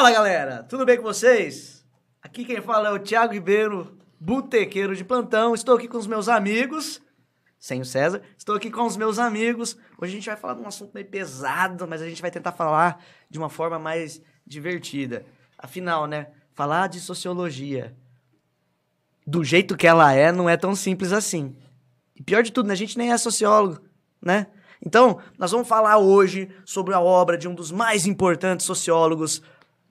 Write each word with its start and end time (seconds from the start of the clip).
Fala 0.00 0.12
galera, 0.12 0.62
tudo 0.62 0.86
bem 0.86 0.96
com 0.96 1.02
vocês? 1.02 1.84
Aqui 2.22 2.42
quem 2.42 2.62
fala 2.62 2.88
é 2.88 2.90
o 2.90 2.98
Thiago 2.98 3.34
Ribeiro, 3.34 3.98
botequeiro 4.18 4.96
de 4.96 5.04
plantão. 5.04 5.54
Estou 5.54 5.76
aqui 5.76 5.86
com 5.86 5.98
os 5.98 6.06
meus 6.06 6.26
amigos, 6.26 7.02
sem 7.58 7.82
o 7.82 7.84
César. 7.84 8.22
Estou 8.34 8.56
aqui 8.56 8.70
com 8.70 8.86
os 8.86 8.96
meus 8.96 9.18
amigos. 9.18 9.76
Hoje 10.00 10.12
a 10.12 10.14
gente 10.16 10.26
vai 10.26 10.38
falar 10.38 10.54
de 10.54 10.62
um 10.62 10.66
assunto 10.66 10.94
meio 10.94 11.06
pesado, 11.06 11.86
mas 11.86 12.00
a 12.00 12.08
gente 12.08 12.22
vai 12.22 12.30
tentar 12.30 12.52
falar 12.52 13.04
de 13.28 13.38
uma 13.38 13.50
forma 13.50 13.78
mais 13.78 14.22
divertida. 14.46 15.26
Afinal, 15.58 16.06
né? 16.06 16.28
Falar 16.54 16.86
de 16.86 16.98
sociologia 16.98 17.94
do 19.26 19.44
jeito 19.44 19.76
que 19.76 19.86
ela 19.86 20.14
é 20.14 20.32
não 20.32 20.48
é 20.48 20.56
tão 20.56 20.74
simples 20.74 21.12
assim. 21.12 21.54
E 22.16 22.22
pior 22.22 22.42
de 22.42 22.52
tudo, 22.52 22.68
né? 22.68 22.72
a 22.72 22.76
gente 22.78 22.96
nem 22.96 23.12
é 23.12 23.18
sociólogo, 23.18 23.82
né? 24.22 24.46
Então, 24.82 25.20
nós 25.38 25.50
vamos 25.50 25.68
falar 25.68 25.98
hoje 25.98 26.50
sobre 26.64 26.94
a 26.94 27.00
obra 27.00 27.36
de 27.36 27.46
um 27.46 27.54
dos 27.54 27.70
mais 27.70 28.06
importantes 28.06 28.64
sociólogos 28.64 29.42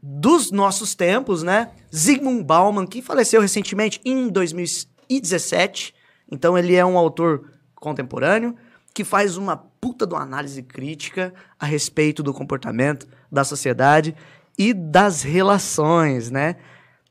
dos 0.01 0.51
nossos 0.51 0.95
tempos, 0.95 1.43
né? 1.43 1.71
Zygmunt 1.93 2.43
Bauman, 2.43 2.87
que 2.87 3.01
faleceu 3.01 3.41
recentemente 3.41 3.99
em 4.05 4.29
2017. 4.29 5.93
Então, 6.31 6.57
ele 6.57 6.75
é 6.75 6.85
um 6.85 6.97
autor 6.97 7.51
contemporâneo 7.75 8.55
que 8.93 9.03
faz 9.03 9.37
uma 9.37 9.57
puta 9.57 10.05
de 10.05 10.13
uma 10.13 10.23
análise 10.23 10.61
crítica 10.61 11.33
a 11.59 11.65
respeito 11.65 12.21
do 12.21 12.33
comportamento 12.33 13.07
da 13.31 13.43
sociedade 13.43 14.15
e 14.57 14.73
das 14.73 15.21
relações, 15.21 16.29
né? 16.29 16.57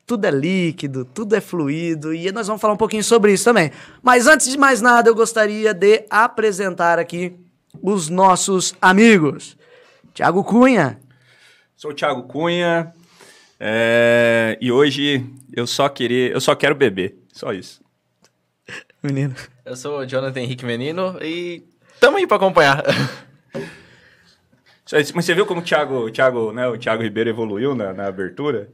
Tudo 0.07 0.27
é 0.27 0.31
líquido, 0.31 1.05
tudo 1.05 1.35
é 1.35 1.41
fluido 1.41 2.15
e 2.15 2.31
nós 2.33 2.47
vamos 2.47 2.61
falar 2.61 2.75
um 2.75 2.79
pouquinho 2.79 3.05
sobre 3.05 3.33
isso 3.33 3.45
também. 3.45 3.71
Mas 4.03 4.27
antes 4.27 4.49
de 4.49 4.57
mais 4.57 4.81
nada, 4.81 5.09
eu 5.09 5.15
gostaria 5.15 5.75
de 5.75 6.05
apresentar 6.09 6.99
aqui 6.99 7.35
os 7.83 8.09
nossos 8.09 8.75
amigos. 8.81 9.57
Tiago 10.15 10.43
Cunha. 10.45 10.99
Sou 11.79 11.93
o 11.93 11.95
Thiago 11.95 12.25
Cunha 12.25 12.93
é, 13.61 14.59
e 14.61 14.73
hoje 14.73 15.25
eu 15.55 15.65
só 15.65 15.89
queria, 15.89 16.29
eu 16.29 16.41
só 16.41 16.57
quero 16.57 16.75
beber, 16.75 17.17
só 17.33 17.53
isso. 17.53 17.81
Menino. 19.01 19.33
Eu 19.65 19.77
sou 19.77 20.01
o 20.01 20.05
Jonathan 20.05 20.41
Henrique 20.41 20.65
Menino 20.65 21.17
e 21.23 21.63
tamo 22.01 22.17
aí 22.17 22.27
pra 22.27 22.37
acompanhar. 22.37 22.83
Mas 24.91 25.13
você 25.13 25.33
viu 25.33 25.47
como 25.47 25.61
o 25.61 25.63
Thiago, 25.63 25.95
o 25.99 26.11
Thiago, 26.11 26.53
né, 26.53 26.67
o 26.67 26.77
Thiago 26.77 27.01
Ribeiro 27.01 27.31
evoluiu 27.31 27.77
na, 27.77 27.93
na 27.93 28.09
abertura? 28.09 28.69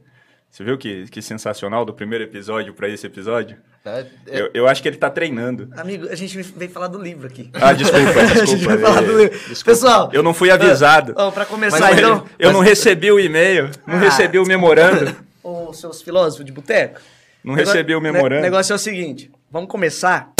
Você 0.55 0.63
viu 0.63 0.77
que, 0.77 1.05
que 1.09 1.21
sensacional 1.21 1.83
do 1.83 1.93
primeiro 1.93 2.23
episódio 2.23 2.73
para 2.73 2.87
esse 2.87 3.05
episódio? 3.05 3.57
É, 3.85 4.05
Eu, 4.25 4.49
eu 4.53 4.67
acho 4.69 4.81
que 4.81 4.87
ele 4.87 4.95
tá 4.95 5.09
treinando. 5.09 5.67
Amigo, 5.75 6.07
a 6.09 6.15
gente 6.15 6.41
veio 6.41 6.71
falar 6.71 6.87
do 6.87 6.97
livro 6.97 7.27
aqui. 7.27 7.49
Ah, 7.55 7.73
desculpa, 7.73 8.05
desculpa. 8.23 8.23
a 8.41 8.45
gente 8.45 8.63
vai 8.65 8.77
falar 8.77 9.01
do 9.01 9.19
é, 9.19 9.23
livro. 9.25 9.37
desculpa. 9.49 9.65
Pessoal, 9.65 10.09
eu 10.13 10.23
não 10.23 10.33
fui 10.33 10.49
avisado. 10.49 11.13
Ó, 11.17 11.29
pra 11.29 11.45
começar, 11.45 11.77
Mas 11.81 11.97
então, 11.97 12.25
eu 12.39 12.53
não 12.53 12.61
recebi 12.61 13.11
o 13.11 13.19
e-mail, 13.19 13.69
não 13.85 13.95
Ah. 13.95 13.99
recebi 13.99 14.39
o 14.39 14.45
memorando, 14.45 15.13
os 15.43 15.77
seus 15.77 16.01
filósofos 16.01 16.45
de 16.45 16.53
boteco. 16.53 17.01
não 17.43 17.53
recebi 17.53 17.93
o 17.93 17.99
memorando. 17.99 18.41
negócio 18.41 18.71
é 18.71 18.77
o 18.77 18.79
seguinte, 18.79 19.29
vamos 19.51 19.69
começar. 19.69 20.31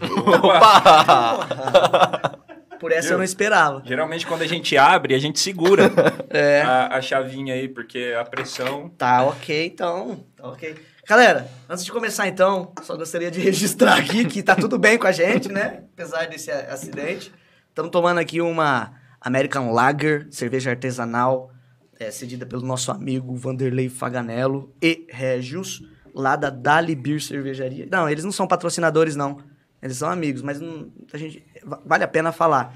Por 2.80 2.92
essa 2.92 3.12
eu 3.14 3.18
não 3.18 3.24
esperava. 3.24 3.82
Geralmente 3.84 4.26
quando 4.26 4.42
a 4.42 4.46
gente 4.46 4.76
abre, 4.76 5.14
a 5.14 5.18
gente 5.18 5.38
segura 5.40 5.90
É. 6.30 6.62
a, 6.62 6.96
a 6.96 7.00
chavinha 7.00 7.54
aí, 7.54 7.68
porque 7.68 8.14
a 8.18 8.24
pressão... 8.24 8.88
Tá 8.90 9.24
ok, 9.24 9.66
então. 9.66 10.24
Tá 10.36 10.48
ok. 10.48 10.76
Galera, 11.06 11.48
antes 11.68 11.84
de 11.84 11.90
começar 11.92 12.28
então, 12.28 12.72
só 12.82 12.96
gostaria 12.96 13.30
de 13.30 13.40
registrar 13.40 13.96
aqui 13.98 14.24
que 14.26 14.42
tá 14.42 14.54
tudo 14.54 14.78
bem 14.78 14.98
com 14.98 15.06
a 15.06 15.12
gente, 15.12 15.48
né? 15.50 15.84
Apesar 15.94 16.26
desse 16.26 16.50
acidente. 16.50 17.32
Estamos 17.68 17.90
tomando 17.90 18.18
aqui 18.18 18.40
uma 18.40 18.92
American 19.20 19.72
Lager, 19.72 20.26
cerveja 20.30 20.70
artesanal, 20.70 21.50
é, 21.98 22.10
cedida 22.10 22.44
pelo 22.44 22.62
nosso 22.62 22.90
amigo 22.92 23.34
Vanderlei 23.34 23.88
Faganello 23.88 24.72
e 24.82 25.06
Regius, 25.08 25.82
lá 26.14 26.36
da 26.36 26.50
Dali 26.50 26.94
Beer 26.94 27.20
Cervejaria. 27.22 27.88
Não, 27.90 28.08
eles 28.08 28.22
não 28.24 28.32
são 28.32 28.46
patrocinadores, 28.46 29.16
não. 29.16 29.38
Eles 29.80 29.96
são 29.96 30.10
amigos, 30.10 30.42
mas 30.42 30.60
não- 30.60 30.90
a 31.12 31.16
gente, 31.16 31.44
vale 31.84 32.04
a 32.04 32.08
pena 32.08 32.32
falar. 32.32 32.74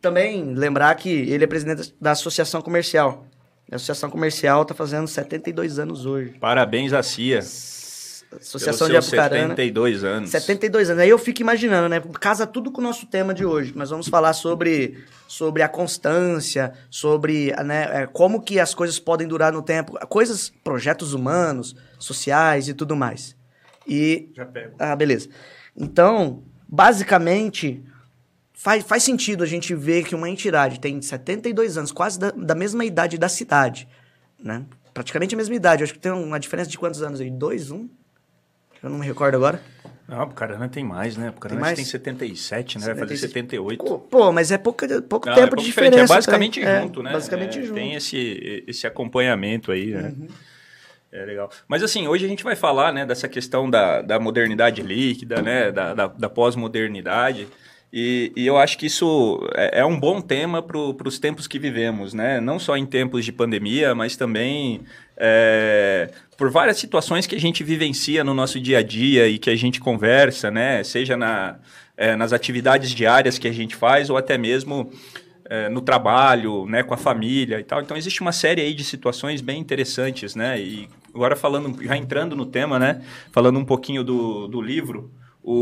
Também 0.00 0.54
lembrar 0.54 0.94
que 0.94 1.10
ele 1.10 1.44
é 1.44 1.46
presidente 1.46 1.94
da 2.00 2.12
Associação 2.12 2.60
Comercial. 2.60 3.26
A 3.70 3.76
Associação 3.76 4.08
Comercial 4.08 4.62
está 4.62 4.74
fazendo 4.74 5.08
72 5.08 5.78
anos 5.78 6.06
hoje. 6.06 6.36
Parabéns 6.38 6.92
a 6.92 7.02
CIA. 7.02 7.40
Associação 8.40 8.88
de 8.88 8.96
Apucarana. 8.96 9.48
72 9.48 10.04
anos. 10.04 10.30
72 10.30 10.90
anos. 10.90 11.02
Aí 11.02 11.08
eu 11.08 11.18
fico 11.18 11.40
imaginando, 11.40 11.88
né? 11.88 12.00
Casa 12.20 12.46
tudo 12.46 12.70
com 12.70 12.80
o 12.80 12.84
nosso 12.84 13.06
tema 13.06 13.32
de 13.32 13.44
hoje. 13.44 13.72
Nós 13.74 13.90
vamos 13.90 14.08
falar 14.08 14.32
sobre, 14.32 15.04
sobre 15.26 15.62
a 15.62 15.68
constância, 15.68 16.72
sobre 16.90 17.54
né, 17.64 18.02
é, 18.02 18.06
como 18.06 18.42
que 18.42 18.60
as 18.60 18.74
coisas 18.74 18.98
podem 18.98 19.26
durar 19.26 19.52
no 19.52 19.62
tempo. 19.62 19.92
Coisas, 20.08 20.52
projetos 20.62 21.14
humanos, 21.14 21.74
sociais 21.98 22.68
e 22.68 22.74
tudo 22.74 22.94
mais. 22.94 23.36
E 23.86 24.30
Já 24.34 24.44
pego. 24.44 24.74
ah, 24.78 24.94
beleza. 24.96 25.28
Então, 25.76 26.42
basicamente, 26.68 27.82
faz, 28.56 28.82
faz 28.82 29.02
sentido 29.02 29.44
a 29.44 29.46
gente 29.46 29.74
ver 29.74 30.02
que 30.04 30.14
uma 30.14 30.28
entidade 30.28 30.80
tem 30.80 31.00
72 31.00 31.76
anos, 31.78 31.92
quase 31.92 32.18
da, 32.18 32.30
da 32.32 32.54
mesma 32.54 32.84
idade 32.84 33.16
da 33.18 33.28
cidade, 33.28 33.86
né? 34.42 34.64
Praticamente 34.92 35.34
a 35.34 35.38
mesma 35.38 35.54
idade. 35.54 35.82
Eu 35.82 35.84
acho 35.84 35.92
que 35.92 35.98
tem 36.00 36.10
uma 36.10 36.40
diferença 36.40 36.70
de 36.70 36.78
quantos 36.78 37.02
anos 37.02 37.20
aí? 37.20 37.30
Dois, 37.30 37.70
um? 37.70 37.86
Eu 38.82 38.88
não 38.90 38.98
me 38.98 39.06
recordo 39.06 39.34
agora. 39.36 39.60
Não, 40.08 40.22
o 40.22 40.28
Carana 40.32 40.68
tem 40.68 40.84
mais, 40.84 41.16
né? 41.16 41.30
O 41.30 41.40
Carana 41.40 41.60
mais? 41.60 41.76
tem 41.76 41.84
77, 41.84 42.78
né? 42.78 42.86
Vai 42.86 42.94
fazer 42.94 43.16
77. 43.16 43.50
78. 43.56 43.98
Pô, 44.08 44.32
mas 44.32 44.50
é 44.50 44.56
pouca, 44.56 44.86
pouco 45.02 45.26
Não, 45.28 45.34
tempo 45.34 45.46
é 45.46 45.50
pouco 45.50 45.62
de 45.62 45.66
diferente, 45.68 45.90
diferença. 45.90 46.12
É 46.14 46.16
basicamente 46.16 46.60
também. 46.60 46.82
junto, 46.82 47.00
É, 47.00 47.02
né? 47.02 47.12
Basicamente 47.12 47.58
É, 47.58 47.62
junto. 47.62 47.68
Uhum. 47.70 47.74
Tem 47.74 47.94
esse, 47.94 48.64
esse 48.66 48.86
acompanhamento 48.86 49.72
aí, 49.72 49.86
né? 49.90 50.14
É 51.12 51.24
legal. 51.24 51.50
Mas 51.66 51.82
assim, 51.82 52.06
hoje 52.06 52.24
a 52.24 52.28
gente 52.28 52.44
vai 52.44 52.54
falar, 52.54 52.92
né, 52.92 53.04
dessa 53.04 53.28
questão 53.28 53.68
da, 53.68 54.00
da 54.02 54.20
modernidade 54.20 54.80
líquida, 54.82 55.42
né, 55.42 55.72
da, 55.72 55.92
da, 55.94 56.06
da 56.06 56.28
pós-modernidade. 56.28 57.48
E, 57.92 58.32
e 58.36 58.46
eu 58.46 58.56
acho 58.56 58.76
que 58.76 58.86
isso 58.86 59.40
é, 59.54 59.80
é 59.80 59.84
um 59.84 59.98
bom 59.98 60.20
tema 60.20 60.62
para 60.62 60.78
os 60.78 61.18
tempos 61.18 61.46
que 61.46 61.58
vivemos, 61.58 62.12
né? 62.12 62.40
Não 62.40 62.58
só 62.58 62.76
em 62.76 62.84
tempos 62.84 63.24
de 63.24 63.32
pandemia, 63.32 63.94
mas 63.94 64.16
também 64.16 64.82
é, 65.16 66.10
por 66.36 66.50
várias 66.50 66.76
situações 66.76 67.26
que 67.26 67.34
a 67.34 67.40
gente 67.40 67.64
vivencia 67.64 68.22
no 68.22 68.34
nosso 68.34 68.60
dia 68.60 68.78
a 68.78 68.82
dia 68.82 69.28
e 69.28 69.38
que 69.38 69.48
a 69.48 69.56
gente 69.56 69.80
conversa, 69.80 70.50
né? 70.50 70.82
Seja 70.84 71.16
na, 71.16 71.58
é, 71.96 72.14
nas 72.16 72.32
atividades 72.32 72.90
diárias 72.90 73.38
que 73.38 73.48
a 73.48 73.52
gente 73.52 73.74
faz 73.74 74.10
ou 74.10 74.16
até 74.16 74.36
mesmo 74.36 74.92
é, 75.48 75.68
no 75.68 75.80
trabalho, 75.80 76.66
né, 76.66 76.82
com 76.82 76.92
a 76.92 76.96
família 76.96 77.58
e 77.60 77.64
tal. 77.64 77.80
Então 77.80 77.96
existe 77.96 78.20
uma 78.20 78.32
série 78.32 78.60
aí 78.60 78.74
de 78.74 78.84
situações 78.84 79.40
bem 79.40 79.60
interessantes, 79.60 80.34
né? 80.34 80.60
E 80.60 80.88
agora 81.14 81.36
falando, 81.36 81.82
já 81.82 81.96
entrando 81.96 82.36
no 82.36 82.44
tema, 82.44 82.78
né? 82.78 83.02
Falando 83.32 83.58
um 83.58 83.64
pouquinho 83.64 84.04
do, 84.04 84.48
do 84.48 84.60
livro, 84.60 85.10
o, 85.48 85.52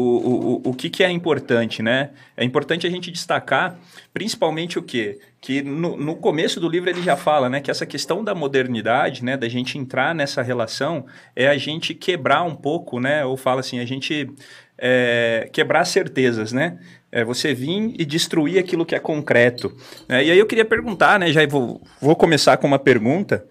o, 0.65 0.71
o, 0.71 0.75
que, 0.75 0.89
que 0.89 1.05
é 1.05 1.11
importante, 1.11 1.83
né? 1.83 2.09
É 2.35 2.43
importante 2.43 2.87
a 2.87 2.91
gente 2.91 3.11
destacar, 3.11 3.79
principalmente 4.15 4.79
o 4.79 4.83
quê? 4.83 5.19
Que 5.43 5.61
no, 5.61 5.95
no 5.95 6.17
começo 6.17 6.59
do 6.59 6.71
livro 6.71 6.89
ele 6.89 7.03
já 7.03 7.19
fala, 7.19 7.51
né? 7.51 7.61
Que 7.61 7.71
essa 7.71 7.85
questão 7.85 8.25
da 8.25 8.35
modernidade, 8.35 9.23
né? 9.23 9.37
Da 9.37 9.47
gente 9.47 9.77
entrar 9.77 10.15
nessa 10.15 10.41
relação, 10.41 11.05
é 11.37 11.49
a 11.49 11.59
gente 11.59 11.93
quebrar 11.93 12.45
um 12.45 12.57
pouco, 12.57 12.99
né? 12.99 13.27
Ou 13.27 13.37
fala 13.37 13.61
assim, 13.61 13.79
a 13.79 13.85
gente 13.85 14.33
é, 14.79 15.51
quebrar 15.53 15.85
certezas, 15.85 16.51
né? 16.51 16.79
É 17.13 17.23
você 17.23 17.53
vir 17.53 17.95
e 17.99 18.07
destruir 18.07 18.59
aquilo 18.59 18.87
que 18.87 18.95
é 18.95 18.99
concreto. 18.99 19.71
né? 20.09 20.25
E 20.25 20.31
aí 20.31 20.39
eu 20.39 20.47
queria 20.47 20.65
perguntar, 20.65 21.19
né? 21.19 21.31
Já 21.31 21.47
vou, 21.47 21.83
vou 22.01 22.17
começar 22.17 22.57
com 22.57 22.67
uma 22.67 22.79
pergunta. 22.79 23.47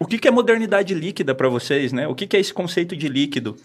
O 0.00 0.06
que, 0.06 0.18
que 0.18 0.26
é 0.26 0.30
modernidade 0.32 0.92
líquida 0.92 1.36
para 1.36 1.48
vocês, 1.48 1.92
né? 1.92 2.08
O 2.08 2.16
que, 2.16 2.26
que 2.26 2.36
é 2.36 2.40
esse 2.40 2.52
conceito 2.52 2.96
de 2.96 3.08
líquido? 3.08 3.56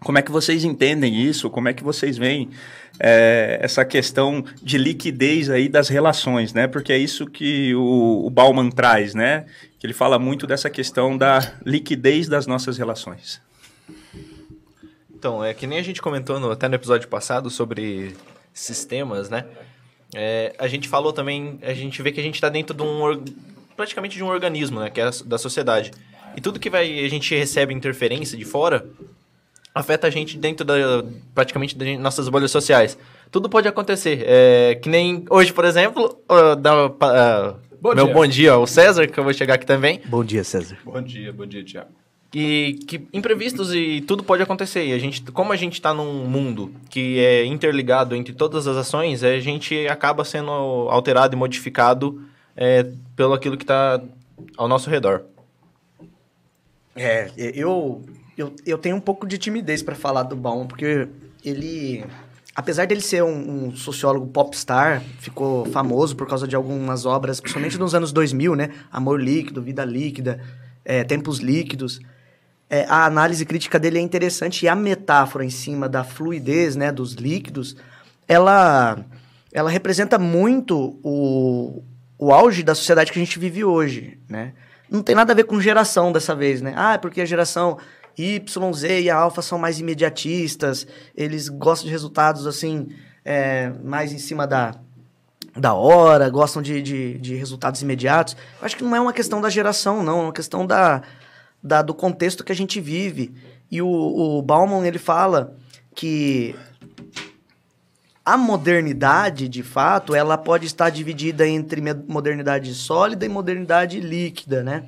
Como 0.00 0.18
é 0.18 0.22
que 0.22 0.30
vocês 0.30 0.62
entendem 0.64 1.22
isso? 1.22 1.50
Como 1.50 1.68
é 1.68 1.72
que 1.72 1.82
vocês 1.82 2.16
veem 2.18 2.50
é, 3.00 3.58
essa 3.60 3.84
questão 3.84 4.44
de 4.62 4.78
liquidez 4.78 5.50
aí 5.50 5.68
das 5.68 5.88
relações, 5.88 6.52
né? 6.52 6.66
Porque 6.66 6.92
é 6.92 6.98
isso 6.98 7.26
que 7.26 7.74
o, 7.74 8.26
o 8.26 8.30
Bauman 8.30 8.70
traz, 8.70 9.14
né? 9.14 9.46
Que 9.78 9.86
ele 9.86 9.94
fala 9.94 10.18
muito 10.18 10.46
dessa 10.46 10.70
questão 10.70 11.16
da 11.16 11.54
liquidez 11.64 12.28
das 12.28 12.46
nossas 12.46 12.78
relações. 12.78 13.40
Então, 15.14 15.42
é 15.42 15.52
que 15.54 15.66
nem 15.66 15.78
a 15.78 15.82
gente 15.82 16.00
comentou 16.02 16.38
no- 16.38 16.50
até 16.50 16.68
no 16.68 16.74
episódio 16.74 17.08
passado 17.08 17.50
sobre 17.50 18.14
sistemas, 18.52 19.28
né? 19.30 19.44
É, 20.14 20.54
a 20.58 20.68
gente 20.68 20.88
falou 20.88 21.12
também, 21.12 21.58
a 21.62 21.74
gente 21.74 22.00
vê 22.02 22.12
que 22.12 22.20
a 22.20 22.22
gente 22.22 22.34
está 22.36 22.48
dentro 22.48 22.74
de 22.76 22.82
um 22.82 23.24
praticamente 23.76 24.16
de 24.16 24.22
um 24.22 24.28
organismo, 24.28 24.78
né? 24.80 24.88
Que 24.90 25.00
é 25.00 25.04
a, 25.04 25.10
da 25.24 25.38
sociedade. 25.38 25.90
E 26.36 26.40
tudo 26.40 26.60
que 26.60 26.70
vai 26.70 27.04
a 27.04 27.08
gente 27.08 27.34
recebe 27.34 27.74
interferência 27.74 28.36
de 28.36 28.44
fora 28.44 28.86
afeta 29.76 30.06
a 30.06 30.10
gente 30.10 30.38
dentro 30.38 30.64
da 30.64 30.74
praticamente 31.34 31.76
das 31.76 31.98
nossas 31.98 32.28
bolhas 32.30 32.50
sociais. 32.50 32.96
Tudo 33.30 33.48
pode 33.48 33.68
acontecer. 33.68 34.24
É, 34.26 34.74
que 34.76 34.88
nem 34.88 35.24
hoje, 35.28 35.52
por 35.52 35.64
exemplo, 35.66 36.18
dá, 36.60 36.88
pa- 36.88 37.12
ah, 37.14 37.54
Bom 37.80 37.94
meu 37.94 38.06
dia. 38.06 38.14
bom 38.14 38.26
dia 38.26 38.52
ao 38.52 38.66
César, 38.66 39.06
que 39.06 39.20
eu 39.20 39.22
vou 39.24 39.34
chegar 39.34 39.54
aqui 39.54 39.66
também. 39.66 40.00
Bom 40.06 40.24
dia, 40.24 40.42
César. 40.42 40.78
Bom 40.82 41.02
dia, 41.02 41.30
bom 41.32 41.44
dia, 41.46 41.62
Tiago. 41.62 41.90
E 42.34 42.78
que 42.88 43.06
imprevistos 43.12 43.74
e 43.74 44.00
tudo 44.00 44.24
pode 44.24 44.42
acontecer. 44.42 44.86
E 44.86 44.92
a 44.94 44.98
gente, 44.98 45.22
como 45.30 45.52
a 45.52 45.56
gente 45.56 45.74
está 45.74 45.92
num 45.92 46.24
mundo 46.24 46.72
que 46.90 47.18
é 47.18 47.44
interligado 47.44 48.16
entre 48.16 48.32
todas 48.32 48.66
as 48.66 48.76
ações, 48.78 49.22
a 49.22 49.38
gente 49.40 49.86
acaba 49.88 50.24
sendo 50.24 50.50
alterado 50.50 51.34
e 51.34 51.38
modificado 51.38 52.22
é, 52.56 52.86
pelo 53.14 53.34
aquilo 53.34 53.56
que 53.58 53.64
está 53.64 54.00
ao 54.56 54.68
nosso 54.68 54.88
redor. 54.90 55.22
É, 56.94 57.30
eu, 57.36 58.02
eu, 58.36 58.54
eu 58.66 58.76
tenho 58.76 58.96
um 58.96 59.00
pouco 59.00 59.26
de 59.26 59.38
timidez 59.38 59.82
para 59.82 59.94
falar 59.94 60.24
do 60.24 60.36
Bauman, 60.36 60.66
porque 60.66 61.08
ele, 61.44 62.04
apesar 62.54 62.86
dele 62.86 63.00
ser 63.00 63.22
um, 63.22 63.66
um, 63.66 63.76
sociólogo 63.76 64.26
popstar, 64.26 65.02
ficou 65.18 65.64
famoso 65.66 66.14
por 66.14 66.28
causa 66.28 66.46
de 66.46 66.54
algumas 66.54 67.06
obras, 67.06 67.40
principalmente 67.40 67.78
nos 67.78 67.94
anos 67.94 68.12
2000, 68.12 68.54
né? 68.54 68.70
Amor 68.92 69.20
Líquido, 69.20 69.62
Vida 69.62 69.84
Líquida, 69.84 70.40
é, 70.84 71.02
Tempos 71.02 71.38
Líquidos. 71.38 72.00
É, 72.68 72.84
a 72.88 73.06
análise 73.06 73.46
crítica 73.46 73.78
dele 73.78 73.98
é 73.98 74.02
interessante 74.02 74.64
e 74.64 74.68
a 74.68 74.74
metáfora 74.74 75.44
em 75.44 75.50
cima 75.50 75.88
da 75.88 76.02
fluidez, 76.02 76.74
né, 76.74 76.90
dos 76.90 77.12
líquidos, 77.12 77.76
ela, 78.26 78.98
ela 79.52 79.70
representa 79.70 80.18
muito 80.18 80.98
o, 81.02 81.84
o 82.18 82.32
auge 82.32 82.64
da 82.64 82.74
sociedade 82.74 83.12
que 83.12 83.18
a 83.20 83.24
gente 83.24 83.38
vive 83.38 83.64
hoje, 83.64 84.18
né? 84.28 84.52
Não 84.90 85.02
tem 85.02 85.14
nada 85.14 85.32
a 85.32 85.36
ver 85.36 85.44
com 85.44 85.60
geração 85.60 86.12
dessa 86.12 86.34
vez, 86.34 86.60
né? 86.60 86.72
Ah, 86.76 86.94
é 86.94 86.98
porque 86.98 87.20
a 87.20 87.24
geração 87.24 87.78
Y, 88.16 88.72
Z 88.72 89.00
e 89.02 89.10
a 89.10 89.16
Alpha 89.16 89.42
são 89.42 89.58
mais 89.58 89.78
imediatistas, 89.78 90.86
eles 91.14 91.48
gostam 91.48 91.86
de 91.86 91.92
resultados, 91.92 92.46
assim, 92.46 92.88
é, 93.24 93.70
mais 93.84 94.12
em 94.12 94.18
cima 94.18 94.46
da, 94.46 94.74
da 95.54 95.74
hora, 95.74 96.28
gostam 96.30 96.62
de, 96.62 96.80
de, 96.80 97.18
de, 97.18 97.34
resultados 97.34 97.82
imediatos. 97.82 98.36
Eu 98.58 98.66
acho 98.66 98.76
que 98.76 98.84
não 98.84 98.96
é 98.96 99.00
uma 99.00 99.12
questão 99.12 99.40
da 99.40 99.50
geração, 99.50 100.02
não, 100.02 100.20
é 100.20 100.22
uma 100.24 100.32
questão 100.32 100.66
da, 100.66 101.02
da, 101.62 101.82
do 101.82 101.92
contexto 101.92 102.44
que 102.44 102.52
a 102.52 102.56
gente 102.56 102.80
vive. 102.80 103.34
E 103.70 103.82
o, 103.82 103.88
o 103.88 104.42
Bauman, 104.42 104.86
ele 104.86 104.98
fala 104.98 105.54
que 105.94 106.54
a 108.24 108.36
modernidade, 108.36 109.48
de 109.48 109.62
fato, 109.62 110.14
ela 110.14 110.36
pode 110.36 110.66
estar 110.66 110.90
dividida 110.90 111.46
entre 111.46 111.80
modernidade 112.08 112.74
sólida 112.74 113.24
e 113.24 113.28
modernidade 113.28 114.00
líquida, 114.00 114.62
né? 114.62 114.84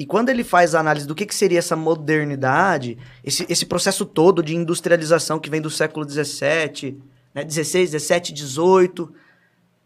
E 0.00 0.06
quando 0.06 0.30
ele 0.30 0.42
faz 0.42 0.74
a 0.74 0.80
análise 0.80 1.06
do 1.06 1.14
que, 1.14 1.26
que 1.26 1.34
seria 1.34 1.58
essa 1.58 1.76
modernidade, 1.76 2.96
esse, 3.22 3.44
esse 3.50 3.66
processo 3.66 4.06
todo 4.06 4.42
de 4.42 4.56
industrialização 4.56 5.38
que 5.38 5.50
vem 5.50 5.60
do 5.60 5.68
século 5.68 6.08
XVII, 6.08 6.98
né, 7.34 7.44
16, 7.44 7.90
17, 7.90 8.32
18, 8.32 9.12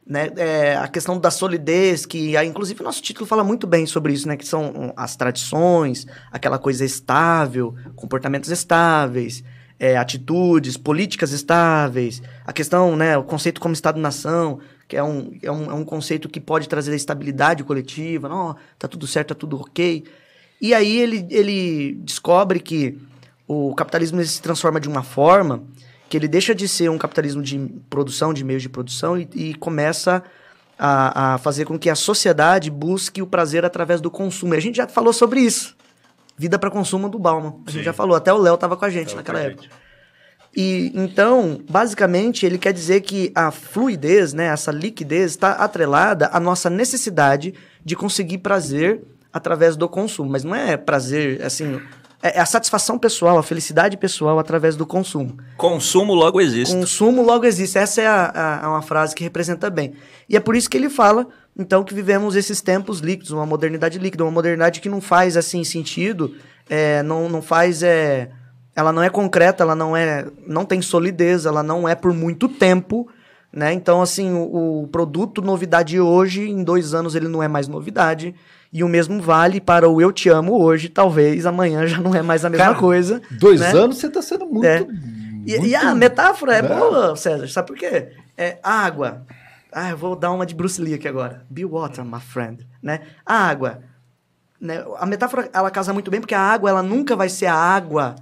né, 0.07 0.31
é, 0.37 0.77
a 0.77 0.87
questão 0.87 1.19
da 1.19 1.33
solidez, 1.33 2.07
que 2.07 2.41
inclusive 2.45 2.81
o 2.81 2.85
nosso 2.85 3.03
título 3.03 3.27
fala 3.27 3.43
muito 3.43 3.67
bem 3.67 3.87
sobre 3.87 4.13
isso, 4.13 4.29
né, 4.29 4.37
que 4.37 4.47
são 4.47 4.93
as 4.97 5.17
tradições, 5.17 6.07
aquela 6.31 6.61
coisa 6.61 6.85
estável, 6.85 7.75
comportamentos 7.97 8.51
estáveis, 8.53 9.43
é, 9.81 9.97
atitudes, 9.97 10.77
políticas 10.77 11.33
estáveis, 11.33 12.23
a 12.47 12.53
questão, 12.53 12.95
né, 12.95 13.19
o 13.19 13.25
conceito 13.25 13.61
como 13.61 13.75
Estado-nação, 13.75 14.61
que 14.95 14.99
é 14.99 15.03
um, 15.03 15.33
é, 15.43 15.51
um, 15.51 15.71
é 15.71 15.75
um 15.75 15.85
conceito 15.85 16.29
que 16.29 16.41
pode 16.41 16.69
trazer 16.69 16.95
estabilidade 16.95 17.65
coletiva, 17.65 18.29
não, 18.29 18.55
tá 18.79 18.87
tudo 18.87 19.07
certo, 19.07 19.29
tá 19.29 19.35
tudo 19.35 19.61
ok. 19.61 20.05
E 20.61 20.73
aí 20.73 20.97
ele, 20.97 21.27
ele 21.31 21.95
descobre 22.03 22.61
que 22.61 22.97
o 23.47 23.75
capitalismo 23.75 24.25
se 24.25 24.41
transforma 24.41 24.81
de 24.81 24.89
uma 24.89 25.03
forma 25.03 25.65
que 26.09 26.17
ele 26.17 26.29
deixa 26.29 26.55
de 26.55 26.69
ser 26.69 26.89
um 26.91 26.97
capitalismo 26.97 27.43
de 27.43 27.59
produção, 27.91 28.33
de 28.33 28.45
meios 28.45 28.63
de 28.63 28.69
produção, 28.69 29.19
e, 29.19 29.29
e 29.35 29.55
começa 29.55 30.23
a, 30.79 31.35
a, 31.35 31.39
fazer 31.39 31.65
com 31.65 31.77
que 31.77 31.91
a 31.91 31.97
sociedade 31.97 32.71
busque 32.71 33.21
o 33.21 33.27
prazer 33.27 33.65
através 33.65 34.01
do 34.01 34.11
consumo. 34.11 34.55
E 34.55 34.57
a 34.57 34.61
gente 34.61 34.77
já 34.77 34.87
falou 34.87 35.13
sobre 35.13 35.41
isso. 35.41 35.77
Vida 36.37 36.59
para 36.59 36.71
consumo 36.71 37.09
do 37.09 37.19
Bauman. 37.19 37.61
A 37.67 37.71
Sim. 37.71 37.79
gente 37.79 37.85
já 37.85 37.93
falou, 37.93 38.17
até 38.17 38.33
o 38.33 38.39
Léo 38.39 38.55
estava 38.55 38.77
com 38.77 38.85
a 38.85 38.91
gente 38.91 39.15
naquela 39.17 39.41
época. 39.41 39.63
Gente. 39.65 39.84
E 40.57 40.93
então, 40.95 41.61
basicamente, 41.69 42.47
ele 42.47 42.59
quer 42.59 42.73
dizer 42.73 43.01
que 43.01 43.33
a 43.35 43.51
fluidez, 43.51 44.33
né, 44.33 44.47
essa 44.47 44.71
liquidez 44.71 45.33
está 45.33 45.53
atrelada 45.53 46.31
à 46.33 46.39
nossa 46.39 46.71
necessidade 46.71 47.55
de 47.85 47.97
conseguir 47.97 48.39
prazer 48.39 49.03
através 49.33 49.77
do 49.77 49.89
consumo, 49.89 50.31
mas 50.31 50.45
não 50.45 50.55
é 50.55 50.77
prazer 50.77 51.43
assim, 51.43 51.81
é, 52.23 52.39
é 52.39 52.41
a 52.41 52.47
satisfação 52.47 52.99
pessoal, 52.99 53.37
a 53.37 53.43
felicidade 53.43 53.97
pessoal 53.99 54.39
através 54.39 54.77
do 54.77 54.87
consumo. 54.87 55.37
Consumo 55.59 56.15
logo 56.15 56.41
existe. 56.41 56.75
Consumo 56.75 57.23
logo 57.23 57.45
existe. 57.45 57.77
Essa 57.77 58.01
é 58.01 58.07
a, 58.07 58.25
a, 58.27 58.67
a 58.67 58.71
uma 58.71 58.83
frase 58.83 59.15
que 59.15 59.23
representa 59.23 59.69
bem. 59.69 59.93
E 60.27 60.37
é 60.37 60.41
por 60.41 60.57
isso 60.57 60.71
que 60.71 60.77
ele 60.77 60.89
fala 60.89 61.27
então 61.57 61.85
que 61.85 61.95
vivemos 61.95 62.35
esses 62.35 62.61
tempos 62.63 63.01
líquidos, 63.01 63.31
uma 63.31 63.45
modernidade 63.45 63.99
líquida, 63.99 64.25
uma 64.25 64.31
modernidade 64.31 64.81
que 64.81 64.89
não 64.89 65.01
faz 65.01 65.37
assim 65.37 65.63
sentido, 65.63 66.35
é, 66.69 67.03
não, 67.03 67.29
não 67.29 67.43
faz 67.43 67.83
é, 67.83 68.31
ela 68.75 68.93
não 68.93 69.03
é 69.03 69.09
concreta, 69.09 69.63
ela 69.63 69.75
não 69.75 69.97
é, 69.97 70.27
não 70.47 70.65
tem 70.65 70.83
solidez, 70.83 71.47
ela 71.47 71.63
não 71.63 71.89
é 71.89 71.95
por 71.95 72.13
muito 72.13 72.49
tempo, 72.49 73.09
né? 73.53 73.73
Então 73.73 74.03
assim 74.03 74.33
o, 74.33 74.83
o 74.83 74.89
produto 74.89 75.41
novidade 75.41 76.01
hoje, 76.01 76.49
em 76.49 76.63
dois 76.63 76.95
anos 76.95 77.15
ele 77.15 77.29
não 77.29 77.43
é 77.43 77.49
mais 77.49 77.69
novidade. 77.69 78.35
E 78.73 78.83
o 78.83 78.89
mesmo 78.89 79.23
vale 79.23 79.61
para 79.61 79.89
o 79.89 80.01
Eu 80.01 80.11
Te 80.11 80.29
Amo 80.29 80.61
hoje, 80.61 80.89
talvez 80.89 81.47
amanhã 81.47 81.87
já 81.87 81.99
não 81.99 82.13
é 82.13 82.23
mais 82.23 82.45
a 82.45 82.51
mesma 82.51 82.67
Cara, 82.67 82.79
coisa. 82.79 83.23
Dois 83.39 83.61
né? 83.61 83.71
anos 83.71 83.99
você 83.99 84.09
está 84.09 84.21
sendo 84.21 84.47
muito, 84.47 84.67
é. 84.67 84.81
muito. 84.81 85.15
E, 85.47 85.69
e, 85.69 85.75
a 85.77 85.95
metáfora 85.95 86.57
é 86.57 86.63
né? 86.63 86.69
boa, 86.69 87.15
César, 87.15 87.47
sabe 87.49 87.69
por 87.69 87.77
quê? 87.77 88.09
É 88.37 88.59
água, 88.63 89.25
ah, 89.75 89.91
eu 89.91 89.97
vou 89.97 90.15
dar 90.15 90.31
uma 90.31 90.47
de 90.47 90.55
Bruce 90.55 90.81
Lee 90.81 90.95
aqui 90.95 91.09
agora. 91.09 91.45
Be 91.51 91.65
water, 91.65 92.05
my 92.05 92.21
friend. 92.21 92.65
Né? 92.81 93.01
A 93.27 93.35
água. 93.35 93.81
Né? 94.61 94.85
A 94.99 95.05
metáfora, 95.05 95.51
ela 95.53 95.69
casa 95.69 95.93
muito 95.93 96.13
bem, 96.13 96.21
porque 96.21 96.35
a 96.35 96.41
água, 96.41 96.71
ela 96.71 96.83
nunca 96.83 97.17
vai 97.17 97.29
ser 97.29 97.47
a 97.47 97.57
água 97.57 98.15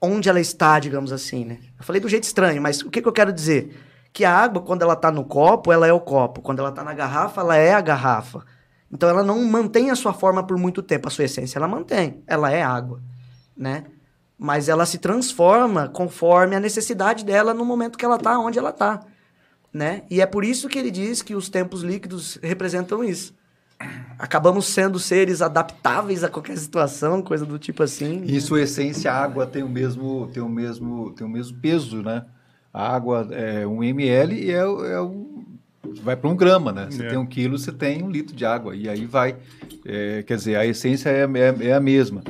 onde 0.00 0.28
ela 0.28 0.40
está, 0.40 0.78
digamos 0.78 1.12
assim, 1.12 1.44
né? 1.44 1.58
Eu 1.78 1.84
falei 1.84 2.00
do 2.00 2.08
jeito 2.08 2.24
estranho, 2.24 2.60
mas 2.60 2.80
o 2.82 2.90
que, 2.90 3.02
que 3.02 3.08
eu 3.08 3.12
quero 3.12 3.32
dizer? 3.32 3.76
Que 4.12 4.24
a 4.24 4.32
água, 4.32 4.62
quando 4.62 4.82
ela 4.82 4.94
está 4.94 5.10
no 5.10 5.24
copo, 5.24 5.72
ela 5.72 5.86
é 5.86 5.92
o 5.92 6.00
copo. 6.00 6.40
Quando 6.40 6.60
ela 6.60 6.70
está 6.70 6.82
na 6.82 6.94
garrafa, 6.94 7.40
ela 7.40 7.56
é 7.56 7.74
a 7.74 7.80
garrafa. 7.80 8.44
Então, 8.90 9.08
ela 9.08 9.22
não 9.22 9.44
mantém 9.44 9.90
a 9.90 9.96
sua 9.96 10.12
forma 10.12 10.46
por 10.46 10.56
muito 10.56 10.82
tempo. 10.82 11.08
A 11.08 11.10
sua 11.10 11.24
essência, 11.24 11.58
ela 11.58 11.68
mantém. 11.68 12.22
Ela 12.26 12.50
é 12.50 12.62
água, 12.62 13.02
né? 13.56 13.84
Mas 14.38 14.68
ela 14.68 14.86
se 14.86 14.98
transforma 14.98 15.88
conforme 15.88 16.56
a 16.56 16.60
necessidade 16.60 17.24
dela 17.24 17.52
no 17.52 17.64
momento 17.64 17.98
que 17.98 18.04
ela 18.04 18.16
está 18.16 18.38
onde 18.38 18.58
ela 18.58 18.70
está 18.70 19.00
né? 19.76 20.04
E 20.10 20.22
é 20.22 20.26
por 20.26 20.42
isso 20.42 20.68
que 20.68 20.78
ele 20.78 20.90
diz 20.90 21.20
que 21.20 21.34
os 21.34 21.50
tempos 21.50 21.82
líquidos 21.82 22.38
representam 22.42 23.04
isso. 23.04 23.34
Acabamos 24.18 24.66
sendo 24.66 24.98
seres 24.98 25.42
adaptáveis 25.42 26.24
a 26.24 26.28
qualquer 26.28 26.56
situação, 26.56 27.20
coisa 27.20 27.44
do 27.44 27.58
tipo 27.58 27.82
assim. 27.82 28.24
Em 28.26 28.40
sua 28.40 28.62
essência, 28.62 29.12
a 29.12 29.22
água 29.22 29.46
tem 29.46 29.62
o 29.62 29.68
mesmo, 29.68 30.28
tem 30.32 30.42
o 30.42 30.48
mesmo, 30.48 31.12
tem 31.12 31.26
o 31.26 31.30
mesmo 31.30 31.58
peso, 31.58 32.02
né? 32.02 32.24
A 32.72 32.94
água 32.94 33.28
é 33.30 33.66
um 33.66 33.82
ml 33.84 34.34
e 34.34 34.50
é, 34.50 34.58
é 34.58 35.00
um, 35.00 35.44
vai 36.02 36.16
para 36.16 36.30
um 36.30 36.36
grama, 36.36 36.72
né? 36.72 36.86
Você 36.90 37.04
é. 37.04 37.08
tem 37.08 37.18
um 37.18 37.26
quilo, 37.26 37.58
você 37.58 37.72
tem 37.72 38.02
um 38.02 38.10
litro 38.10 38.34
de 38.34 38.44
água 38.44 38.74
e 38.74 38.88
aí 38.88 39.04
vai. 39.04 39.36
É, 39.84 40.22
quer 40.22 40.36
dizer, 40.36 40.56
a 40.56 40.66
essência 40.66 41.10
é, 41.10 41.24
é, 41.24 41.68
é 41.68 41.72
a 41.74 41.80
mesma. 41.80 42.22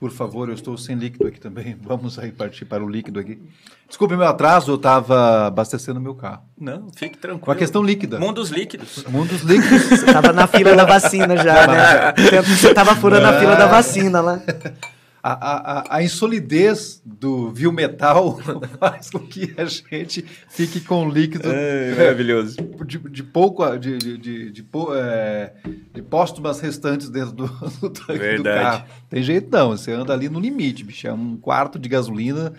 Por 0.00 0.10
favor, 0.10 0.48
eu 0.48 0.54
estou 0.54 0.78
sem 0.78 0.96
líquido 0.96 1.26
aqui 1.26 1.38
também. 1.38 1.76
Vamos 1.84 2.18
aí 2.18 2.32
partir 2.32 2.64
para 2.64 2.82
o 2.82 2.88
líquido 2.88 3.20
aqui. 3.20 3.38
Desculpe 3.86 4.16
meu 4.16 4.26
atraso, 4.26 4.70
eu 4.70 4.76
estava 4.76 5.48
abastecendo 5.48 6.00
meu 6.00 6.14
carro. 6.14 6.42
Não, 6.58 6.88
fique 6.96 7.18
tranquilo. 7.18 7.44
Com 7.44 7.50
a 7.50 7.56
questão 7.56 7.82
líquida. 7.82 8.18
Mundos 8.18 8.48
líquidos. 8.48 9.04
Mundos 9.04 9.42
líquidos. 9.42 9.82
Você 9.82 10.06
estava 10.06 10.32
na 10.32 10.46
fila 10.46 10.74
da 10.74 10.86
vacina 10.86 11.36
já, 11.36 11.66
né? 11.66 12.14
Você 12.42 12.68
estava 12.68 12.96
furando 12.96 13.26
a 13.26 13.38
fila 13.38 13.56
da 13.56 13.66
vacina 13.66 14.22
lá. 14.22 14.40
A, 15.22 15.32
a, 15.32 15.96
a, 15.96 16.02
insolidez 16.02 17.02
do 17.04 17.50
vil 17.50 17.70
metal 17.70 18.38
faz 18.80 19.10
com 19.10 19.18
que 19.18 19.54
a 19.58 19.66
gente 19.66 20.24
fique 20.48 20.80
com 20.80 21.10
líquido 21.10 21.50
é, 21.52 21.94
maravilhoso 21.94 22.56
de, 22.86 22.98
de 22.98 23.22
pouco 23.22 23.76
de, 23.76 23.98
de, 23.98 24.16
de, 24.16 24.50
de, 24.50 24.66
é, 24.94 25.52
de 25.92 26.00
póstumas 26.00 26.58
restantes 26.60 27.10
dentro 27.10 27.32
do, 27.32 27.46
do 27.80 27.90
tanque 27.90 28.18
Verdade. 28.18 28.38
do 28.38 28.44
carro. 28.44 28.84
Tem 29.10 29.22
jeito 29.22 29.50
não, 29.50 29.70
você 29.70 29.92
anda 29.92 30.14
ali 30.14 30.30
no 30.30 30.40
limite, 30.40 30.84
bicho. 30.84 31.06
É 31.06 31.12
um 31.12 31.36
quarto 31.36 31.78
de 31.78 31.88
gasolina. 31.88 32.54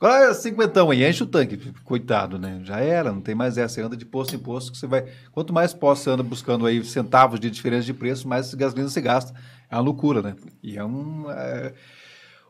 Agora 0.00 0.30
é 0.30 0.34
cinquentão 0.34 0.90
aí, 0.90 1.06
enche 1.06 1.22
o 1.22 1.26
tanque, 1.26 1.58
coitado, 1.84 2.38
né? 2.38 2.60
Já 2.64 2.80
era, 2.80 3.12
não 3.12 3.20
tem 3.20 3.34
mais 3.34 3.56
essa. 3.56 3.74
Você 3.74 3.82
anda 3.82 3.96
de 3.96 4.06
posto 4.06 4.34
em 4.34 4.38
posto 4.38 4.72
que 4.72 4.78
você 4.78 4.86
vai. 4.86 5.04
Quanto 5.30 5.52
mais 5.52 5.74
posto 5.74 6.04
você 6.04 6.10
anda 6.10 6.22
buscando 6.22 6.66
aí 6.66 6.82
centavos 6.82 7.38
de 7.38 7.50
diferença 7.50 7.84
de 7.84 7.94
preço, 7.94 8.26
mais 8.26 8.52
gasolina 8.54 8.88
você 8.88 9.00
gasta. 9.00 9.32
É 9.70 9.76
uma 9.76 9.82
loucura, 9.82 10.22
né? 10.22 10.34
E 10.60 10.76
é 10.76 10.84
um. 10.84 11.30
É 11.30 11.72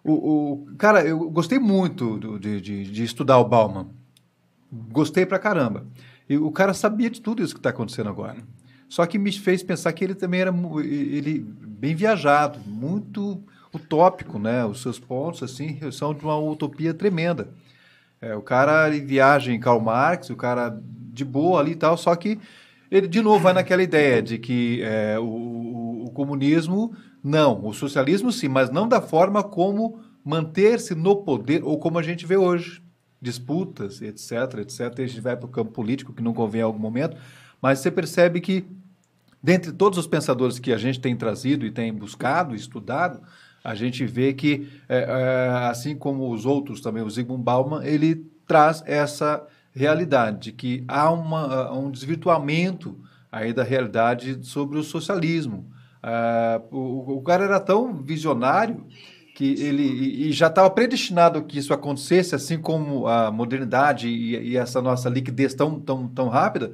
o, 0.03 0.13
o, 0.13 0.67
cara, 0.77 1.03
eu 1.03 1.31
gostei 1.31 1.59
muito 1.59 2.19
do, 2.19 2.39
de, 2.39 2.61
de, 2.61 2.85
de, 2.85 3.05
estudar 3.05 3.39
o 3.39 3.45
Bauman. 3.45 3.89
Gostei 4.73 5.27
pra 5.27 5.39
caramba. 5.39 5.87
E 6.29 6.37
o 6.37 6.51
cara 6.51 6.73
sabia 6.73 7.11
de 7.11 7.21
tudo 7.21 7.43
isso 7.43 7.55
que 7.55 7.61
está 7.61 7.71
acontecendo 7.71 8.09
agora. 8.09 8.37
Só 8.89 9.05
que 9.07 9.19
me 9.19 9.31
fez 9.33 9.63
pensar 9.63 9.93
que 9.93 10.03
ele 10.03 10.15
também 10.15 10.41
era 10.41 10.55
ele 10.83 11.39
bem 11.39 11.95
viajado, 11.95 12.59
muito 12.67 13.43
utópico, 13.73 14.39
né? 14.39 14.65
Os 14.65 14.83
seus 14.83 14.99
pontos 14.99 15.43
assim 15.43 15.79
são 15.93 16.15
de 16.15 16.25
uma 16.25 16.37
utopia 16.39 16.93
tremenda. 16.93 17.49
É, 18.21 18.35
o 18.35 18.43
cara 18.43 18.89
viaja 18.91 19.53
em 19.53 19.61
Karl 19.61 19.81
Marx, 19.81 20.31
o 20.31 20.37
cara 20.37 20.79
de 21.13 21.25
boa 21.25 21.61
ali 21.61 21.73
e 21.73 21.77
tal, 21.77 21.97
só 21.97 22.15
que 22.15 22.39
ele 22.91 23.07
de 23.07 23.23
novo 23.23 23.39
vai 23.39 23.53
naquela 23.53 23.83
ideia 23.83 24.21
de 24.21 24.39
que 24.39 24.83
é, 24.83 25.19
o, 25.19 26.05
o 26.07 26.11
comunismo 26.13 26.95
não, 27.23 27.67
o 27.67 27.73
socialismo 27.73 28.33
sim, 28.33 28.49
mas 28.49 28.71
não 28.71 28.89
da 28.89 29.01
forma 29.01 29.43
como 29.43 30.01
manter-se 30.25 30.95
no 30.95 31.17
poder 31.17 31.63
ou 31.65 31.79
como 31.79 31.99
a 31.99 32.03
gente 32.03 32.27
vê 32.27 32.37
hoje. 32.37 32.83
Disputas, 33.21 34.01
etc, 34.01 34.61
etc. 34.61 34.81
A 34.99 35.07
gente 35.07 35.21
vai 35.21 35.37
para 35.37 35.47
o 35.47 35.51
campo 35.51 35.71
político, 35.73 36.13
que 36.13 36.23
não 36.23 36.33
convém 36.33 36.63
em 36.63 36.65
algum 36.65 36.79
momento, 36.79 37.17
mas 37.61 37.79
você 37.79 37.91
percebe 37.91 38.41
que 38.41 38.65
dentre 39.43 39.73
todos 39.73 39.99
os 39.99 40.07
pensadores 40.07 40.59
que 40.59 40.73
a 40.73 40.79
gente 40.79 41.01
tem 41.01 41.15
trazido 41.15 41.67
e 41.67 41.71
tem 41.71 41.93
buscado, 41.93 42.55
estudado, 42.55 43.21
a 43.63 43.75
gente 43.75 44.07
vê 44.07 44.33
que, 44.33 44.69
é, 44.89 44.99
é, 44.99 45.49
assim 45.69 45.95
como 45.95 46.31
os 46.31 46.47
outros 46.47 46.81
também, 46.81 47.03
o 47.03 47.11
Zygmunt 47.11 47.43
Bauman, 47.43 47.85
ele 47.85 48.27
traz 48.47 48.83
essa 48.87 49.47
realidade 49.73 50.39
de 50.45 50.53
que 50.53 50.85
há 50.89 51.11
uma, 51.11 51.71
um 51.73 51.91
desvirtuamento 51.91 52.99
aí 53.31 53.53
da 53.53 53.63
realidade 53.63 54.39
sobre 54.43 54.79
o 54.79 54.83
socialismo. 54.83 55.71
Uh, 56.03 56.77
o, 56.77 57.17
o, 57.19 57.23
cara 57.23 57.45
era 57.45 57.61
tão 57.61 57.93
visionário 57.93 58.87
que 59.35 59.53
ele 59.63 59.83
e, 59.83 60.29
e 60.29 60.33
já 60.33 60.47
estava 60.47 60.71
predestinado 60.71 61.43
que 61.43 61.59
isso 61.59 61.75
acontecesse, 61.75 62.35
assim 62.35 62.59
como 62.59 63.07
a 63.07 63.31
modernidade 63.31 64.09
e, 64.09 64.51
e, 64.51 64.57
essa 64.57 64.81
nossa 64.81 65.11
liquidez 65.11 65.55
tão, 65.55 65.79
tão, 65.79 66.09
tão 66.09 66.29
rápida, 66.29 66.73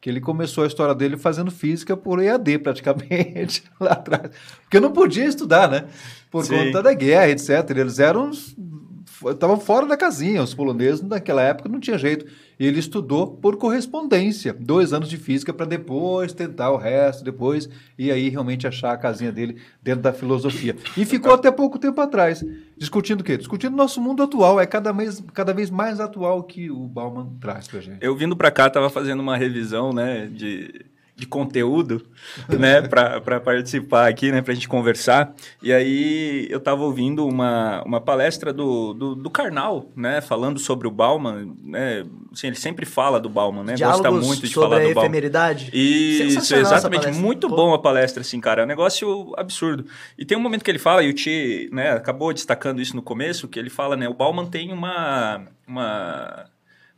que 0.00 0.08
ele 0.08 0.20
começou 0.20 0.62
a 0.62 0.66
história 0.68 0.94
dele 0.94 1.16
fazendo 1.16 1.50
física 1.50 1.96
por 1.96 2.22
EAD 2.22 2.58
praticamente 2.60 3.64
lá 3.80 3.92
atrás, 3.92 4.30
porque 4.62 4.78
não 4.78 4.92
podia 4.92 5.24
estudar, 5.24 5.68
né? 5.68 5.86
Por 6.30 6.44
Sim. 6.44 6.56
conta 6.56 6.82
da 6.82 6.94
guerra, 6.94 7.30
etc. 7.30 7.70
Eles 7.70 7.98
eram 7.98 8.30
estavam 8.30 9.58
fora 9.58 9.86
da 9.86 9.96
casinha, 9.96 10.42
os 10.42 10.54
poloneses 10.54 11.02
naquela 11.02 11.42
época 11.42 11.68
não 11.68 11.80
tinha 11.80 11.98
jeito. 11.98 12.26
Ele 12.58 12.80
estudou 12.80 13.26
por 13.26 13.56
correspondência, 13.56 14.52
dois 14.52 14.92
anos 14.92 15.08
de 15.08 15.16
física 15.16 15.52
para 15.52 15.66
depois 15.66 16.32
tentar 16.32 16.70
o 16.70 16.76
resto, 16.76 17.22
depois 17.22 17.68
e 17.96 18.10
aí 18.10 18.28
realmente 18.28 18.66
achar 18.66 18.92
a 18.92 18.96
casinha 18.96 19.30
dele 19.30 19.60
dentro 19.82 20.02
da 20.02 20.12
filosofia. 20.12 20.76
E 20.96 21.04
ficou 21.04 21.32
até 21.32 21.50
pouco 21.50 21.78
tempo 21.78 22.00
atrás, 22.00 22.44
discutindo 22.76 23.20
o 23.20 23.24
quê? 23.24 23.36
Discutindo 23.36 23.76
nosso 23.76 24.00
mundo 24.00 24.22
atual, 24.22 24.58
é 24.60 24.66
cada 24.66 24.92
vez, 24.92 25.22
cada 25.32 25.54
vez 25.54 25.70
mais 25.70 26.00
atual 26.00 26.42
que 26.42 26.70
o 26.70 26.86
Bauman 26.86 27.36
traz 27.40 27.68
para 27.68 27.80
gente. 27.80 27.98
Eu 28.04 28.16
vindo 28.16 28.36
para 28.36 28.50
cá, 28.50 28.66
estava 28.66 28.90
fazendo 28.90 29.20
uma 29.20 29.36
revisão 29.36 29.92
né, 29.92 30.26
de 30.26 30.84
de 31.18 31.26
conteúdo, 31.26 32.00
né, 32.48 32.80
para 32.80 33.40
participar 33.40 34.06
aqui, 34.06 34.30
né, 34.30 34.40
para 34.40 34.52
a 34.52 34.54
gente 34.54 34.68
conversar. 34.68 35.34
E 35.60 35.72
aí 35.72 36.46
eu 36.48 36.58
estava 36.58 36.80
ouvindo 36.84 37.26
uma, 37.26 37.82
uma 37.82 38.00
palestra 38.00 38.52
do, 38.52 38.94
do, 38.94 39.14
do, 39.16 39.28
Karnal, 39.28 39.90
né, 39.96 40.20
falando 40.20 40.60
sobre 40.60 40.86
o 40.86 40.90
Bauman, 40.92 41.56
né, 41.60 42.04
assim, 42.32 42.46
ele 42.46 42.56
sempre 42.56 42.86
fala 42.86 43.18
do 43.18 43.28
Bauman, 43.28 43.64
né, 43.64 43.74
Diálogos 43.74 44.00
gosta 44.00 44.26
muito 44.28 44.46
de 44.46 44.54
falar 44.54 44.78
do 44.78 44.94
Bauman. 44.94 45.02
efemeridade. 45.02 45.70
Isso, 45.72 46.54
exatamente, 46.54 47.08
muito 47.10 47.48
Pô. 47.48 47.56
bom 47.56 47.74
a 47.74 47.78
palestra, 47.80 48.20
assim, 48.20 48.40
cara, 48.40 48.62
é 48.62 48.64
um 48.64 48.68
negócio 48.68 49.34
absurdo. 49.36 49.86
E 50.16 50.24
tem 50.24 50.38
um 50.38 50.40
momento 50.40 50.64
que 50.64 50.70
ele 50.70 50.78
fala, 50.78 51.02
e 51.02 51.10
o 51.10 51.12
Ti, 51.12 51.68
né, 51.72 51.90
acabou 51.90 52.32
destacando 52.32 52.80
isso 52.80 52.94
no 52.94 53.02
começo, 53.02 53.48
que 53.48 53.58
ele 53.58 53.70
fala, 53.70 53.96
né, 53.96 54.08
o 54.08 54.14
Bauman 54.14 54.46
tem 54.46 54.72
uma... 54.72 55.42
uma 55.66 56.44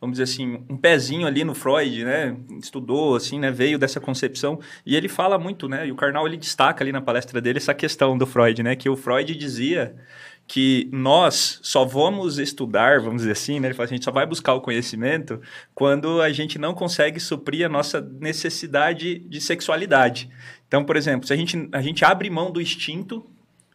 vamos 0.01 0.19
dizer 0.19 0.33
assim, 0.33 0.65
um 0.69 0.77
pezinho 0.77 1.27
ali 1.27 1.45
no 1.45 1.55
Freud, 1.55 2.05
né? 2.05 2.35
Estudou, 2.59 3.17
assim, 3.17 3.39
né? 3.39 3.51
Veio 3.51 3.79
dessa 3.79 4.01
concepção. 4.01 4.59
E 4.87 4.97
ele 4.97 5.09
fala 5.09 5.39
muito, 5.39 5.69
né? 5.69 5.87
E 5.87 5.93
o 5.93 5.95
Karnal, 5.95 6.27
ele 6.27 6.39
destaca 6.39 6.83
ali 6.83 6.91
na 6.91 7.03
palestra 7.03 7.41
dele 7.41 7.59
essa 7.59 7.75
questão 7.75 8.17
do 8.17 8.27
Freud, 8.27 8.63
né? 8.63 8.75
Que 8.75 8.89
o 8.89 8.97
Freud 8.97 9.35
dizia 9.35 9.95
que 10.47 10.89
nós 10.91 11.61
só 11.63 11.85
vamos 11.85 12.39
estudar, 12.39 13.01
vamos 13.01 13.19
dizer 13.19 13.33
assim, 13.33 13.61
né? 13.61 13.69
Ele 13.69 13.75
fala, 13.75 13.85
assim, 13.85 13.95
a 13.95 13.97
gente 13.99 14.05
só 14.05 14.11
vai 14.11 14.27
buscar 14.27 14.55
o 14.55 14.61
conhecimento 14.61 15.41
quando 15.75 16.21
a 16.23 16.33
gente 16.33 16.59
não 16.59 16.73
consegue 16.73 17.21
suprir 17.21 17.67
a 17.67 17.69
nossa 17.69 18.01
necessidade 18.01 19.19
de 19.19 19.41
sexualidade. 19.41 20.31
Então, 20.67 20.83
por 20.83 20.97
exemplo, 20.97 21.27
se 21.27 21.33
a 21.33 21.37
gente, 21.37 21.69
a 21.71 21.83
gente 21.83 22.05
abre 22.05 22.31
mão 22.31 22.51
do 22.51 22.61
instinto, 22.61 23.25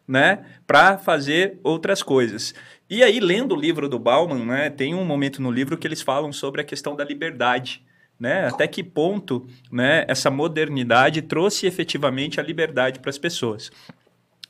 né, 0.06 0.44
para 0.66 0.98
fazer 0.98 1.58
outras 1.62 2.02
coisas. 2.02 2.54
E 2.88 3.02
aí, 3.02 3.18
lendo 3.18 3.54
o 3.54 3.60
livro 3.60 3.88
do 3.88 3.98
Bauman, 3.98 4.44
né, 4.44 4.70
tem 4.70 4.94
um 4.94 5.04
momento 5.04 5.42
no 5.42 5.50
livro 5.50 5.76
que 5.76 5.86
eles 5.86 6.02
falam 6.02 6.32
sobre 6.32 6.60
a 6.60 6.64
questão 6.64 6.94
da 6.94 7.04
liberdade. 7.04 7.82
Né? 8.18 8.46
Até 8.46 8.66
que 8.66 8.82
ponto 8.82 9.46
né, 9.70 10.04
essa 10.08 10.30
modernidade 10.30 11.20
trouxe 11.20 11.66
efetivamente 11.66 12.40
a 12.40 12.42
liberdade 12.42 13.00
para 13.00 13.10
as 13.10 13.18
pessoas. 13.18 13.70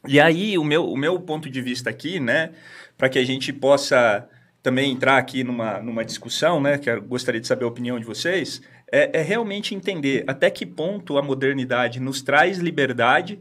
E 0.06 0.20
aí, 0.20 0.56
o 0.56 0.62
meu, 0.62 0.88
o 0.88 0.96
meu 0.96 1.18
ponto 1.18 1.50
de 1.50 1.60
vista 1.60 1.90
aqui, 1.90 2.20
né, 2.20 2.50
para 2.96 3.08
que 3.08 3.18
a 3.18 3.24
gente 3.24 3.52
possa 3.52 4.28
também 4.62 4.92
entrar 4.92 5.16
aqui 5.16 5.42
numa, 5.42 5.80
numa 5.80 6.04
discussão, 6.04 6.60
né, 6.60 6.78
que 6.78 6.90
eu 6.90 7.02
gostaria 7.02 7.40
de 7.40 7.46
saber 7.46 7.64
a 7.64 7.68
opinião 7.68 7.98
de 7.98 8.04
vocês, 8.04 8.60
é, 8.90 9.20
é 9.20 9.22
realmente 9.22 9.74
entender 9.74 10.24
até 10.26 10.50
que 10.50 10.64
ponto 10.64 11.18
a 11.18 11.22
modernidade 11.22 12.00
nos 12.00 12.22
traz 12.22 12.58
liberdade, 12.58 13.38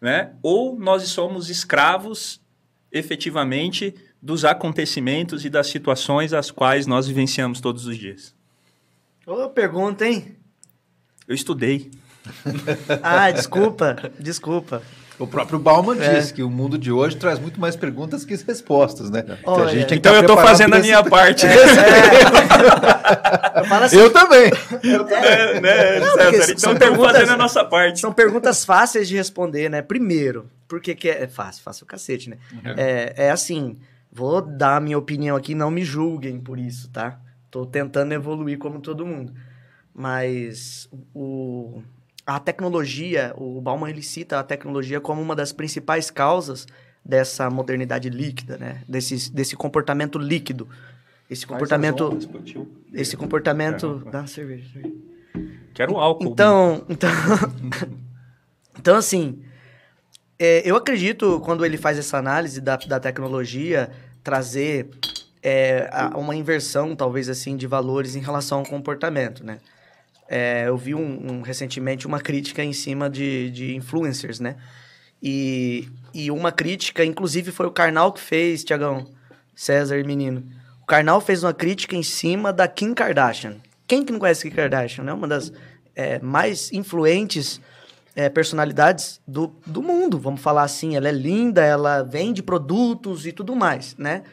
né, 0.00 0.34
ou 0.42 0.78
nós 0.78 1.02
somos 1.08 1.50
escravos 1.50 2.40
efetivamente 2.92 3.94
dos 4.22 4.44
acontecimentos 4.44 5.44
e 5.44 5.50
das 5.50 5.66
situações 5.66 6.32
as 6.32 6.50
quais 6.50 6.86
nós 6.86 7.06
vivenciamos 7.06 7.60
todos 7.60 7.86
os 7.86 7.98
dias? 7.98 8.34
Ô, 9.26 9.48
pergunta, 9.50 10.06
hein? 10.06 10.36
Eu 11.26 11.34
estudei. 11.34 11.90
ah, 13.02 13.30
desculpa, 13.30 13.96
desculpa. 14.18 14.82
O 15.18 15.26
próprio 15.26 15.58
Bauman 15.58 15.96
é. 16.02 16.14
diz 16.14 16.32
que 16.32 16.42
o 16.42 16.50
mundo 16.50 16.76
de 16.76 16.90
hoje 16.90 17.16
traz 17.16 17.38
muito 17.38 17.60
mais 17.60 17.76
perguntas 17.76 18.24
que 18.24 18.34
respostas, 18.34 19.10
né? 19.10 19.24
então 19.92 20.14
eu 20.14 20.22
estou 20.22 20.36
fazendo 20.36 20.74
a 20.74 20.80
minha 20.80 21.00
esse... 21.00 21.10
parte. 21.10 21.46
É, 23.04 23.60
é. 23.60 23.60
eu, 23.60 23.74
assim, 23.74 23.96
eu, 23.96 24.12
também. 24.12 24.50
Eu 24.82 25.04
também. 25.04 25.30
É, 25.30 25.60
né, 25.60 26.00
Não, 26.00 26.14
César, 26.14 26.52
então 26.52 26.72
estamos 26.72 26.98
fazendo 26.98 27.32
a 27.32 27.36
nossa 27.36 27.64
parte. 27.64 28.00
São 28.00 28.12
perguntas 28.12 28.64
fáceis 28.64 29.06
de 29.08 29.16
responder, 29.16 29.68
né? 29.68 29.82
Primeiro, 29.82 30.50
porque 30.66 30.94
que 30.94 31.08
é, 31.08 31.24
é 31.24 31.28
fácil, 31.28 31.62
fácil 31.62 31.84
o 31.84 31.86
cacete, 31.86 32.30
né? 32.30 32.38
Uhum. 32.52 32.74
É, 32.76 33.14
é 33.16 33.30
assim, 33.30 33.76
Vou 34.14 34.40
dar 34.40 34.76
a 34.76 34.80
minha 34.80 34.96
opinião 34.96 35.36
aqui, 35.36 35.56
não 35.56 35.72
me 35.72 35.84
julguem 35.84 36.38
por 36.38 36.56
isso, 36.56 36.88
tá? 36.90 37.18
Tô 37.50 37.66
tentando 37.66 38.14
evoluir 38.14 38.58
como 38.58 38.78
todo 38.78 39.04
mundo. 39.04 39.34
Mas 39.92 40.88
o, 41.12 41.82
a 42.26 42.38
tecnologia, 42.40 43.34
o 43.36 43.60
Bauman 43.60 43.90
ele 43.90 44.02
cita 44.02 44.38
a 44.38 44.42
tecnologia 44.42 45.00
como 45.00 45.20
uma 45.20 45.36
das 45.36 45.52
principais 45.52 46.10
causas 46.10 46.66
dessa 47.04 47.50
modernidade 47.50 48.08
líquida, 48.08 48.56
né? 48.56 48.82
Desse, 48.88 49.30
desse 49.30 49.54
comportamento 49.54 50.18
líquido. 50.18 50.68
Esse 51.28 51.46
comportamento. 51.46 52.18
Esse 52.92 53.16
comportamento. 53.16 54.02
É, 54.06 54.10
Dá 54.10 54.26
cerveja, 54.26 54.68
cerveja. 54.72 54.94
Quero 55.74 55.98
álcool. 55.98 56.28
Então. 56.28 56.84
Então, 56.88 57.10
então 58.78 58.96
assim. 58.96 59.42
É, 60.36 60.68
eu 60.68 60.74
acredito, 60.74 61.40
quando 61.44 61.64
ele 61.64 61.76
faz 61.76 61.96
essa 61.96 62.18
análise 62.18 62.60
da, 62.60 62.76
da 62.76 62.98
tecnologia, 62.98 63.90
trazer 64.22 64.90
é, 65.40 65.88
uma 66.16 66.34
inversão, 66.34 66.96
talvez 66.96 67.28
assim, 67.28 67.56
de 67.56 67.68
valores 67.68 68.16
em 68.16 68.20
relação 68.20 68.58
ao 68.58 68.64
comportamento, 68.66 69.44
né? 69.44 69.58
É, 70.36 70.64
eu 70.66 70.76
vi 70.76 70.96
um, 70.96 71.30
um, 71.30 71.42
recentemente 71.42 72.08
uma 72.08 72.18
crítica 72.18 72.60
em 72.60 72.72
cima 72.72 73.08
de, 73.08 73.52
de 73.52 73.76
influencers, 73.76 74.40
né? 74.40 74.56
E, 75.22 75.88
e 76.12 76.28
uma 76.28 76.50
crítica, 76.50 77.04
inclusive 77.04 77.52
foi 77.52 77.66
o 77.66 77.70
Karnal 77.70 78.12
que 78.12 78.20
fez, 78.20 78.64
Tiagão, 78.64 79.06
César 79.54 79.96
e 79.96 80.02
menino. 80.02 80.44
O 80.82 80.86
Karnal 80.86 81.20
fez 81.20 81.44
uma 81.44 81.54
crítica 81.54 81.94
em 81.94 82.02
cima 82.02 82.52
da 82.52 82.66
Kim 82.66 82.94
Kardashian. 82.94 83.58
Quem 83.86 84.04
que 84.04 84.10
não 84.12 84.18
conhece 84.18 84.42
Kim 84.42 84.56
Kardashian, 84.56 85.04
né? 85.04 85.12
Uma 85.12 85.28
das 85.28 85.52
é, 85.94 86.18
mais 86.18 86.72
influentes 86.72 87.60
é, 88.16 88.28
personalidades 88.28 89.20
do, 89.24 89.54
do 89.64 89.84
mundo, 89.84 90.18
vamos 90.18 90.40
falar 90.40 90.64
assim. 90.64 90.96
Ela 90.96 91.10
é 91.10 91.12
linda, 91.12 91.62
ela 91.62 92.02
vende 92.02 92.42
produtos 92.42 93.24
e 93.24 93.30
tudo 93.30 93.54
mais, 93.54 93.96
né? 93.96 94.24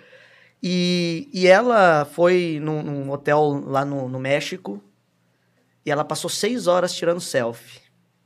E, 0.63 1.29
e 1.31 1.45
ela 1.45 2.05
foi 2.05 2.59
num, 2.59 2.81
num 2.81 3.11
hotel 3.11 3.63
lá 3.67 3.85
no, 3.85 4.09
no 4.09 4.19
México 4.19 4.81
e 5.85 5.91
ela 5.91 6.03
passou 6.03 6.29
seis 6.29 6.67
horas 6.67 6.93
tirando 6.93 7.21
selfie. 7.21 7.79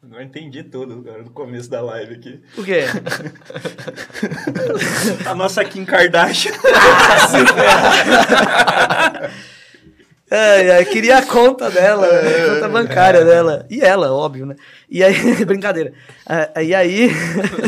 Não 0.04 0.22
entendi 0.22 0.64
tudo, 0.64 1.04
cara, 1.04 1.24
no 1.24 1.32
começo 1.32 1.70
da 1.70 1.82
live 1.82 2.14
aqui. 2.14 2.42
O 2.58 2.64
quê? 2.64 2.84
a 5.26 5.34
nossa 5.34 5.66
Kim 5.66 5.84
Kardashian. 5.84 6.54
É, 10.30 10.82
é, 10.82 10.86
queria 10.86 11.20
a 11.20 11.22
conta 11.22 11.70
dela, 11.70 12.08
a 12.08 12.56
conta 12.56 12.68
bancária 12.68 13.24
dela. 13.24 13.64
E 13.70 13.80
ela, 13.80 14.12
óbvio, 14.12 14.48
né? 14.48 14.56
E 14.90 15.04
aí, 15.04 15.16
brincadeira. 15.46 15.94
Uh, 16.28 16.62
e 16.62 16.74
aí. 16.74 17.12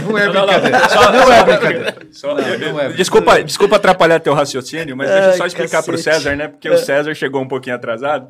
Não 0.04 0.18
é 0.18 0.28
brincadeira. 0.28 0.70
Não, 0.70 0.82
não, 0.82 0.90
só, 0.90 1.12
não 1.12 1.34
é 1.34 1.44
brincadeira. 1.44 1.96
Só, 2.12 2.36
não, 2.36 2.74
não 2.74 2.82
é 2.82 2.90
desculpa, 2.94 3.44
desculpa 3.44 3.76
atrapalhar 3.76 4.20
teu 4.20 4.34
raciocínio, 4.34 4.98
mas 4.98 5.08
deixa 5.08 5.28
eu 5.28 5.34
só 5.34 5.46
explicar 5.46 5.84
para 5.84 5.94
o 5.94 5.98
César, 6.00 6.36
né? 6.36 6.48
Porque 6.48 6.68
o 6.68 6.74
é. 6.74 6.78
César 6.78 7.14
chegou 7.14 7.44
um 7.44 7.48
pouquinho 7.48 7.76
atrasado. 7.76 8.28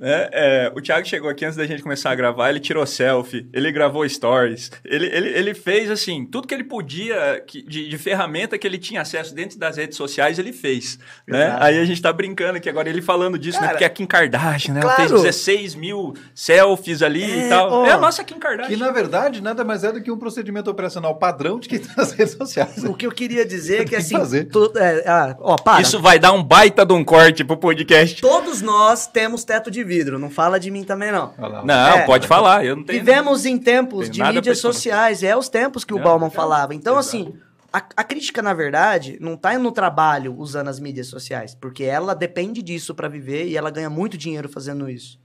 É, 0.00 0.30
é, 0.32 0.72
o 0.74 0.80
Thiago 0.80 1.06
chegou 1.06 1.28
aqui 1.28 1.44
antes 1.44 1.56
da 1.56 1.66
gente 1.66 1.82
começar 1.82 2.10
a 2.10 2.14
gravar, 2.14 2.48
ele 2.48 2.60
tirou 2.60 2.86
selfie, 2.86 3.46
ele 3.52 3.70
gravou 3.70 4.08
stories, 4.08 4.70
ele, 4.84 5.06
ele, 5.06 5.28
ele 5.28 5.54
fez 5.54 5.90
assim, 5.90 6.24
tudo 6.24 6.48
que 6.48 6.54
ele 6.54 6.64
podia 6.64 7.42
que, 7.46 7.62
de, 7.62 7.88
de, 7.88 7.98
ferramenta 7.98 8.56
que 8.56 8.66
ele 8.66 8.78
tinha 8.78 9.02
acesso 9.02 9.34
dentro 9.34 9.58
das 9.58 9.76
redes 9.76 9.96
sociais, 9.96 10.38
ele 10.38 10.52
fez. 10.52 10.98
Né? 11.26 11.54
Aí 11.60 11.78
a 11.78 11.84
gente 11.84 12.00
tá 12.00 12.12
brincando 12.12 12.56
aqui 12.56 12.68
agora, 12.68 12.88
ele 12.88 13.02
falando 13.02 13.38
disso, 13.38 13.60
né? 13.60 13.66
Cara, 13.66 13.72
né? 13.72 13.72
Porque 13.74 13.84
a 13.84 13.90
Kim 13.90 14.06
Kardashian, 14.06 14.74
né? 14.74 14.80
Claro. 14.80 15.00
Ela 15.02 15.08
fez 15.10 15.22
16 15.22 15.74
mil 15.74 16.14
selfies 16.34 17.02
ali 17.02 17.22
é, 17.22 17.46
e 17.46 17.48
tal. 17.50 17.84
é 17.84 17.90
a 17.90 17.98
nossa 17.98 18.24
Kim 18.24 18.38
Kardashian. 18.38 18.70
Que 18.70 18.76
na 18.76 18.90
verdade 18.90 19.42
nada 19.42 19.64
mais 19.64 19.84
é 19.84 19.92
do 19.92 20.02
que 20.02 20.10
um 20.10 20.18
procedimento 20.18 20.70
operacional 20.70 21.16
padrão 21.16 21.60
de 21.60 21.68
quem 21.68 21.78
tá 21.78 21.92
nas 21.96 22.12
redes 22.12 22.34
sociais. 22.34 22.82
O 22.84 22.94
que 22.94 23.06
eu 23.06 23.12
queria 23.12 23.44
dizer 23.44 23.82
é 23.82 23.84
que 23.84 23.96
assim. 23.96 24.16
é, 24.16 25.04
ah, 25.06 25.36
ó, 25.40 25.56
para. 25.56 25.82
Isso 25.82 26.00
vai 26.00 26.18
dar 26.18 26.32
um 26.32 26.42
baita 26.42 26.86
de 26.86 26.94
um 26.94 27.04
corte 27.04 27.44
pro 27.44 27.56
podcast. 27.56 28.20
Todos 28.22 28.62
nós 28.62 29.06
temos 29.06 29.44
teto 29.44 29.70
de 29.70 29.84
vidro. 29.90 30.18
Não 30.18 30.30
fala 30.30 30.60
de 30.60 30.70
mim 30.70 30.84
também, 30.84 31.10
não. 31.10 31.34
Não, 31.64 31.74
É. 31.98 32.06
pode 32.06 32.28
falar. 32.28 32.64
Eu 32.64 32.76
não 32.76 32.84
tenho. 32.84 32.98
Vivemos 33.00 33.44
em 33.44 33.58
tempos 33.58 34.08
Tem 34.08 34.12
de 34.24 34.32
mídias 34.32 34.58
sociais. 34.58 35.22
É 35.24 35.36
os 35.36 35.48
tempos 35.48 35.84
que 35.84 35.92
o 35.92 35.98
Bauman 35.98 36.26
não. 36.26 36.30
falava. 36.30 36.72
Então, 36.74 36.98
Exato. 36.98 37.16
assim, 37.16 37.34
a, 37.72 37.78
a 37.96 38.04
crítica, 38.04 38.40
na 38.40 38.54
verdade, 38.54 39.18
não 39.20 39.36
tá 39.36 39.58
no 39.58 39.72
trabalho 39.72 40.34
usando 40.38 40.68
as 40.68 40.78
mídias 40.78 41.08
sociais. 41.08 41.54
Porque 41.54 41.82
ela 41.82 42.14
depende 42.14 42.62
disso 42.62 42.94
pra 42.94 43.08
viver 43.08 43.46
e 43.48 43.56
ela 43.56 43.70
ganha 43.70 43.90
muito 43.90 44.16
dinheiro 44.16 44.48
fazendo 44.48 44.88
isso. 44.88 45.18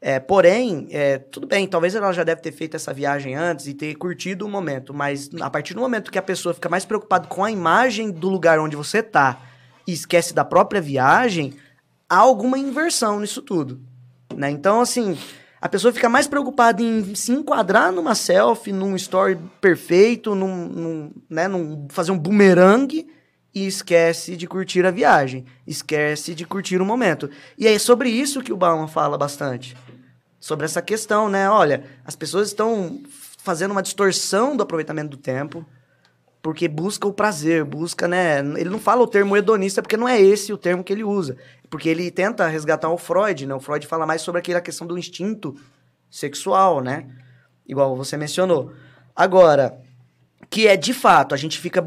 É, 0.00 0.20
porém, 0.20 0.86
é, 0.90 1.18
tudo 1.18 1.46
bem, 1.46 1.66
talvez 1.66 1.94
ela 1.94 2.12
já 2.12 2.22
deve 2.22 2.40
ter 2.40 2.52
feito 2.52 2.76
essa 2.76 2.92
viagem 2.92 3.34
antes 3.34 3.66
e 3.66 3.74
ter 3.74 3.94
curtido 3.96 4.46
o 4.46 4.48
momento, 4.48 4.92
mas 4.94 5.28
a 5.40 5.48
partir 5.50 5.72
do 5.74 5.80
momento 5.80 6.12
que 6.12 6.18
a 6.18 6.22
pessoa 6.22 6.54
fica 6.54 6.68
mais 6.68 6.84
preocupada 6.84 7.26
com 7.26 7.42
a 7.42 7.50
imagem 7.50 8.10
do 8.10 8.28
lugar 8.28 8.60
onde 8.60 8.76
você 8.76 9.02
tá 9.02 9.40
e 9.86 9.92
esquece 9.92 10.34
da 10.34 10.44
própria 10.44 10.80
viagem, 10.82 11.54
há 12.08 12.16
alguma 12.16 12.58
inversão 12.58 13.20
nisso 13.20 13.42
tudo. 13.42 13.80
Né? 14.34 14.50
Então, 14.50 14.80
assim, 14.80 15.18
a 15.60 15.68
pessoa 15.68 15.92
fica 15.92 16.08
mais 16.08 16.26
preocupada 16.26 16.82
em 16.82 17.14
se 17.14 17.32
enquadrar 17.32 17.90
numa 17.92 18.14
selfie, 18.14 18.72
num 18.72 18.94
story 18.96 19.38
perfeito, 19.60 20.34
num, 20.34 20.66
num, 20.68 21.12
né, 21.28 21.48
num- 21.48 21.86
fazer 21.90 22.12
um 22.12 22.18
boomerang 22.18 23.06
e 23.54 23.66
esquece 23.66 24.36
de 24.36 24.46
curtir 24.46 24.84
a 24.84 24.90
viagem, 24.90 25.46
esquece 25.66 26.34
de 26.34 26.44
curtir 26.44 26.80
o 26.80 26.84
momento. 26.84 27.30
E 27.56 27.66
é 27.66 27.78
sobre 27.78 28.10
isso 28.10 28.42
que 28.42 28.52
o 28.52 28.56
Bauman 28.56 28.86
fala 28.88 29.16
bastante. 29.16 29.74
Sobre 30.38 30.66
essa 30.66 30.82
questão, 30.82 31.28
né? 31.28 31.48
Olha, 31.48 31.82
as 32.04 32.14
pessoas 32.14 32.48
estão 32.48 33.00
fazendo 33.38 33.70
uma 33.70 33.82
distorção 33.82 34.54
do 34.56 34.62
aproveitamento 34.62 35.10
do 35.10 35.16
tempo, 35.16 35.64
porque 36.46 36.68
busca 36.68 37.08
o 37.08 37.12
prazer, 37.12 37.64
busca, 37.64 38.06
né? 38.06 38.38
Ele 38.38 38.70
não 38.70 38.78
fala 38.78 39.02
o 39.02 39.06
termo 39.08 39.36
hedonista 39.36 39.82
porque 39.82 39.96
não 39.96 40.08
é 40.08 40.22
esse 40.22 40.52
o 40.52 40.56
termo 40.56 40.84
que 40.84 40.92
ele 40.92 41.02
usa. 41.02 41.36
Porque 41.68 41.88
ele 41.88 42.08
tenta 42.08 42.46
resgatar 42.46 42.88
o 42.88 42.96
Freud, 42.96 43.44
né? 43.46 43.52
O 43.52 43.58
Freud 43.58 43.84
fala 43.84 44.06
mais 44.06 44.22
sobre 44.22 44.38
aquela 44.38 44.60
questão 44.60 44.86
do 44.86 44.96
instinto 44.96 45.56
sexual, 46.08 46.80
né? 46.80 47.08
Igual 47.66 47.96
você 47.96 48.16
mencionou. 48.16 48.72
Agora, 49.12 49.76
que 50.48 50.68
é 50.68 50.76
de 50.76 50.94
fato, 50.94 51.34
a 51.34 51.36
gente 51.36 51.58
fica. 51.58 51.84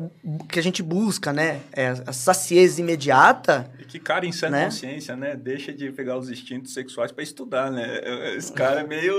que 0.50 0.60
a 0.60 0.64
gente 0.64 0.84
busca, 0.84 1.32
né? 1.32 1.62
É 1.72 1.94
a 2.06 2.12
sacieza 2.12 2.82
imediata. 2.82 3.72
E 3.80 3.86
que 3.86 3.98
cara 3.98 4.26
em 4.26 4.34
sã 4.34 4.50
Né? 4.50 4.66
consciência, 4.66 5.16
né? 5.16 5.38
Deixa 5.38 5.72
de 5.72 5.90
pegar 5.94 6.18
os 6.18 6.30
instintos 6.30 6.74
sexuais 6.74 7.14
pra 7.14 7.24
estudar, 7.24 7.72
né? 7.72 8.36
Esse 8.36 8.52
cara 8.52 8.82
é 8.82 8.84
meio. 8.86 9.14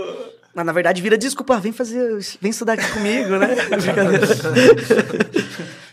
Mas 0.54 0.66
na 0.66 0.72
verdade 0.72 1.00
vira 1.00 1.16
desculpa, 1.16 1.60
vem 1.60 1.72
fazer. 1.72 2.18
Vem 2.40 2.50
estudar 2.50 2.72
aqui 2.72 2.90
comigo, 2.92 3.36
né? 3.36 3.48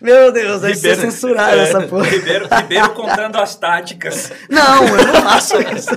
Meu 0.02 0.32
Deus, 0.32 0.62
vai 0.62 0.74
ser 0.74 0.96
censurado 0.96 1.58
é, 1.58 1.64
essa 1.64 1.88
porra. 1.88 2.06
Ribeiro, 2.06 2.48
Ribeiro 2.48 2.90
contando 2.92 3.36
as 3.38 3.56
táticas. 3.56 4.32
Não, 4.50 4.88
eu 4.88 5.08
não 5.08 5.22
faço 5.22 5.56
isso. 5.62 5.92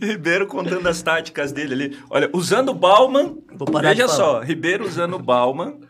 Ribeiro 0.00 0.46
contando 0.46 0.88
as 0.88 1.02
táticas 1.02 1.50
dele 1.50 1.74
ali. 1.74 1.98
Olha, 2.10 2.30
usando 2.32 2.68
o 2.68 2.74
Bauman. 2.74 3.36
Veja 3.80 4.06
só, 4.06 4.40
Ribeiro 4.40 4.86
usando 4.86 5.14
o 5.14 5.18
Bauman 5.18 5.80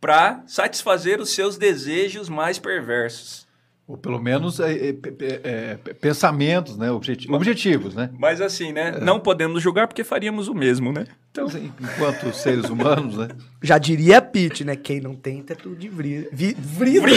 para 0.00 0.42
satisfazer 0.46 1.20
os 1.20 1.30
seus 1.30 1.58
desejos 1.58 2.28
mais 2.28 2.58
perversos. 2.58 3.45
Ou 3.88 3.96
pelo 3.96 4.20
menos 4.20 4.58
é, 4.58 4.72
é, 4.72 4.88
é, 4.90 5.40
é, 5.44 5.94
pensamentos, 5.94 6.76
né? 6.76 6.90
Objeti- 6.90 7.30
objetivos, 7.30 7.94
né? 7.94 8.10
Mas 8.18 8.40
assim, 8.40 8.72
né? 8.72 8.98
Não 9.00 9.20
podemos 9.20 9.62
julgar 9.62 9.86
porque 9.86 10.02
faríamos 10.02 10.48
o 10.48 10.54
mesmo, 10.54 10.92
né? 10.92 11.04
Então, 11.30 11.46
enquanto 11.80 12.34
seres 12.34 12.68
humanos, 12.68 13.16
né? 13.16 13.28
Já 13.62 13.78
diria 13.78 14.20
Pete, 14.20 14.64
né? 14.64 14.74
Quem 14.74 15.00
não 15.00 15.14
tem 15.14 15.40
teto 15.40 15.76
de 15.76 15.88
vidro. 15.88 16.28
Vi, 16.32 16.56
vidro. 16.58 17.10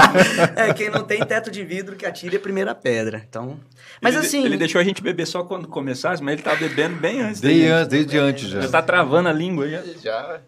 é, 0.56 0.72
quem 0.72 0.88
não 0.88 1.04
tem 1.04 1.22
teto 1.22 1.50
de 1.50 1.62
vidro 1.62 1.96
que 1.96 2.06
atire 2.06 2.36
a 2.36 2.40
primeira 2.40 2.74
pedra. 2.74 3.22
Então. 3.28 3.60
Mas 4.00 4.14
ele, 4.14 4.26
assim. 4.26 4.42
Ele 4.42 4.56
deixou 4.56 4.80
a 4.80 4.84
gente 4.84 5.02
beber 5.02 5.26
só 5.26 5.44
quando 5.44 5.68
começasse, 5.68 6.22
mas 6.22 6.32
ele 6.32 6.42
tava 6.42 6.56
bebendo 6.56 6.96
bem 6.96 7.20
antes. 7.20 7.42
Desde, 7.42 7.66
antes, 7.66 7.88
desde 7.88 8.16
antes 8.18 8.48
já. 8.48 8.60
Já 8.62 8.68
tá 8.70 8.80
travando 8.80 9.28
a 9.28 9.32
língua 9.34 9.68
já. 9.68 9.82
Já. 10.02 10.40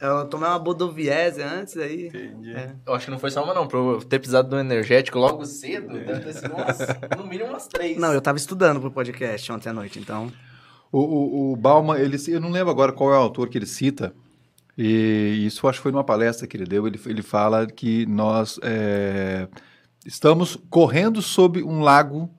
Eu 0.00 0.26
tomei 0.26 0.48
uma 0.48 0.58
bodoviese 0.58 1.42
antes 1.42 1.76
aí. 1.76 2.06
Entendi. 2.06 2.52
É. 2.52 2.74
Eu 2.86 2.94
acho 2.94 3.04
que 3.04 3.10
não 3.10 3.18
foi 3.18 3.30
só 3.30 3.44
uma, 3.44 3.52
não. 3.52 3.66
Pra 3.66 3.78
eu 3.78 4.00
ter 4.00 4.18
precisado 4.18 4.48
de 4.48 4.54
um 4.54 4.58
energético 4.58 5.18
logo 5.18 5.44
cedo, 5.44 5.88
deve 5.88 6.20
ter 6.20 6.32
sido 6.32 6.54
umas, 6.54 6.78
no 7.18 7.26
mínimo 7.26 7.50
umas 7.50 7.66
três. 7.66 7.98
Não, 7.98 8.12
eu 8.12 8.20
tava 8.20 8.38
estudando 8.38 8.80
pro 8.80 8.90
podcast 8.90 9.52
ontem 9.52 9.68
à 9.68 9.72
noite, 9.74 9.98
então. 9.98 10.32
O, 10.90 11.00
o, 11.00 11.52
o 11.52 11.56
Bauman, 11.56 11.98
ele, 11.98 12.16
eu 12.28 12.40
não 12.40 12.50
lembro 12.50 12.70
agora 12.70 12.92
qual 12.92 13.12
é 13.12 13.16
o 13.18 13.20
autor 13.20 13.50
que 13.50 13.58
ele 13.58 13.66
cita, 13.66 14.14
e 14.76 15.44
isso 15.46 15.64
eu 15.64 15.70
acho 15.70 15.78
que 15.78 15.82
foi 15.82 15.92
numa 15.92 16.02
palestra 16.02 16.46
que 16.46 16.56
ele 16.56 16.64
deu. 16.64 16.86
Ele, 16.86 16.98
ele 17.04 17.22
fala 17.22 17.66
que 17.66 18.06
nós 18.06 18.58
é, 18.62 19.46
estamos 20.06 20.56
correndo 20.70 21.20
sob 21.20 21.62
um 21.62 21.82
lago 21.82 22.30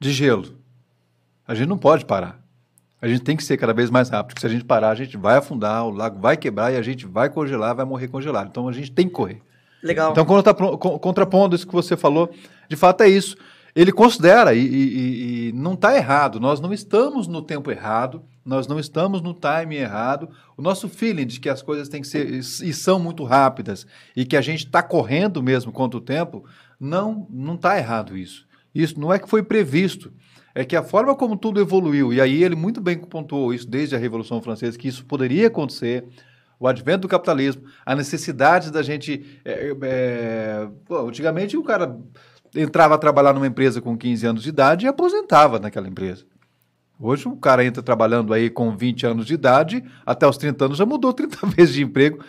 de 0.00 0.12
gelo. 0.12 0.58
A 1.46 1.54
gente 1.54 1.68
não 1.68 1.78
pode 1.78 2.04
parar. 2.04 2.39
A 3.02 3.08
gente 3.08 3.22
tem 3.22 3.36
que 3.36 3.42
ser 3.44 3.56
cada 3.56 3.72
vez 3.72 3.90
mais 3.90 4.08
rápido, 4.10 4.28
porque 4.28 4.40
se 4.40 4.46
a 4.46 4.50
gente 4.50 4.64
parar, 4.64 4.90
a 4.90 4.94
gente 4.94 5.16
vai 5.16 5.36
afundar, 5.36 5.86
o 5.86 5.90
lago 5.90 6.20
vai 6.20 6.36
quebrar 6.36 6.72
e 6.72 6.76
a 6.76 6.82
gente 6.82 7.06
vai 7.06 7.30
congelar, 7.30 7.74
vai 7.74 7.84
morrer 7.86 8.08
congelado. 8.08 8.48
Então 8.50 8.68
a 8.68 8.72
gente 8.72 8.90
tem 8.92 9.06
que 9.06 9.12
correr. 9.14 9.40
Legal. 9.82 10.12
Então, 10.12 10.26
contrapondo 10.98 11.56
isso 11.56 11.66
que 11.66 11.72
você 11.72 11.96
falou, 11.96 12.30
de 12.68 12.76
fato 12.76 13.02
é 13.02 13.08
isso. 13.08 13.36
Ele 13.74 13.92
considera, 13.92 14.52
e, 14.52 14.60
e- 14.66 15.48
e- 15.48 15.52
não 15.52 15.74
está 15.74 15.96
errado, 15.96 16.40
nós 16.40 16.60
não 16.60 16.72
estamos 16.72 17.26
no 17.28 17.40
tempo 17.40 17.70
errado, 17.70 18.22
nós 18.44 18.66
não 18.66 18.78
estamos 18.80 19.22
no 19.22 19.32
time 19.32 19.76
errado. 19.76 20.28
O 20.56 20.60
nosso 20.62 20.88
feeling 20.88 21.26
de 21.26 21.38
que 21.38 21.48
as 21.48 21.62
coisas 21.62 21.88
têm 21.88 22.02
que 22.02 22.08
ser 22.08 22.28
e 22.30 22.72
são 22.72 22.98
muito 22.98 23.22
rápidas 23.24 23.86
e 24.16 24.24
que 24.24 24.36
a 24.36 24.40
gente 24.40 24.66
está 24.66 24.82
correndo 24.82 25.42
mesmo 25.42 25.70
contra 25.72 25.96
o 25.96 26.00
tempo, 26.02 26.44
não 26.78 27.26
não 27.30 27.54
está 27.54 27.78
errado 27.78 28.16
isso. 28.16 28.44
Isso 28.74 28.98
não 29.00 29.12
é 29.12 29.18
que 29.18 29.28
foi 29.28 29.42
previsto, 29.42 30.12
é 30.54 30.64
que 30.64 30.76
a 30.76 30.82
forma 30.82 31.14
como 31.14 31.36
tudo 31.36 31.60
evoluiu, 31.60 32.12
e 32.12 32.20
aí 32.20 32.42
ele 32.42 32.56
muito 32.56 32.80
bem 32.80 32.98
pontuou 32.98 33.54
isso 33.54 33.68
desde 33.68 33.94
a 33.94 33.98
Revolução 33.98 34.42
Francesa, 34.42 34.78
que 34.78 34.88
isso 34.88 35.04
poderia 35.04 35.46
acontecer, 35.46 36.04
o 36.58 36.66
advento 36.66 37.02
do 37.02 37.08
capitalismo, 37.08 37.62
a 37.86 37.96
necessidade 37.96 38.70
da 38.70 38.82
gente. 38.82 39.40
é, 39.44 39.74
é, 39.82 40.68
pô, 40.84 41.08
antigamente 41.08 41.56
o 41.56 41.62
cara 41.62 41.98
entrava 42.54 42.94
a 42.94 42.98
trabalhar 42.98 43.32
numa 43.32 43.46
empresa 43.46 43.80
com 43.80 43.96
15 43.96 44.26
anos 44.26 44.42
de 44.42 44.50
idade 44.50 44.84
e 44.84 44.88
aposentava 44.88 45.58
naquela 45.58 45.88
empresa. 45.88 46.24
Hoje 47.02 47.26
o 47.26 47.34
cara 47.34 47.64
entra 47.64 47.82
trabalhando 47.82 48.34
aí 48.34 48.50
com 48.50 48.76
20 48.76 49.06
anos 49.06 49.24
de 49.24 49.32
idade, 49.32 49.82
até 50.04 50.26
os 50.26 50.36
30 50.36 50.66
anos 50.66 50.76
já 50.76 50.84
mudou 50.84 51.12
30 51.14 51.46
vezes 51.46 51.74
de 51.74 51.82
emprego. 51.82 52.22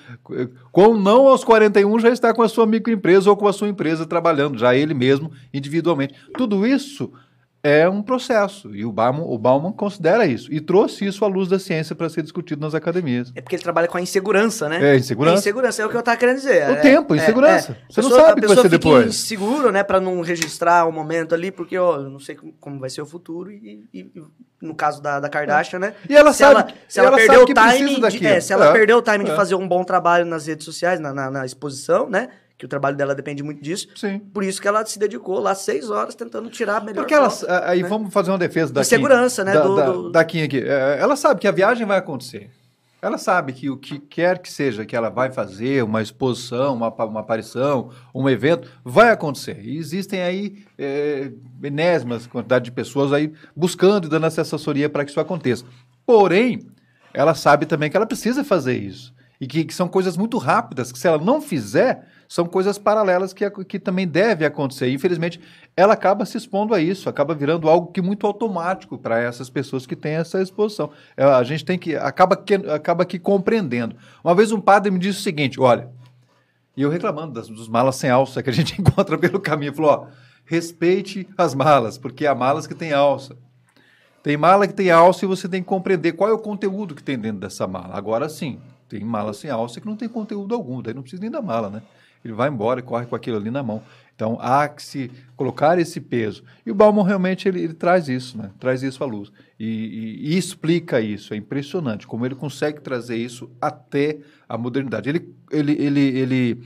Com 0.72 0.96
não 0.96 1.28
aos 1.28 1.44
41 1.44 2.00
já 2.00 2.10
está 2.10 2.34
com 2.34 2.42
a 2.42 2.48
sua 2.48 2.66
microempresa 2.66 3.30
ou 3.30 3.36
com 3.36 3.50
a 3.50 3.54
sua 3.54 3.68
empresa 3.68 4.06
trabalhando, 4.06 4.58
já 4.58 4.74
ele 4.74 4.94
mesmo 4.94 5.30
individualmente. 5.54 6.16
Tudo 6.38 6.66
isso 6.66 7.12
é 7.64 7.88
um 7.88 8.02
processo 8.02 8.76
e 8.76 8.84
o 8.84 8.92
Bauman, 8.92 9.24
o 9.24 9.38
Bauman 9.38 9.72
considera 9.72 10.26
isso 10.26 10.52
e 10.52 10.60
trouxe 10.60 11.06
isso 11.06 11.24
à 11.24 11.28
luz 11.28 11.48
da 11.48 11.60
ciência 11.60 11.96
para 11.96 12.10
ser 12.10 12.24
discutido 12.24 12.60
nas 12.62 12.74
academias. 12.74 13.32
É 13.36 13.42
porque 13.42 13.56
ele 13.56 13.64
trabalha 13.64 13.88
com 13.88 13.98
a 13.98 14.02
insegurança, 14.02 14.68
né? 14.68 14.94
É, 14.94 14.96
insegurança. 14.98 15.36
É 15.38 15.40
insegurança, 15.40 15.82
é 15.82 15.86
o 15.86 15.90
que 15.90 15.96
eu 15.98 16.02
tava 16.02 16.18
querendo 16.18 16.38
dizer. 16.38 16.70
O 16.70 16.74
É- 16.74 16.76
tempo, 16.78 17.14
é- 17.14 17.18
insegurança. 17.18 17.74
é. 17.74 17.76
Você 17.94 18.02
não 18.02 18.10
Pessoa- 18.10 18.28
sabe 18.28 18.40
o 18.40 18.42
que 18.42 18.48
vai 18.48 18.58
ser 18.64 18.70
depois. 18.70 19.08
inseguro, 19.08 19.72
né, 19.72 19.84
pra 19.84 20.00
não 20.00 20.22
registrar 20.22 20.88
o 20.88 20.92
momento 20.92 21.36
ali, 21.36 21.52
porque, 21.52 21.78
ó, 21.78 21.98
eu 21.98 22.10
não 22.10 22.20
sei 22.20 22.36
como- 22.60 22.80
vai 22.80 22.90
ser 22.90 23.02
o 23.02 23.06
futuro 23.06 23.52
e, 23.52 23.86
e- 23.94 24.12
no 24.62 24.74
caso 24.76 25.02
da, 25.02 25.20
da 25.20 25.30
Kardashian, 25.30 25.80
né? 25.80 25.94
E 26.10 26.16
ela 26.16 26.34
se 26.34 26.40
sabe- 26.40 26.62
ela, 26.62 26.68
se 26.88 27.00
ela, 27.00 27.08
ela 27.10 27.18
perdeu 27.18 27.42
o 27.44 27.46
time, 27.46 28.10
de, 28.10 28.28
é, 28.28 28.40
se 28.40 28.54
ela 28.54 28.68
É, 28.70 28.72
perdeu 28.74 28.98
o 28.98 29.02
time 29.02 29.24
de 29.24 29.32
é. 29.32 29.36
fazer 29.36 29.56
um 29.56 29.68
bom 29.68 29.84
trabalho 29.84 30.26
nas 30.26 30.48
redes 30.48 30.66
sociais, 30.66 31.00
na, 31.00 31.14
na- 31.14 31.30
na 31.32 31.46
exposição, 31.46 32.10
né? 32.10 32.30
Que 32.62 32.66
o 32.66 32.70
trabalho 32.70 32.96
dela 32.96 33.16
depende 33.16 33.42
muito 33.42 33.60
disso. 33.60 33.88
Sim. 33.96 34.20
Por 34.20 34.44
isso 34.44 34.62
que 34.62 34.68
ela 34.68 34.86
se 34.86 35.00
dedicou 35.00 35.40
lá 35.40 35.56
seis 35.56 35.90
horas 35.90 36.14
tentando 36.14 36.48
tirar 36.48 36.78
a 36.78 36.80
melhor 36.80 37.02
Porque 37.02 37.14
ela, 37.16 37.28
foto, 37.28 37.50
aí 37.50 37.82
né? 37.82 37.90
vamos 37.90 38.14
fazer 38.14 38.30
uma 38.30 38.38
defesa 38.38 38.72
da 38.72 38.82
Kim. 38.82 38.88
segurança, 38.88 39.44
né, 39.44 39.54
Da, 39.54 39.62
do- 39.62 39.76
da, 39.76 39.86
do- 39.92 40.12
da 40.12 40.24
Kim 40.24 40.44
aqui. 40.44 40.60
É, 40.60 41.00
Ela 41.00 41.16
sabe 41.16 41.40
que 41.42 41.48
a 41.48 41.52
viagem 41.52 41.88
vai 41.88 41.98
acontecer. 41.98 42.52
Ela 43.02 43.18
sabe 43.18 43.52
que 43.54 43.68
o 43.68 43.78
que 43.78 43.98
quer 43.98 44.38
que 44.38 44.52
seja 44.54 44.86
que 44.86 44.96
ela 44.96 45.10
vai 45.10 45.32
fazer, 45.32 45.84
uma 45.84 46.04
exposição, 46.04 46.76
uma, 46.76 46.90
uma 47.04 47.22
aparição, 47.22 47.90
um 48.14 48.30
evento, 48.30 48.70
vai 48.86 49.10
acontecer. 49.10 49.60
E 49.60 49.76
existem 49.78 50.22
aí 50.22 50.64
é, 50.78 51.32
enésimas 51.64 52.28
quantidade 52.28 52.66
de 52.66 52.72
pessoas 52.72 53.12
aí 53.12 53.34
buscando 53.56 54.06
e 54.06 54.08
dando 54.08 54.28
essa 54.28 54.44
assessoria 54.44 54.88
para 54.88 55.04
que 55.04 55.10
isso 55.10 55.20
aconteça. 55.20 55.66
Porém, 56.06 56.60
ela 57.12 57.34
sabe 57.34 57.66
também 57.66 57.90
que 57.90 57.98
ela 57.98 58.06
precisa 58.06 58.44
fazer 58.44 58.78
isso. 58.78 59.12
E 59.40 59.48
que, 59.48 59.64
que 59.64 59.74
são 59.74 59.88
coisas 59.88 60.16
muito 60.16 60.38
rápidas, 60.38 60.92
que 60.92 61.00
se 61.00 61.08
ela 61.08 61.18
não 61.18 61.42
fizer, 61.42 62.06
são 62.32 62.46
coisas 62.46 62.78
paralelas 62.78 63.34
que, 63.34 63.50
que 63.66 63.78
também 63.78 64.08
devem 64.08 64.48
acontecer. 64.48 64.90
Infelizmente, 64.90 65.38
ela 65.76 65.96
acaba 65.96 66.26
se 66.26 66.38
expondo 66.38 66.74
a 66.74 66.80
isso, 66.80 67.10
acaba 67.10 67.36
virando 67.36 67.68
algo 67.68 67.92
que 67.92 68.02
muito 68.02 68.26
automático 68.26 68.98
para 68.98 69.20
essas 69.20 69.50
pessoas 69.50 69.86
que 69.86 69.98
têm 69.98 70.14
essa 70.14 70.42
exposição. 70.42 70.92
É, 71.18 71.26
A 71.26 71.44
gente 71.44 71.66
tem 71.66 71.78
que 71.78 71.94
acaba 71.94 72.38
que 72.38 72.54
acaba 72.54 73.04
que 73.04 73.20
compreendendo. 73.20 73.98
Uma 74.24 74.34
vez 74.34 74.54
um 74.54 74.62
padre 74.62 74.90
me 74.90 74.98
disse 74.98 75.20
o 75.20 75.22
seguinte, 75.22 75.60
olha, 75.60 75.90
e 76.78 76.82
eu 76.82 76.90
reclamando 76.90 77.34
das, 77.34 77.50
dos 77.50 77.68
malas 77.68 77.98
sem 77.98 78.10
alça 78.10 78.42
que 78.42 78.50
a 78.50 78.54
gente 78.54 78.80
encontra 78.80 79.18
pelo 79.18 79.38
caminho, 79.38 79.74
falou, 79.74 79.92
ó, 79.92 80.08
respeite 80.46 81.28
as 81.38 81.54
malas, 81.54 81.98
porque 81.98 82.26
há 82.26 82.34
malas 82.34 82.66
que 82.66 82.74
têm 82.74 82.94
alça. 82.94 83.36
Tem 84.24 84.38
mala 84.38 84.70
que 84.70 84.74
tem 84.74 84.90
alça 84.90 85.26
e 85.26 85.28
você 85.28 85.50
tem 85.50 85.62
que 85.62 85.68
compreender 85.68 86.14
qual 86.14 86.30
é 86.30 86.34
o 86.34 86.40
conteúdo 86.40 86.96
que 86.96 87.04
tem 87.04 87.20
dentro 87.20 87.42
dessa 87.42 87.68
mala. 87.68 87.98
Agora 87.98 88.30
sim, 88.30 88.62
tem 88.88 89.02
mala 89.02 89.34
sem 89.34 89.52
alça 89.52 89.82
que 89.82 89.86
não 89.86 89.98
tem 89.98 90.08
conteúdo 90.08 90.56
algum, 90.56 90.82
daí 90.82 90.94
não 90.94 91.02
precisa 91.02 91.22
nem 91.22 91.30
da 91.30 91.42
mala, 91.42 91.70
né? 91.70 91.82
Ele 92.24 92.34
vai 92.34 92.50
embora 92.50 92.80
e 92.80 92.84
corre 92.84 93.06
com 93.06 93.16
aquilo 93.16 93.38
ali 93.38 93.50
na 93.50 93.64
mão. 93.64 93.82
Então 94.16 94.38
há 94.40 94.68
que 94.68 94.84
se 94.84 95.12
colocar 95.36 95.80
esse 95.80 96.00
peso. 96.00 96.44
E 96.64 96.70
o 96.70 96.76
Bauman 96.76 97.04
realmente 97.04 97.48
ele, 97.48 97.64
ele 97.64 97.74
traz 97.74 98.08
isso, 98.08 98.38
né? 98.38 98.52
Traz 98.60 98.84
isso 98.84 99.04
à 99.04 99.08
luz. 99.08 99.32
E, 99.60 99.66
e, 99.66 100.34
e, 100.34 100.38
explica 100.38 101.02
isso. 101.02 101.34
É 101.34 101.38
impressionante 101.38 102.06
como 102.06 102.24
ele 102.24 102.36
consegue 102.36 102.80
trazer 102.82 103.18
isso 103.18 103.50
até 103.60 104.20
a 104.48 104.58
modernidade. 104.60 105.10
Ele, 105.10 105.34
ele, 105.52 105.72
ele, 105.72 106.20
ele, 106.20 106.64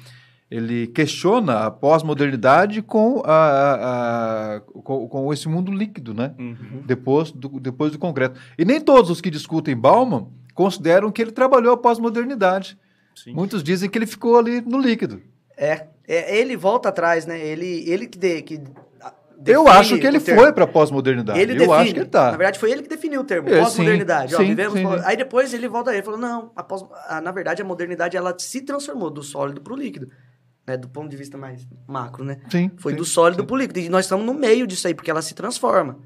ele 0.51 0.87
questiona 0.87 1.59
a 1.59 1.71
pós-modernidade 1.71 2.81
com, 2.81 3.21
a, 3.23 3.33
a, 3.33 4.55
a, 4.55 4.59
com, 4.59 5.07
com, 5.07 5.33
esse 5.33 5.47
mundo 5.47 5.71
líquido, 5.71 6.13
né? 6.13 6.35
Uhum. 6.37 6.83
Depois, 6.85 7.31
do, 7.31 7.57
depois 7.57 7.93
do 7.93 7.99
concreto. 7.99 8.37
E 8.57 8.65
nem 8.65 8.81
todos 8.81 9.09
os 9.09 9.21
que 9.21 9.29
discutem 9.29 9.77
Bauman 9.77 10.27
consideram 10.53 11.09
que 11.09 11.21
ele 11.21 11.31
trabalhou 11.31 11.73
a 11.73 11.77
pós-modernidade. 11.77 12.77
Muitos 13.27 13.63
dizem 13.63 13.89
que 13.89 13.97
ele 13.97 14.05
ficou 14.05 14.37
ali 14.37 14.59
no 14.59 14.77
líquido. 14.77 15.21
É, 15.57 15.87
é, 16.07 16.37
ele 16.37 16.55
volta 16.55 16.89
atrás, 16.89 17.25
né? 17.25 17.39
Ele, 17.39 17.89
ele 17.89 18.07
que, 18.07 18.17
de, 18.17 18.41
que 18.41 18.61
eu 19.45 19.67
acho 19.67 19.97
que 19.97 20.07
ele 20.07 20.19
foi 20.19 20.51
para 20.53 20.65
pós-modernidade. 20.65 21.39
Ele 21.39 21.53
eu 21.53 21.57
define. 21.57 21.73
acho 21.73 21.93
que 21.93 21.99
ele 21.99 22.05
tá. 22.05 22.31
Na 22.31 22.37
verdade, 22.37 22.59
foi 22.59 22.71
ele 22.71 22.81
que 22.83 22.89
definiu 22.89 23.21
o 23.21 23.23
termo 23.23 23.49
é, 23.49 23.59
pós-modernidade. 23.59 24.35
Aí 25.03 25.17
depois 25.17 25.53
ele 25.53 25.67
volta 25.67 25.91
aí 25.91 25.99
e 25.99 26.03
falou: 26.03 26.19
não, 26.19 26.51
a 26.55 26.63
pós, 26.63 26.83
a, 27.07 27.21
na 27.21 27.31
verdade, 27.31 27.61
a 27.61 27.65
modernidade 27.65 28.15
ela 28.15 28.33
se 28.37 28.61
transformou 28.61 29.09
do 29.09 29.21
sólido 29.23 29.61
para 29.61 29.73
o 29.73 29.75
líquido. 29.75 30.09
Né, 30.67 30.75
do 30.77 30.89
ponto 30.89 31.07
de 31.07 31.15
vista 31.15 31.37
mais 31.37 31.67
macro, 31.87 32.23
né? 32.23 32.39
Sim. 32.49 32.71
Foi 32.77 32.93
sim, 32.93 32.97
do 32.97 33.05
sólido 33.05 33.45
para 33.45 33.53
o 33.53 33.57
líquido. 33.57 33.79
E 33.81 33.87
nós 33.87 34.05
estamos 34.05 34.25
no 34.25 34.33
meio 34.33 34.65
disso 34.65 34.87
aí, 34.87 34.95
porque 34.95 35.11
ela 35.11 35.21
se 35.21 35.35
transforma. 35.35 35.99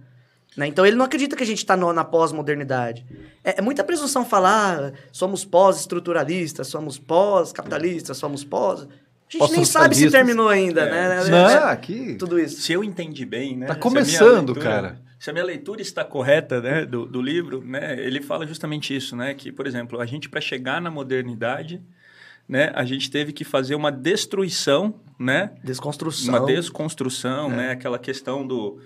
Né? 0.57 0.67
Então 0.67 0.85
ele 0.85 0.97
não 0.97 1.05
acredita 1.05 1.33
que 1.37 1.43
a 1.43 1.45
gente 1.45 1.59
está 1.59 1.77
na 1.77 2.03
pós-modernidade. 2.03 3.05
É, 3.41 3.59
é, 3.59 3.61
muita 3.61 3.85
presunção 3.85 4.25
falar 4.25 4.83
ah, 4.83 4.91
somos 5.13 5.45
pós-estruturalistas, 5.45 6.67
somos 6.67 6.99
pós-capitalistas, 6.99 8.17
somos 8.17 8.43
pós. 8.43 8.85
A 9.37 9.45
gente 9.45 9.51
nem 9.51 9.65
sabe 9.65 9.95
se 9.95 10.09
terminou 10.09 10.49
ainda, 10.49 10.81
é. 10.81 10.89
né? 10.89 11.29
Não, 11.29 11.49
é, 11.49 11.71
aqui. 11.71 12.15
Tudo 12.15 12.39
isso. 12.39 12.61
Se 12.61 12.73
eu 12.73 12.83
entendi 12.83 13.25
bem, 13.25 13.55
né? 13.55 13.67
Tá 13.67 13.75
começando, 13.75 14.53
leitura, 14.53 14.61
cara. 14.61 15.01
Se 15.19 15.29
a 15.29 15.33
minha 15.33 15.45
leitura 15.45 15.81
está 15.81 16.03
correta, 16.03 16.61
né, 16.61 16.85
do, 16.85 17.05
do 17.05 17.21
livro, 17.21 17.61
né, 17.61 17.99
ele 17.99 18.21
fala 18.21 18.47
justamente 18.47 18.95
isso, 18.95 19.17
né, 19.17 19.33
que, 19.33 19.51
por 19.51 19.67
exemplo, 19.67 19.99
a 19.99 20.05
gente 20.05 20.29
para 20.29 20.39
chegar 20.39 20.81
na 20.81 20.89
modernidade, 20.89 21.81
né, 22.47 22.71
a 22.73 22.85
gente 22.85 23.11
teve 23.11 23.33
que 23.33 23.43
fazer 23.43 23.75
uma 23.75 23.91
destruição, 23.91 24.95
né? 25.19 25.51
Desconstrução. 25.61 26.33
Uma 26.33 26.45
desconstrução, 26.45 27.51
é. 27.51 27.55
né? 27.55 27.71
Aquela 27.71 27.99
questão 27.99 28.47
do 28.47 28.79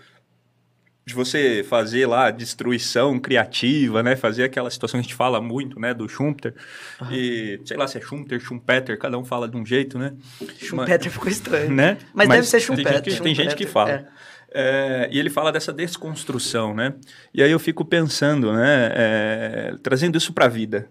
de 1.06 1.14
você 1.14 1.66
fazer 1.68 2.06
lá 2.06 2.32
destruição 2.32 3.20
criativa, 3.20 4.02
né? 4.02 4.16
Fazer 4.16 4.44
aquela 4.44 4.70
situação 4.70 5.00
que 5.00 5.02
a 5.02 5.04
gente 5.04 5.16
fala 5.16 5.42
muito, 5.42 5.80
né? 5.80 5.94
Do 5.94 6.08
Schumpeter. 6.08 6.56
Uhum. 7.02 7.12
E 7.12 7.62
sei 7.66 7.76
lá 7.76 7.88
se 7.88 7.98
é 7.98 8.02
Schumpeter, 8.02 8.40
Schumpeter, 8.40 8.98
cada 8.98 9.18
um 9.18 9.26
fala 9.26 9.50
de 9.50 9.58
um 9.58 9.66
jeito, 9.66 10.00
né? 10.00 10.14
Schumpeter 10.58 11.12
ficou 11.12 11.28
estranho. 11.28 11.72
Né? 11.72 11.98
Mas, 12.14 12.28
Mas 12.28 12.38
deve 12.38 12.48
ser 12.48 12.60
Schumpeter. 12.62 13.02
Tem 13.02 13.12
gente 13.12 13.18
que, 13.18 13.24
tem 13.24 13.36
gente 13.36 13.56
que 13.56 13.66
fala. 13.66 13.92
É. 13.92 14.08
É, 14.56 15.10
e 15.12 15.18
ele 15.18 15.32
fala 15.32 15.52
dessa 15.52 15.74
desconstrução, 15.74 16.76
né? 16.76 16.94
E 17.34 17.42
aí 17.42 17.52
eu 17.52 17.60
fico 17.60 17.84
pensando, 17.84 18.54
né? 18.54 18.92
É, 18.94 19.76
trazendo 19.82 20.16
isso 20.16 20.32
para 20.32 20.46
a 20.46 20.48
vida, 20.48 20.88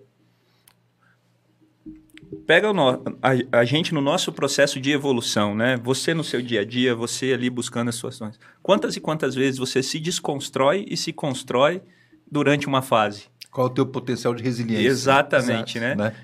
pega 2.47 2.73
no, 2.73 2.91
a, 3.23 3.59
a, 3.61 3.65
gente 3.65 3.93
no 3.93 4.01
nosso 4.01 4.33
processo 4.33 4.81
de 4.81 4.91
evolução, 4.91 5.55
né? 5.55 5.77
Você 5.83 6.15
no 6.15 6.25
seu 6.25 6.41
dia 6.41 6.61
a 6.61 6.65
dia, 6.65 6.95
você 6.95 7.33
ali 7.33 7.51
buscando 7.51 7.89
as 7.89 7.95
suas 7.95 8.15
ações. 8.15 8.39
Quantas 8.63 8.97
e 8.97 9.01
quantas 9.01 9.35
vezes 9.35 9.59
você 9.59 9.83
se 9.83 9.99
desconstrói 9.99 10.87
e 10.89 10.97
se 10.97 11.13
constrói 11.13 11.83
durante 12.31 12.67
uma 12.67 12.83
fase? 12.83 13.25
Qual 13.51 13.67
é 13.67 13.71
o 13.71 13.73
teu 13.73 13.87
potencial 13.87 14.35
de 14.35 14.43
resiliência? 14.43 14.89
Exatamente, 14.89 15.79
Exato, 15.79 15.97
né? 15.99 16.11
né? 16.11 16.15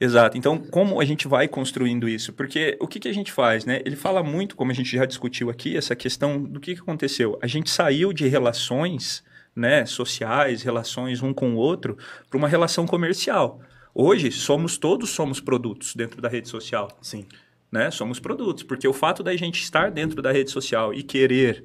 Exato. 0.00 0.36
Então, 0.36 0.58
como 0.58 1.00
a 1.00 1.04
gente 1.04 1.28
vai 1.28 1.46
construindo 1.46 2.08
isso? 2.08 2.32
Porque 2.32 2.76
o 2.80 2.88
que, 2.88 2.98
que 2.98 3.08
a 3.08 3.14
gente 3.14 3.30
faz, 3.30 3.64
né? 3.64 3.80
Ele 3.84 3.94
fala 3.94 4.20
muito, 4.20 4.56
como 4.56 4.72
a 4.72 4.74
gente 4.74 4.96
já 4.96 5.04
discutiu 5.04 5.48
aqui, 5.48 5.76
essa 5.76 5.94
questão 5.94 6.42
do 6.42 6.58
que, 6.58 6.74
que 6.74 6.80
aconteceu. 6.80 7.38
A 7.40 7.46
gente 7.46 7.70
saiu 7.70 8.12
de 8.12 8.26
relações 8.26 9.22
né, 9.54 9.86
sociais, 9.86 10.62
relações 10.62 11.22
um 11.22 11.32
com 11.32 11.54
o 11.54 11.56
outro, 11.56 11.96
para 12.28 12.36
uma 12.36 12.48
relação 12.48 12.84
comercial. 12.84 13.60
Hoje, 13.94 14.30
somos 14.30 14.78
todos 14.78 15.10
somos 15.10 15.40
produtos 15.40 15.94
dentro 15.94 16.20
da 16.20 16.28
rede 16.28 16.48
social. 16.48 16.88
Sim. 17.02 17.26
Né? 17.70 17.90
Somos 17.90 18.18
produtos, 18.18 18.62
porque 18.62 18.86
o 18.86 18.92
fato 18.92 19.22
da 19.22 19.34
gente 19.36 19.62
estar 19.62 19.90
dentro 19.90 20.22
da 20.22 20.32
rede 20.32 20.50
social 20.50 20.92
e 20.94 21.02
querer 21.02 21.64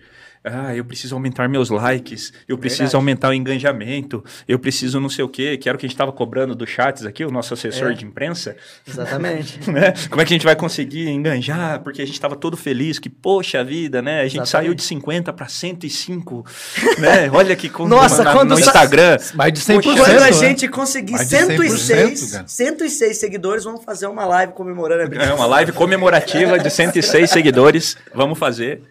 ah, 0.51 0.75
eu 0.75 0.85
preciso 0.85 1.15
aumentar 1.15 1.47
meus 1.47 1.69
likes, 1.69 2.33
eu 2.47 2.57
preciso 2.57 2.83
Verdade. 2.83 2.95
aumentar 2.95 3.29
o 3.29 3.33
engajamento, 3.33 4.23
eu 4.47 4.59
preciso 4.59 4.99
não 4.99 5.09
sei 5.09 5.23
o 5.23 5.29
quê, 5.29 5.57
que 5.57 5.67
era 5.67 5.75
o 5.75 5.79
que 5.79 5.85
a 5.85 5.89
gente 5.89 5.95
estava 5.95 6.11
cobrando 6.11 6.55
do 6.55 6.65
Chats 6.65 7.05
aqui, 7.05 7.23
o 7.25 7.31
nosso 7.31 7.53
assessor 7.53 7.91
é. 7.91 7.93
de 7.93 8.05
imprensa. 8.05 8.55
Exatamente. 8.87 9.59
né? 9.69 9.93
Como 10.09 10.21
é 10.21 10.25
que 10.25 10.33
a 10.33 10.35
gente 10.35 10.45
vai 10.45 10.55
conseguir 10.55 11.09
enganjar? 11.09 11.81
Porque 11.81 12.01
a 12.01 12.05
gente 12.05 12.15
estava 12.15 12.35
todo 12.35 12.57
feliz, 12.57 12.99
que 12.99 13.09
poxa 13.09 13.63
vida, 13.63 14.01
né? 14.01 14.21
A 14.21 14.23
gente 14.23 14.41
Exatamente. 14.41 14.49
saiu 14.49 14.73
de 14.73 14.83
50 14.83 15.33
para 15.33 15.47
105, 15.47 16.45
né? 16.99 17.29
Olha 17.31 17.55
que 17.55 17.69
quando, 17.69 17.89
Nossa, 17.89 18.23
na, 18.23 18.33
quando 18.33 18.51
no 18.51 18.59
Instagram. 18.59 19.17
Mais 19.33 19.53
de 19.53 19.61
100%. 19.61 19.83
Quando 19.83 20.01
a 20.01 20.19
né? 20.19 20.31
gente 20.31 20.67
conseguir 20.67 21.17
106, 21.17 22.43
106 22.45 23.17
seguidores, 23.17 23.63
vamos 23.63 23.83
fazer 23.83 24.07
uma 24.07 24.25
live 24.25 24.53
comemorando 24.53 25.17
a 25.17 25.23
É, 25.23 25.33
uma 25.33 25.45
live 25.45 25.71
comemorativa 25.71 26.59
de 26.59 26.69
106 26.69 27.29
seguidores, 27.29 27.97
vamos 28.13 28.37
fazer, 28.37 28.81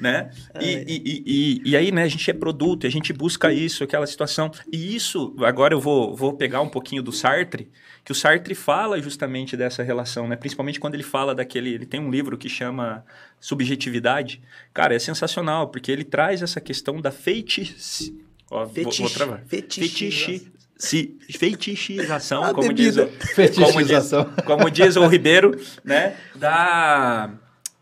né? 0.00 0.30
E, 0.58 1.02
e 1.04 1.05
e, 1.08 1.22
e, 1.64 1.70
e, 1.70 1.76
aí, 1.76 1.92
né, 1.92 2.02
a 2.02 2.08
gente 2.08 2.28
é 2.28 2.34
produto, 2.34 2.84
a 2.84 2.90
gente 2.90 3.12
busca 3.12 3.52
isso, 3.52 3.84
aquela 3.84 4.08
situação. 4.08 4.50
E 4.72 4.96
isso, 4.96 5.36
agora 5.38 5.72
eu 5.72 5.80
vou, 5.80 6.16
vou 6.16 6.32
pegar 6.32 6.60
um 6.60 6.68
pouquinho 6.68 7.00
do 7.00 7.12
Sartre, 7.12 7.70
que 8.04 8.10
o 8.10 8.14
Sartre 8.14 8.56
fala 8.56 9.00
justamente 9.00 9.56
dessa 9.56 9.84
relação, 9.84 10.26
né? 10.26 10.34
Principalmente 10.34 10.80
quando 10.80 10.94
ele 10.94 11.04
fala 11.04 11.32
daquele. 11.32 11.72
Ele 11.72 11.86
tem 11.86 12.00
um 12.00 12.10
livro 12.10 12.36
que 12.36 12.48
chama 12.48 13.04
Subjetividade. 13.38 14.42
Cara, 14.74 14.96
é 14.96 14.98
sensacional, 14.98 15.68
porque 15.68 15.92
ele 15.92 16.02
traz 16.02 16.42
essa 16.42 16.60
questão 16.60 17.00
da 17.00 17.12
feitiço. 17.12 18.12
Ó, 18.50 18.66
Fetiche. 18.66 19.02
Vou, 19.02 19.08
vou 19.08 19.16
travar. 19.16 19.44
Fetiche. 19.46 20.50
Se, 20.76 21.16
feitichização, 21.38 22.52
como 22.52 22.72
diz, 22.72 22.96
o, 22.96 23.06
feitichização. 23.06 24.24
Como 24.24 24.34
diz, 24.34 24.44
como 24.44 24.70
diz 24.70 24.96
o 24.96 25.06
Ribeiro, 25.06 25.58
né? 25.84 26.16
Da, 26.34 27.30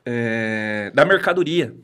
é, 0.05 0.93
da 0.95 1.07
mercadoria. 1.07 1.75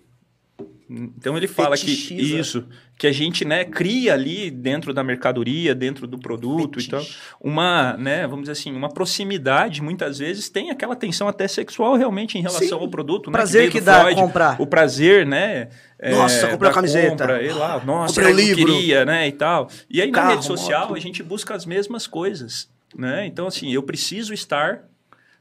Então 0.93 1.37
ele 1.37 1.47
fala 1.47 1.77
Fetichiza. 1.77 2.21
que 2.21 2.41
isso, 2.41 2.65
que 2.99 3.07
a 3.07 3.13
gente, 3.13 3.45
né, 3.45 3.65
cria 3.65 4.13
ali 4.13 4.51
dentro 4.51 4.93
da 4.93 5.05
mercadoria, 5.05 5.73
dentro 5.73 6.05
do 6.05 6.19
produto, 6.19 6.81
então 6.81 7.01
uma, 7.41 7.97
né, 7.97 8.27
vamos 8.27 8.41
dizer 8.41 8.53
assim, 8.53 8.73
uma 8.75 8.89
proximidade, 8.89 9.81
muitas 9.81 10.19
vezes 10.19 10.49
tem 10.49 10.73
aquela 10.73 10.97
tensão 10.97 11.29
até 11.29 11.47
sexual 11.47 11.95
realmente 11.95 12.37
em 12.37 12.41
relação 12.41 12.79
Sim. 12.79 12.85
ao 12.85 12.89
produto, 12.89 13.29
o 13.29 13.31
né, 13.31 13.39
prazer 13.39 13.67
que, 13.67 13.79
que 13.79 13.81
dá 13.81 14.01
Freud, 14.01 14.21
comprar. 14.21 14.61
O 14.61 14.67
prazer, 14.67 15.25
né, 15.25 15.69
nossa, 16.11 16.49
é, 16.49 16.51
comprei 16.51 16.71
a 16.71 16.75
camiseta. 16.75 17.11
Compra, 17.11 17.43
e 17.43 17.53
lá, 17.53 17.81
nossa, 17.85 18.21
eu 18.21 18.35
livro. 18.35 18.67
queria, 18.67 19.05
né, 19.05 19.29
e 19.29 19.33
tal. 19.33 19.71
E 19.89 20.03
aí 20.03 20.11
Carro, 20.11 20.27
na 20.27 20.35
rede 20.35 20.45
social 20.45 20.89
moto. 20.89 20.97
a 20.97 21.01
gente 21.01 21.23
busca 21.23 21.55
as 21.55 21.65
mesmas 21.65 22.09
coisas, 22.09 22.69
né? 22.97 23.27
Então 23.27 23.47
assim, 23.47 23.73
eu 23.73 23.85
preciso 23.85 24.35
estar, 24.35 24.83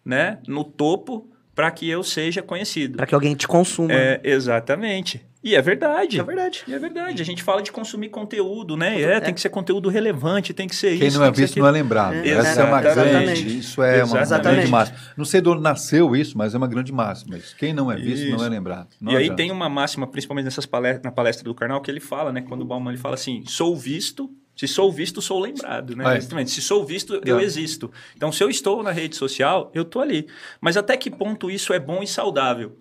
né, 0.06 0.38
no 0.48 0.64
topo 0.64 1.28
para 1.56 1.72
que 1.72 1.90
eu 1.90 2.04
seja 2.04 2.44
conhecido. 2.44 2.98
Para 2.98 3.08
que 3.08 3.16
alguém 3.16 3.36
te 3.36 3.48
consuma. 3.48 3.92
É, 3.92 4.22
exatamente. 4.24 5.28
E 5.41 5.56
é 5.56 5.62
verdade. 5.62 6.19
É 6.19 6.23
verdade. 6.23 6.63
E 6.67 6.73
é 6.73 6.80
verdade. 6.80 7.21
A 7.21 7.25
gente 7.25 7.41
fala 7.41 7.62
de 7.62 7.71
consumir 7.71 8.10
conteúdo, 8.10 8.75
né? 8.75 9.02
É, 9.02 9.13
é. 9.13 9.19
tem 9.21 9.34
que 9.34 9.39
ser 9.39 9.49
conteúdo 9.49 9.88
relevante, 9.88 10.54
tem 10.54 10.67
que 10.67 10.75
ser 10.75 10.97
Quem 10.97 11.08
isso. 11.08 11.17
Quem 11.17 11.19
não 11.19 11.25
é 11.25 11.32
visto 11.32 11.60
não 11.60 11.67
é 11.67 11.71
lembrado. 11.71 12.15
É. 12.15 12.30
Essa 12.30 12.62
é 12.62 12.63
uma 12.65 12.82
grande. 12.82 13.60
Isso 13.60 13.82
é 13.82 14.04
uma, 14.04 14.17
uma, 14.17 14.38
grande 14.38 14.67
máxima. 14.67 14.97
Não 15.15 15.23
sei 15.23 15.39
de 15.39 15.47
onde 15.47 15.62
nasceu 15.62 16.13
isso, 16.13 16.38
mas 16.38 16.54
é 16.54 16.58
uma 16.58 16.67
grande 16.67 16.91
máxima. 16.91 17.38
Quem 17.58 17.73
não 17.73 17.89
é 17.89 17.95
visto 17.95 18.25
isso. 18.25 18.38
não 18.38 18.45
é 18.45 18.49
lembrado. 18.49 18.89
Não 18.99 19.13
e 19.13 19.15
adianta. 19.15 19.32
aí 19.32 19.38
tem 19.38 19.52
uma 19.52 19.69
máxima, 19.69 20.06
principalmente 20.06 20.45
nessas 20.45 20.65
palestras, 20.65 21.04
na 21.04 21.12
palestra 21.12 21.45
do 21.45 21.56
Karnal, 21.56 21.82
que 21.82 21.89
ele 21.89 22.02
fala, 22.02 22.34
né? 22.34 22.41
Quando 22.41 22.62
o 22.62 22.65
Bauman 22.65 22.91
ele 22.91 23.02
fala 23.02 23.15
assim: 23.15 23.43
sou 23.45 23.75
visto. 23.75 24.30
Se 24.56 24.67
sou 24.67 24.91
visto, 24.91 25.21
sou 25.21 25.39
lembrado, 25.39 25.95
né? 25.95 26.17
Exatamente. 26.17 26.52
Se 26.52 26.62
sou 26.62 26.86
visto, 26.86 27.21
eu 27.23 27.39
existo. 27.39 27.89
Então, 28.13 28.30
se 28.30 28.43
eu 28.43 28.49
estou 28.49 28.84
na 28.84 28.91
rede 28.91 29.15
social, 29.15 29.71
eu 29.73 29.84
estou 29.84 30.02
ali. 30.02 30.28
Mas 30.60 30.75
até 30.75 30.97
que 30.97 31.10
ponto 31.10 31.49
isso 31.49 31.71
é 31.71 31.80
bom 31.80 32.04
e 32.04 32.08
saudável? 32.08 32.78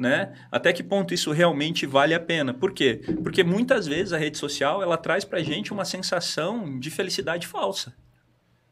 Né? 0.00 0.32
Até 0.50 0.72
que 0.72 0.82
ponto 0.82 1.12
isso 1.12 1.30
realmente 1.30 1.84
vale 1.84 2.14
a 2.14 2.18
pena? 2.18 2.54
Por 2.54 2.72
quê? 2.72 3.02
Porque 3.22 3.44
muitas 3.44 3.86
vezes 3.86 4.14
a 4.14 4.16
rede 4.16 4.38
social 4.38 4.82
ela 4.82 4.96
traz 4.96 5.26
para 5.26 5.42
gente 5.42 5.74
uma 5.74 5.84
sensação 5.84 6.80
de 6.80 6.90
felicidade 6.90 7.46
falsa. 7.46 7.94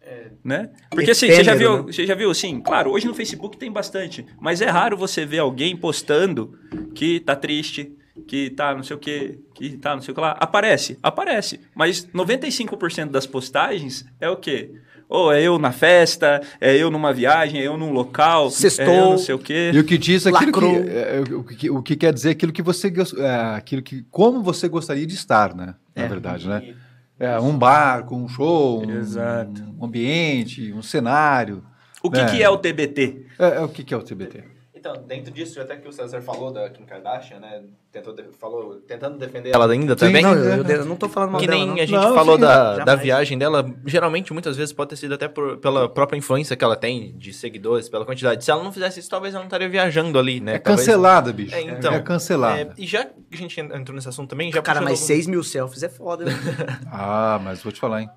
É, 0.00 0.30
né? 0.42 0.70
Porque 0.90 1.10
assim, 1.10 1.26
você 1.26 1.44
já 1.44 1.54
viu, 1.54 1.84
né? 1.84 1.92
você 1.92 2.06
já 2.06 2.14
viu 2.14 2.30
assim, 2.30 2.62
claro, 2.62 2.90
hoje 2.92 3.06
no 3.06 3.14
Facebook 3.14 3.58
tem 3.58 3.70
bastante, 3.70 4.24
mas 4.40 4.62
é 4.62 4.70
raro 4.70 4.96
você 4.96 5.26
ver 5.26 5.40
alguém 5.40 5.76
postando 5.76 6.58
que 6.94 7.20
tá 7.20 7.36
triste, 7.36 7.94
que 8.26 8.48
tá 8.48 8.74
não 8.74 8.82
sei 8.82 8.96
o 8.96 8.98
que, 8.98 9.38
que 9.54 9.76
tá 9.76 9.94
não 9.94 10.00
sei 10.00 10.12
o 10.12 10.14
que 10.14 10.20
lá. 10.22 10.30
Aparece, 10.40 10.98
aparece, 11.02 11.60
mas 11.74 12.06
95% 12.06 13.10
das 13.10 13.26
postagens 13.26 14.06
é 14.18 14.30
o 14.30 14.36
quê? 14.38 14.80
Ou 15.08 15.32
é 15.32 15.42
eu 15.42 15.58
na 15.58 15.72
festa, 15.72 16.42
é 16.60 16.76
eu 16.76 16.90
numa 16.90 17.12
viagem, 17.12 17.60
é 17.60 17.66
eu 17.66 17.78
num 17.78 17.92
local, 17.92 18.50
Sextou, 18.50 18.84
é 18.84 18.98
eu 18.98 19.10
não 19.10 19.18
sei 19.18 19.34
o 19.34 19.38
quê. 19.38 19.70
E 19.72 19.78
o 19.78 19.84
que 19.84 19.96
diz 19.96 20.26
aquilo 20.26 20.52
que, 20.52 20.90
é, 20.90 21.22
o, 21.34 21.44
que, 21.44 21.70
o 21.70 21.82
que 21.82 21.96
quer 21.96 22.12
dizer 22.12 22.30
aquilo 22.30 22.52
que 22.52 22.62
você 22.62 22.92
é, 23.16 23.56
aquilo 23.56 23.80
que 23.82 24.04
como 24.10 24.42
você 24.42 24.68
gostaria 24.68 25.06
de 25.06 25.14
estar, 25.14 25.54
né? 25.54 25.74
Na 25.96 26.04
é. 26.04 26.08
verdade, 26.08 26.46
né? 26.46 26.74
É, 27.18 27.40
um 27.40 27.56
bar 27.56 28.04
com 28.04 28.22
um 28.22 28.28
show, 28.28 28.82
um, 28.82 29.80
um 29.80 29.84
ambiente, 29.84 30.72
um 30.72 30.82
cenário. 30.82 31.64
O 32.02 32.10
que, 32.10 32.20
né? 32.20 32.30
que 32.30 32.42
é 32.42 32.48
o 32.48 32.58
TBT? 32.58 33.26
É, 33.38 33.46
é, 33.56 33.60
o 33.60 33.68
que, 33.68 33.82
que 33.82 33.94
é 33.94 33.96
o 33.96 34.02
TBT? 34.02 34.57
Então, 34.90 35.02
dentro 35.06 35.30
disso, 35.32 35.60
até 35.60 35.76
que 35.76 35.86
o 35.88 35.92
César 35.92 36.20
falou 36.22 36.50
da 36.52 36.68
Kim 36.70 36.84
Kardashian, 36.84 37.38
né? 37.40 37.62
Tentou 37.92 38.14
de- 38.14 38.24
falou, 38.38 38.76
tentando 38.86 39.18
defender 39.18 39.50
ela 39.54 39.70
ainda 39.70 39.96
também. 39.96 40.22
Não, 40.22 40.34
eu, 40.34 40.62
eu 40.64 40.84
não 40.84 40.96
tô 40.96 41.08
falando 41.08 41.32
mal 41.32 41.40
Que 41.40 41.46
dela, 41.46 41.58
nem 41.58 41.66
não. 41.68 41.74
a 41.74 41.78
gente 41.86 41.92
Não, 41.92 42.14
falou 42.14 42.34
sim, 42.36 42.40
da, 42.42 42.84
da 42.84 42.94
viagem 42.94 43.38
dela, 43.38 43.64
geralmente, 43.86 44.32
muitas 44.32 44.56
vezes, 44.56 44.72
pode 44.72 44.90
ter 44.90 44.96
sido 44.96 45.14
até 45.14 45.26
por- 45.28 45.56
pela 45.58 45.88
própria 45.88 46.16
influência 46.18 46.54
que 46.56 46.64
ela 46.64 46.76
tem 46.76 47.16
de 47.16 47.32
seguidores, 47.32 47.88
pela 47.88 48.04
quantidade. 48.04 48.44
Se 48.44 48.50
ela 48.50 48.62
não 48.62 48.72
fizesse 48.72 49.00
isso, 49.00 49.08
talvez 49.10 49.34
ela 49.34 49.42
não 49.42 49.48
estaria 49.48 49.68
viajando 49.68 50.18
ali, 50.18 50.40
né? 50.40 50.54
É 50.54 50.58
Talvez- 50.58 50.86
cancelada, 50.86 51.32
bicho. 51.32 51.54
É, 51.54 51.60
então, 51.62 51.92
É 51.92 52.00
cancelada. 52.00 52.60
É, 52.60 52.68
e 52.76 52.86
já 52.86 53.04
que 53.04 53.12
a 53.32 53.36
gente 53.36 53.58
entrou 53.60 53.94
nesse 53.94 54.08
assunto 54.08 54.28
também, 54.30 54.52
já 54.52 54.60
Cara, 54.62 54.80
mas 54.80 54.92
algum- 55.00 55.06
6 55.06 55.26
mil 55.26 55.42
selfies 55.42 55.82
é 55.82 55.88
foda, 55.88 56.24
né? 56.26 56.32
Ah, 56.92 57.40
mas 57.42 57.62
vou 57.62 57.72
te 57.72 57.80
falar, 57.80 58.02
hein? 58.02 58.10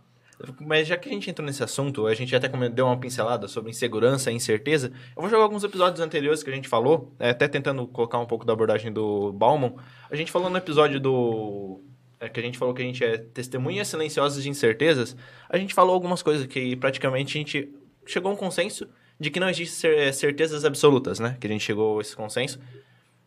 Mas 0.60 0.88
já 0.88 0.98
que 0.98 1.10
a 1.10 1.12
gente 1.12 1.30
entrou 1.30 1.46
nesse 1.46 1.64
assunto, 1.64 2.08
a 2.08 2.14
gente 2.14 2.36
até 2.36 2.48
deu 2.70 2.86
uma 2.86 2.98
pincelada 3.00 3.48
sobre 3.48 3.72
insegurança 3.72 4.32
e 4.32 4.36
incerteza. 4.36 4.92
Eu 5.16 5.22
vou 5.22 5.30
jogar 5.30 5.44
alguns 5.44 5.64
episódios 5.64 6.00
anteriores 6.02 6.44
que 6.44 6.50
a 6.50 6.54
gente 6.54 6.68
falou, 6.68 7.14
é, 7.20 7.30
até 7.30 7.48
tentando 7.48 7.86
colocar 7.88 8.18
um 8.20 8.26
pouco 8.26 8.46
da 8.46 8.54
abordagem 8.54 8.92
do 8.92 9.32
Bauman. 9.34 9.74
A 10.10 10.16
gente 10.16 10.32
falou 10.32 10.50
no 10.50 10.58
episódio 10.58 11.00
do. 11.00 11.82
é, 12.20 12.30
que 12.30 12.40
a 12.40 12.44
gente 12.44 12.58
falou 12.58 12.74
que 12.74 12.82
a 12.82 12.86
gente 12.86 13.04
é 13.04 13.18
testemunhas 13.18 13.88
silenciosas 13.88 14.44
de 14.44 14.50
incertezas. 14.50 15.16
A 15.50 15.58
gente 15.58 15.74
falou 15.74 15.94
algumas 15.94 16.22
coisas 16.22 16.46
que 16.48 16.76
praticamente 16.76 17.38
a 17.38 17.40
gente 17.42 17.74
chegou 18.06 18.32
a 18.32 18.34
um 18.34 18.38
consenso 18.38 18.88
de 19.20 19.30
que 19.30 19.40
não 19.40 19.50
existe 19.50 19.76
cer- 19.76 19.98
é, 19.98 20.12
certezas 20.12 20.66
absolutas, 20.66 21.20
né? 21.20 21.38
Que 21.40 21.48
a 21.48 21.50
gente 21.50 21.64
chegou 21.64 22.00
a 22.00 22.02
esse 22.02 22.16
consenso. 22.16 22.60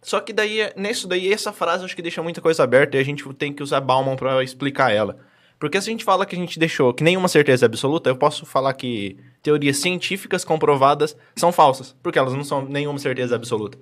Só 0.03 0.21
que 0.21 0.33
daí, 0.33 0.59
nisso 0.77 1.09
daí, 1.09 1.33
essa 1.33 1.53
frase 1.53 1.85
acho 1.85 1.97
que 1.97 2.03
deixa 2.03 2.23
muita 2.23 2.41
coisa 2.41 2.63
aberta 2.63 2.97
e 2.97 3.01
a 3.01 3.05
gente 3.05 3.25
tem 3.35 3.53
que 3.53 3.63
usar 3.63 3.81
Bauman 3.81 4.17
para 4.17 4.43
explicar 4.43 4.93
ela. 4.93 5.17
Porque 5.59 5.81
se 5.81 5.89
a 5.89 5.93
gente 5.93 6.05
fala 6.05 6.27
que 6.27 6.35
a 6.35 6.39
gente 6.39 6.59
deixou 6.59 6.93
que 6.93 7.03
nenhuma 7.05 7.29
certeza 7.29 7.65
é 7.65 7.67
absoluta, 7.67 8.11
eu 8.11 8.17
posso 8.17 8.45
falar 8.45 8.73
que 8.75 9.17
teorias 9.43 9.77
científicas 9.79 10.45
comprovadas 10.45 11.17
são 11.37 11.53
falsas, 11.53 11.95
porque 12.03 12.19
elas 12.19 12.35
não 12.35 12.45
são 12.45 12.65
nenhuma 12.65 12.99
certeza 12.99 13.35
absoluta. 13.37 13.79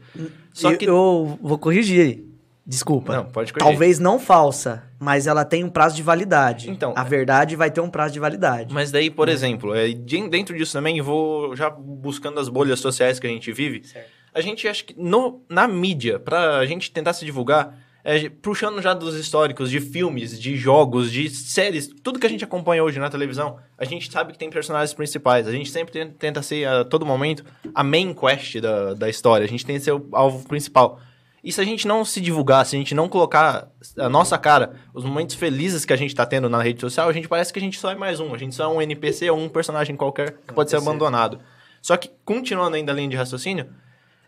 Só 0.52 0.72
E 0.72 0.76
que 0.76 0.84
Eu 0.84 1.38
vou 1.42 1.58
corrigir 1.58 2.00
aí. 2.00 2.32
Desculpa. 2.64 3.16
Não, 3.16 3.24
pode 3.24 3.52
corrigir. 3.52 3.70
Talvez 3.72 3.98
não 3.98 4.20
falsa, 4.20 4.84
mas 5.00 5.26
ela 5.26 5.44
tem 5.44 5.64
um 5.64 5.68
prazo 5.68 5.96
de 5.96 6.02
validade. 6.02 6.70
Então, 6.70 6.92
a 6.96 7.02
verdade 7.02 7.56
vai 7.56 7.70
ter 7.72 7.80
um 7.80 7.90
prazo 7.90 8.12
de 8.14 8.20
validade. 8.20 8.72
Mas 8.72 8.92
daí, 8.92 9.10
por 9.10 9.28
exemplo, 9.28 9.74
é, 9.74 9.88
de- 9.88 10.28
dentro 10.28 10.56
disso 10.56 10.72
também, 10.72 10.96
eu 10.98 11.04
vou 11.04 11.56
já 11.56 11.68
buscando 11.68 12.38
as 12.38 12.48
bolhas 12.48 12.78
sociais 12.78 13.18
que 13.18 13.26
a 13.26 13.30
gente 13.30 13.50
vive. 13.52 13.82
A 14.32 14.40
gente 14.40 14.68
acha 14.68 14.84
que 14.84 14.94
no, 14.96 15.42
na 15.48 15.66
mídia, 15.66 16.20
pra 16.20 16.64
gente 16.64 16.92
tentar 16.92 17.12
se 17.14 17.24
divulgar, 17.24 17.76
é, 18.04 18.28
puxando 18.28 18.80
já 18.82 18.94
dos 18.94 19.14
históricos 19.14 19.70
de 19.70 19.80
filmes, 19.80 20.38
de 20.40 20.56
jogos, 20.56 21.10
de 21.12 21.30
séries, 21.30 21.88
tudo 22.02 22.18
que 22.18 22.26
a 22.26 22.30
gente 22.30 22.44
acompanha 22.44 22.82
hoje 22.82 22.98
na 22.98 23.08
televisão, 23.08 23.58
a 23.78 23.84
gente 23.84 24.10
sabe 24.10 24.32
que 24.32 24.38
tem 24.38 24.50
personagens 24.50 24.92
principais. 24.94 25.46
A 25.46 25.52
gente 25.52 25.70
sempre 25.70 25.92
ten- 25.92 26.10
tenta 26.10 26.42
ser, 26.42 26.66
a 26.66 26.84
todo 26.84 27.06
momento, 27.06 27.44
a 27.74 27.82
main 27.84 28.12
quest 28.14 28.56
da, 28.60 28.94
da 28.94 29.08
história. 29.08 29.44
A 29.44 29.48
gente 29.48 29.64
tem 29.64 29.76
que 29.76 29.82
ser 29.82 29.92
o 29.92 30.08
alvo 30.12 30.46
principal. 30.48 31.00
E 31.44 31.50
se 31.50 31.60
a 31.60 31.64
gente 31.64 31.88
não 31.88 32.04
se 32.04 32.20
divulgar, 32.20 32.64
se 32.64 32.76
a 32.76 32.78
gente 32.78 32.94
não 32.94 33.08
colocar 33.08 33.68
a 33.98 34.08
nossa 34.08 34.38
cara, 34.38 34.74
os 34.94 35.04
momentos 35.04 35.34
felizes 35.34 35.84
que 35.84 35.92
a 35.92 35.96
gente 35.96 36.14
tá 36.14 36.24
tendo 36.24 36.48
na 36.48 36.62
rede 36.62 36.80
social, 36.80 37.08
a 37.08 37.12
gente 37.12 37.26
parece 37.26 37.52
que 37.52 37.58
a 37.58 37.62
gente 37.62 37.80
só 37.80 37.90
é 37.90 37.96
mais 37.96 38.20
um. 38.20 38.32
A 38.32 38.38
gente 38.38 38.54
só 38.54 38.64
é 38.64 38.68
um 38.68 38.80
NPC 38.80 39.28
ou 39.28 39.38
um 39.38 39.48
personagem 39.48 39.96
qualquer 39.96 40.36
que 40.46 40.54
pode 40.54 40.70
ser 40.70 40.76
abandonado. 40.76 41.40
Só 41.80 41.96
que, 41.96 42.10
continuando 42.24 42.76
ainda 42.76 42.92
a 42.92 42.94
linha 42.94 43.08
de 43.08 43.16
raciocínio, 43.16 43.66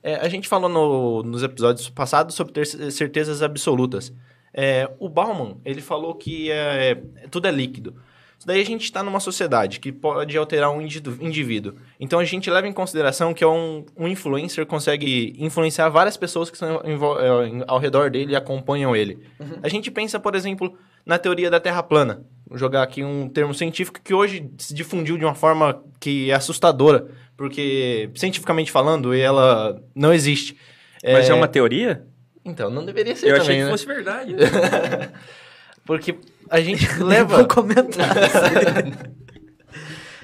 é, 0.04 0.16
a 0.16 0.28
gente 0.28 0.48
falou 0.48 0.68
no- 0.68 1.22
nos 1.24 1.42
episódios 1.42 1.88
passados 1.90 2.34
sobre 2.36 2.52
ter 2.52 2.66
certezas 2.92 3.42
absolutas. 3.42 4.12
É, 4.52 4.88
o 5.00 5.08
Bauman, 5.08 5.56
ele 5.64 5.80
falou 5.80 6.14
que 6.14 6.50
é, 6.50 6.94
tudo 7.30 7.48
é 7.48 7.50
líquido. 7.50 7.96
Isso 8.44 8.48
daí 8.48 8.60
a 8.60 8.64
gente 8.64 8.84
está 8.84 9.02
numa 9.02 9.20
sociedade 9.20 9.80
que 9.80 9.90
pode 9.90 10.36
alterar 10.36 10.70
um 10.70 10.78
indivíduo-. 10.82 11.76
Então 11.98 12.18
a 12.18 12.24
gente 12.26 12.50
leva 12.50 12.68
em 12.68 12.74
consideração 12.74 13.32
que 13.32 13.42
é 13.42 13.46
um, 13.46 13.86
um 13.96 14.06
influencer 14.06 14.66
consegue 14.66 15.34
influenciar 15.38 15.88
várias 15.88 16.14
pessoas 16.18 16.50
que 16.50 16.56
estão 16.56 16.78
é, 16.84 17.64
ao 17.66 17.78
redor 17.78 18.10
dele 18.10 18.32
e 18.32 18.36
acompanham 18.36 18.94
ele. 18.94 19.18
A 19.62 19.68
gente 19.70 19.90
pensa, 19.90 20.20
por 20.20 20.34
exemplo, 20.34 20.76
na 21.06 21.16
teoria 21.16 21.50
da 21.50 21.58
Terra 21.58 21.82
plana. 21.82 22.22
Vou 22.46 22.58
jogar 22.58 22.82
aqui 22.82 23.02
um 23.02 23.30
termo 23.30 23.54
científico 23.54 23.98
que 24.04 24.12
hoje 24.12 24.46
se 24.58 24.74
difundiu 24.74 25.16
de 25.16 25.24
uma 25.24 25.34
forma 25.34 25.82
que 25.98 26.30
é 26.30 26.34
assustadora, 26.34 27.08
porque 27.38 28.10
cientificamente 28.14 28.70
falando, 28.70 29.14
ela 29.14 29.82
não 29.94 30.12
existe. 30.12 30.54
Mas 31.02 31.30
é 31.30 31.32
uma 31.32 31.48
teoria? 31.48 32.04
Então, 32.44 32.68
não 32.68 32.84
deveria 32.84 33.16
ser 33.16 33.28
Eu 33.28 33.38
também, 33.38 33.40
achei 33.40 33.56
que 33.56 33.64
né? 33.64 33.70
fosse 33.70 33.86
verdade. 33.86 34.36
Porque 35.86 36.16
a 36.50 36.60
gente 36.60 36.86
Vou 36.96 37.06
leva, 37.06 37.44
comentar. 37.44 38.14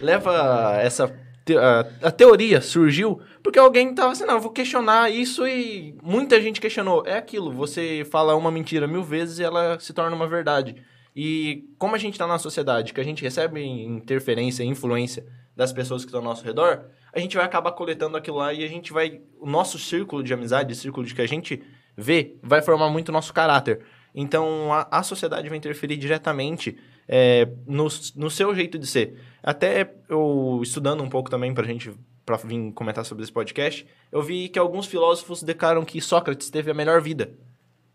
leva 0.01 0.79
essa... 0.81 1.09
te- 1.45 1.57
a, 1.57 2.11
teoria 2.11 2.61
surgiu 2.61 3.21
porque 3.43 3.59
alguém 3.59 3.95
tava 3.95 4.13
assim, 4.13 4.25
não, 4.25 4.35
eu 4.35 4.41
vou 4.41 4.51
questionar 4.51 5.11
isso 5.11 5.47
e 5.47 5.97
muita 6.03 6.41
gente 6.41 6.61
questionou. 6.61 7.05
É 7.07 7.17
aquilo, 7.17 7.53
você 7.53 8.07
fala 8.11 8.35
uma 8.35 8.51
mentira 8.51 8.87
mil 8.87 9.03
vezes 9.03 9.39
e 9.39 9.43
ela 9.43 9.79
se 9.81 9.93
torna 9.93 10.15
uma 10.15 10.27
verdade. 10.27 10.77
E 11.15 11.65
como 11.79 11.95
a 11.95 11.99
gente 11.99 12.15
está 12.15 12.27
na 12.27 12.39
sociedade, 12.39 12.93
que 12.93 13.01
a 13.01 13.05
gente 13.05 13.23
recebe 13.23 13.63
interferência, 13.63 14.63
influência 14.63 15.27
das 15.57 15.73
pessoas 15.73 16.03
que 16.03 16.09
estão 16.09 16.21
ao 16.21 16.25
nosso 16.25 16.45
redor, 16.45 16.85
a 17.13 17.19
gente 17.19 17.37
vai 17.37 17.45
acabar 17.45 17.73
coletando 17.73 18.17
aquilo 18.17 18.37
lá 18.37 18.53
e 18.53 18.65
a 18.65 18.69
gente 18.69 18.93
vai... 18.93 19.21
O 19.41 19.47
nosso 19.47 19.79
círculo 19.79 20.23
de 20.23 20.33
amizade, 20.33 20.73
o 20.73 20.77
círculo 20.77 21.05
de 21.05 21.15
que 21.15 21.21
a 21.21 21.27
gente 21.27 21.63
vê, 21.97 22.37
vai 22.43 22.63
formar 22.63 22.89
muito 22.89 23.09
o 23.09 23.13
nosso 23.13 23.35
caráter. 23.35 23.81
Então, 24.14 24.73
a, 24.73 24.88
a 24.90 25.03
sociedade 25.03 25.49
vai 25.49 25.59
interferir 25.59 25.96
diretamente 25.96 26.77
é, 27.09 27.49
no, 27.66 27.88
no 28.16 28.31
seu 28.31 28.55
jeito 28.55 28.79
de 28.79 28.87
ser. 28.87 29.18
Até 29.42 29.92
eu, 30.09 30.61
estudando 30.62 31.03
um 31.03 31.09
pouco 31.09 31.31
também 31.31 31.53
pra 31.53 31.66
gente, 31.66 31.92
pra 32.25 32.37
vir 32.37 32.73
comentar 32.73 33.05
sobre 33.05 33.25
esse 33.25 33.33
podcast, 33.33 33.87
eu 34.12 34.23
vi 34.23 34.49
que 34.49 34.59
alguns 34.59 34.87
filósofos 34.87 35.42
declaram 35.42 35.85
que 35.85 36.01
Sócrates 36.01 36.51
teve 36.51 36.70
a 36.70 36.75
melhor 36.75 37.01
vida. 37.01 37.33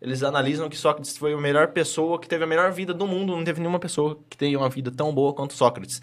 Eles 0.00 0.22
analisam 0.22 0.68
que 0.68 0.76
Sócrates 0.76 1.16
foi 1.16 1.32
a 1.32 1.38
melhor 1.38 1.68
pessoa, 1.68 2.20
que 2.20 2.28
teve 2.28 2.44
a 2.44 2.46
melhor 2.46 2.70
vida 2.72 2.92
do 2.92 3.06
mundo. 3.06 3.34
Não 3.34 3.44
teve 3.44 3.60
nenhuma 3.60 3.78
pessoa 3.78 4.18
que 4.28 4.36
tenha 4.36 4.58
uma 4.58 4.68
vida 4.68 4.90
tão 4.90 5.12
boa 5.14 5.32
quanto 5.32 5.54
Sócrates. 5.54 6.02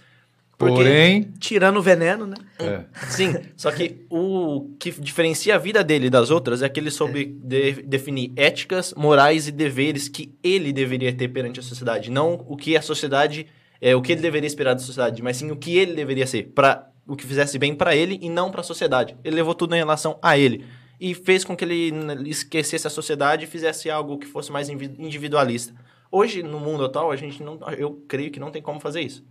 Porque- 0.67 0.84
Porém, 0.84 1.32
Tirando 1.39 1.78
o 1.78 1.82
veneno, 1.82 2.26
né? 2.26 2.36
é, 2.60 2.82
Sim, 3.10 3.36
só 3.56 3.71
que 3.71 4.06
o 4.10 4.69
que 4.80 4.91
diferencia 4.91 5.56
a 5.56 5.58
vida 5.58 5.84
dele 5.84 6.10
das 6.10 6.30
outras 6.32 6.62
é 6.62 6.69
que 6.69 6.80
ele 6.80 6.91
soube 6.91 7.26
de- 7.26 7.82
definir 7.84 8.32
éticas, 8.36 8.93
morais 8.95 9.47
e 9.47 9.52
deveres 9.52 10.08
que 10.08 10.34
ele 10.43 10.71
deveria 10.73 11.13
ter 11.13 11.28
perante 11.28 11.60
a 11.60 11.63
sociedade. 11.63 12.10
Não 12.12 12.34
o 12.47 12.56
que 12.58 12.76
a 12.78 12.82
sociedade, 12.82 13.47
é, 13.82 13.95
o 13.95 14.02
que 14.02 14.12
ele 14.13 14.21
deveria 14.21 14.47
esperar 14.47 14.73
da 14.73 14.80
sociedade, 14.80 15.21
mas 15.21 15.38
sim 15.38 15.52
o 15.52 15.56
que 15.56 15.78
ele 15.78 15.93
deveria 15.93 16.26
ser, 16.28 16.52
para 16.56 16.89
o 17.08 17.15
que 17.15 17.26
fizesse 17.26 17.60
bem 17.60 17.76
para 17.76 17.95
ele 17.95 18.17
e 18.21 18.30
não 18.30 18.49
para 18.49 18.62
a 18.62 18.63
sociedade. 18.63 19.15
Ele 19.23 19.36
levou 19.36 19.54
tudo 19.54 19.76
em 19.76 19.80
relação 19.80 20.17
a 20.21 20.38
ele 20.38 20.63
e 21.02 21.13
fez 21.13 21.43
com 21.43 21.54
que 21.56 21.65
ele 21.65 21.91
esquecesse 22.30 22.88
a 22.88 22.89
sociedade 22.89 23.43
e 23.43 23.47
fizesse 23.47 23.89
algo 23.89 24.17
que 24.17 24.26
fosse 24.26 24.52
mais 24.52 24.69
individualista. 24.69 25.73
Hoje, 26.12 26.43
no 26.43 26.60
mundo 26.60 26.86
atual, 26.86 27.12
a 27.12 27.15
gente 27.15 27.41
não, 27.43 27.60
eu 27.78 28.04
creio 28.08 28.32
que 28.32 28.39
não 28.39 28.52
tem 28.52 28.62
como 28.62 28.80
fazer 28.80 29.02
isso. 29.02 29.23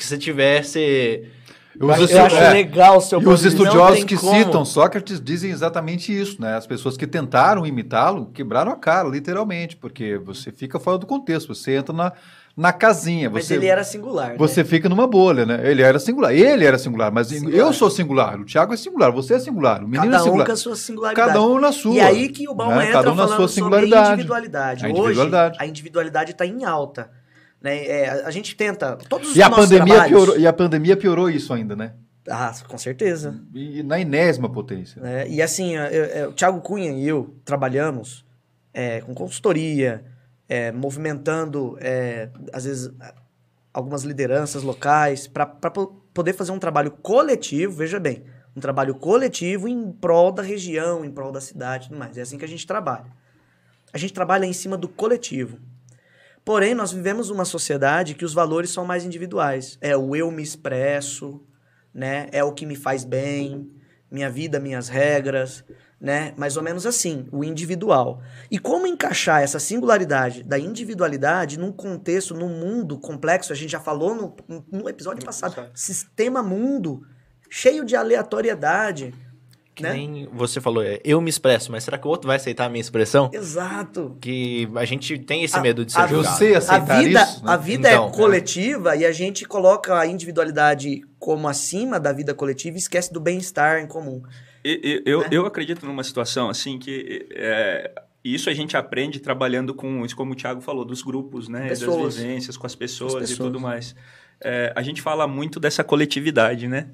Que 0.00 0.06
se 0.06 0.16
tivesse 0.16 1.28
os 1.78 1.98
eu 1.98 2.04
estu- 2.06 2.18
acho 2.20 2.36
é, 2.36 2.50
legal 2.54 2.96
o 2.96 3.00
seu 3.02 3.20
E 3.20 3.22
ponto 3.22 3.34
os 3.34 3.40
de 3.42 3.48
vista. 3.50 3.62
estudiosos 3.64 4.04
que 4.04 4.16
como. 4.16 4.32
citam 4.32 4.64
Sócrates 4.64 5.20
dizem 5.20 5.50
exatamente 5.50 6.10
isso, 6.18 6.40
né? 6.40 6.56
As 6.56 6.66
pessoas 6.66 6.96
que 6.96 7.06
tentaram 7.06 7.66
imitá-lo 7.66 8.30
quebraram 8.32 8.72
a 8.72 8.76
cara, 8.76 9.06
literalmente, 9.06 9.76
porque 9.76 10.16
você 10.16 10.50
fica 10.50 10.80
fora 10.80 10.96
do 10.96 11.04
contexto, 11.06 11.54
você 11.54 11.76
entra 11.76 11.94
na, 11.94 12.12
na 12.56 12.72
casinha, 12.72 13.28
Mas 13.28 13.44
você, 13.44 13.56
ele 13.56 13.66
era 13.66 13.84
singular, 13.84 14.36
você 14.38 14.62
né? 14.62 14.68
fica 14.70 14.88
numa 14.88 15.06
bolha, 15.06 15.44
né? 15.44 15.60
Ele 15.70 15.82
era 15.82 15.98
singular, 15.98 16.32
ele 16.34 16.64
era 16.64 16.78
singular, 16.78 17.12
mas 17.12 17.26
Singular. 17.28 17.54
eu 17.58 17.72
sou 17.74 17.90
singular, 17.90 18.40
o 18.40 18.44
Thiago 18.46 18.72
é 18.72 18.78
singular, 18.78 19.12
você 19.12 19.34
é 19.34 19.38
singular, 19.38 19.84
o 19.84 19.86
menino 19.86 20.06
é 20.06 20.10
Cada 20.12 20.22
um 20.22 20.24
singular. 20.24 20.46
com 20.46 20.52
a 20.52 20.56
sua 20.56 20.76
singularidade. 20.76 21.28
Cada 21.28 21.42
um 21.42 21.60
na 21.60 21.72
sua. 21.72 21.94
E 21.94 22.00
aí 22.00 22.28
que 22.30 22.48
o 22.48 22.54
Bauman 22.54 22.76
né? 22.76 22.84
entra 22.88 22.94
Cada 22.94 23.12
um 23.12 23.14
na 23.14 23.22
falando 23.24 23.36
sua 23.36 23.48
sobre 23.48 23.54
singularidade. 23.54 24.08
individualidade. 24.14 24.86
A 24.86 24.88
individualidade. 24.88 25.56
Hoje, 25.56 25.62
a 25.62 25.66
individualidade 25.68 26.30
está 26.32 26.46
em 26.46 26.64
alta. 26.64 27.10
Né? 27.62 27.86
É, 27.86 28.08
a- 28.24 28.30
gente 28.30 28.54
tenta... 28.56 28.96
Todos 29.08 29.30
os 29.30 29.36
E 29.36 29.42
a, 29.42 29.50
pandemia 29.50 29.94
trabalhos- 29.94 30.08
piorou, 30.18 30.38
e 30.38 30.46
a 30.46 30.52
pandemia 30.52 30.96
piorou 30.96 31.28
isso 31.30 31.52
ainda, 31.52 31.76
né? 31.76 31.92
Ah, 32.28 32.52
com 32.68 32.78
certeza. 32.78 33.40
E 33.54 33.82
na 33.82 33.98
enésima 34.00 34.48
potência. 34.48 35.00
né? 35.02 35.28
E 35.28 35.42
assim, 35.42 35.74
eu- 35.76 35.82
eu- 35.84 36.28
o 36.30 36.32
Thiago 36.32 36.60
Cunha 36.60 36.90
e 36.92 37.06
eu 37.06 37.34
trabalhamos 37.44 38.24
é, 38.72 39.00
com 39.00 39.12
consultoria, 39.14 40.04
é, 40.48 40.70
movimentando, 40.70 41.76
é, 41.80 42.28
às 42.52 42.64
vezes, 42.64 42.88
algumas 43.74 44.04
lideranças 44.04 44.62
locais, 44.62 45.26
para 45.26 45.44
poder 45.46 46.32
fazer 46.34 46.52
um 46.52 46.58
trabalho 46.58 46.92
coletivo, 46.92 47.72
veja 47.72 47.98
bem, 47.98 48.22
um 48.54 48.60
trabalho 48.60 48.94
coletivo 48.94 49.66
em 49.68 49.90
prol 49.90 50.30
da 50.30 50.42
região, 50.42 51.04
em 51.04 51.10
prol 51.10 51.32
da 51.32 51.40
cidade 51.40 51.86
e 51.86 51.88
tudo 51.88 51.98
mais. 51.98 52.16
É 52.16 52.22
assim 52.22 52.38
que 52.38 52.44
a 52.44 52.48
gente 52.48 52.64
trabalha. 52.66 53.06
A 53.92 53.98
gente 53.98 54.12
trabalha 54.12 54.44
em 54.46 54.52
cima 54.52 54.76
do 54.76 54.88
coletivo. 54.88 55.58
Porém, 56.44 56.74
nós 56.74 56.92
vivemos 56.92 57.30
uma 57.30 57.44
sociedade 57.44 58.14
que 58.14 58.24
os 58.24 58.34
valores 58.34 58.70
são 58.70 58.84
mais 58.84 59.04
individuais. 59.04 59.78
É 59.80 59.96
o 59.96 60.16
eu 60.16 60.30
me 60.30 60.42
expresso, 60.42 61.42
né? 61.92 62.28
É 62.32 62.42
o 62.42 62.52
que 62.52 62.64
me 62.64 62.76
faz 62.76 63.04
bem, 63.04 63.70
minha 64.10 64.30
vida, 64.30 64.58
minhas 64.58 64.88
regras, 64.88 65.64
né? 66.00 66.32
Mais 66.36 66.56
ou 66.56 66.62
menos 66.62 66.86
assim, 66.86 67.28
o 67.30 67.44
individual. 67.44 68.22
E 68.50 68.58
como 68.58 68.86
encaixar 68.86 69.42
essa 69.42 69.60
singularidade 69.60 70.42
da 70.42 70.58
individualidade 70.58 71.58
num 71.58 71.70
contexto, 71.70 72.34
num 72.34 72.48
mundo 72.48 72.98
complexo, 72.98 73.52
a 73.52 73.56
gente 73.56 73.70
já 73.70 73.80
falou 73.80 74.14
no, 74.14 74.64
no 74.72 74.88
episódio 74.88 75.24
passado, 75.24 75.70
sistema 75.74 76.42
mundo 76.42 77.06
cheio 77.50 77.84
de 77.84 77.94
aleatoriedade. 77.94 79.12
Que 79.80 79.88
né? 79.88 79.92
nem 79.94 80.28
você 80.32 80.60
falou, 80.60 80.82
é, 80.82 81.00
eu 81.04 81.20
me 81.20 81.28
expresso, 81.30 81.72
mas 81.72 81.84
será 81.84 81.98
que 81.98 82.06
o 82.06 82.10
outro 82.10 82.26
vai 82.28 82.36
aceitar 82.36 82.66
a 82.66 82.68
minha 82.68 82.80
expressão? 82.80 83.30
Exato. 83.32 84.16
Que 84.20 84.68
a 84.76 84.84
gente 84.84 85.18
tem 85.18 85.42
esse 85.42 85.56
A- 85.56 85.60
medo 85.60 85.84
de 85.84 85.92
ser 85.92 86.00
a- 86.00 86.06
julgado. 86.06 86.36
Você 86.36 86.54
A 86.54 86.58
aceitar 86.58 87.02
vida, 87.02 87.22
isso? 87.22 87.44
né? 87.44 87.52
a 87.52 87.56
vida 87.56 87.88
Então, 87.90 88.08
é 88.08 88.12
coletiva 88.12 88.96
e 88.96 89.04
a 89.04 89.12
gente 89.12 89.44
coloca 89.44 89.98
a 89.98 90.06
individualidade 90.06 91.02
como 91.18 91.48
acima 91.48 91.98
da 92.00 92.12
vida 92.12 92.32
coletiva 92.34 92.76
e 92.76 92.78
esquece 92.80 93.12
do 93.12 93.20
bem-estar 93.20 93.80
em 93.80 93.86
comum. 93.86 94.22
E- 94.64 95.02
e- 95.06 95.10
Eu, 95.10 95.20
Né? 95.20 95.28
eu 95.32 95.46
acredito 95.46 95.84
numa 95.86 96.04
situação 96.04 96.48
assim 96.50 96.78
que 96.78 97.26
é, 97.32 97.90
isso 98.22 98.50
a 98.50 98.54
gente 98.54 98.76
aprende 98.76 99.18
trabalhando 99.18 99.74
com 99.74 100.04
isso, 100.04 100.14
como 100.14 100.32
o 100.32 100.34
Thiago 100.34 100.60
falou, 100.60 100.84
dos 100.84 101.00
grupos, 101.02 101.48
né? 101.48 101.68
Pessoas. 101.68 102.14
Das 102.14 102.16
vivências, 102.22 102.56
com 102.56 102.66
as 102.66 102.74
pessoas, 102.74 103.14
As 103.14 103.30
e 103.30 103.32
pessoas. 103.32 103.38
tudo 103.48 103.58
mais. 103.60 103.94
É, 104.42 104.72
a 104.74 104.82
gente 104.82 105.02
fala 105.02 105.26
muito 105.26 105.60
dessa 105.60 105.84
coletividade, 105.84 106.66
né? 106.66 106.88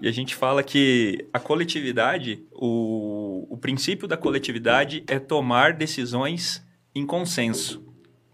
E 0.00 0.08
a 0.08 0.12
gente 0.12 0.34
fala 0.34 0.62
que 0.62 1.26
a 1.32 1.38
coletividade, 1.38 2.42
o, 2.52 3.46
o 3.48 3.56
princípio 3.56 4.08
da 4.08 4.16
coletividade 4.16 5.04
é 5.06 5.18
tomar 5.18 5.74
decisões 5.74 6.64
em 6.94 7.06
consenso. 7.06 7.82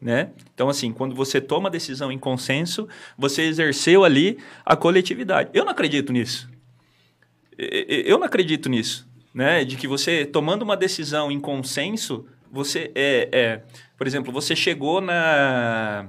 Né? 0.00 0.30
Então, 0.54 0.68
assim, 0.68 0.92
quando 0.92 1.14
você 1.14 1.40
toma 1.40 1.68
decisão 1.68 2.12
em 2.12 2.18
consenso, 2.18 2.88
você 3.18 3.42
exerceu 3.42 4.04
ali 4.04 4.38
a 4.64 4.76
coletividade. 4.76 5.50
Eu 5.52 5.64
não 5.64 5.72
acredito 5.72 6.12
nisso. 6.12 6.48
Eu 7.58 8.18
não 8.18 8.26
acredito 8.26 8.68
nisso, 8.68 9.08
né? 9.34 9.64
De 9.64 9.76
que 9.76 9.88
você 9.88 10.24
tomando 10.24 10.62
uma 10.62 10.76
decisão 10.76 11.32
em 11.32 11.40
consenso, 11.40 12.24
você 12.50 12.92
é, 12.94 13.28
é 13.32 13.62
por 13.96 14.06
exemplo, 14.06 14.32
você 14.32 14.54
chegou 14.54 15.00
na 15.00 16.08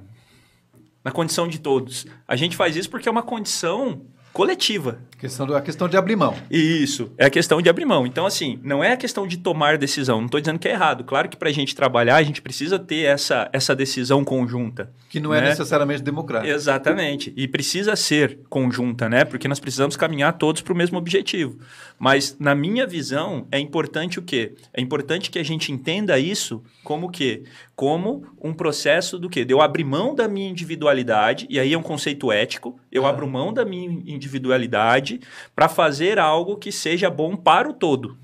na 1.10 1.12
condição 1.12 1.48
de 1.48 1.60
todos. 1.60 2.06
A 2.28 2.36
gente 2.36 2.56
faz 2.56 2.76
isso 2.76 2.88
porque 2.90 3.10
é 3.10 3.12
uma 3.12 3.24
condição 3.24 4.02
coletiva. 4.32 5.00
Questão 5.18 5.46
do, 5.46 5.54
a 5.54 5.60
questão 5.60 5.90
de 5.90 5.98
abrir 5.98 6.16
mão. 6.16 6.34
Isso, 6.50 7.12
é 7.18 7.26
a 7.26 7.30
questão 7.30 7.62
de 7.62 7.68
abrir 7.68 7.84
mão. 7.84 8.06
Então, 8.08 8.26
assim, 8.26 8.58
não 8.64 8.82
é 8.82 8.94
a 8.94 8.98
questão 8.98 9.28
de 9.28 9.38
tomar 9.38 9.78
decisão. 9.78 10.20
Não 10.20 10.28
estou 10.28 10.40
dizendo 10.40 10.58
que 10.60 10.68
é 10.68 10.72
errado. 10.72 11.04
Claro 11.04 11.28
que 11.28 11.36
para 11.36 11.50
a 11.50 11.52
gente 11.52 11.76
trabalhar, 11.76 12.16
a 12.16 12.24
gente 12.24 12.42
precisa 12.42 12.80
ter 12.80 13.02
essa, 13.06 13.50
essa 13.52 13.76
decisão 13.76 14.24
conjunta. 14.24 14.94
Que 15.10 15.20
não 15.20 15.34
é 15.34 15.42
Né? 15.42 15.50
necessariamente 15.50 16.02
democrático. 16.04 16.54
Exatamente. 16.54 17.34
E 17.36 17.50
precisa 17.50 17.98
ser 17.98 18.40
conjunta, 18.50 19.10
né? 19.10 19.26
Porque 19.26 19.48
nós 19.48 19.60
precisamos 19.60 19.98
caminhar 19.98 20.34
todos 20.38 20.62
para 20.62 20.72
o 20.72 20.78
mesmo 20.78 20.98
objetivo. 20.98 21.58
Mas, 21.98 22.38
na 22.40 22.56
minha 22.56 22.88
visão, 22.88 23.46
é 23.52 23.60
importante 23.60 24.20
o 24.20 24.22
quê? 24.22 24.54
É 24.74 24.80
importante 24.80 25.30
que 25.30 25.40
a 25.40 25.44
gente 25.44 25.70
entenda 25.70 26.18
isso 26.18 26.64
como 26.82 27.08
o 27.08 27.10
quê? 27.10 27.44
Como 27.80 28.26
um 28.44 28.54
processo 28.54 29.18
do 29.18 29.30
quê? 29.30 29.46
De 29.46 29.54
eu 29.54 29.62
abrir 29.62 29.86
mão 29.86 30.14
da 30.14 30.28
minha 30.28 30.50
individualidade, 30.50 31.48
e 31.50 31.58
aí 31.58 31.72
é 31.72 31.78
um 31.78 31.82
conceito 31.82 32.30
ético, 32.30 32.78
eu 32.92 33.06
abro 33.06 33.26
mão 33.26 33.54
da 33.54 33.64
minha 33.64 33.90
individualidade 34.06 35.22
para 35.56 35.70
fazer 35.70 36.20
algo 36.20 36.58
que 36.58 36.74
seja 36.74 37.10
bom 37.10 37.38
para 37.38 37.70
o 37.70 37.74
todo. 37.74 38.18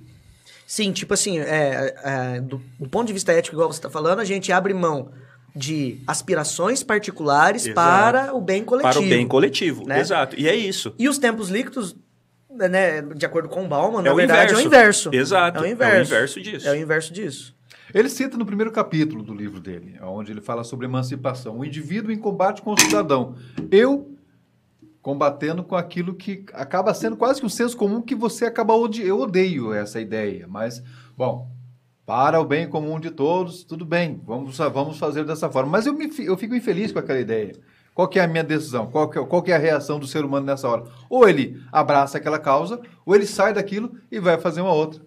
Sim, 0.67 0.91
tipo 0.91 1.13
assim, 1.13 1.39
é, 1.39 1.95
é, 2.03 2.41
do, 2.41 2.61
do 2.77 2.89
ponto 2.89 3.07
de 3.07 3.13
vista 3.13 3.31
ético, 3.31 3.55
igual 3.55 3.71
você 3.71 3.79
está 3.79 3.89
falando, 3.89 4.19
a 4.19 4.25
gente 4.25 4.51
abre 4.51 4.73
mão 4.73 5.13
de 5.55 6.01
aspirações 6.05 6.83
particulares 6.83 7.65
Exato. 7.65 7.75
para 7.75 8.35
o 8.35 8.41
bem 8.41 8.61
coletivo. 8.61 8.93
Para 8.93 9.01
o 9.05 9.07
bem 9.09 9.25
coletivo. 9.25 9.87
né? 9.87 10.01
Exato. 10.01 10.37
E 10.37 10.49
é 10.49 10.53
isso. 10.53 10.93
E 10.99 11.07
os 11.07 11.17
tempos 11.17 11.47
líquidos, 11.47 11.95
né, 12.49 13.01
de 13.01 13.25
acordo 13.25 13.47
com 13.47 13.63
o 13.63 13.67
Bauman, 13.69 14.01
na 14.01 14.09
É 14.09 14.11
o 14.11 14.17
verdade 14.17 14.51
é 14.51 14.57
o 14.57 14.59
inverso. 14.59 15.07
inverso. 15.07 15.15
Exato. 15.15 15.59
É 15.59 15.61
o 15.61 15.65
É 15.65 15.69
o 15.69 15.71
inverso. 15.71 16.13
inverso 16.13 16.41
disso. 16.41 16.67
É 16.67 16.71
o 16.71 16.75
inverso 16.75 17.13
disso. 17.13 17.54
Ele 17.93 18.09
cita 18.09 18.37
no 18.37 18.45
primeiro 18.45 18.71
capítulo 18.71 19.23
do 19.23 19.33
livro 19.33 19.59
dele, 19.59 19.97
onde 20.01 20.31
ele 20.31 20.41
fala 20.41 20.63
sobre 20.63 20.85
emancipação. 20.85 21.59
O 21.59 21.65
indivíduo 21.65 22.11
em 22.11 22.17
combate 22.17 22.61
com 22.61 22.73
o 22.73 22.79
cidadão. 22.79 23.35
Eu 23.71 24.15
combatendo 25.01 25.63
com 25.63 25.75
aquilo 25.75 26.15
que 26.15 26.43
acaba 26.53 26.91
sendo 26.93 27.15
quase 27.15 27.39
que 27.39 27.45
um 27.45 27.49
senso 27.49 27.77
comum 27.77 28.01
que 28.01 28.15
você 28.15 28.45
acaba 28.45 28.73
odiando. 28.73 29.07
Eu 29.07 29.19
odeio 29.19 29.71
essa 29.71 30.01
ideia, 30.01 30.47
mas, 30.47 30.81
bom, 31.15 31.47
para 32.05 32.41
o 32.41 32.45
bem 32.45 32.67
comum 32.67 32.99
de 32.99 33.11
todos, 33.11 33.63
tudo 33.63 33.85
bem, 33.85 34.19
vamos, 34.25 34.57
vamos 34.57 34.97
fazer 34.97 35.23
dessa 35.23 35.49
forma. 35.49 35.71
Mas 35.71 35.85
eu, 35.85 35.93
me, 35.93 36.09
eu 36.19 36.35
fico 36.35 36.55
infeliz 36.55 36.91
com 36.91 36.99
aquela 36.99 37.19
ideia. 37.19 37.53
Qual 37.93 38.09
é 38.13 38.19
a 38.19 38.27
minha 38.27 38.43
decisão? 38.43 38.87
Qual 38.87 39.09
que, 39.09 39.17
é, 39.17 39.25
qual 39.25 39.41
que 39.41 39.51
é 39.51 39.55
a 39.55 39.59
reação 39.59 39.97
do 39.97 40.05
ser 40.05 40.25
humano 40.25 40.45
nessa 40.45 40.67
hora? 40.67 40.83
Ou 41.09 41.27
ele 41.29 41.63
abraça 41.71 42.17
aquela 42.17 42.37
causa, 42.37 42.81
ou 43.05 43.15
ele 43.15 43.25
sai 43.25 43.53
daquilo 43.53 43.95
e 44.11 44.19
vai 44.19 44.37
fazer 44.37 44.61
uma 44.61 44.73
outra. 44.73 45.01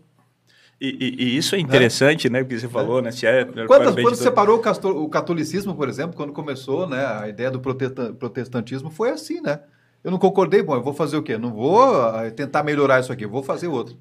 E, 0.80 0.88
e- 0.88 1.24
e 1.24 1.36
isso 1.36 1.56
é 1.56 1.58
interessante, 1.58 2.30
né? 2.30 2.40
Porque 2.44 2.58
você 2.60 2.68
falou, 2.68 3.02
né? 3.02 3.10
Se 3.10 3.26
é 3.26 3.44
para 3.44 3.66
Quando, 3.66 3.94
todo- 3.96 4.14
separou 4.14 4.62
o, 4.94 5.08
catolicismo, 5.08 5.74
por 5.74 5.88
exemplo, 5.88 6.16
quando 6.16 6.32
começou 6.32 6.86
né, 6.88 7.04
a 7.04 7.28
ideia 7.28 7.50
do 7.50 7.58
protesta- 7.58 8.12
protestantismo, 8.12 8.88
foi 8.90 9.10
assim, 9.10 9.40
né? 9.40 9.58
Eu 10.04 10.12
não 10.12 10.18
concordei, 10.18 10.62
bom, 10.62 10.76
eu 10.76 10.82
vou 10.82 10.94
fazer 10.94 11.16
o 11.16 11.22
quê? 11.22 11.36
Não 11.36 11.52
vou 11.52 11.82
ah, 12.00 12.30
tentar 12.30 12.62
melhorar 12.62 13.00
isso 13.00 13.12
aqui, 13.12 13.24
eu 13.24 13.28
vou 13.30 13.42
fazer 13.42 13.66
outro. 13.66 13.96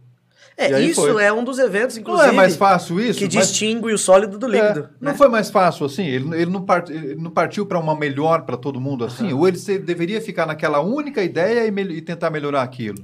É, 0.55 0.79
isso 0.81 1.01
foi. 1.01 1.23
é 1.23 1.31
um 1.33 1.43
dos 1.43 1.59
eventos, 1.59 1.95
Não 1.95 2.01
inclusive, 2.01 2.29
é 2.29 2.31
mais 2.31 2.55
fácil 2.55 2.99
isso? 2.99 3.19
que 3.19 3.25
Mas- 3.25 3.47
distingue 3.49 3.93
o 3.93 3.97
sólido 3.97 4.37
do 4.39 4.47
líquido. 4.47 4.79
É, 4.81 4.89
não 5.01 5.11
né? 5.11 5.17
foi 5.17 5.27
mais 5.29 5.49
fácil 5.51 5.85
assim? 5.85 6.03
Ele, 6.05 6.35
ele, 6.41 6.51
não, 6.51 6.61
part- 6.63 6.91
ele 6.91 7.15
não 7.15 7.29
partiu 7.31 7.65
para 7.65 7.77
uma 7.79 7.95
melhor 7.95 8.41
para 8.43 8.57
todo 8.57 8.79
mundo 8.81 9.03
assim? 9.05 9.33
Ou 9.33 9.47
ele 9.47 9.57
se- 9.57 9.77
deveria 9.79 10.19
ficar 10.21 10.45
naquela 10.47 10.79
única 10.79 11.23
ideia 11.23 11.65
e, 11.67 11.71
mel- 11.71 11.91
e 11.91 12.01
tentar 12.01 12.29
melhorar 12.31 12.61
aquilo? 12.63 13.03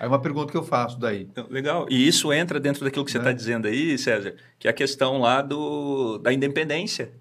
Aí 0.00 0.08
uma 0.08 0.18
pergunta 0.18 0.50
que 0.50 0.56
eu 0.56 0.62
faço 0.64 0.98
daí. 0.98 1.28
Então, 1.30 1.46
Legal. 1.50 1.86
E 1.90 2.08
isso 2.08 2.32
entra 2.32 2.58
dentro 2.58 2.82
daquilo 2.82 3.04
que 3.04 3.10
você 3.10 3.18
Né? 3.18 3.24
está 3.24 3.32
dizendo 3.32 3.68
aí, 3.68 3.98
César, 3.98 4.34
que 4.58 4.66
é 4.66 4.70
a 4.70 4.74
questão 4.74 5.18
lá 5.18 5.42
do, 5.42 6.16
da 6.16 6.32
independência. 6.32 7.12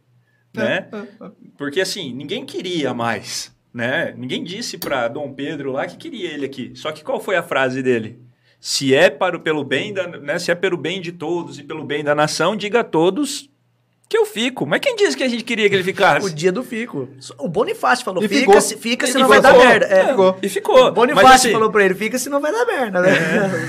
Né? 0.53 0.87
É, 0.89 0.95
é, 0.95 0.99
é. 0.99 1.31
Porque 1.57 1.81
assim, 1.81 2.13
ninguém 2.13 2.45
queria 2.45 2.93
mais. 2.93 3.53
Né? 3.73 4.13
Ninguém 4.17 4.45
disse 4.45 4.77
para 4.77 5.09
Dom 5.09 5.33
Pedro 5.33 5.73
lá 5.73 5.85
que 5.85 5.97
queria 5.97 6.31
ele 6.31 6.45
aqui. 6.45 6.71
Só 6.73 6.93
que 6.93 7.03
qual 7.03 7.19
foi 7.19 7.35
a 7.35 7.43
frase 7.43 7.83
dele? 7.83 8.17
Se 8.61 8.95
é 8.95 9.09
para 9.09 9.35
o, 9.35 9.41
pelo 9.41 9.65
bem 9.65 9.93
da, 9.93 10.07
né? 10.07 10.39
Se 10.39 10.49
é 10.49 10.55
pelo 10.55 10.77
bem 10.77 11.01
de 11.01 11.11
todos 11.11 11.59
e 11.59 11.63
pelo 11.63 11.83
bem 11.83 12.01
da 12.01 12.15
nação, 12.15 12.55
diga 12.55 12.79
a 12.79 12.83
todos 12.83 13.49
que 14.09 14.17
eu 14.17 14.25
fico. 14.25 14.65
Mas 14.65 14.79
quem 14.79 14.95
disse 14.95 15.15
que 15.15 15.23
a 15.23 15.27
gente 15.27 15.43
queria 15.43 15.69
que 15.69 15.75
ele 15.75 15.83
O 15.83 15.85
ficar? 15.85 16.19
dia 16.31 16.51
do 16.51 16.63
fico. 16.63 17.07
O 17.37 17.47
Bonifácio 17.47 18.03
falou, 18.03 18.23
E 18.23 18.27
fica, 18.27 18.39
ficou. 18.41 18.59
se, 18.59 18.75
fica, 18.75 19.05
E 19.05 19.11
senão 19.11 19.27
vai 19.27 19.39
dar 19.39 19.55
merda. 19.55 19.85
É. 19.85 20.07
Ficou. 20.07 20.37
E 20.41 20.49
ficou. 20.49 20.87
O 20.87 20.91
Bonifácio 20.91 21.29
Mas, 21.29 21.41
assim, 21.41 21.51
falou 21.51 21.69
pra 21.71 21.85
ele, 21.85 21.93
fica, 21.93 22.17
senão 22.17 22.39
vai 22.41 22.51
dar 22.51 22.65
merda, 22.65 22.99
né? 23.03 23.11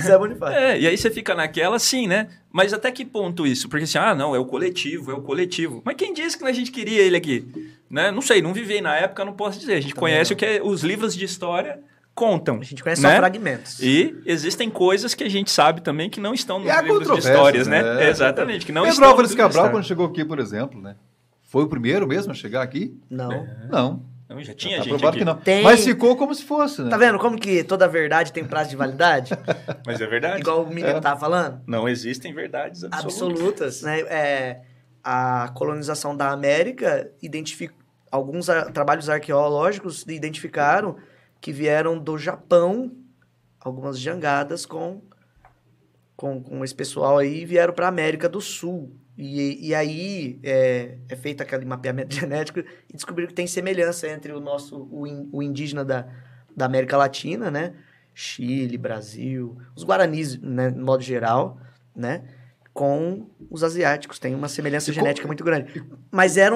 Zé 0.03 0.17
Bonifácio. 0.17 0.57
É, 0.59 0.81
e 0.81 0.87
aí 0.87 0.97
você 0.97 1.11
fica 1.11 1.35
naquela 1.35 1.77
assim, 1.77 2.07
né? 2.07 2.29
Mas 2.51 2.73
até 2.73 2.91
que 2.91 3.05
ponto 3.05 3.47
isso? 3.47 3.69
Porque 3.69 3.85
assim, 3.85 3.99
ah, 3.99 4.15
não, 4.15 4.35
é 4.35 4.39
o 4.39 4.45
coletivo, 4.47 5.11
é 5.13 5.15
o 5.15 5.21
coletivo. 5.21 5.83
Mas 5.85 5.95
quem 5.97 6.13
disse 6.15 6.39
que 6.39 6.45
a 6.45 6.53
gente 6.53 6.71
queria 6.73 7.03
ele 7.03 7.17
aqui? 7.17 7.45
Né? 7.91 8.11
Não 8.11 8.23
sei, 8.23 8.41
não 8.41 8.53
vivei 8.55 8.81
na 8.81 8.97
época, 8.97 9.25
não 9.25 9.35
posso 9.35 9.59
dizer. 9.61 9.75
A 9.75 9.81
gente 9.81 9.95
conhece 9.95 10.33
o 10.33 10.37
que 10.37 10.47
é- 10.47 10.61
os 10.63 10.83
livros 10.83 11.15
de 11.15 11.25
história 11.25 11.79
contam. 12.21 12.59
A 12.61 12.63
gente 12.63 12.83
conhece 12.83 13.01
né? 13.03 13.11
só 13.13 13.17
fragmentos. 13.17 13.81
E 13.81 14.15
existem 14.27 14.69
coisas 14.69 15.15
que 15.15 15.25
a 15.25 15.29
gente 15.31 15.51
sabe 15.51 15.81
também 15.81 16.11
que 16.11 16.21
não 16.21 16.35
estão 16.35 16.59
nos 16.59 16.69
E 16.69 16.71
há 16.71 16.83
livros 16.83 17.09
de 17.11 17.19
histórias, 17.19 17.67
né? 17.67 17.83
né? 17.83 18.11
Exatamente, 18.11 18.67
que 18.67 18.73
não 18.73 18.83
Pedro 18.83 18.95
estão 18.95 19.09
Álvares 19.09 19.31
livros 19.31 19.49
de 19.49 19.55
Cabral, 19.57 19.73
quando 19.73 19.85
chegou 19.87 20.05
aqui, 20.07 20.23
por 20.25 20.39
exemplo, 20.39 20.81
né? 20.81 20.97
Foi 21.45 21.65
o 21.65 21.67
primeiro 21.69 22.07
mesmo 22.07 22.31
a 22.31 22.35
chegar 22.35 22.61
aqui? 22.63 22.95
Não. 23.09 23.47
Não. 23.71 24.03
Não, 24.29 24.41
já 24.45 24.55
tinha 24.55 24.77
Tá 24.77 24.83
gente 24.85 24.91
provado 24.91 25.09
aqui. 25.09 25.19
que 25.21 25.25
não. 25.25 25.35
Tem- 25.35 25.63
Mas 25.65 25.83
ficou 25.83 26.15
como 26.17 26.33
se 26.35 26.45
fosse, 26.45 26.83
né? 26.83 26.91
Tá 26.91 26.97
vendo 26.97 27.19
como 27.19 27.37
que 27.37 27.65
toda 27.65 27.89
verdade 27.89 28.33
tem 28.33 28.45
prazo 28.45 28.71
de 28.71 28.77
validade? 28.77 29.33
Mas 29.85 30.01
é 30.01 30.07
verdade. 30.07 30.41
Igual 30.41 30.63
o 30.63 30.69
menino 30.69 30.89
É. 30.89 31.01
tava 31.01 31.19
falando? 31.19 31.61
Não 31.67 31.89
existem 31.89 32.33
verdades 32.33 32.85
absolutas. 32.85 33.13
absolutas, 33.23 33.83
né? 33.83 34.01
É, 34.03 34.61
a 35.03 35.51
colonização 35.55 36.17
da 36.17 36.31
América 36.31 37.11
identifica 37.21 37.75
alguns 38.13 38.47
trabalhos 38.73 39.09
arqueológicos 39.09 40.05
identificaram 40.09 40.97
que 41.41 41.53
vieram 41.53 41.99
do 41.99 42.17
Japão 42.19 42.93
algumas 43.61 43.99
jangadas 43.99 44.65
com 44.67 45.03
com, 46.17 46.43
com 46.43 46.63
esse 46.65 46.75
pessoal 46.75 47.17
aí 47.19 47.43
e 47.43 47.47
vieram 47.47 47.73
para 47.73 47.89
América 47.89 48.29
do 48.29 48.41
Sul 48.41 48.95
e, 49.17 49.69
e 49.69 49.75
aí 49.75 50.39
é, 50.43 50.99
é 51.09 51.17
feito 51.17 51.43
aquele 51.43 51.65
mapeamento 51.65 52.15
genético 52.17 52.61
e 52.61 52.93
descobriram 52.93 53.29
que 53.29 53.35
tem 53.35 53.47
semelhança 53.47 54.09
entre 54.09 54.33
o 54.33 54.41
nosso 54.41 54.87
o, 54.91 55.07
in- 55.07 55.29
o 55.33 55.43
indígena 55.43 55.85
da, 55.85 56.07
da 56.55 56.67
América 56.67 56.97
Latina, 56.97 57.51
né? 57.51 57.75
Chile, 58.15 58.77
Brasil, 58.77 59.57
os 59.75 59.83
guaranis, 59.85 60.39
né, 60.41 60.69
no 60.71 60.85
modo 60.85 61.03
geral, 61.03 61.59
né? 61.97 62.25
Com 62.73 63.31
os 63.51 63.63
asiáticos. 63.65 64.19
Tem 64.19 64.35
uma 64.35 64.49
semelhança 64.49 64.91
E 64.91 64.95
genética 64.95 65.27
muito 65.27 65.43
grande. 65.45 65.83
Mas 66.11 66.37
era 66.37 66.55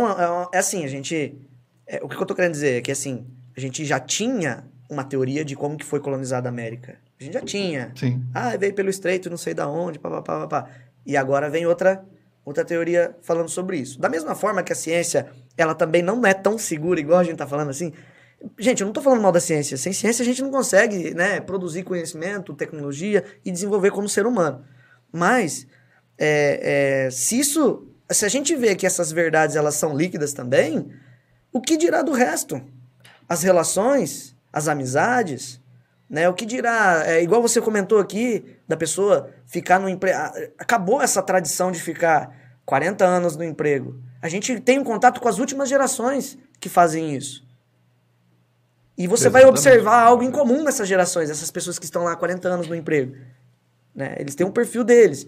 é 0.52 0.56
é 0.56 0.58
assim, 0.58 0.84
a 0.84 0.88
gente... 0.88 1.38
é, 1.86 2.00
o 2.02 2.08
que 2.08 2.16
eu 2.16 2.26
tô 2.26 2.34
querendo 2.34 2.52
dizer 2.52 2.78
é 2.78 2.80
que, 2.82 2.90
assim, 2.90 3.26
a 3.56 3.60
gente 3.60 3.84
já 3.84 3.98
tinha 3.98 4.64
uma 4.90 5.04
teoria 5.04 5.44
de 5.44 5.56
como 5.56 5.76
que 5.76 5.84
foi 5.84 6.00
colonizada 6.00 6.48
a 6.48 6.50
América. 6.50 6.98
A 7.18 7.24
gente 7.24 7.32
já 7.32 7.40
tinha. 7.40 7.92
Sim. 7.94 8.22
Ah, 8.34 8.56
veio 8.56 8.74
pelo 8.74 8.90
estreito, 8.90 9.30
não 9.30 9.36
sei 9.36 9.54
da 9.54 9.68
onde, 9.68 9.98
pá, 9.98 10.10
pá, 10.10 10.22
pá, 10.22 10.40
pá, 10.40 10.46
pá. 10.46 10.70
E 11.06 11.16
agora 11.16 11.48
vem 11.48 11.66
outra, 11.66 12.04
outra 12.44 12.64
teoria 12.64 13.16
falando 13.22 13.48
sobre 13.48 13.78
isso. 13.78 13.98
Da 14.00 14.08
mesma 14.08 14.34
forma 14.34 14.62
que 14.62 14.72
a 14.72 14.76
ciência, 14.76 15.28
ela 15.56 15.74
também 15.74 16.02
não 16.02 16.24
é 16.26 16.34
tão 16.34 16.58
segura, 16.58 17.00
igual 17.00 17.18
a 17.18 17.24
gente 17.24 17.36
tá 17.36 17.46
falando 17.46 17.70
assim. 17.70 17.92
Gente, 18.58 18.82
eu 18.82 18.86
não 18.86 18.92
tô 18.92 19.00
falando 19.00 19.22
mal 19.22 19.32
da 19.32 19.40
ciência. 19.40 19.76
Sem 19.76 19.92
ciência 19.92 20.22
a 20.22 20.26
gente 20.26 20.42
não 20.42 20.50
consegue, 20.50 21.14
né, 21.14 21.40
produzir 21.40 21.82
conhecimento, 21.82 22.52
tecnologia 22.52 23.24
e 23.44 23.50
desenvolver 23.50 23.90
como 23.90 24.08
ser 24.08 24.26
humano. 24.26 24.64
Mas, 25.10 25.66
é, 26.18 27.06
é, 27.06 27.10
se 27.10 27.38
isso... 27.38 27.88
Se 28.10 28.26
a 28.26 28.28
gente 28.28 28.54
vê 28.54 28.76
que 28.76 28.86
essas 28.86 29.10
verdades, 29.10 29.56
elas 29.56 29.76
são 29.76 29.96
líquidas 29.96 30.34
também, 30.34 30.90
o 31.50 31.58
que 31.58 31.74
dirá 31.74 32.02
do 32.02 32.12
resto? 32.12 32.60
As 33.26 33.42
relações, 33.42 34.33
as 34.54 34.68
amizades, 34.68 35.60
Né? 36.08 36.28
O 36.28 36.34
que 36.34 36.46
dirá, 36.46 37.02
é 37.06 37.22
igual 37.22 37.42
você 37.42 37.60
comentou 37.60 37.98
aqui, 37.98 38.44
da 38.68 38.76
pessoa 38.76 39.30
ficar 39.46 39.80
no 39.80 39.88
emprego. 39.88 40.18
Acabou 40.58 41.02
essa 41.02 41.22
tradição 41.22 41.72
de 41.72 41.80
ficar 41.80 42.30
40 42.64 43.04
anos 43.04 43.36
no 43.36 43.44
emprego. 43.44 43.98
A 44.22 44.28
gente 44.28 44.60
tem 44.60 44.78
um 44.78 44.84
contato 44.84 45.20
com 45.20 45.28
as 45.28 45.38
últimas 45.38 45.68
gerações 45.68 46.38
que 46.60 46.68
fazem 46.68 47.14
isso. 47.14 47.44
E 48.96 49.06
você 49.08 49.24
Exatamente. 49.24 49.42
vai 49.42 49.50
observar 49.50 50.02
algo 50.02 50.22
em 50.22 50.30
comum 50.30 50.62
nessas 50.62 50.86
gerações, 50.86 51.30
essas 51.30 51.50
pessoas 51.50 51.78
que 51.78 51.84
estão 51.84 52.04
lá 52.04 52.12
há 52.12 52.16
40 52.16 52.48
anos 52.48 52.68
no 52.68 52.76
emprego. 52.76 53.16
Né? 53.94 54.14
Eles 54.18 54.34
têm 54.34 54.46
um 54.46 54.52
perfil 54.52 54.84
deles. 54.84 55.26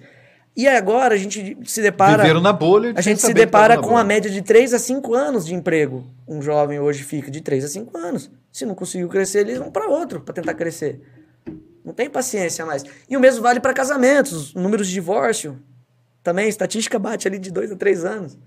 E 0.57 0.69
agora 0.69 1.15
a 1.15 1.19
gente 1.19 1.59
se 1.65 1.83
depara. 1.83 2.23
Viveram 2.23 2.41
na 2.41 2.53
bolha. 2.53 2.95
A 2.97 3.01
gente 3.01 3.21
se 3.21 3.35
depara 3.35 3.79
com 3.79 3.99
a 3.99 4.05
média 4.05 4.31
de 4.31 4.41
3 4.41 4.73
a 4.73 4.79
5 4.79 5.15
anos 5.15 5.45
de 5.45 5.55
emprego. 5.55 6.07
Um 6.27 6.43
jovem 6.43 6.81
hoje 6.81 7.03
fica 7.05 7.31
de 7.31 7.41
3 7.41 7.65
a 7.65 7.69
5 7.69 7.97
anos. 7.97 8.31
Se 8.51 8.67
não 8.67 8.75
conseguiu 8.75 9.09
crescer, 9.09 9.41
eles 9.41 9.59
vão 9.59 9.71
para 9.71 9.89
outro 9.89 10.21
para 10.21 10.35
tentar 10.35 10.55
crescer. 10.55 11.01
Não 11.85 11.93
tem 11.93 12.11
paciência 12.11 12.67
mais. 12.67 12.83
E 13.09 13.17
o 13.17 13.21
mesmo 13.21 13.43
vale 13.43 13.61
para 13.61 13.73
casamentos, 13.73 14.53
números 14.55 14.89
de 14.89 14.95
divórcio. 14.95 15.63
Também, 16.23 16.49
estatística 16.49 16.99
bate 16.99 17.29
ali 17.29 17.39
de 17.39 17.53
2 17.53 17.73
a 17.73 17.77
3 17.77 18.05
anos. 18.05 18.39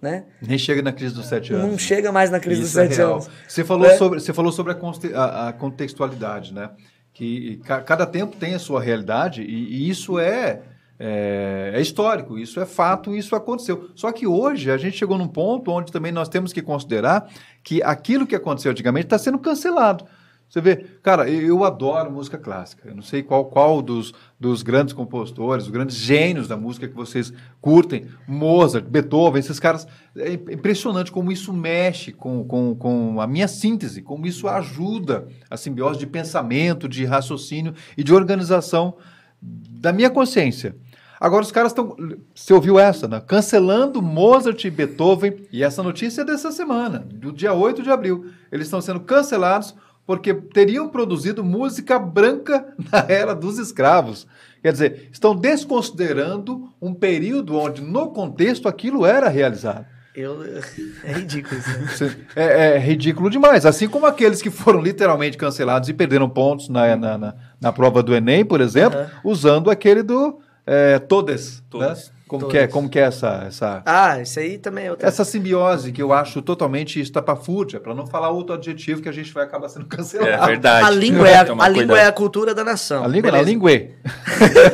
Né? 0.00 0.24
Nem 0.40 0.58
chega 0.58 0.82
na 0.82 0.92
crise 0.92 1.14
dos 1.14 1.26
sete 1.26 1.54
anos. 1.54 1.70
Não 1.70 1.78
chega 1.78 2.12
mais 2.12 2.30
na 2.30 2.38
crise 2.38 2.62
Isso 2.62 2.72
dos 2.72 2.78
é 2.78 2.88
sete 2.88 3.00
é 3.00 3.04
anos. 3.04 3.30
Você 3.48 3.64
falou, 3.64 3.86
é. 3.86 3.96
sobre, 3.96 4.20
você 4.20 4.32
falou 4.32 4.52
sobre 4.52 4.72
a, 4.72 5.18
a, 5.18 5.48
a 5.48 5.52
contextualidade, 5.52 6.52
né? 6.52 6.70
Que 7.14 7.60
cada 7.64 8.04
tempo 8.04 8.36
tem 8.36 8.54
a 8.54 8.58
sua 8.58 8.80
realidade 8.80 9.40
e, 9.40 9.46
e 9.46 9.88
isso 9.88 10.18
é 10.18 10.60
é, 10.98 11.72
é, 11.74 11.80
histórico, 11.80 12.38
isso 12.38 12.60
é 12.60 12.66
fato, 12.66 13.14
isso 13.14 13.36
aconteceu. 13.36 13.90
Só 13.94 14.10
que 14.12 14.26
hoje 14.26 14.70
a 14.70 14.76
gente 14.76 14.96
chegou 14.96 15.18
num 15.18 15.28
ponto 15.28 15.70
onde 15.70 15.92
também 15.92 16.12
nós 16.12 16.28
temos 16.28 16.52
que 16.52 16.62
considerar 16.62 17.28
que 17.62 17.82
aquilo 17.82 18.26
que 18.26 18.34
aconteceu 18.34 18.70
antigamente 18.70 19.06
está 19.06 19.18
sendo 19.18 19.38
cancelado. 19.38 20.06
Você 20.48 20.60
vê, 20.60 20.76
cara, 21.02 21.28
eu 21.28 21.64
adoro 21.64 22.10
música 22.10 22.38
clássica. 22.38 22.88
Eu 22.88 22.94
não 22.94 23.02
sei 23.02 23.20
qual, 23.20 23.46
qual 23.46 23.82
dos, 23.82 24.14
dos 24.38 24.62
grandes 24.62 24.94
compositores, 24.94 25.64
os 25.64 25.70
grandes 25.70 25.96
gênios 25.96 26.46
da 26.46 26.56
música 26.56 26.86
que 26.86 26.94
vocês 26.94 27.32
curtem, 27.60 28.06
Mozart, 28.28 28.86
Beethoven, 28.86 29.40
esses 29.40 29.58
caras. 29.58 29.88
É 30.16 30.32
impressionante 30.34 31.10
como 31.10 31.32
isso 31.32 31.52
mexe 31.52 32.12
com, 32.12 32.44
com, 32.44 32.76
com 32.76 33.20
a 33.20 33.26
minha 33.26 33.48
síntese, 33.48 34.02
como 34.02 34.24
isso 34.24 34.46
ajuda 34.46 35.26
a 35.50 35.56
simbiose 35.56 35.98
de 35.98 36.06
pensamento, 36.06 36.88
de 36.88 37.04
raciocínio 37.04 37.74
e 37.98 38.04
de 38.04 38.14
organização 38.14 38.96
da 39.42 39.92
minha 39.92 40.10
consciência. 40.10 40.76
Agora 41.18 41.42
os 41.42 41.52
caras 41.52 41.72
estão. 41.72 41.96
Você 42.34 42.52
ouviu 42.52 42.78
essa, 42.78 43.08
né? 43.08 43.20
Cancelando 43.26 44.02
Mozart 44.02 44.64
e 44.64 44.70
Beethoven. 44.70 45.46
E 45.50 45.62
essa 45.62 45.82
notícia 45.82 46.22
é 46.22 46.24
dessa 46.24 46.52
semana, 46.52 46.98
do 46.98 47.32
dia 47.32 47.54
8 47.54 47.82
de 47.82 47.90
abril. 47.90 48.26
Eles 48.52 48.66
estão 48.66 48.80
sendo 48.80 49.00
cancelados 49.00 49.74
porque 50.06 50.32
teriam 50.32 50.88
produzido 50.88 51.42
música 51.42 51.98
branca 51.98 52.72
na 52.92 53.04
era 53.08 53.34
dos 53.34 53.58
escravos. 53.58 54.26
Quer 54.62 54.72
dizer, 54.72 55.08
estão 55.12 55.34
desconsiderando 55.34 56.70
um 56.80 56.94
período 56.94 57.56
onde, 57.56 57.82
no 57.82 58.10
contexto, 58.10 58.68
aquilo 58.68 59.04
era 59.04 59.28
realizado. 59.28 59.86
Eu, 60.14 60.42
é 61.04 61.12
ridículo 61.12 61.60
isso. 61.60 62.04
Né? 62.04 62.16
É, 62.34 62.74
é, 62.74 62.78
ridículo 62.78 63.28
demais. 63.28 63.66
Assim 63.66 63.88
como 63.88 64.06
aqueles 64.06 64.40
que 64.40 64.50
foram 64.50 64.80
literalmente 64.80 65.36
cancelados 65.36 65.88
e 65.88 65.94
perderam 65.94 66.28
pontos 66.28 66.68
na, 66.68 66.96
na, 66.96 67.18
na, 67.18 67.34
na 67.60 67.72
prova 67.72 68.02
do 68.02 68.14
Enem, 68.14 68.44
por 68.44 68.60
exemplo, 68.60 68.98
usando 69.22 69.70
aquele 69.70 70.02
do 70.02 70.40
é, 70.66 70.98
todes. 70.98 71.62
todes. 71.70 72.08
Né? 72.08 72.16
Como. 72.26 72.48
Que 72.48 72.58
é, 72.58 72.66
como 72.66 72.88
que 72.88 72.98
é 72.98 73.02
essa, 73.02 73.44
essa... 73.46 73.82
Ah, 73.86 74.20
isso 74.20 74.40
aí 74.40 74.58
também 74.58 74.86
é 74.86 74.90
outra... 74.90 75.06
Essa 75.06 75.24
simbiose 75.24 75.92
que 75.92 76.02
eu 76.02 76.12
acho 76.12 76.42
totalmente 76.42 77.00
estapafúrdia, 77.00 77.78
para 77.78 77.94
não 77.94 78.04
falar 78.04 78.30
outro 78.30 78.56
adjetivo 78.56 79.00
que 79.00 79.08
a 79.08 79.12
gente 79.12 79.32
vai 79.32 79.44
acabar 79.44 79.68
sendo 79.68 79.86
cancelado. 79.86 80.42
É 80.42 80.46
verdade. 80.46 80.84
A 80.84 80.90
língua, 80.90 81.28
é 81.28 81.36
a, 81.36 81.42
a, 81.56 81.68
língua 81.68 82.00
é 82.00 82.06
a 82.06 82.12
cultura 82.12 82.52
da 82.52 82.64
nação. 82.64 83.04
A 83.04 83.06
língua, 83.06 83.30
a 83.30 83.42
língua 83.42 83.70
é. 83.72 83.90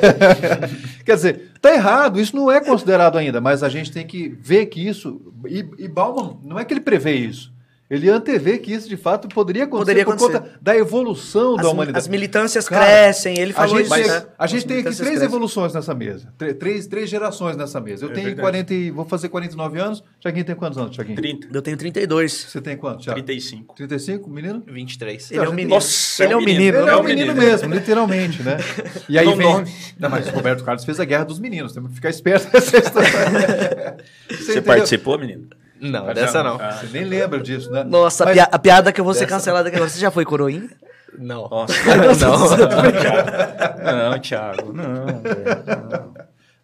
Quer 1.04 1.14
dizer, 1.14 1.52
tá 1.60 1.74
errado, 1.74 2.18
isso 2.18 2.34
não 2.34 2.50
é 2.50 2.58
considerado 2.58 3.18
ainda, 3.18 3.38
mas 3.38 3.62
a 3.62 3.68
gente 3.68 3.92
tem 3.92 4.06
que 4.06 4.30
ver 4.40 4.66
que 4.66 4.86
isso... 4.88 5.20
E, 5.46 5.58
e 5.78 5.88
Bauman, 5.88 6.38
não 6.42 6.58
é 6.58 6.64
que 6.64 6.72
ele 6.72 6.80
prevê 6.80 7.16
isso, 7.16 7.51
ele 7.92 8.08
antevê 8.08 8.56
que 8.56 8.72
isso 8.72 8.88
de 8.88 8.96
fato 8.96 9.28
poderia 9.28 9.64
acontecer 9.64 9.82
poderia 9.82 10.04
por 10.06 10.14
acontecer. 10.14 10.40
conta 10.40 10.58
da 10.62 10.74
evolução 10.74 11.56
as, 11.56 11.62
da 11.62 11.68
humanidade. 11.68 11.98
As 11.98 12.08
militâncias 12.08 12.66
Cara, 12.66 12.86
crescem, 12.86 13.38
ele 13.38 13.52
falou 13.52 13.76
a 13.76 13.82
gente, 13.82 14.00
isso. 14.00 14.08
Né? 14.08 14.26
A 14.38 14.46
gente 14.46 14.66
tem 14.66 14.76
aqui 14.78 14.84
três 14.84 14.98
crescem. 14.98 15.24
evoluções 15.26 15.74
nessa 15.74 15.94
mesa, 15.94 16.32
três, 16.58 16.86
três 16.86 17.10
gerações 17.10 17.54
nessa 17.54 17.82
mesa. 17.82 18.06
Eu 18.06 18.10
é 18.10 18.14
tenho 18.14 18.26
verdade. 18.28 18.64
40, 18.64 18.94
vou 18.94 19.04
fazer 19.04 19.28
49 19.28 19.78
anos. 19.78 20.02
Tiaguinho 20.18 20.46
tem 20.46 20.54
quantos 20.54 20.78
anos, 20.78 20.94
Tiaguinho? 20.94 21.16
30. 21.16 21.48
Eu 21.52 21.60
tenho 21.60 21.76
32. 21.76 22.32
Você 22.32 22.62
tem 22.62 22.78
quantos, 22.78 23.04
Thiago? 23.04 23.20
35. 23.20 23.74
35, 23.74 24.30
menino? 24.30 24.62
23. 24.66 25.30
Ele 25.30 25.40
é 25.40 25.42
um 25.42 25.52
menino. 25.52 25.74
Nossa, 25.74 26.24
ele 26.24 26.32
é 26.32 26.36
um 26.36 26.40
menino. 26.40 26.78
Ele 26.78 26.88
é 26.88 26.96
um 26.96 27.02
menino 27.02 27.34
mesmo, 27.34 27.74
literalmente, 27.74 28.42
né? 28.42 28.56
E 29.06 29.18
aí 29.18 29.26
não 29.26 29.36
vem... 29.36 29.46
Nome. 29.46 29.70
Não, 29.98 30.08
mas 30.08 30.26
o 30.28 30.30
Roberto 30.30 30.64
Carlos 30.64 30.82
fez 30.84 30.98
a 30.98 31.04
guerra 31.04 31.24
dos 31.24 31.38
meninos, 31.38 31.74
temos 31.74 31.90
que 31.90 31.96
ficar 31.96 32.08
esperto 32.08 32.48
nessa 32.54 32.78
história. 32.78 33.98
Você, 34.30 34.52
Você 34.54 34.62
participou, 34.62 35.18
menino? 35.18 35.48
Não, 35.82 36.06
Mas 36.06 36.14
dessa 36.14 36.44
não. 36.44 36.60
Ah, 36.60 36.70
você 36.70 36.86
nem 36.92 37.04
lembra 37.04 37.40
disso, 37.40 37.68
né? 37.68 37.82
Nossa, 37.82 38.24
Mas... 38.24 38.38
a, 38.38 38.58
piada 38.58 38.92
que 38.92 39.00
eu 39.00 39.04
vou 39.04 39.14
ser 39.14 39.26
cancelada 39.26 39.68
aqui 39.68 39.76
agora. 39.76 39.90
Você 39.90 39.98
já 39.98 40.12
foi 40.12 40.24
coroinha? 40.24 40.70
Não. 41.18 41.48
Nossa, 41.48 41.74
não. 43.82 44.10
não, 44.10 44.18
Thiago. 44.20 44.72
Não, 44.72 44.94
não. 44.94 46.14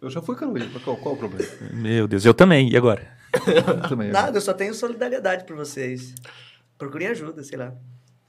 Eu 0.01 0.09
já 0.09 0.21
fui 0.21 0.37
coroinha. 0.37 0.69
Qual, 0.85 0.95
qual 0.95 1.15
o 1.15 1.17
problema? 1.17 1.51
Meu 1.73 2.07
Deus, 2.07 2.23
eu 2.23 2.33
também. 2.33 2.71
E 2.71 2.77
agora? 2.77 3.01
eu 3.45 3.81
também, 3.89 4.09
Nada, 4.09 4.37
eu 4.37 4.41
só 4.41 4.53
tenho 4.53 4.73
solidariedade 4.73 5.43
por 5.43 5.55
vocês. 5.55 6.15
Procurem 6.77 7.09
ajuda, 7.09 7.43
sei 7.43 7.57
lá. 7.57 7.73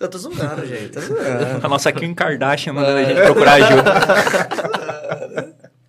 Eu 0.01 0.09
tô 0.09 0.19
zoando, 0.19 0.67
gente. 0.67 0.89
Tô 0.89 1.01
zoando. 1.01 1.61
A 1.65 1.69
nossa 1.69 1.93
Kim 1.93 2.13
Kardashian 2.15 2.73
mandando 2.73 2.99
a 2.99 3.05
gente 3.05 3.21
procurar 3.23 3.53
ajuda. 3.55 4.90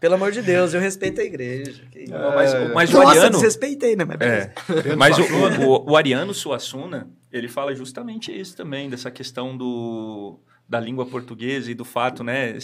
Pelo 0.02 0.16
amor 0.16 0.32
de 0.32 0.42
Deus, 0.42 0.74
eu 0.74 0.82
respeito 0.82 1.22
a 1.22 1.24
igreja. 1.24 1.84
É, 1.96 2.08
mas, 2.10 2.74
mas 2.74 2.90
Nossa, 2.90 3.06
o 3.06 3.08
Ariano. 3.08 3.30
desrespeitei, 3.30 3.96
né? 3.96 4.04
Mas, 4.04 4.20
é. 4.20 4.52
mas 4.98 5.16
o, 5.20 5.22
o, 5.22 5.92
o, 5.92 5.96
Ariano 5.96 6.34
Suassuna, 6.34 7.08
ele 7.32 7.48
fala 7.48 7.76
justamente 7.76 8.32
isso 8.32 8.58
também, 8.58 8.90
dessa 8.90 9.12
questão 9.12 9.56
do, 9.56 10.40
da 10.68 10.80
língua 10.80 11.06
portuguesa 11.06 11.70
e 11.70 11.74
do 11.74 11.84
fato, 11.84 12.24
né? 12.24 12.58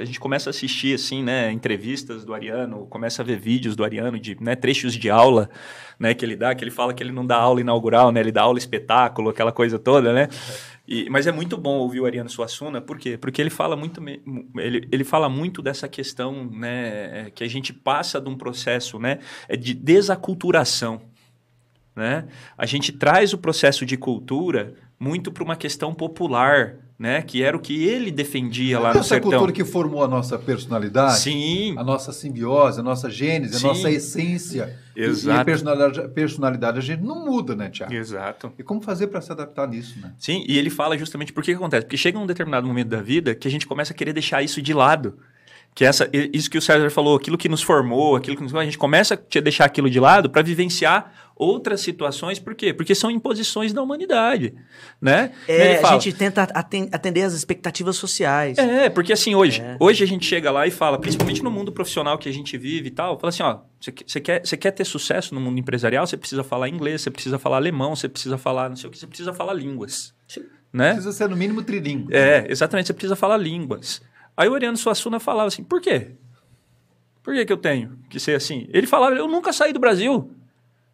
A 0.00 0.04
gente 0.04 0.18
começa 0.18 0.48
a 0.48 0.52
assistir, 0.52 0.94
assim, 0.94 1.22
né? 1.22 1.52
Entrevistas 1.52 2.24
do 2.24 2.32
Ariano, 2.32 2.86
começa 2.86 3.20
a 3.20 3.24
ver 3.24 3.38
vídeos 3.38 3.76
do 3.76 3.84
Ariano, 3.84 4.18
de 4.18 4.36
né, 4.40 4.56
trechos 4.56 4.94
de 4.94 5.10
aula, 5.10 5.50
né? 5.98 6.14
Que 6.14 6.24
ele 6.24 6.36
dá, 6.36 6.54
que 6.54 6.64
ele 6.64 6.70
fala 6.70 6.94
que 6.94 7.02
ele 7.02 7.12
não 7.12 7.26
dá 7.26 7.36
aula 7.36 7.60
inaugural, 7.60 8.10
né? 8.10 8.20
Ele 8.20 8.32
dá 8.32 8.42
aula 8.42 8.58
espetáculo, 8.58 9.28
aquela 9.28 9.52
coisa 9.52 9.78
toda, 9.78 10.12
né? 10.12 10.28
E, 10.90 11.08
mas 11.08 11.28
é 11.28 11.32
muito 11.32 11.56
bom 11.56 11.78
ouvir 11.78 12.00
o 12.00 12.06
Ariano 12.06 12.28
Suassuna, 12.28 12.80
por 12.80 12.98
quê? 12.98 13.16
Porque 13.16 13.40
ele 13.40 13.48
fala 13.48 13.76
muito, 13.76 14.02
ele, 14.56 14.88
ele 14.90 15.04
fala 15.04 15.28
muito 15.28 15.62
dessa 15.62 15.88
questão, 15.88 16.50
né, 16.50 17.26
é, 17.26 17.30
que 17.30 17.44
a 17.44 17.48
gente 17.48 17.72
passa 17.72 18.20
de 18.20 18.28
um 18.28 18.36
processo, 18.36 18.98
né, 18.98 19.20
é 19.48 19.56
de 19.56 19.72
desaculturação, 19.72 21.00
né? 21.94 22.26
A 22.58 22.66
gente 22.66 22.90
traz 22.90 23.32
o 23.32 23.38
processo 23.38 23.86
de 23.86 23.96
cultura 23.96 24.74
muito 24.98 25.30
para 25.30 25.44
uma 25.44 25.54
questão 25.54 25.94
popular, 25.94 26.76
né? 27.00 27.22
Que 27.22 27.42
era 27.42 27.56
o 27.56 27.60
que 27.60 27.82
ele 27.82 28.10
defendia 28.10 28.78
lá 28.78 28.92
no 28.92 29.00
essa 29.00 29.08
sertão. 29.08 29.30
Essa 29.30 29.38
cultura 29.38 29.52
que 29.52 29.64
formou 29.64 30.04
a 30.04 30.08
nossa 30.08 30.38
personalidade, 30.38 31.20
Sim. 31.20 31.74
a 31.78 31.82
nossa 31.82 32.12
simbiose, 32.12 32.78
a 32.78 32.82
nossa 32.82 33.08
gênese, 33.08 33.58
Sim. 33.58 33.64
a 33.64 33.68
nossa 33.68 33.90
essência. 33.90 34.78
Exato. 34.94 35.38
E 35.38 35.40
a 35.40 35.42
personalidade, 35.42 36.08
personalidade 36.08 36.78
a 36.78 36.82
gente 36.82 37.02
não 37.02 37.24
muda, 37.24 37.56
né, 37.56 37.70
Tiago? 37.70 37.94
Exato. 37.94 38.52
E 38.58 38.62
como 38.62 38.82
fazer 38.82 39.06
para 39.06 39.22
se 39.22 39.32
adaptar 39.32 39.66
nisso, 39.66 39.98
né? 39.98 40.12
Sim, 40.18 40.44
e 40.46 40.58
ele 40.58 40.68
fala 40.68 40.98
justamente 40.98 41.32
por 41.32 41.42
que, 41.42 41.52
que 41.52 41.56
acontece. 41.56 41.86
Porque 41.86 41.96
chega 41.96 42.18
um 42.18 42.26
determinado 42.26 42.66
momento 42.66 42.88
da 42.88 43.00
vida 43.00 43.34
que 43.34 43.48
a 43.48 43.50
gente 43.50 43.66
começa 43.66 43.94
a 43.94 43.96
querer 43.96 44.12
deixar 44.12 44.42
isso 44.42 44.60
de 44.60 44.74
lado 44.74 45.16
que 45.74 45.84
essa, 45.84 46.10
isso 46.12 46.50
que 46.50 46.58
o 46.58 46.60
César 46.62 46.90
falou, 46.90 47.16
aquilo 47.16 47.38
que 47.38 47.48
nos 47.48 47.62
formou, 47.62 48.16
aquilo 48.16 48.36
que 48.36 48.42
nos, 48.42 48.52
a 48.54 48.64
gente 48.64 48.76
começa 48.76 49.14
a 49.14 49.40
deixar 49.40 49.66
aquilo 49.66 49.88
de 49.88 50.00
lado 50.00 50.28
para 50.28 50.42
vivenciar 50.42 51.29
outras 51.40 51.80
situações, 51.80 52.38
por 52.38 52.54
quê? 52.54 52.74
Porque 52.74 52.94
são 52.94 53.10
imposições 53.10 53.72
da 53.72 53.82
humanidade, 53.82 54.54
né? 55.00 55.32
É, 55.48 55.78
fala, 55.78 55.96
a 55.96 55.98
gente 55.98 56.14
tenta 56.14 56.42
atender 56.42 57.22
as 57.22 57.32
expectativas 57.32 57.96
sociais. 57.96 58.58
É, 58.58 58.90
porque 58.90 59.10
assim, 59.10 59.34
hoje, 59.34 59.62
é. 59.62 59.76
hoje 59.80 60.04
a 60.04 60.06
gente 60.06 60.26
chega 60.26 60.50
lá 60.50 60.66
e 60.66 60.70
fala, 60.70 60.98
principalmente 60.98 61.42
no 61.42 61.50
mundo 61.50 61.72
profissional 61.72 62.18
que 62.18 62.28
a 62.28 62.32
gente 62.32 62.58
vive 62.58 62.88
e 62.88 62.90
tal, 62.90 63.18
fala 63.18 63.30
assim, 63.30 63.42
ó, 63.42 63.60
você 63.80 64.20
quer, 64.20 64.46
você 64.46 64.56
quer 64.56 64.70
ter 64.72 64.84
sucesso 64.84 65.34
no 65.34 65.40
mundo 65.40 65.58
empresarial, 65.58 66.06
você 66.06 66.16
precisa 66.16 66.44
falar 66.44 66.68
inglês, 66.68 67.00
você 67.00 67.10
precisa 67.10 67.38
falar 67.38 67.56
alemão, 67.56 67.96
você 67.96 68.08
precisa 68.08 68.36
falar 68.36 68.68
não 68.68 68.76
sei 68.76 68.88
o 68.88 68.92
que, 68.92 68.98
você 68.98 69.06
precisa 69.06 69.32
falar 69.32 69.54
línguas. 69.54 70.14
Né? 70.70 70.92
Precisa 70.92 71.12
ser 71.12 71.28
no 71.28 71.36
mínimo 71.36 71.62
trilingue. 71.62 72.14
É, 72.14 72.46
exatamente, 72.48 72.88
você 72.88 72.92
precisa 72.92 73.16
falar 73.16 73.38
línguas. 73.38 74.02
Aí 74.36 74.48
o 74.48 74.54
Ariano 74.54 74.76
Suassuna 74.76 75.18
falava 75.18 75.48
assim, 75.48 75.64
por 75.64 75.80
quê? 75.80 76.12
Por 77.22 77.34
que, 77.34 77.46
que 77.46 77.52
eu 77.52 77.56
tenho 77.56 77.98
que 78.10 78.20
ser 78.20 78.34
assim? 78.34 78.68
Ele 78.72 78.86
falava, 78.86 79.14
eu 79.14 79.26
nunca 79.26 79.52
saí 79.52 79.72
do 79.72 79.80
Brasil. 79.80 80.30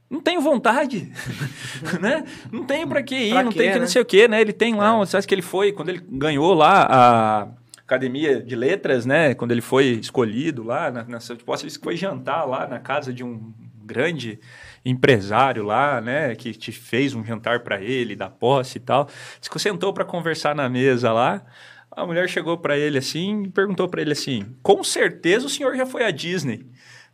Não 0.08 0.20
tenho 0.20 0.40
vontade, 0.40 1.12
né? 2.00 2.24
Não 2.52 2.64
tenho 2.64 2.86
para 2.86 3.02
que 3.02 3.14
ir, 3.14 3.32
pra 3.32 3.42
não 3.42 3.50
tenho 3.50 3.72
que 3.72 3.74
né? 3.74 3.80
não 3.80 3.88
sei 3.88 4.02
o 4.02 4.04
quê, 4.04 4.28
né? 4.28 4.40
Ele 4.40 4.52
tem 4.52 4.74
lá, 4.74 4.94
é. 4.94 4.98
você 4.98 5.16
acha 5.16 5.26
que 5.26 5.34
ele 5.34 5.42
foi, 5.42 5.72
quando 5.72 5.88
ele 5.88 6.00
ganhou 6.08 6.54
lá 6.54 6.86
a 6.88 7.48
Academia 7.78 8.40
de 8.40 8.54
Letras, 8.54 9.04
né? 9.04 9.34
Quando 9.34 9.50
ele 9.52 9.60
foi 9.60 9.86
escolhido 9.86 10.62
lá, 10.62 10.90
na, 10.90 11.04
nessa, 11.04 11.34
tipo, 11.34 11.52
ele 11.54 11.70
foi 11.70 11.96
jantar 11.96 12.44
lá 12.44 12.66
na 12.66 12.78
casa 12.78 13.12
de 13.12 13.24
um 13.24 13.52
grande 13.84 14.38
empresário 14.84 15.64
lá, 15.64 16.00
né? 16.00 16.34
Que 16.34 16.52
te 16.52 16.70
fez 16.72 17.14
um 17.14 17.24
jantar 17.24 17.60
para 17.60 17.80
ele, 17.80 18.14
da 18.14 18.28
posse 18.28 18.78
e 18.78 18.80
tal. 18.80 19.08
Você 19.40 19.58
sentou 19.58 19.92
para 19.92 20.04
conversar 20.04 20.54
na 20.54 20.68
mesa 20.68 21.12
lá, 21.12 21.44
A 21.90 22.04
mulher 22.04 22.28
chegou 22.28 22.58
para 22.58 22.76
ele 22.76 22.98
assim 22.98 23.44
e 23.44 23.48
perguntou 23.48 23.88
para 23.88 24.02
ele 24.02 24.12
assim: 24.12 24.54
com 24.62 24.84
certeza 24.84 25.46
o 25.46 25.50
senhor 25.50 25.76
já 25.76 25.86
foi 25.86 26.04
à 26.04 26.10
Disney. 26.10 26.66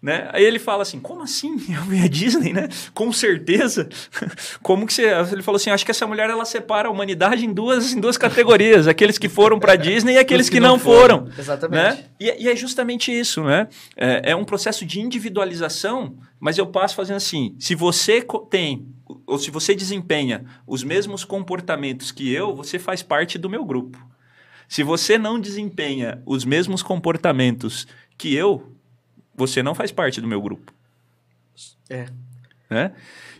Né? 0.03 0.29
Aí 0.33 0.45
ele 0.45 0.59
fala 0.59 0.83
assim, 0.83 0.99
como 0.99 1.23
assim? 1.23 1.53
Eu 1.73 1.83
vi 1.83 2.03
a 2.03 2.09
Disney, 2.09 2.53
né? 2.53 2.69
Com 2.93 3.13
certeza. 3.13 3.89
Como 4.61 4.85
que 4.85 4.93
você... 4.93 5.05
Ele 5.31 5.43
falou 5.43 5.57
assim, 5.57 5.71
acho 5.71 5.85
que 5.85 5.93
essa 5.93 6.09
mulher, 6.09 6.29
ela 6.29 6.45
separa 6.45 6.89
a 6.89 6.91
humanidade 6.91 7.47
em 7.47 7.53
duas, 7.53 7.93
em 7.93 8.01
duas 8.01 8.19
categorias. 8.19 8.89
Aqueles 8.89 9.17
que 9.17 9.29
foram 9.29 9.61
para 9.61 9.77
Disney 9.77 10.15
e 10.15 10.19
aqueles 10.19 10.49
que, 10.49 10.57
que, 10.57 10.61
não 10.61 10.77
foram. 10.77 11.21
foram 11.27 11.39
Exatamente. 11.39 12.01
Né? 12.01 12.05
E, 12.19 12.45
e, 12.45 12.49
é 12.49 12.57
justamente 12.57 13.17
isso, 13.17 13.45
né? 13.45 13.69
É, 13.97 14.33
é 14.33 14.37
um 14.37 14.45
processo 14.45 14.85
de 14.85 15.01
individualização, 15.01 16.17
mas 16.41 16.59
eu 16.59 16.67
passo 16.67 16.97
fazendo 16.97 17.19
assim, 17.19 17.55
se 17.61 17.77
você 17.77 18.27
tem, 18.51 18.89
ou 19.25 19.39
se 19.39 19.53
você 19.53 19.73
desempenha 19.73 20.45
os 20.67 20.83
mesmos 20.83 21.25
comportamentos 21.25 22.11
que 22.11 22.33
eu, 22.33 22.57
você 22.57 22.77
faz 22.77 23.05
parte 23.05 23.39
do 23.39 23.49
meu 23.49 23.65
grupo. 23.65 24.05
Se 24.69 24.83
você 24.83 25.17
não 25.17 25.39
desempenha 25.39 26.21
os 26.27 26.45
mesmos 26.45 26.83
comportamentos 26.83 27.87
que 28.19 28.35
eu, 28.35 28.73
você 29.47 29.63
não 29.63 29.75
faz 29.75 29.91
parte 29.91 30.21
do 30.21 30.27
meu 30.27 30.41
grupo. 30.41 30.73
É. 31.91 32.07
Né? 32.71 32.93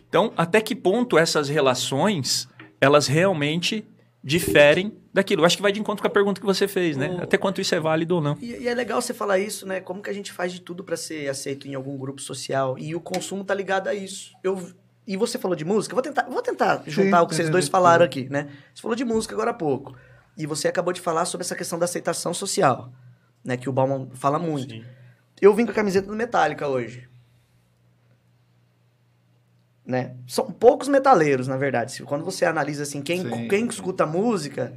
Então, 0.07 0.31
até 0.37 0.61
que 0.61 0.75
ponto 0.75 1.17
essas 1.17 1.49
relações, 1.49 2.47
elas 2.79 3.07
realmente 3.07 3.85
diferem 4.23 4.93
daquilo? 5.13 5.41
Eu 5.41 5.45
acho 5.45 5.55
que 5.55 5.63
vai 5.63 5.71
de 5.71 5.79
encontro 5.79 6.01
com 6.01 6.07
a 6.07 6.11
pergunta 6.11 6.39
que 6.39 6.45
você 6.45 6.67
fez, 6.67 6.95
né? 6.95 7.09
O... 7.09 7.23
Até 7.23 7.37
quanto 7.37 7.59
isso 7.59 7.73
é 7.73 7.79
válido 7.79 8.15
ou 8.15 8.21
não. 8.21 8.37
E, 8.39 8.51
e, 8.51 8.67
é 8.67 8.75
legal 8.75 9.01
você 9.01 9.13
falar 9.13 9.39
isso, 9.39 9.65
né? 9.65 9.79
Como 9.79 10.01
que 10.01 10.09
a 10.09 10.13
gente 10.13 10.31
faz 10.31 10.51
de 10.51 10.61
tudo 10.61 10.83
para 10.83 10.95
ser 10.95 11.27
aceito 11.29 11.67
em 11.67 11.73
algum 11.73 11.97
grupo 11.97 12.21
social? 12.21 12.77
E 12.77 12.93
o 12.93 13.01
consumo 13.01 13.43
tá 13.43 13.55
ligado 13.55 13.87
a 13.87 13.93
isso. 13.95 14.33
Eu 14.43 14.73
e 15.05 15.17
você 15.17 15.37
falou 15.37 15.55
de 15.55 15.65
música, 15.65 15.93
vou 15.93 16.01
tentar, 16.01 16.23
vou 16.29 16.41
tentar 16.41 16.83
juntar 16.87 17.17
Sim, 17.17 17.23
o 17.23 17.27
que 17.27 17.35
vocês 17.35 17.49
dois 17.49 17.67
falaram 17.67 18.05
aqui, 18.05 18.29
né? 18.29 18.49
Você 18.73 18.81
falou 18.81 18.95
de 18.95 19.03
música 19.03 19.35
agora 19.35 19.51
há 19.51 19.53
pouco. 19.53 19.95
E 20.37 20.45
você 20.45 20.67
acabou 20.67 20.93
de 20.93 21.01
falar 21.01 21.25
sobre 21.25 21.43
essa 21.43 21.55
questão 21.55 21.77
da 21.77 21.85
aceitação 21.85 22.33
social, 22.33 22.89
né? 23.43 23.57
Que 23.57 23.67
o 23.67 23.73
Bauman 23.73 24.09
fala 24.13 24.39
muito. 24.39 24.71
Sim. 24.71 24.83
Eu 25.43 25.53
vim 25.53 25.65
com 25.65 25.71
a 25.71 25.75
camiseta 25.75 26.07
do 26.07 26.15
Metallica 26.15 26.69
hoje. 26.69 27.05
Né? 29.85 30.15
São 30.25 30.49
poucos 30.49 30.87
metaleiros, 30.87 31.49
na 31.49 31.57
verdade. 31.57 32.01
Quando 32.03 32.23
você 32.23 32.45
analisa 32.45 32.83
assim, 32.83 33.01
quem, 33.01 33.49
quem 33.49 33.67
escuta 33.67 34.05
música, 34.05 34.73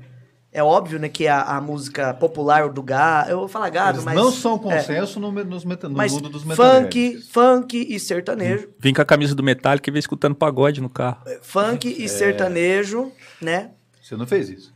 é 0.51 0.61
óbvio, 0.65 0.99
né, 0.99 1.09
que 1.09 1.29
a, 1.29 1.41
a 1.41 1.61
música 1.61 2.13
popular 2.15 2.69
do 2.69 2.83
gado, 2.83 3.31
eu 3.31 3.39
vou 3.39 3.49
falar 3.49 3.71
gado, 3.71 3.99
Eles 3.99 4.05
mas 4.05 4.17
não 4.17 4.33
são 4.33 4.59
consenso 4.59 5.21
é, 5.21 5.23
no, 5.23 5.31
nos 5.45 5.65
meta, 5.65 5.89
no 5.89 5.97
mas 5.97 6.13
mundo 6.13 6.31
dos 6.31 6.45
metaleiros. 6.45 6.83
Funk, 6.83 7.23
funk 7.31 7.87
e 7.89 8.01
sertanejo. 8.01 8.69
Vim 8.81 8.93
com 8.93 9.03
a 9.03 9.05
camisa 9.05 9.37
do 9.37 9.45
Metallica 9.45 9.89
e 9.89 9.93
vem 9.93 10.01
escutando 10.01 10.35
pagode 10.35 10.81
no 10.81 10.91
carro. 10.91 11.23
Funk 11.43 11.95
e 11.97 12.07
é. 12.07 12.09
sertanejo, 12.09 13.13
né? 13.41 13.71
Você 14.03 14.17
não 14.17 14.27
fez 14.27 14.49
isso? 14.49 14.76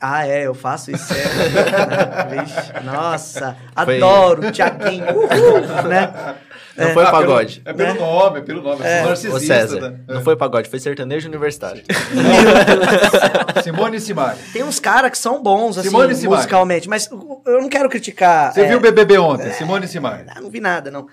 Ah, 0.00 0.26
é, 0.26 0.46
eu 0.46 0.54
faço 0.54 0.90
isso. 0.90 1.12
É. 1.12 2.40
Vixe, 2.42 2.72
nossa, 2.84 3.54
foi... 3.84 3.96
adoro, 3.96 4.50
Tiaguinho, 4.50 5.04
né? 5.86 6.36
Não 6.76 6.86
é. 6.86 6.94
foi 6.94 7.04
ah, 7.04 7.10
pagode. 7.10 7.60
Pelo, 7.60 7.74
é 7.74 7.84
pelo 7.84 7.94
né? 7.94 8.00
nome, 8.00 8.38
é 8.38 8.42
pelo 8.42 8.62
nome. 8.62 8.82
É. 8.82 9.04
Ô 9.06 9.38
César, 9.38 9.80
né? 9.80 9.96
não 10.08 10.22
foi 10.22 10.36
pagode, 10.36 10.70
foi 10.70 10.78
sertanejo 10.78 11.28
universitário. 11.28 11.82
Simone 13.62 13.98
e 13.98 14.00
Simari. 14.00 14.38
Tem 14.52 14.62
uns 14.62 14.80
caras 14.80 15.10
que 15.10 15.18
são 15.18 15.42
bons, 15.42 15.76
assim, 15.76 15.88
Simone 15.88 16.14
musicalmente, 16.14 16.88
mas 16.88 17.10
eu 17.46 17.60
não 17.60 17.68
quero 17.68 17.88
criticar. 17.90 18.54
Você 18.54 18.62
é... 18.62 18.68
viu 18.68 18.78
o 18.78 18.80
BBB 18.80 19.18
ontem, 19.18 19.52
Simone 19.52 19.84
e 19.84 19.88
Simari? 19.88 20.24
Não, 20.24 20.42
não 20.44 20.50
vi 20.50 20.60
nada, 20.60 20.90
não. 20.90 21.06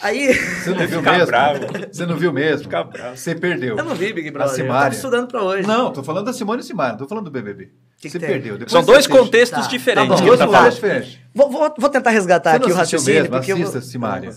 Aí. 0.00 0.34
Você 0.34 0.70
não 0.70 0.86
viu 0.86 1.02
mesmo? 1.02 1.26
Bravo. 1.26 1.60
Você 1.92 2.06
não 2.06 2.16
viu 2.16 2.32
mesmo? 2.32 2.64
Fica 2.64 2.84
bravo. 2.84 3.16
Você 3.16 3.34
perdeu. 3.34 3.76
Eu 3.76 3.84
não 3.84 3.94
vi 3.94 4.12
Big 4.12 4.30
Brother. 4.30 4.52
A 4.52 4.54
Simária. 4.54 4.94
Eu 4.94 4.96
estudando 4.96 5.28
pra 5.28 5.42
hoje. 5.42 5.66
Não, 5.66 5.92
tô 5.92 6.02
falando 6.02 6.26
da 6.26 6.32
Simone 6.32 6.60
e 6.60 6.64
Simari, 6.64 6.92
não 6.92 6.98
tô 6.98 7.08
falando 7.08 7.24
do 7.24 7.30
BBB. 7.30 7.70
Que 8.00 8.08
você 8.08 8.18
que 8.18 8.26
perdeu. 8.26 8.54
Depois 8.54 8.72
São 8.72 8.82
dois 8.82 9.06
contextos 9.06 9.64
tá. 9.64 9.68
diferentes. 9.68 10.18
Tá 10.18 10.24
dois 10.24 10.40
contextos 10.40 10.74
diferentes. 10.74 11.18
Vou, 11.34 11.50
vou, 11.50 11.74
vou, 11.78 11.90
tentar 11.90 12.10
resgatar 12.10 12.54
aqui 12.54 12.70
o 12.70 12.74
raciocínio. 12.74 13.22
Mesmo? 13.22 13.36
Porque 13.36 13.52
Assista, 13.52 13.76
eu 13.76 13.80
vou... 13.80 13.90
Simária. 13.90 14.30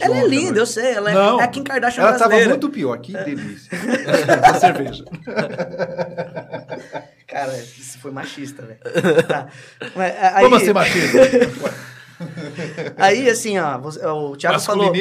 Ela 0.00 0.18
é 0.18 0.26
linda, 0.26 0.60
eu 0.60 0.66
sei. 0.66 0.92
Ela 0.92 1.10
é, 1.10 1.14
não, 1.14 1.40
é 1.40 1.44
a 1.44 1.48
Kim 1.48 1.64
Kardashian 1.64 2.02
ela 2.02 2.12
brasileira. 2.12 2.44
Ela 2.44 2.54
tava 2.54 2.60
muito 2.60 2.74
pior. 2.74 2.98
Que 2.98 3.12
delícia. 3.24 3.70
cerveja. 4.60 5.04
Cara, 7.26 7.56
isso 7.58 7.98
foi 7.98 8.10
machista, 8.10 8.62
velho. 8.62 8.78
Tá. 9.26 9.48
Aí... 10.34 10.44
Como 10.44 10.58
ser 10.60 10.72
machista? 10.72 11.18
Aí, 12.96 13.28
assim, 13.28 13.58
ó, 13.58 13.78
o 13.78 14.36
Thiago 14.36 14.60
falou 14.60 14.92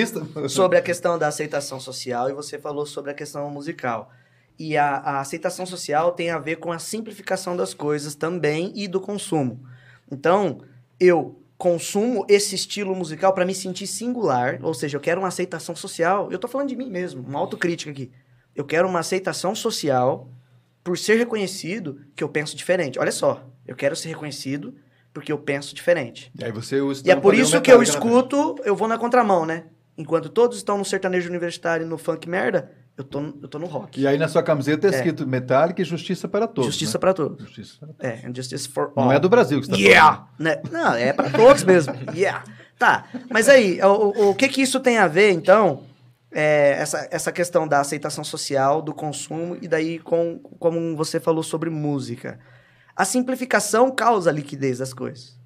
sobre 0.50 0.78
a 0.78 0.82
questão 0.82 1.18
da 1.18 1.28
aceitação 1.28 1.80
social 1.80 2.30
e 2.30 2.34
você 2.34 2.58
falou 2.60 2.86
sobre 2.86 3.12
a 3.12 3.14
questão 3.14 3.50
musical. 3.50 4.12
E 4.60 4.76
a, 4.76 4.98
a, 4.98 5.20
aceitação 5.20 5.66
social 5.66 6.12
tem 6.12 6.32
a 6.32 6.40
ver 6.40 6.58
com 6.58 6.72
a 6.72 6.80
simplificação 6.80 7.56
das 7.56 7.74
coisas 7.74 8.16
também 8.16 8.72
e 8.76 8.88
do 8.88 9.00
consumo. 9.00 9.64
Então, 10.12 10.62
eu 11.00 11.40
consumo 11.58 12.26
esse 12.28 12.56
estilo 12.56 12.96
musical 12.96 13.34
para 13.34 13.46
me 13.46 13.54
sentir 13.54 13.88
singular, 13.88 14.60
ou 14.62 14.74
seja, 14.74 14.98
eu 14.98 15.02
quero 15.02 15.22
uma 15.22 15.28
aceitação 15.28 15.76
social. 15.76 16.32
Eu 16.32 16.40
tô 16.40 16.48
falando 16.48 16.70
de 16.70 16.76
mim 16.76 16.90
mesmo, 16.90 17.24
uma 17.24 17.40
autocrítica 17.40 17.92
aqui. 17.92 18.12
Eu 18.56 18.66
quero 18.66 18.88
uma 18.88 19.00
aceitação 19.00 19.54
social 19.54 20.30
por 20.84 20.98
ser 20.98 21.18
reconhecido 21.18 22.02
que 22.16 22.24
eu 22.24 22.30
penso 22.30 22.56
diferente. 22.56 22.98
Olha 22.98 23.12
só, 23.12 23.46
eu 23.68 23.76
quero 23.76 23.96
ser 23.96 24.10
reconhecido 24.10 24.74
porque 25.18 25.32
eu 25.32 25.38
penso 25.40 25.74
diferente. 25.74 26.32
E 26.40 26.46
aí 26.46 26.52
você 26.52 26.80
usa 26.80 27.02
E 27.04 27.10
é 27.10 27.16
por 27.16 27.34
isso 27.34 27.60
que 27.60 27.72
eu 27.72 27.82
escuto, 27.82 28.56
eu 28.64 28.76
vou 28.76 28.88
na 28.88 29.00
contramão, 29.00 29.48
né? 29.48 29.64
Enquanto 29.98 30.30
todos 30.30 30.58
estão 30.58 30.78
no 30.78 30.86
sertanejo 30.86 31.28
universitário 31.28 31.84
e 31.84 31.90
no 31.90 31.98
funk 31.98 32.30
merda, 32.30 32.72
eu 32.96 33.04
tô, 33.04 33.20
eu 33.42 33.48
tô 33.48 33.58
no 33.58 33.66
rock. 33.66 34.00
E 34.00 34.06
aí 34.06 34.16
na 34.16 34.28
sua 34.28 34.44
camiseta 34.44 34.86
é 34.86 34.92
escrito 34.92 35.24
é. 35.24 35.26
Metallica 35.26 35.82
e 35.82 35.86
Justiça 35.86 36.28
para 36.28 36.46
Todos. 36.46 36.68
Justiça 36.68 36.98
né? 36.98 37.00
para 37.00 37.14
Todos. 37.16 37.46
Justiça 37.46 37.78
para 37.80 37.88
todos. 37.88 38.06
É, 38.06 38.32
Justice 38.32 38.70
for 38.70 38.94
All. 38.96 39.06
Não 39.06 39.12
é 39.12 39.20
do 39.20 39.28
Brasil 39.28 39.60
que 39.60 39.66
você 39.66 39.72
está 39.72 39.84
yeah! 39.84 40.16
falando. 40.16 40.32
Né? 40.38 40.62
Não, 40.72 40.94
é 40.94 41.14
para 41.14 41.30
todos 41.32 41.64
mesmo. 41.64 41.96
Yeah! 42.14 42.44
Tá, 42.78 43.06
mas 43.32 43.50
aí, 43.50 43.82
o, 43.82 44.30
o 44.30 44.36
que 44.36 44.48
que 44.48 44.62
isso 44.62 44.80
tem 44.80 45.00
a 45.00 45.08
ver, 45.08 45.32
então, 45.32 45.82
é, 46.32 46.76
essa, 46.80 47.08
essa 47.10 47.32
questão 47.32 47.68
da 47.68 47.80
aceitação 47.80 48.24
social, 48.24 48.84
do 48.84 48.94
consumo, 48.94 49.58
e 49.60 49.68
daí 49.68 49.98
com, 49.98 50.38
como 50.60 50.96
você 50.96 51.20
falou 51.20 51.42
sobre 51.42 51.72
música. 51.72 52.40
A 52.98 53.06
simplificação 53.06 53.92
causa 53.92 54.32
a 54.32 54.34
liquidez 54.34 54.80
das 54.80 54.92
coisas. 54.92 55.38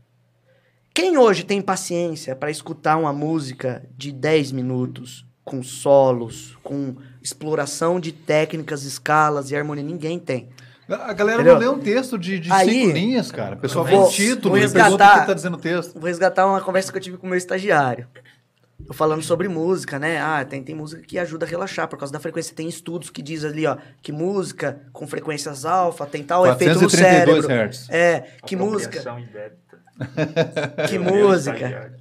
Quem 0.94 1.18
hoje 1.18 1.44
tem 1.44 1.62
paciência 1.62 2.34
para 2.34 2.50
escutar 2.50 2.96
uma 2.96 3.12
música 3.12 3.84
de 3.98 4.14
10 4.14 4.54
minutos, 4.54 5.26
com 5.44 5.62
solos, 5.62 6.58
com 6.64 6.96
exploração 7.22 8.00
de 8.00 8.14
técnicas, 8.14 8.84
escalas 8.84 9.52
e 9.52 9.56
harmonia. 9.56 9.84
Ninguém 9.84 10.18
tem. 10.18 10.48
A 10.88 11.12
galera 11.12 11.42
Entendeu? 11.42 11.54
não 11.54 11.60
lê 11.60 11.68
um 11.68 11.80
texto 11.80 12.18
de, 12.18 12.40
de 12.40 12.52
Aí, 12.52 12.70
cinco 12.70 12.94
linhas, 12.94 13.32
cara. 13.32 13.56
O 13.56 13.60
pessoal 13.60 13.84
vê 13.84 13.96
o 13.96 14.08
título 14.08 14.58
e 14.58 14.70
pergunta 14.70 15.18
o 15.18 15.20
que 15.20 15.28
tá 15.28 15.34
dizendo 15.34 15.56
o 15.56 15.60
texto. 15.60 15.94
Vou 15.94 16.08
resgatar 16.08 16.48
uma 16.48 16.62
conversa 16.62 16.90
que 16.90 16.98
eu 16.98 17.02
tive 17.02 17.18
com 17.18 17.28
o 17.28 17.30
meu 17.30 17.38
estagiário. 17.38 18.08
Falando 18.94 19.22
sobre 19.22 19.48
música, 19.48 19.98
né? 19.98 20.20
Ah, 20.22 20.44
tem, 20.44 20.64
tem 20.64 20.76
música 20.76 21.02
que 21.02 21.18
ajuda 21.18 21.46
a 21.46 21.50
relaxar 21.50 21.88
por 21.88 21.98
causa 21.98 22.12
da 22.12 22.20
frequência. 22.20 22.56
Tem 22.56 22.68
estudos 22.68 23.10
que 23.10 23.22
diz 23.22 23.44
ali, 23.44 23.66
ó, 23.66 23.78
que 24.02 24.12
música 24.12 24.82
com 24.92 25.08
frequências 25.08 25.66
alfa 25.66 26.06
tem 26.06 26.24
tal 26.24 26.46
efeito 26.46 26.82
no 26.82 26.90
cérebro. 26.90 27.48
Hertz. 27.48 27.90
É, 27.90 28.36
que 28.46 28.56
música. 28.56 29.02
que 30.90 31.00
música. 31.00 31.94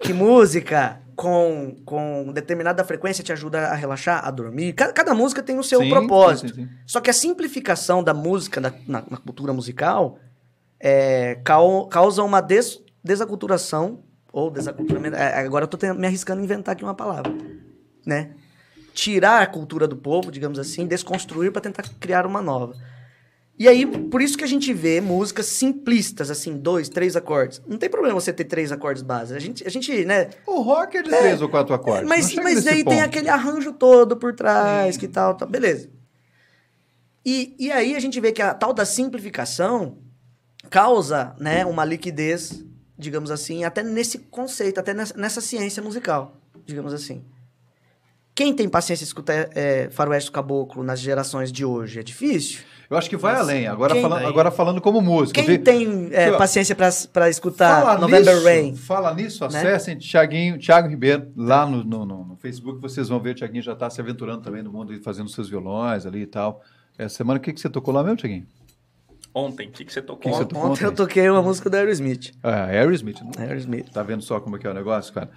Que 0.00 0.12
música 0.12 1.00
com, 1.16 1.76
com 1.84 2.32
determinada 2.32 2.84
frequência 2.84 3.24
te 3.24 3.32
ajuda 3.32 3.68
a 3.68 3.74
relaxar, 3.74 4.24
a 4.24 4.30
dormir. 4.30 4.72
Cada, 4.72 4.92
cada 4.92 5.14
música 5.14 5.42
tem 5.42 5.58
o 5.58 5.64
seu 5.64 5.80
sim, 5.80 5.88
propósito. 5.88 6.54
Sim, 6.54 6.66
sim, 6.66 6.68
Só 6.86 7.00
que 7.00 7.10
a 7.10 7.12
simplificação 7.12 8.04
da 8.04 8.14
música 8.14 8.60
na, 8.60 8.72
na, 8.86 9.02
na 9.10 9.16
cultura 9.16 9.52
musical 9.52 10.18
é, 10.78 11.40
causa 11.90 12.22
uma 12.22 12.40
des, 12.40 12.80
desaculturação, 13.02 14.04
ou 14.32 14.50
desaculturamento. 14.50 15.16
É, 15.16 15.40
agora 15.40 15.64
eu 15.64 15.70
estou 15.70 15.94
me 15.94 16.06
arriscando 16.06 16.40
a 16.40 16.44
inventar 16.44 16.74
aqui 16.74 16.84
uma 16.84 16.94
palavra. 16.94 17.32
Né? 18.04 18.30
Tirar 18.92 19.42
a 19.42 19.46
cultura 19.46 19.86
do 19.86 19.96
povo, 19.96 20.30
digamos 20.30 20.58
assim, 20.58 20.86
desconstruir 20.86 21.52
para 21.52 21.62
tentar 21.62 21.84
criar 22.00 22.26
uma 22.26 22.42
nova. 22.42 22.74
E 23.58 23.66
aí, 23.66 23.84
por 23.84 24.22
isso 24.22 24.38
que 24.38 24.44
a 24.44 24.46
gente 24.46 24.72
vê 24.72 25.00
músicas 25.00 25.46
simplistas, 25.46 26.30
assim, 26.30 26.56
dois, 26.56 26.88
três 26.88 27.16
acordes. 27.16 27.60
Não 27.66 27.76
tem 27.76 27.90
problema 27.90 28.14
você 28.14 28.32
ter 28.32 28.44
três 28.44 28.70
acordes 28.70 29.02
base. 29.02 29.34
A 29.34 29.40
gente, 29.40 29.66
a 29.66 29.70
gente 29.70 30.04
né? 30.04 30.30
O 30.46 30.60
rock 30.60 30.96
é 30.96 31.02
de 31.02 31.12
é, 31.12 31.18
três 31.18 31.42
ou 31.42 31.48
quatro 31.48 31.74
acordes. 31.74 32.08
Mas, 32.08 32.32
mas 32.36 32.66
aí 32.68 32.84
ponto. 32.84 32.94
tem 32.94 33.02
aquele 33.02 33.28
arranjo 33.28 33.72
todo 33.72 34.16
por 34.16 34.32
trás, 34.32 34.94
Sim. 34.94 35.00
que 35.00 35.08
tal, 35.08 35.34
tal. 35.34 35.48
Beleza. 35.48 35.90
E, 37.26 37.56
e 37.58 37.72
aí 37.72 37.96
a 37.96 38.00
gente 38.00 38.20
vê 38.20 38.30
que 38.30 38.40
a 38.40 38.54
tal 38.54 38.72
da 38.72 38.84
simplificação 38.84 39.98
causa, 40.70 41.34
né, 41.40 41.66
uma 41.66 41.84
liquidez, 41.84 42.64
digamos 42.98 43.30
assim, 43.30 43.64
até 43.64 43.82
nesse 43.82 44.18
conceito, 44.18 44.80
até 44.80 44.92
nessa, 44.92 45.16
nessa 45.16 45.40
ciência 45.40 45.82
musical, 45.82 46.36
digamos 46.66 46.92
assim. 46.92 47.24
Quem 48.34 48.54
tem 48.54 48.68
paciência 48.68 49.04
de 49.04 49.08
escutar 49.08 49.48
é, 49.54 49.88
Faroeste 49.90 50.30
Caboclo 50.30 50.82
nas 50.82 51.00
gerações 51.00 51.50
de 51.50 51.64
hoje 51.64 51.98
é 51.98 52.02
difícil? 52.02 52.60
Eu 52.90 52.96
acho 52.96 53.10
que 53.10 53.16
vai 53.16 53.34
Mas, 53.34 53.42
além. 53.42 53.66
Agora, 53.66 53.94
falando, 53.94 54.26
agora 54.26 54.50
falando 54.50 54.80
como 54.80 55.00
músico. 55.02 55.44
Quem 55.44 55.58
tem 55.58 56.08
é, 56.12 56.32
paciência 56.32 56.74
para 56.74 57.28
escutar 57.28 57.82
fala 57.82 57.98
November 57.98 58.34
nisso, 58.34 58.46
Rain? 58.46 58.76
Fala 58.76 59.14
nisso, 59.14 59.40
né? 59.40 59.58
acessem 59.58 59.98
Thiaguinho, 59.98 60.58
Thiago 60.58 60.88
Ribeiro, 60.88 61.30
lá 61.36 61.66
no, 61.66 61.84
no, 61.84 62.06
no, 62.06 62.24
no 62.24 62.36
Facebook, 62.36 62.80
vocês 62.80 63.08
vão 63.08 63.20
ver, 63.20 63.32
o 63.32 63.34
Thiaguinho 63.34 63.62
já 63.62 63.74
está 63.74 63.90
se 63.90 64.00
aventurando 64.00 64.40
também 64.40 64.62
no 64.62 64.72
mundo, 64.72 64.98
fazendo 65.02 65.28
seus 65.28 65.50
violões 65.50 66.06
ali 66.06 66.22
e 66.22 66.26
tal. 66.26 66.62
Essa 66.96 67.16
semana, 67.16 67.38
o 67.38 67.42
que, 67.42 67.52
que 67.52 67.60
você 67.60 67.68
tocou 67.68 67.92
lá 67.92 68.02
mesmo, 68.02 68.16
Thiaguinho? 68.16 68.46
Ontem, 69.38 69.68
o 69.68 69.70
que, 69.70 69.84
que 69.84 69.92
você 69.92 70.02
tocou? 70.02 70.18
Que 70.22 70.28
que 70.30 70.34
você 70.34 70.42
Ontem, 70.42 70.54
tocou 70.54 70.70
ontem? 70.70 70.84
eu 70.84 70.92
toquei 70.94 71.28
uma 71.30 71.42
música 71.42 71.68
do 71.70 71.76
Aerosmith. 71.76 72.32
Ah, 72.42 72.64
Aerosmith. 72.64 73.20
não- 73.22 73.42
Aerosmith. 73.44 73.90
Tá 73.92 74.02
vendo 74.02 74.22
só 74.22 74.40
como 74.40 74.56
é 74.56 74.58
que 74.58 74.66
é 74.66 74.70
o 74.70 74.74
negócio, 74.74 75.12
cara? 75.14 75.30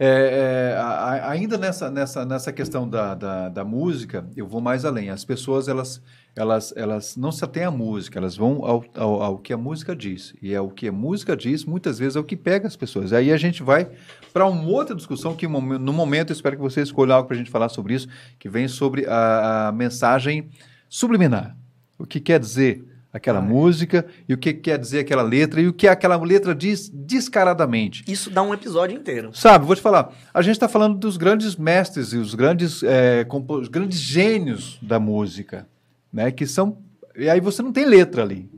É, 0.00 0.74
é, 0.74 0.78
a- 0.80 1.28
ainda 1.30 1.58
nessa, 1.58 1.90
nessa, 1.90 2.24
nessa 2.24 2.52
questão 2.52 2.88
da, 2.88 3.14
da, 3.16 3.48
da 3.48 3.64
música, 3.64 4.24
eu 4.36 4.46
vou 4.46 4.60
mais 4.60 4.84
além. 4.84 5.10
As 5.10 5.24
pessoas, 5.24 5.66
elas, 5.66 6.00
elas, 6.36 6.72
elas 6.76 7.16
não 7.16 7.32
se 7.32 7.44
atêm 7.44 7.64
à 7.64 7.70
música, 7.70 8.16
elas 8.16 8.36
vão 8.36 8.64
ao, 8.64 8.84
ao, 8.96 9.22
ao 9.22 9.38
que 9.38 9.52
a 9.52 9.56
música 9.56 9.96
diz. 9.96 10.34
E 10.40 10.54
é 10.54 10.60
o 10.60 10.68
que 10.70 10.86
a 10.86 10.92
música 10.92 11.36
diz, 11.36 11.64
muitas 11.64 11.98
vezes, 11.98 12.14
é 12.14 12.20
o 12.20 12.24
que 12.24 12.36
pega 12.36 12.68
as 12.68 12.76
pessoas. 12.76 13.12
Aí 13.12 13.32
a 13.32 13.36
gente 13.36 13.60
vai 13.60 13.88
para 14.32 14.46
uma 14.46 14.68
outra 14.70 14.94
discussão 14.94 15.34
que, 15.34 15.48
no 15.48 15.92
momento, 15.92 16.30
eu 16.30 16.34
espero 16.34 16.54
que 16.54 16.62
você 16.62 16.80
escolha 16.80 17.14
algo 17.14 17.26
para 17.26 17.34
a 17.34 17.38
gente 17.38 17.50
falar 17.50 17.68
sobre 17.68 17.94
isso, 17.94 18.06
que 18.38 18.48
vem 18.48 18.68
sobre 18.68 19.04
a, 19.04 19.66
a 19.66 19.72
mensagem 19.72 20.48
subliminar. 20.88 21.56
O 21.98 22.06
que 22.06 22.20
quer 22.20 22.38
dizer 22.38 22.84
aquela 23.18 23.40
música 23.40 24.06
e 24.28 24.32
o 24.32 24.38
que 24.38 24.54
quer 24.54 24.78
dizer 24.78 25.00
aquela 25.00 25.22
letra 25.22 25.60
e 25.60 25.68
o 25.68 25.72
que 25.72 25.86
aquela 25.86 26.16
letra 26.16 26.54
diz 26.54 26.88
descaradamente. 26.88 28.02
Isso 28.08 28.30
dá 28.30 28.42
um 28.42 28.54
episódio 28.54 28.96
inteiro. 28.96 29.30
Sabe, 29.34 29.66
vou 29.66 29.76
te 29.76 29.82
falar, 29.82 30.12
a 30.32 30.40
gente 30.40 30.54
está 30.54 30.68
falando 30.68 30.96
dos 30.96 31.16
grandes 31.16 31.56
mestres 31.56 32.12
e 32.12 32.16
os 32.16 32.34
grandes, 32.34 32.82
é, 32.82 33.26
os 33.48 33.68
grandes 33.68 34.00
gênios 34.00 34.78
da 34.80 34.98
música, 34.98 35.68
né? 36.12 36.30
Que 36.30 36.46
são. 36.46 36.78
E 37.16 37.28
aí 37.28 37.40
você 37.40 37.62
não 37.62 37.72
tem 37.72 37.84
letra 37.84 38.22
ali. 38.22 38.48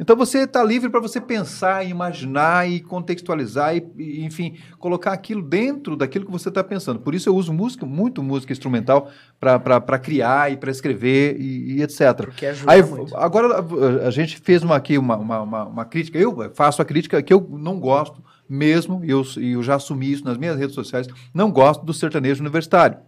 Então 0.00 0.14
você 0.16 0.44
está 0.44 0.62
livre 0.62 0.88
para 0.88 1.00
você 1.00 1.20
pensar, 1.20 1.84
imaginar 1.84 2.68
e 2.70 2.80
contextualizar 2.80 3.76
e, 3.76 3.84
e, 3.98 4.24
enfim, 4.24 4.56
colocar 4.78 5.12
aquilo 5.12 5.42
dentro 5.42 5.96
daquilo 5.96 6.24
que 6.24 6.30
você 6.30 6.48
está 6.48 6.62
pensando. 6.62 7.00
Por 7.00 7.14
isso 7.14 7.28
eu 7.28 7.34
uso 7.34 7.52
música, 7.52 7.84
muito 7.84 8.22
música 8.22 8.52
instrumental 8.52 9.10
para 9.40 9.98
criar 9.98 10.52
e 10.52 10.56
para 10.56 10.70
escrever 10.70 11.40
e, 11.40 11.78
e 11.78 11.82
etc. 11.82 12.20
Aí, 12.68 12.82
muito. 12.82 13.16
agora 13.16 14.06
a- 14.06 14.10
gente 14.10 14.38
fez 14.38 14.62
uma, 14.62 14.76
aqui 14.76 14.96
uma, 14.96 15.16
uma, 15.16 15.40
uma, 15.40 15.64
uma 15.64 15.84
crítica. 15.84 16.18
Eu 16.18 16.50
faço 16.54 16.80
a 16.80 16.84
crítica 16.84 17.20
que 17.22 17.32
eu 17.32 17.48
não 17.58 17.80
gosto 17.80 18.22
mesmo, 18.48 19.04
e 19.04 19.10
eu, 19.10 19.22
e 19.36 19.52
eu 19.52 19.62
já 19.62 19.74
assumi 19.74 20.10
isso 20.12 20.24
nas 20.24 20.38
minhas 20.38 20.56
redes 20.56 20.74
sociais. 20.74 21.06
Não 21.34 21.50
gosto 21.50 21.84
do 21.84 21.92
sertanejo 21.92 22.40
universitário. 22.40 22.98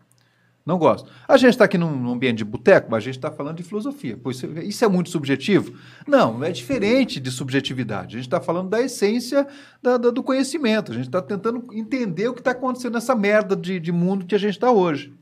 Não 0.65 0.79
gosto. 0.79 1.11
A 1.27 1.37
gente 1.37 1.51
está 1.51 1.65
aqui 1.65 1.79
num, 1.79 2.11
ambiente 2.13 2.39
de 2.39 2.45
boteco, 2.45 2.89
mas 2.91 2.99
a 2.99 3.07
gente 3.07 3.17
está 3.17 3.31
falando 3.31 3.57
de 3.57 3.63
filosofia. 3.63 4.19
Pois 4.23 4.37
isso- 4.37 4.47
isso 4.61 4.85
é 4.85 4.89
muito 4.89 5.09
subjetivo? 5.11 5.75
Não, 6.07 6.45
é 6.45 6.53
diferente 6.53 7.19
de 7.19 7.31
subjetividade. 7.31 8.17
A 8.17 8.19
gente 8.19 8.27
está 8.29 8.41
falando 8.41 8.69
da 8.69 8.81
essência 8.81 9.47
da- 9.83 9.97
da- 9.97 10.11
do 10.11 10.23
conhecimento. 10.23 10.93
A 10.93 10.95
gente 10.95 11.07
está 11.07 11.23
tentando 11.23 11.65
entender 11.73 12.29
o 12.29 12.35
que 12.35 12.41
está 12.41 12.51
acontecendo 12.51 12.93
nessa 12.95 13.15
merda 13.17 13.57
de, 13.57 13.81
de 13.81 13.91
mundo 13.91 14.27
que 14.27 14.35
a 14.35 14.39
gente 14.39 14.53
está 14.55 14.71
hoje. 14.71 15.13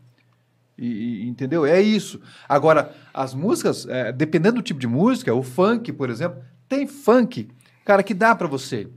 E- 0.77 1.23
e- 1.25 1.29
entendeu? 1.29 1.65
É 1.65 1.81
isso. 1.81 2.21
Agora, 2.49 2.93
as 3.15 3.33
músicas, 3.33 3.87
é, 3.89 4.13
dependendo 4.13 4.57
do 4.57 4.63
tipo 4.63 4.81
de 4.81 4.87
música, 4.89 5.33
o 5.35 5.43
funk, 5.43 5.93
por 5.93 6.11
exemplo, 6.11 6.41
tem 6.69 6.87
funk, 6.87 7.49
cara, 7.85 8.03
que 8.03 8.13
dá 8.13 8.35
para 8.35 8.47
você 8.49 8.89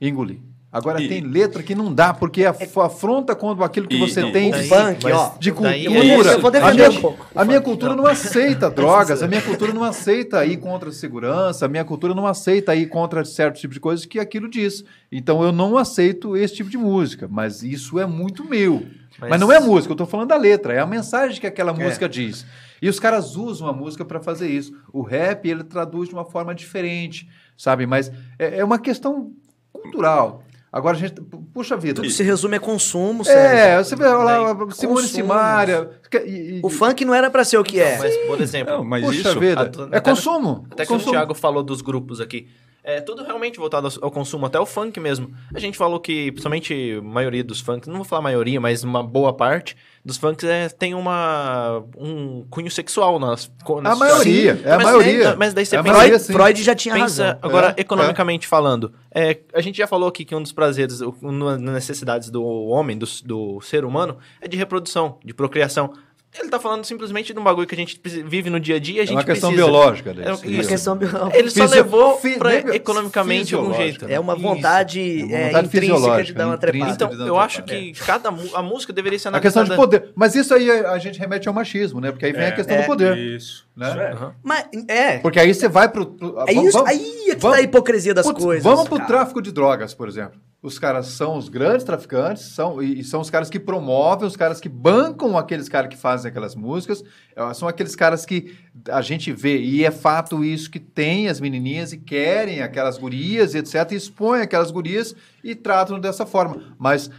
engolir. 0.00 0.38
Agora 0.72 1.02
E- 1.02 1.06
tem 1.06 1.20
letra 1.20 1.62
que 1.62 1.74
não 1.74 1.92
dá, 1.92 2.14
porque 2.14 2.46
af- 2.46 2.78
afronta 2.78 3.34
com 3.34 3.50
aquilo 3.62 3.86
que 3.86 3.96
E- 3.96 4.00
você 4.00 4.22
e- 4.24 4.32
tem 4.32 4.50
de, 4.50 4.62
funk, 4.62 5.00
mas 5.04 5.12
ó. 5.14 5.34
de 5.38 5.52
cultura. 5.52 5.76
é 5.76 5.78
isso. 5.78 6.28
Eu 6.30 6.40
vou 6.40 6.48
a 6.48 6.50
defender 6.50 6.88
minha, 6.88 6.98
um 6.98 7.02
pouco. 7.02 7.26
a 7.34 7.44
minha 7.44 7.60
cultura 7.60 7.94
não 7.94 8.06
aceita 8.06 8.70
drogas, 8.72 9.22
a 9.22 9.28
minha 9.28 9.42
cultura 9.42 9.74
não 9.74 9.84
aceita 9.84 10.46
ir 10.46 10.56
contra 10.56 10.88
a 10.88 10.92
segurança, 10.92 11.66
a 11.66 11.68
minha 11.68 11.84
cultura 11.84 12.14
não 12.14 12.26
aceita 12.26 12.74
ir 12.74 12.86
contra 12.86 13.22
certos 13.22 13.60
tipos 13.60 13.74
de 13.74 13.80
coisas 13.80 14.06
que 14.06 14.18
aquilo 14.18 14.48
diz. 14.48 14.82
Então 15.12 15.42
eu 15.42 15.52
não 15.52 15.76
aceito 15.76 16.34
esse 16.38 16.54
tipo 16.54 16.70
de 16.70 16.78
música, 16.78 17.28
mas 17.30 17.62
isso 17.62 17.98
é 17.98 18.06
muito 18.06 18.42
meu. 18.48 18.86
Mas, 19.20 19.28
Mas- 19.28 19.40
não 19.40 19.52
é 19.52 19.60
música, 19.60 19.90
eu 19.92 19.94
estou 19.94 20.06
falando 20.06 20.28
da 20.30 20.36
letra, 20.38 20.72
é 20.72 20.78
a 20.78 20.86
mensagem 20.86 21.38
que 21.38 21.44
É. 21.46 21.50
aquela 21.50 21.74
música 21.74 22.08
diz. 22.08 22.46
E 22.80 22.88
os 22.88 22.98
caras 22.98 23.36
usam 23.36 23.68
a 23.68 23.72
música 23.74 24.06
para 24.06 24.20
fazer 24.20 24.48
isso. 24.48 24.72
O 24.90 25.02
rap, 25.02 25.46
ele 25.46 25.62
traduz 25.64 26.08
de 26.08 26.14
uma 26.14 26.24
forma 26.24 26.54
diferente, 26.54 27.28
sabe? 27.58 27.86
Mas 27.86 28.10
é, 28.38 28.60
é 28.60 28.64
uma 28.64 28.78
questão 28.78 29.32
cultural. 29.70 30.42
Agora 30.72 30.96
a 30.96 31.00
gente. 31.00 31.20
Puxa 31.52 31.76
vida. 31.76 31.96
Tudo 32.00 32.08
se 32.10 32.22
resume 32.22 32.56
a 32.56 32.60
consumo, 32.60 33.20
É, 33.22 33.24
César. 33.26 33.84
você 33.84 33.94
vê 33.96 34.06
lá, 34.08 34.54
Daí, 34.54 34.72
Simone. 34.72 35.06
Simaria. 35.06 35.90
e- 36.24 36.30
e- 36.56 36.60
O 36.62 36.70
funk 36.70 37.04
não 37.04 37.14
era 37.14 37.30
pra 37.30 37.44
ser 37.44 37.58
o 37.58 37.62
que 37.64 37.78
é. 37.78 37.98
Mas, 37.98 38.16
por 38.26 38.40
exemplo, 38.40 38.72
Não, 38.78 38.84
mas 38.84 39.04
Puxa 39.04 39.28
isso... 39.28 39.38
vida. 39.40 39.60
até- 39.60 39.96
É 39.96 40.00
consumo. 40.00 40.66
Até 40.70 40.86
que 40.86 40.92
o 40.94 40.98
Thiago 40.98 41.34
falou 41.34 41.62
dos 41.62 41.82
grupos 41.82 42.20
aqui. 42.22 42.48
É 42.84 43.00
tudo 43.00 43.22
realmente 43.22 43.58
voltado 43.60 43.86
ao, 43.86 43.92
ao 44.06 44.10
consumo, 44.10 44.46
até 44.46 44.58
o 44.58 44.66
funk 44.66 44.98
mesmo. 44.98 45.30
A 45.54 45.60
gente 45.60 45.76
falou 45.78 46.00
que, 46.00 46.32
principalmente, 46.32 46.96
a 46.98 47.02
maioria 47.02 47.44
dos 47.44 47.60
funks, 47.60 47.86
não 47.86 47.96
vou 47.96 48.04
falar 48.04 48.22
maioria, 48.22 48.60
mas 48.60 48.82
uma 48.82 49.02
boa 49.04 49.32
parte 49.32 49.76
dos 50.04 50.16
funks 50.16 50.44
é, 50.44 50.68
tem 50.68 50.94
uma, 50.94 51.82
um 51.96 52.44
cunho 52.50 52.70
sexual 52.70 53.18
nas, 53.20 53.50
nas 53.82 53.92
A 53.92 53.96
maioria, 53.96 54.60
é 54.64 54.72
a 54.72 54.76
mas, 54.76 54.84
maioria. 54.84 55.36
Mas 55.36 55.54
daí 55.54 55.64
você 55.64 55.76
É 55.76 55.82
pensa, 55.82 55.96
maioria, 55.96 56.18
Freud, 56.20 56.62
já 56.62 56.74
tinha 56.74 56.94
pensa 56.94 57.24
razão. 57.24 57.38
agora, 57.42 57.74
É, 57.76 57.80
economicamente 57.80 58.46
falando, 58.46 58.92
é, 59.14 59.38
a 59.54 59.60
gente 59.60 59.76
já 59.78 59.86
falou 59.86 60.08
aqui 60.08 60.24
que 60.24 60.34
um 60.34 60.42
dos 60.42 60.52
prazeres, 60.52 61.00
uma 61.00 61.52
das 61.56 61.60
necessidades 61.74 62.30
do 62.30 62.42
homem, 62.44 62.98
do, 62.98 63.06
do 63.24 63.60
ser 63.60 63.84
humano, 63.84 64.18
é 64.40 64.48
de 64.48 64.56
reprodução, 64.56 65.18
de 65.24 65.32
procriação. 65.32 65.92
Ele 66.38 66.48
tá 66.48 66.58
falando 66.58 66.82
simplesmente 66.84 67.32
de 67.34 67.38
um 67.38 67.42
bagulho 67.44 67.66
que 67.66 67.74
a 67.74 67.78
gente 67.78 68.00
vive 68.24 68.48
no 68.48 68.58
dia 68.58 68.76
a 68.76 68.78
dia, 68.78 69.02
a 69.02 69.04
É 69.04 69.06
gente 69.06 69.16
uma 69.18 69.24
questão 69.24 69.50
precisa. 69.50 69.70
biológica. 69.70 70.10
É 70.10 70.14
Deles. 70.14 70.28
uma 70.30 70.36
Uma 70.52 70.60
Isso. 70.60 70.68
questão 70.70 70.96
biológica. 70.96 71.36
Ele 71.38 71.50
só 71.50 71.62
Fisio- 71.62 71.76
levou 71.76 72.18
fi- 72.18 72.38
pra 72.38 72.54
economicamente 72.74 73.44
de 73.48 73.54
algum 73.54 73.74
jeito. 73.74 74.06
É 74.08 74.18
uma 74.18 74.32
Isso. 74.32 74.42
vontade, 74.42 75.20
É 75.20 75.24
uma 75.24 75.36
é, 75.36 75.46
vontade 75.46 75.66
intrínseca 75.66 76.24
de 76.24 76.32
dar 76.32 76.46
uma 76.46 76.56
trepada. 76.56 76.92
Então, 76.92 77.26
eu 77.26 77.38
acho 77.38 77.62
que 77.64 77.92
cada 77.92 78.30
mu- 78.30 78.48
a 78.56 78.62
música 78.62 78.92
deveria 78.94 79.18
ser 79.18 79.28
A 79.28 79.40
questão 79.40 79.62
de 79.62 79.72
analisada- 79.72 80.00
poder. 80.00 80.12
Mas 80.16 80.34
isso 80.34 80.54
aí 80.54 80.70
a 80.70 80.96
gente 80.98 81.18
remete 81.18 81.48
ao 81.48 81.54
machismo, 81.54 82.00
né? 82.00 82.10
Porque 82.10 82.24
aí 82.24 82.32
vem 82.32 82.44
a 82.44 82.48
É. 82.48 82.52
questão 82.52 82.76
É. 82.76 82.80
do 82.80 82.86
poder. 82.86 83.16
Isso. 83.18 83.66
Né? 83.76 83.88
Isso 83.90 83.98
é. 84.00 84.12
Aham. 84.12 84.34
Mas, 84.42 84.64
é. 84.88 85.18
Porque 85.18 85.38
aí 85.38 85.52
você 85.54 85.68
vai 85.68 85.88
pro. 85.90 86.16
É 86.48 86.52
isso, 86.54 86.72
vamos- 86.72 86.88
aí 86.90 87.24
é 87.28 87.34
que 87.34 87.40
vamos- 87.42 87.56
tá 87.56 87.60
a 87.60 87.64
hipocrisia 87.64 88.14
das 88.14 88.26
Putz, 88.26 88.42
coisas. 88.42 88.64
Vamos 88.64 88.88
pro 88.88 88.96
cara. 88.96 89.06
tráfico 89.08 89.42
de 89.42 89.52
drogas, 89.52 89.92
por 89.92 90.08
exemplo. 90.08 90.40
Os 90.62 90.78
caras 90.78 91.08
são 91.08 91.36
os 91.36 91.48
grandes 91.48 91.82
traficantes, 91.82 92.44
são, 92.44 92.80
e, 92.80 93.00
e 93.00 93.04
são 93.04 93.20
os 93.20 93.28
caras 93.28 93.50
que 93.50 93.58
promovem, 93.58 94.28
os 94.28 94.36
caras 94.36 94.60
que 94.60 94.68
bancam 94.68 95.36
aqueles 95.36 95.68
caras 95.68 95.90
que 95.90 95.96
fazem 95.96 96.30
aquelas 96.30 96.54
músicas. 96.54 97.02
eh, 97.34 97.54
São 97.54 97.66
aqueles 97.66 97.96
caras 97.96 98.24
que 98.24 98.56
a 98.88 99.02
gente 99.02 99.32
vê, 99.32 99.58
e 99.58 99.84
é 99.84 99.90
fato 99.90 100.44
isso, 100.44 100.70
que 100.70 100.78
tem 100.78 101.26
as 101.26 101.40
menininhas 101.40 101.92
e 101.92 101.98
querem 101.98 102.62
aquelas 102.62 102.96
gurias 102.96 103.56
etc. 103.56 103.90
E 103.90 103.96
expõem 103.96 104.40
aquelas 104.40 104.70
gurias 104.70 105.16
e 105.42 105.56
tratam 105.56 105.98
dessa 105.98 106.24
forma. 106.24 106.76
Mas 106.78 107.10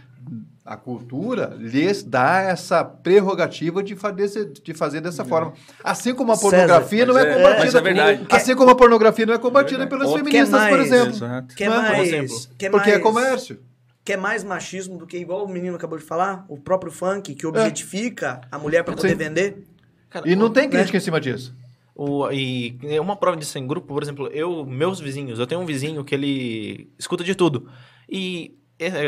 a 0.64 0.76
cultura 0.76 1.54
lhes 1.58 2.02
dá 2.02 2.40
essa 2.40 2.82
prerrogativa 2.84 3.82
de 3.82 3.94
fazer, 3.94 4.50
de 4.50 4.72
fazer 4.74 5.00
dessa 5.00 5.24
forma. 5.24 5.52
Assim 5.82 6.14
como 6.14 6.32
a 6.32 6.36
César, 6.36 6.50
pornografia 6.50 7.04
não 7.06 7.14
mas 7.14 7.24
é 7.24 7.28
é- 7.28 7.34
combatida. 7.34 7.64
mas 7.64 7.74
é 7.74 7.80
verdade. 7.80 8.26
Assim 8.30 8.56
como 8.56 8.70
a 8.70 8.74
pornografia 8.74 9.26
não 9.26 9.34
é 9.34 9.38
combatida 9.38 9.82
É 9.82 9.86
pelas 9.86 10.08
Outro- 10.08 10.24
feministas, 10.24 10.60
Quer 10.62 10.68
por 10.70 10.78
mais, 10.78 10.92
exemplo. 10.92 11.46
Quer 11.56 11.68
Né? 11.70 11.76
mais, 11.76 11.96
Por 11.96 12.04
exemplo. 12.06 12.36
quer 12.58 12.70
Porque 12.70 12.90
mais, 12.90 13.00
é 13.00 13.02
comércio. 13.02 13.60
Quer 14.04 14.16
mais 14.18 14.44
machismo 14.44 14.96
do 14.98 15.06
que, 15.06 15.16
igual 15.18 15.44
o 15.44 15.48
menino 15.48 15.76
acabou 15.76 15.98
de 15.98 16.04
falar, 16.04 16.44
o 16.48 16.56
próprio 16.58 16.90
funk, 16.92 17.34
que 17.34 17.46
objetifica 17.46 18.40
a 18.50 18.58
mulher 18.58 18.84
pra 18.84 18.94
poder 18.94 19.10
Sim. 19.10 19.14
vender. 19.16 19.64
Cara, 20.10 20.28
E 20.28 20.34
não 20.36 20.50
tem 20.50 20.64
né? 20.64 20.70
crítica 20.70 20.96
em 20.96 21.00
cima 21.00 21.20
disso. 21.20 21.54
O, 21.94 22.30
e 22.30 22.76
é 22.84 23.00
uma 23.00 23.16
prova 23.16 23.36
disso 23.36 23.56
em 23.58 23.66
grupo, 23.66 23.86
por 23.88 24.02
exemplo, 24.02 24.26
eu, 24.28 24.64
meus 24.66 24.98
vizinhos, 24.98 25.38
eu 25.38 25.46
tenho 25.46 25.60
um 25.60 25.66
vizinho 25.66 26.02
que 26.04 26.14
ele 26.14 26.90
escuta 26.98 27.22
de 27.22 27.34
tudo. 27.34 27.68
E 28.08 28.54
é, 28.54 28.54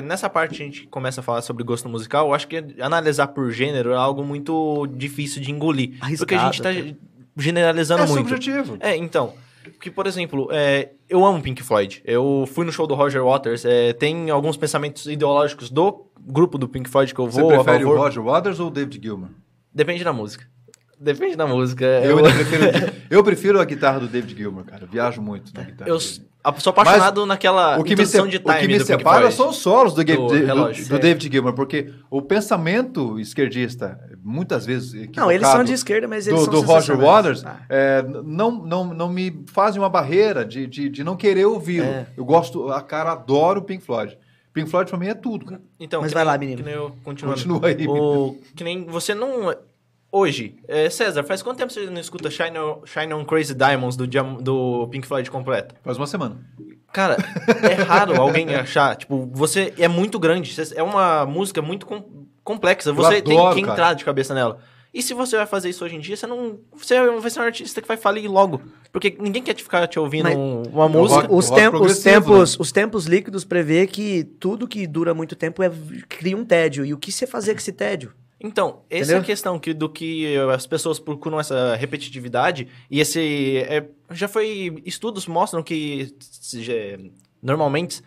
nessa 0.03 0.29
parte 0.31 0.63
a 0.63 0.65
gente 0.67 0.87
começa 0.87 1.21
a 1.21 1.23
falar 1.25 1.43
sobre 1.43 1.65
gosto 1.65 1.89
musical, 1.89 2.29
eu 2.29 2.35
acho 2.35 2.47
que 2.49 2.57
analisar 2.81 3.29
por 3.29 3.51
gênero 3.51 3.91
é 3.93 3.97
algo 3.97 4.25
muito 4.25 4.87
difícil 4.95 5.43
de 5.43 5.51
engolir. 5.51 5.99
porque 6.19 6.35
a 6.35 6.45
gente 6.47 6.63
tá 6.63 6.69
Arriscado, 6.69 6.97
generalizando 7.37 8.03
É 8.03 8.07
muito. 8.07 8.29
subjetivo. 8.29 8.77
É, 8.81 8.97
então. 8.97 9.35
Que, 9.81 9.91
por 9.91 10.07
exemplo, 10.07 10.49
é, 10.53 10.91
eu 11.09 11.25
amo 11.27 11.43
Pink 11.43 11.61
Floyd. 11.63 12.01
Eu 12.05 12.49
fui 12.55 12.65
no 12.65 12.71
show 12.71 12.87
do 12.87 12.95
Roger 12.95 13.25
Waters. 13.25 13.65
é, 13.65 13.93
tem 13.93 14.31
alguns 14.31 14.57
pensamentos 14.57 15.07
ideológicos 15.07 15.71
do 15.71 16.07
grupo 16.21 16.57
do 16.57 16.69
Pink 16.69 16.89
Floyd 16.89 17.13
que 17.13 17.21
eu 17.21 17.27
Você 17.29 17.41
vou 17.41 17.51
a 17.51 17.55
prefere 17.65 17.85
o. 17.85 17.97
Roger 17.97 18.23
Waters 18.23 18.61
ou 18.61 18.69
o 18.69 18.71
David 18.71 19.01
Gilmour? 19.03 19.31
Depende 19.75 20.05
da 20.05 20.13
música. 20.13 20.47
Depende 20.99 21.37
da 21.37 21.47
música. 21.47 21.85
Eu, 21.85 22.17
ainda 22.19 22.31
prefiro, 22.33 22.65
eu 23.11 23.25
prefiro 23.25 23.61
a 23.61 23.65
guitarra 23.65 24.01
do 24.01 24.07
David 24.09 24.35
Gilmour, 24.37 24.65
cara. 24.65 24.85
Eu 24.85 24.89
viajo 24.89 25.21
muito 25.21 25.53
na 25.55 25.63
guitarra. 25.63 25.91
Eu 25.91 25.99
dele. 25.99 26.21
sou 26.59 26.71
apaixonado 26.71 27.27
naquela 27.27 27.79
o 27.79 27.85
que 27.85 27.95
me, 27.95 28.07
se- 28.07 28.17
de 28.29 28.37
o 28.39 28.41
time 28.41 28.59
que 28.61 28.69
me 28.69 28.81
separa 28.81 29.31
são 29.31 29.51
os 29.51 29.57
solos 29.57 29.93
do, 29.93 30.03
Do 30.03 30.17
do- 30.29 30.89
do 30.89 30.99
David 30.99 31.31
Gilmour, 31.31 31.53
porque 31.53 31.93
o 32.11 32.23
pensamento 32.23 33.21
esquerdista, 33.21 34.01
muitas 34.25 34.65
vezes 34.65 35.09
Não, 35.15 35.31
eles 35.31 35.47
são 35.47 35.63
de 35.63 35.75
esquerda, 35.75 36.09
mas 36.09 36.27
eles 36.27 36.41
do, 36.41 36.45
são 36.47 36.55
do 36.55 36.61
Roger. 36.63 36.97
Waters 36.99 37.45
Ah. 37.45 37.59
é, 37.69 38.03
não, 38.25 38.51
não, 38.65 38.85
não 38.95 39.09
me 39.11 39.45
fazem 39.49 39.81
uma 39.81 39.91
barreira 39.91 40.45
de, 40.47 40.67
de, 40.67 40.89
de 40.89 41.05
não 41.05 41.15
querer 41.15 41.45
ouvi-lo. 41.45 41.87
É. 41.87 42.07
Eu 42.17 42.25
gosto, 42.25 42.71
a 42.71 42.81
cara 42.81 43.13
adoro 43.13 43.61
o 43.61 43.65
Pink 43.65 43.85
Floyd. 43.85 44.17
Pink 44.53 44.71
Floyd 44.71 44.89
pra 44.89 44.99
mim 44.99 45.09
é 45.09 45.15
tudo, 45.15 45.45
cara. 45.45 45.61
Então, 45.79 46.01
Mas 46.01 46.15
vai 46.15 46.25
nem- 46.25 46.33
lá, 46.33 46.39
menino. 46.39 46.59
Que 46.59 46.65
nem 46.65 46.75
eu 46.75 46.97
continuando. 47.05 47.37
Continua 47.39 47.69
aí. 47.69 47.87
O, 47.87 48.39
que 48.55 48.65
nem 48.65 48.87
você 48.87 49.15
não... 49.15 49.55
Hoje, 50.19 50.57
é, 50.67 50.89
César, 50.89 51.23
faz 51.25 51.43
quanto 51.43 51.59
tempo 51.59 51.71
você 51.73 51.85
não 51.91 52.01
escuta 52.01 52.31
Shine 52.31 52.59
on, 52.59 52.81
Shine 52.87 53.13
on 53.13 53.25
Crazy 53.25 53.55
Diamonds 53.55 53.97
do, 53.97 54.07
do 54.07 54.89
Pink 54.89 55.07
Floyd 55.07 55.31
completo? 55.31 55.75
Faz 55.83 55.99
uma 55.99 56.07
semana. 56.07 56.39
Cara, 56.93 57.17
é 57.69 57.75
raro 57.75 58.17
alguém 58.23 58.55
achar. 58.55 58.97
Tipo, 58.97 59.29
você 59.33 59.75
é 59.79 59.87
muito 59.89 60.19
grande. 60.19 60.55
você- 60.55 60.75
É 60.75 60.83
uma 60.83 61.27
música 61.27 61.61
muito 61.61 61.85
com- 61.85 62.27
complexa. 62.43 62.93
Você 62.95 63.21
tem 63.21 63.37
adoro, 63.37 63.55
que 63.55 63.61
cara. 63.61 63.73
entrar 63.75 63.93
de 63.95 64.05
cabeça 64.07 64.33
nela. 64.33 64.59
E 64.95 65.03
se 65.03 65.13
você 65.13 65.37
vai 65.37 65.45
fazer 65.45 65.69
isso 65.69 65.85
hoje 65.85 65.97
em 65.97 66.01
dia, 66.01 66.17
você 66.17 66.27
não. 66.27 66.59
Você 66.75 66.99
vai 67.21 67.29
ser 67.31 67.41
um 67.41 67.43
artista 67.43 67.83
que 67.83 67.89
vai 67.89 67.99
falir 67.99 68.27
logo. 68.31 68.63
Porque 68.91 69.15
ninguém 69.21 69.43
quer 69.43 69.53
te 69.53 69.63
ficar 69.63 69.87
te 69.87 69.99
ouvindo 69.99 70.23
Mas- 70.25 70.37
um- 70.37 70.63
uma 70.73 70.89
música. 70.89 71.21
rock- 71.23 71.35
os, 71.35 71.49
rock 71.51 71.61
tem- 71.61 71.67
os 71.69 71.71
progressivo, 71.77 72.11
tempos, 72.33 72.57
os 72.59 72.73
tempos 72.73 73.05
líquidos 73.05 73.45
prevê 73.45 73.87
que 73.87 74.25
tudo 74.41 74.67
que 74.67 74.87
dura 74.87 75.13
muito 75.13 75.37
tempo 75.37 75.63
é, 75.63 75.71
cria 76.09 76.35
um 76.35 76.45
tédio. 76.47 76.87
E 76.87 76.95
o 76.95 76.97
que 76.97 77.13
você 77.13 77.27
fazer 77.27 77.53
com 77.53 77.59
esse 77.59 77.73
tédio? 77.73 78.13
Então, 78.47 78.83
essa 78.89 78.99
é 78.99 78.99
Entendeu? 79.05 79.19
a 79.19 79.25
questão 79.25 79.59
que, 79.59 79.75
do 79.75 79.89
que 79.89 80.37
as 80.55 80.67
pessoas 80.67 80.99
procuram 80.99 81.39
essa 81.41 81.75
repetitividade. 81.77 82.69
E 82.91 83.01
esse. 83.01 83.59
é, 83.69 83.85
já 84.11 84.29
foi. 84.29 84.83
Estudos 84.85 85.27
mostram 85.27 85.63
que 85.63 86.15
se- 86.21 86.63
já- 86.63 86.73
normalmente 87.43 88.03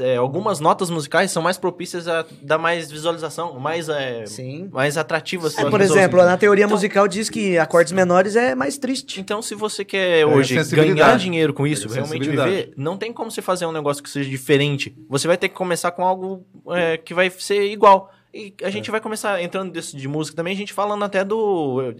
é, 0.00 0.16
algumas 0.16 0.58
notas 0.58 0.90
musicais 0.90 1.30
são 1.30 1.40
mais 1.40 1.56
propícias 1.58 2.08
a 2.08 2.26
dar 2.42 2.58
mais 2.58 2.90
visualização, 2.90 3.56
mais, 3.60 3.88
é, 3.88 4.26
Sim. 4.26 4.68
mais 4.72 4.96
atrativas. 4.98 5.56
É, 5.56 5.70
por 5.70 5.80
exemplo, 5.80 6.18
na 6.24 6.36
teoria 6.36 6.64
Então- 6.64 6.74
musical 6.76 7.06
diz 7.06 7.30
que 7.30 7.56
acordes 7.56 7.92
menores 7.92 8.34
é 8.34 8.56
mais 8.56 8.76
triste. 8.78 9.20
Então, 9.20 9.40
se 9.40 9.54
você 9.54 9.84
quer 9.84 10.26
hoje 10.26 10.54
sensibilidade. 10.56 10.98
ganhar 10.98 11.16
dinheiro 11.18 11.54
com 11.54 11.64
isso, 11.64 11.88
É 11.88 11.94
realmente 11.94 12.28
viver, 12.28 12.72
não 12.76 12.96
tem 12.96 13.12
como 13.12 13.30
você 13.30 13.40
fazer 13.40 13.64
um 13.66 13.70
negócio 13.70 14.02
que 14.02 14.10
seja 14.10 14.28
diferente. 14.28 14.92
Você 15.08 15.28
vai 15.28 15.36
ter 15.36 15.48
que 15.48 15.54
começar 15.54 15.92
com 15.92 16.04
algo 16.04 16.44
é, 16.70 16.96
que 16.96 17.14
vai 17.14 17.30
ser 17.30 17.62
igual. 17.70 18.10
E 18.36 18.54
a 18.62 18.68
gente 18.70 18.90
vai 18.90 19.00
começar 19.00 19.40
entrando 19.42 19.72
desse 19.72 19.96
de 19.96 20.06
música 20.06 20.36
também, 20.36 20.52
a 20.52 20.56
gente 20.56 20.72
falando 20.72 21.02
até 21.04 21.24
do 21.24 21.94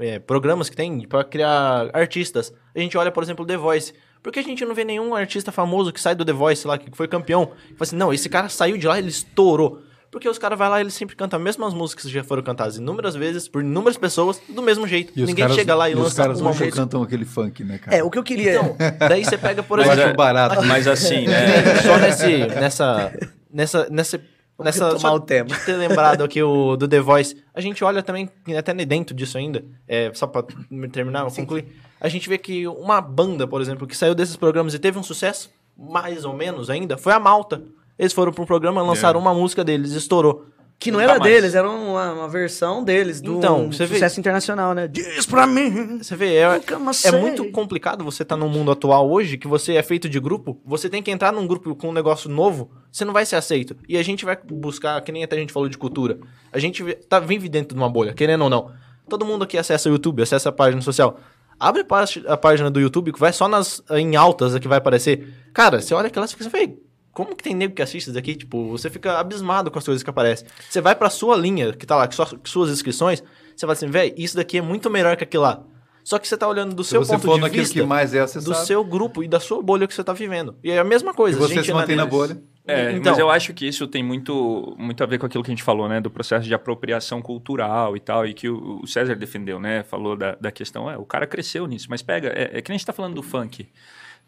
é, 0.00 0.14
é, 0.14 0.18
programas 0.18 0.68
que 0.68 0.76
tem 0.76 1.06
para 1.06 1.22
criar 1.22 1.88
artistas. 1.92 2.52
A 2.74 2.80
gente 2.80 2.98
olha, 2.98 3.12
por 3.12 3.22
exemplo, 3.22 3.44
o 3.44 3.46
The 3.46 3.56
Voice. 3.56 3.92
Por 4.22 4.32
que 4.32 4.40
a 4.40 4.42
gente 4.42 4.64
não 4.64 4.74
vê 4.74 4.84
nenhum 4.84 5.14
artista 5.14 5.50
famoso 5.52 5.92
que 5.92 6.00
sai 6.00 6.14
do 6.14 6.24
The 6.24 6.32
Voice 6.32 6.66
lá, 6.66 6.76
que 6.76 6.90
foi 6.94 7.06
campeão? 7.08 7.52
E 7.66 7.74
fala 7.74 7.76
assim, 7.82 7.96
não, 7.96 8.12
esse 8.12 8.28
cara 8.28 8.48
saiu 8.48 8.76
de 8.76 8.86
lá, 8.86 8.98
ele 8.98 9.08
estourou. 9.08 9.80
Porque 10.10 10.28
os 10.28 10.38
caras 10.38 10.58
vão 10.58 10.68
lá 10.68 10.80
e 10.80 10.82
eles 10.82 10.94
sempre 10.94 11.14
cantam 11.14 11.38
as 11.38 11.44
mesmas 11.44 11.72
músicas 11.72 12.04
que 12.04 12.10
já 12.10 12.24
foram 12.24 12.42
cantadas 12.42 12.76
inúmeras 12.76 13.14
vezes, 13.14 13.46
por 13.46 13.62
inúmeras 13.62 13.96
pessoas, 13.96 14.42
do 14.48 14.60
mesmo 14.60 14.88
jeito. 14.88 15.12
E 15.14 15.22
os 15.22 15.28
Ninguém 15.28 15.44
caras- 15.44 15.56
chega 15.56 15.74
lá 15.76 15.88
e, 15.88 15.92
e 15.92 15.94
os 15.94 16.02
lança 16.02 16.16
caras 16.16 16.40
uma 16.40 16.50
música. 16.50 16.72
cantam 16.72 17.00
aquele 17.00 17.24
funk, 17.24 17.62
né, 17.62 17.78
cara? 17.78 17.96
É, 17.96 18.02
o 18.02 18.10
que 18.10 18.18
eu 18.18 18.24
queria. 18.24 18.56
Então, 18.56 18.76
daí 19.08 19.24
você 19.24 19.38
pega, 19.38 19.62
por 19.62 19.78
Eu 19.78 19.84
Mas 19.86 19.92
exemplo, 19.92 20.08
acho 20.10 20.16
barato. 20.16 20.62
Mas 20.66 20.88
assim, 20.88 21.28
né? 21.28 21.76
só 21.82 21.96
nesse, 21.96 22.38
nessa, 22.60 23.12
nessa, 23.52 23.88
nessa, 23.88 24.20
nessa, 24.64 24.98
só 24.98 25.14
o 25.14 25.20
tema. 25.20 25.50
ter 25.64 25.76
lembrado 25.76 26.22
aqui 26.22 26.42
o 26.42 26.76
do 26.76 26.86
The 26.88 27.00
Voice, 27.00 27.36
a 27.54 27.60
gente 27.60 27.82
olha 27.84 28.02
também, 28.02 28.28
até 28.56 28.72
dentro 28.74 29.14
disso 29.14 29.38
ainda, 29.38 29.64
é, 29.86 30.10
só 30.14 30.26
pra 30.26 30.44
terminar, 30.92 31.24
eu 31.24 31.30
concluir, 31.30 31.66
a 32.00 32.08
gente 32.08 32.28
vê 32.28 32.38
que 32.38 32.66
uma 32.66 33.00
banda, 33.00 33.46
por 33.46 33.60
exemplo, 33.60 33.86
que 33.86 33.96
saiu 33.96 34.14
desses 34.14 34.36
programas 34.36 34.74
e 34.74 34.78
teve 34.78 34.98
um 34.98 35.02
sucesso, 35.02 35.50
mais 35.76 36.24
ou 36.24 36.34
menos 36.34 36.70
ainda, 36.70 36.96
foi 36.96 37.12
a 37.12 37.20
Malta. 37.20 37.62
Eles 37.98 38.12
foram 38.12 38.32
pra 38.32 38.42
um 38.42 38.46
programa, 38.46 38.80
lançaram 38.82 39.20
uma 39.20 39.34
música 39.34 39.62
deles, 39.62 39.92
estourou. 39.92 40.46
Que 40.80 40.90
não 40.90 40.98
era 40.98 41.18
mais. 41.18 41.30
deles, 41.30 41.54
era 41.54 41.68
uma, 41.68 42.12
uma 42.14 42.28
versão 42.28 42.82
deles, 42.82 43.20
do 43.20 43.36
Então, 43.36 43.68
vê- 43.70 43.86
sucesso 43.86 44.18
internacional, 44.18 44.72
né? 44.74 44.88
Diz 44.88 45.26
pra 45.26 45.46
mim. 45.46 45.98
Você 45.98 46.16
vê, 46.16 46.36
é, 46.36 46.60
é 47.04 47.12
muito 47.12 47.50
complicado 47.52 48.02
você 48.02 48.22
estar 48.22 48.36
no 48.36 48.48
mundo 48.48 48.70
atual 48.72 49.08
hoje, 49.10 49.36
que 49.36 49.46
você 49.46 49.74
é 49.74 49.82
feito 49.82 50.08
de 50.08 50.18
grupo, 50.18 50.58
você 50.64 50.88
tem 50.88 51.02
que 51.02 51.10
entrar 51.10 51.32
num 51.34 51.46
grupo 51.46 51.76
com 51.76 51.90
um 51.90 51.92
negócio 51.92 52.30
novo, 52.30 52.70
você 52.90 53.04
não 53.04 53.12
vai 53.12 53.26
ser 53.26 53.36
aceito. 53.36 53.76
E 53.86 53.98
a 53.98 54.02
gente 54.02 54.24
vai 54.24 54.36
buscar, 54.50 54.98
que 55.02 55.12
nem 55.12 55.22
até 55.22 55.36
a 55.36 55.38
gente 55.38 55.52
falou 55.52 55.68
de 55.68 55.76
cultura, 55.76 56.18
a 56.50 56.58
gente 56.58 56.82
vê- 56.82 56.94
tá, 56.94 57.20
vive 57.20 57.48
dentro 57.50 57.74
de 57.76 57.80
uma 57.80 57.90
bolha, 57.90 58.14
querendo 58.14 58.42
ou 58.44 58.48
não. 58.50 58.72
Todo 59.06 59.26
mundo 59.26 59.44
aqui 59.44 59.58
acessa 59.58 59.88
o 59.90 59.92
YouTube, 59.92 60.22
acessa 60.22 60.48
a 60.48 60.52
página 60.52 60.80
social. 60.80 61.20
Abre 61.58 61.82
a, 61.82 61.84
pá- 61.84 62.04
a 62.26 62.36
página 62.38 62.70
do 62.70 62.80
YouTube, 62.80 63.12
que 63.12 63.20
vai 63.20 63.34
só 63.34 63.46
nas 63.46 63.82
em 63.90 64.16
altas 64.16 64.58
que 64.58 64.66
vai 64.66 64.78
aparecer. 64.78 65.28
Cara, 65.52 65.78
você 65.82 65.92
olha 65.92 66.06
aquelas 66.06 66.30
e 66.30 66.32
fica 66.34 66.48
assim, 66.48 66.56
"Véi, 66.56 66.78
como 67.24 67.36
que 67.36 67.42
tem 67.42 67.54
nego 67.54 67.74
que 67.74 67.82
assiste 67.82 68.04
isso 68.06 68.12
daqui? 68.12 68.34
Tipo, 68.34 68.68
você 68.70 68.88
fica 68.90 69.18
abismado 69.18 69.70
com 69.70 69.78
as 69.78 69.84
coisas 69.84 70.02
que 70.02 70.10
aparecem. 70.10 70.46
Você 70.68 70.80
vai 70.80 70.94
pra 70.94 71.10
sua 71.10 71.36
linha, 71.36 71.72
que 71.72 71.86
tá 71.86 71.96
lá, 71.96 72.06
que 72.08 72.14
só, 72.14 72.26
suas 72.44 72.70
inscrições, 72.70 73.22
você 73.56 73.60
fala 73.60 73.72
assim, 73.72 73.88
velho, 73.90 74.14
isso 74.16 74.36
daqui 74.36 74.58
é 74.58 74.62
muito 74.62 74.88
melhor 74.90 75.16
que 75.16 75.24
aquilo 75.24 75.42
lá. 75.44 75.62
Só 76.02 76.18
que 76.18 76.26
você 76.26 76.36
tá 76.36 76.48
olhando 76.48 76.74
do 76.74 76.82
Se 76.82 76.90
seu 76.90 77.02
ponto 77.02 77.38
de 77.50 77.58
vista, 77.58 77.74
que 77.74 77.82
mais 77.86 78.14
é 78.14 78.18
do 78.18 78.24
acessado, 78.24 78.66
seu 78.66 78.82
grupo 78.82 79.22
e 79.22 79.28
da 79.28 79.38
sua 79.38 79.62
bolha 79.62 79.86
que 79.86 79.94
você 79.94 80.02
tá 80.02 80.12
vivendo. 80.14 80.56
E 80.64 80.70
é 80.70 80.78
a 80.78 80.84
mesma 80.84 81.10
e 81.12 81.14
coisa. 81.14 81.38
a 81.38 81.40
você 81.46 81.54
gente 81.54 81.66
se 81.66 81.72
mantém 81.72 81.94
na 81.94 82.02
analisa- 82.04 82.34
bolha. 82.34 82.42
É, 82.66 82.92
Então- 82.92 83.12
mas 83.12 83.18
eu 83.18 83.28
acho 83.30 83.52
que 83.52 83.66
isso 83.66 83.86
tem 83.86 84.02
muito, 84.02 84.74
muito 84.78 85.02
a 85.02 85.06
ver 85.06 85.18
com 85.18 85.26
aquilo 85.26 85.42
que 85.44 85.50
a 85.50 85.54
gente 85.54 85.62
falou, 85.62 85.88
né? 85.88 86.00
Do 86.00 86.10
processo 86.10 86.46
de 86.46 86.54
apropriação 86.54 87.20
cultural 87.20 87.96
e 87.96 88.00
tal, 88.00 88.26
e 88.26 88.32
que 88.32 88.48
o, 88.48 88.80
o 88.82 88.86
César 88.86 89.14
defendeu, 89.16 89.58
né? 89.60 89.82
Falou 89.82 90.16
da, 90.16 90.36
da 90.40 90.50
questão, 90.50 90.90
é, 90.90 90.96
o 90.96 91.04
cara 91.04 91.26
cresceu 91.26 91.66
nisso, 91.66 91.86
mas 91.90 92.00
pega, 92.00 92.28
é, 92.28 92.58
é 92.58 92.62
que 92.62 92.70
nem 92.70 92.76
a 92.76 92.78
gente 92.78 92.86
tá 92.86 92.92
falando 92.92 93.14
do 93.14 93.22
funk, 93.22 93.68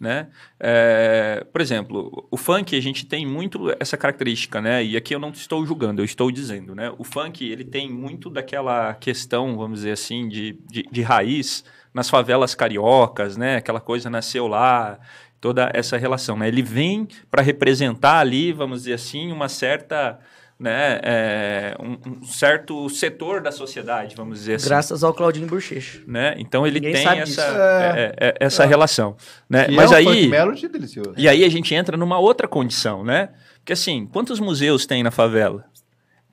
né? 0.02 0.26
É, 0.58 1.46
por 1.52 1.60
exemplo, 1.60 2.26
o 2.28 2.36
funk, 2.36 2.76
a 2.76 2.82
gente 2.82 3.06
tem 3.06 3.24
muito 3.24 3.72
essa 3.78 3.96
característica, 3.96 4.60
né? 4.60 4.82
E 4.84 4.96
aqui 4.96 5.14
eu 5.14 5.20
não 5.20 5.30
estou 5.30 5.64
julgando, 5.64 6.02
eu 6.02 6.04
estou 6.04 6.28
dizendo, 6.32 6.74
né? 6.74 6.92
O 6.98 7.04
funk, 7.04 7.48
ele 7.48 7.64
tem 7.64 7.88
muito 7.88 8.28
daquela 8.28 8.94
questão, 8.94 9.56
vamos 9.56 9.78
dizer 9.78 9.92
assim, 9.92 10.28
de, 10.28 10.58
de, 10.68 10.82
de 10.90 11.02
raiz 11.02 11.64
nas 11.94 12.10
favelas 12.10 12.52
cariocas, 12.52 13.36
né? 13.36 13.56
Aquela 13.56 13.80
coisa 13.80 14.10
nasceu 14.10 14.48
lá, 14.48 14.98
toda 15.40 15.70
essa 15.72 15.96
relação, 15.96 16.36
né? 16.36 16.48
Ele 16.48 16.62
vem 16.62 17.06
para 17.30 17.40
representar 17.40 18.18
ali, 18.18 18.52
vamos 18.52 18.80
dizer 18.80 18.94
assim, 18.94 19.30
uma 19.30 19.48
certa, 19.48 20.18
né, 20.62 21.00
é, 21.02 21.76
um, 21.80 21.98
um 22.08 22.24
certo 22.24 22.88
setor 22.88 23.40
da 23.40 23.50
sociedade, 23.50 24.14
vamos 24.14 24.38
dizer 24.38 24.54
assim. 24.54 24.68
Graças 24.68 25.02
ao 25.02 25.12
Claudinho 25.12 25.48
Bochecha. 25.48 26.00
Né? 26.06 26.36
Então 26.38 26.64
ele 26.64 26.78
Ninguém 26.78 26.94
tem 26.94 27.02
sabe 27.02 27.20
essa, 27.22 27.42
disso. 27.42 27.58
é, 27.58 28.14
é, 28.16 28.28
é, 28.28 28.34
essa 28.38 28.64
relação, 28.64 29.16
né? 29.50 29.64
Que 29.64 29.72
Mas 29.72 29.90
é 29.90 29.94
um 29.94 29.98
aí 29.98 30.28
melody 30.28 30.68
delicioso. 30.68 31.14
e 31.16 31.28
aí 31.28 31.44
a 31.44 31.48
gente 31.48 31.74
entra 31.74 31.96
numa 31.96 32.20
outra 32.20 32.46
condição, 32.46 33.04
né? 33.04 33.30
Porque 33.56 33.72
assim, 33.72 34.06
quantos 34.06 34.38
museus 34.38 34.86
tem 34.86 35.02
na 35.02 35.10
favela? 35.10 35.64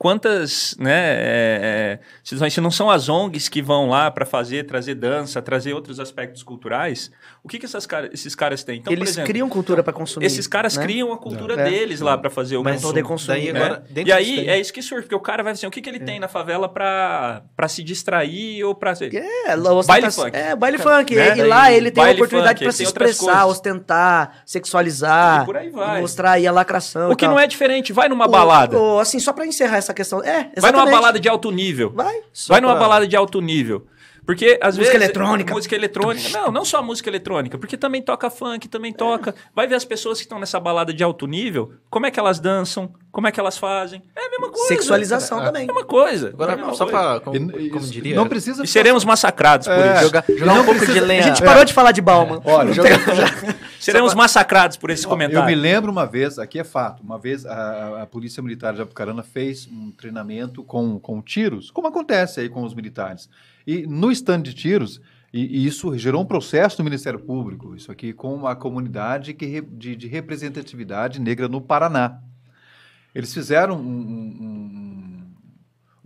Quantas, 0.04 0.74
né, 0.78 0.94
é, 0.94 1.60
é, 1.62 1.98
situações, 2.24 2.54
se 2.54 2.60
não 2.62 2.70
são 2.70 2.88
as 2.88 3.10
ONGs 3.10 3.50
que 3.50 3.60
vão 3.60 3.90
lá 3.90 4.10
para 4.10 4.24
fazer, 4.24 4.64
trazer 4.64 4.94
dança, 4.94 5.42
trazer 5.42 5.74
outros 5.74 6.00
aspectos 6.00 6.42
culturais, 6.42 7.10
o 7.44 7.48
que, 7.48 7.58
que 7.58 7.66
essas 7.66 7.84
cara, 7.84 8.08
esses 8.10 8.34
caras 8.34 8.64
têm? 8.64 8.76
Então, 8.78 8.90
por 8.94 8.98
Eles 8.98 9.10
exemplo, 9.10 9.26
criam 9.26 9.46
cultura 9.50 9.82
pra 9.82 9.92
consumir. 9.92 10.24
esses 10.24 10.46
caras 10.46 10.74
né? 10.74 10.82
criam 10.84 11.12
a 11.12 11.18
cultura 11.18 11.52
É. 11.60 11.64
deles 11.68 12.00
lá 12.00 12.16
para 12.16 12.30
fazer 12.30 12.56
o 12.56 12.64
Mas 12.64 12.76
consumo. 12.76 12.92
poder 12.94 13.02
consumir, 13.02 13.40
daí 13.40 13.52
né? 13.52 13.60
agora, 13.62 13.84
E 13.94 14.10
aí 14.10 14.48
é 14.48 14.58
isso 14.58 14.72
que 14.72 14.80
surge, 14.80 15.02
porque 15.02 15.14
o 15.14 15.20
cara 15.20 15.42
vai 15.42 15.52
assim, 15.52 15.66
o 15.66 15.70
que, 15.70 15.82
que 15.82 15.90
ele 15.90 16.00
tem 16.00 16.18
na 16.18 16.28
favela 16.28 16.66
para 16.66 17.68
se 17.68 17.82
distrair 17.84 18.64
ou 18.64 18.74
para 18.74 18.92
É, 18.92 19.54
ostenta- 19.54 19.86
Baile 19.86 20.10
funk. 20.10 20.34
É, 20.34 20.56
baile 20.56 20.78
funk. 20.78 21.14
Né? 21.14 21.36
E 21.36 21.42
lá 21.42 21.70
ele 21.70 21.90
tem 21.90 22.02
a 22.02 22.10
oportunidade 22.12 22.64
ele 22.64 22.72
se 22.72 22.84
expressar, 22.84 23.44
ostentar, 23.44 24.40
sexualizar. 24.46 25.42
E 25.42 25.44
por 25.44 25.58
aí 25.58 25.68
vai. 25.68 26.00
Mostrar 26.00 26.30
aí 26.32 26.46
a 26.46 26.52
lacração. 26.52 27.10
O 27.10 27.16
que 27.16 27.26
tal. 27.26 27.34
não 27.34 27.38
é 27.38 27.46
diferente, 27.46 27.92
vai 27.92 28.08
numa 28.08 28.24
O- 28.24 28.30
balada. 28.30 28.78
o- 28.78 28.98
assim, 28.98 29.18
só 29.20 29.34
pra 29.34 29.44
encerrar 29.46 29.76
essa 29.76 29.89
questão. 29.94 30.20
É, 30.20 30.50
exatamente. 30.56 30.60
Vai 30.60 30.72
numa 30.72 30.86
balada 30.90 31.18
de 31.20 31.28
alto 31.28 31.50
nível. 31.50 31.90
Vai. 31.94 32.20
Vai 32.48 32.60
numa 32.60 32.72
pra- 32.74 32.80
balada 32.80 33.06
de 33.06 33.16
alto 33.16 33.40
nível. 33.40 33.86
Porque 34.26 34.58
às 34.62 34.76
Música 34.76 34.92
vezes. 34.92 34.94
eletrônica. 35.08 35.54
Música 35.54 35.74
eletrônica. 35.74 36.28
Não, 36.30 36.50
não 36.52 36.64
só 36.64 36.82
música 36.82 37.08
eletrônica. 37.10 37.58
Porque 37.58 37.76
também 37.76 38.02
toca 38.02 38.30
funk, 38.30 38.68
também 38.68 38.92
toca. 38.92 39.34
Vai 39.54 39.66
ver 39.66 39.74
as 39.74 39.84
pessoas 39.84 40.18
que 40.18 40.24
estão 40.24 40.38
nessa 40.38 40.60
balada 40.60 40.92
de 40.92 41.02
alto 41.02 41.26
nível, 41.26 41.72
como 41.88 42.06
é 42.06 42.10
que 42.10 42.20
elas 42.20 42.38
dançam, 42.38 42.92
como 43.10 43.26
é 43.26 43.32
que 43.32 43.40
elas 43.40 43.58
fazem. 43.58 44.02
É 44.14 44.26
a 44.26 44.30
mesma 44.30 44.50
coisa. 44.50 44.68
Sexualização 44.68 45.40
É 45.42 45.44
também. 45.46 45.64
a 45.64 45.66
mesma 45.66 45.84
coisa. 45.84 46.28
Agora, 46.28 46.52
É 46.52 46.54
a 46.54 46.56
mesma 46.58 46.74
só 46.74 46.84
coisa. 46.86 46.98
pra, 47.00 47.20
como, 47.20 47.36
E- 47.36 47.70
como 47.70 47.82
isso- 47.84 47.92
diria... 47.92 48.14
Não 48.14 48.28
precisa 48.28 48.62
E 48.62 48.66
seremos 48.66 49.04
massacrados 49.04 49.66
por 49.66 49.74
É. 49.76 49.94
isso. 49.94 50.02
jogar, 50.04 50.24
jogar 50.28 50.46
Não 50.46 50.60
um 50.60 50.64
pouco 50.64 50.80
de 50.80 50.86
precisa- 50.86 51.06
lenha... 51.06 51.20
A 51.24 51.26
gente 51.28 51.42
parou 51.42 51.64
de 51.64 51.72
falar 51.72 51.92
de 51.92 52.00
Bauman. 52.00 52.40
Olha, 52.44 52.72
Seremos 53.80 54.14
massacrados 54.14 54.76
por 54.76 54.90
esse 54.90 55.06
comentário. 55.06 55.42
Eu 55.42 55.46
me 55.46 55.54
lembro 55.54 55.90
uma 55.90 56.04
vez, 56.06 56.38
aqui 56.38 56.58
é 56.58 56.64
fato, 56.64 57.02
uma 57.02 57.18
vez 57.18 57.46
a, 57.46 58.02
a 58.02 58.06
Polícia 58.06 58.42
Militar 58.42 58.74
de 58.74 58.82
Apucarana 58.82 59.22
fez 59.22 59.66
um 59.66 59.90
treinamento 59.90 60.62
com, 60.62 60.98
com 61.00 61.20
tiros, 61.22 61.70
como 61.70 61.88
acontece 61.88 62.40
aí 62.40 62.48
com 62.48 62.62
os 62.62 62.74
militares. 62.74 63.28
E 63.72 63.86
no 63.86 64.10
stand 64.10 64.42
de 64.42 64.52
tiros, 64.52 65.00
e, 65.32 65.58
e 65.62 65.64
isso 65.64 65.96
gerou 65.96 66.22
um 66.22 66.26
processo 66.26 66.78
no 66.78 66.84
Ministério 66.84 67.20
Público, 67.20 67.76
isso 67.76 67.92
aqui 67.92 68.12
com 68.12 68.44
a 68.44 68.56
comunidade 68.56 69.32
que, 69.32 69.60
de, 69.60 69.94
de 69.94 70.08
representatividade 70.08 71.20
negra 71.20 71.46
no 71.46 71.60
Paraná. 71.60 72.20
Eles 73.14 73.32
fizeram 73.32 73.76
um, 73.76 73.80
um- 73.80 74.36
um- 74.40 75.26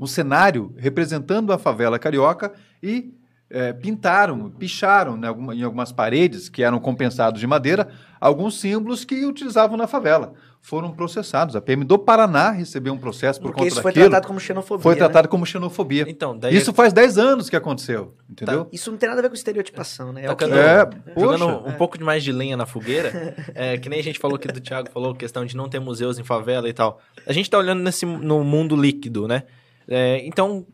um 0.01 0.07
cenário 0.07 0.75
representando 0.77 1.55
a 1.55 1.59
favela 1.59 1.99
carioca 1.99 2.53
e 2.83 3.15
eh, 3.55 3.73
pintaram, 3.73 4.51
picharam 4.51 5.17
né, 5.17 5.29
em 5.55 5.63
algumas 5.63 5.93
paredes 5.93 6.49
que 6.49 6.63
eram 6.63 6.81
compensados 6.81 7.39
de 7.41 7.47
madeira 7.47 7.89
alguns 8.21 8.59
símbolos 8.59 9.05
que 9.05 9.25
utilizavam 9.25 9.77
na 9.77 9.87
favela. 9.87 10.33
Foram 10.61 10.91
processados. 10.91 11.55
A 11.55 11.61
PM 11.61 11.85
do 11.85 11.99
Paraná 11.99 12.51
recebeu 12.51 12.93
um 12.95 12.99
processo 12.99 13.39
por 13.39 13.49
Porque 13.49 13.61
conta 13.65 13.69
isso 13.75 13.83
foi 13.83 13.93
daquilo. 13.93 14.09
tratado 14.09 14.27
como 14.27 14.41
xenofobia. 14.41 14.83
Foi 14.83 14.93
né? 14.95 14.99
tratado 14.99 15.29
como 15.29 15.45
xenofobia. 15.45 16.07
Então, 16.09 16.37
daí... 16.37 16.57
Isso 16.57 16.73
faz 16.73 16.91
10 16.93 17.19
anos 17.19 17.51
que 17.51 17.55
aconteceu, 17.55 18.15
entendeu? 18.29 18.67
Isso 18.73 18.91
não 18.91 18.97
tem 18.97 19.07
nada 19.09 19.21
a 19.21 19.23
ver 19.23 19.29
com 19.29 19.35
estereotipação, 19.35 20.11
né? 20.13 20.25
É 20.25 20.31
o 20.31 20.35
que- 20.35 20.47
Tacando- 20.47 20.59
É, 20.59 21.21
Jogando 21.21 21.47
poxa. 21.59 21.69
um 21.69 21.73
pouco 21.75 21.99
de 21.99 22.03
mais 22.05 22.25
de 22.25 22.33
lenha 22.33 22.57
na 22.57 22.65
fogueira, 22.65 23.35
é, 23.55 23.77
que 23.77 23.91
nem 23.91 24.01
a 24.01 24.03
gente 24.03 24.19
falou 24.19 24.39
que 24.39 24.49
do 24.49 24.59
Thiago 24.59 24.89
falou, 24.91 25.15
questão 25.15 25.45
de 25.45 25.55
não 25.55 25.69
ter 25.69 25.79
museus 25.81 26.19
em 26.19 26.25
favela 26.25 26.67
e 26.67 26.73
tal. 26.73 26.99
A 27.27 27.33
gente 27.35 27.51
tá 27.51 27.59
olhando 27.59 27.83
nesse, 27.83 28.07
no 28.07 28.43
mundo 28.43 28.75
líquido, 28.75 29.29
né? 29.29 29.43
É, 29.87 30.27
então, 30.27 30.65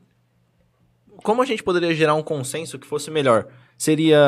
como 1.22 1.42
a 1.42 1.46
gente 1.46 1.62
poderia 1.62 1.94
gerar 1.94 2.14
um 2.14 2.22
consenso 2.22 2.78
que 2.78 2.86
fosse 2.86 3.10
melhor? 3.10 3.46
Seria 3.78 4.18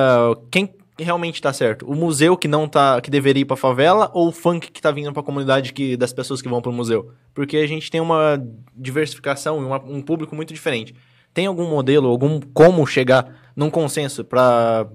quem 0.50 0.74
realmente 0.98 1.40
tá 1.40 1.52
certo? 1.52 1.86
O 1.90 1.94
museu 1.94 2.36
que 2.36 2.46
não 2.46 2.68
tá, 2.68 3.00
que 3.00 3.10
deveria 3.10 3.42
ir 3.42 3.44
pra 3.46 3.56
favela 3.56 4.10
ou 4.14 4.28
o 4.28 4.32
funk 4.32 4.70
que 4.70 4.80
tá 4.80 4.90
vindo 4.90 5.12
pra 5.12 5.22
comunidade 5.22 5.72
que, 5.72 5.96
das 5.96 6.12
pessoas 6.12 6.40
que 6.42 6.48
vão 6.48 6.60
pro 6.62 6.72
museu? 6.72 7.10
Porque 7.34 7.56
a 7.56 7.66
gente 7.66 7.90
tem 7.90 8.00
uma 8.00 8.40
diversificação 8.76 9.60
e 9.60 9.64
uma- 9.64 9.82
um 9.84 10.00
público 10.02 10.36
muito 10.36 10.52
diferente. 10.52 10.94
Tem 11.34 11.46
algum 11.46 11.68
modelo, 11.68 12.08
algum 12.08 12.38
como 12.52 12.86
chegar 12.86 13.34
num 13.56 13.70
consenso 13.70 14.22
para 14.24 14.86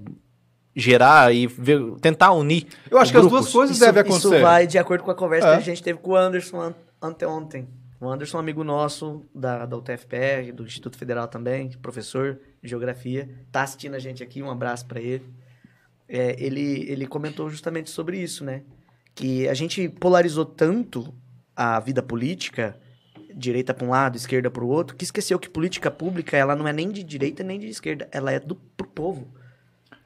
gerar 0.76 1.34
e 1.34 1.48
ver, 1.48 1.82
tentar 2.00 2.32
unir 2.34 2.68
Eu 2.92 3.00
acho 3.00 3.12
que 3.12 3.18
grupos? 3.18 3.38
as 3.40 3.44
duas 3.46 3.54
coisas 3.54 3.76
Isso, 3.78 3.86
devem 3.86 4.02
acontecer. 4.02 4.36
isso 4.36 4.42
vai 4.44 4.68
de 4.68 4.78
acordo 4.78 5.04
com 5.04 5.10
a 5.10 5.16
conversa 5.16 5.48
É. 5.48 5.52
que 5.56 5.58
a 5.58 5.66
gente 5.66 5.82
teve 5.82 5.98
com 6.00 6.12
o 6.12 6.16
Anderson 6.16 6.62
an- 6.62 6.76
anteontem. 7.02 7.68
O 8.00 8.08
Anderson, 8.08 8.38
é 8.38 8.40
amigo 8.40 8.64
nosso 8.64 9.26
da, 9.34 9.66
da 9.66 9.76
UTFPR, 9.76 10.52
do 10.54 10.64
Instituto 10.64 10.98
Federal 10.98 11.28
também, 11.28 11.72
professor 11.82 12.40
de 12.62 12.70
geografia, 12.70 13.30
tá 13.52 13.64
assistindo 13.64 13.96
a 13.96 14.00
gente 14.00 14.22
aqui, 14.22 14.44
um 14.44 14.52
abraço 14.52 14.86
para 14.86 15.02
ele. 15.02 15.34
É, 16.08 16.36
ele. 16.42 16.90
Ele 16.90 17.08
comentou 17.08 17.50
justamente 17.50 17.90
sobre 17.90 18.20
isso, 18.20 18.46
né? 18.46 18.64
Que 19.16 19.48
a 19.48 19.54
gente 19.54 19.90
polarizou 19.90 20.46
tanto 20.46 21.14
a 21.56 21.80
vida 21.80 22.04
política, 22.04 22.80
direita 23.36 23.74
para 23.74 23.86
um 23.86 23.90
lado, 23.90 24.16
esquerda 24.16 24.50
para 24.50 24.64
o 24.64 24.68
outro, 24.68 24.96
que 24.96 25.04
esqueceu 25.04 25.40
que 25.40 25.50
política 25.50 25.90
pública 25.90 26.38
ela 26.38 26.56
não 26.56 26.68
é 26.68 26.74
nem 26.74 26.92
de 26.92 27.04
direita 27.04 27.44
nem 27.44 27.60
de 27.60 27.68
esquerda, 27.68 28.08
ela 28.12 28.32
é 28.32 28.40
do 28.40 28.56
pro 28.56 28.88
povo. 28.88 29.28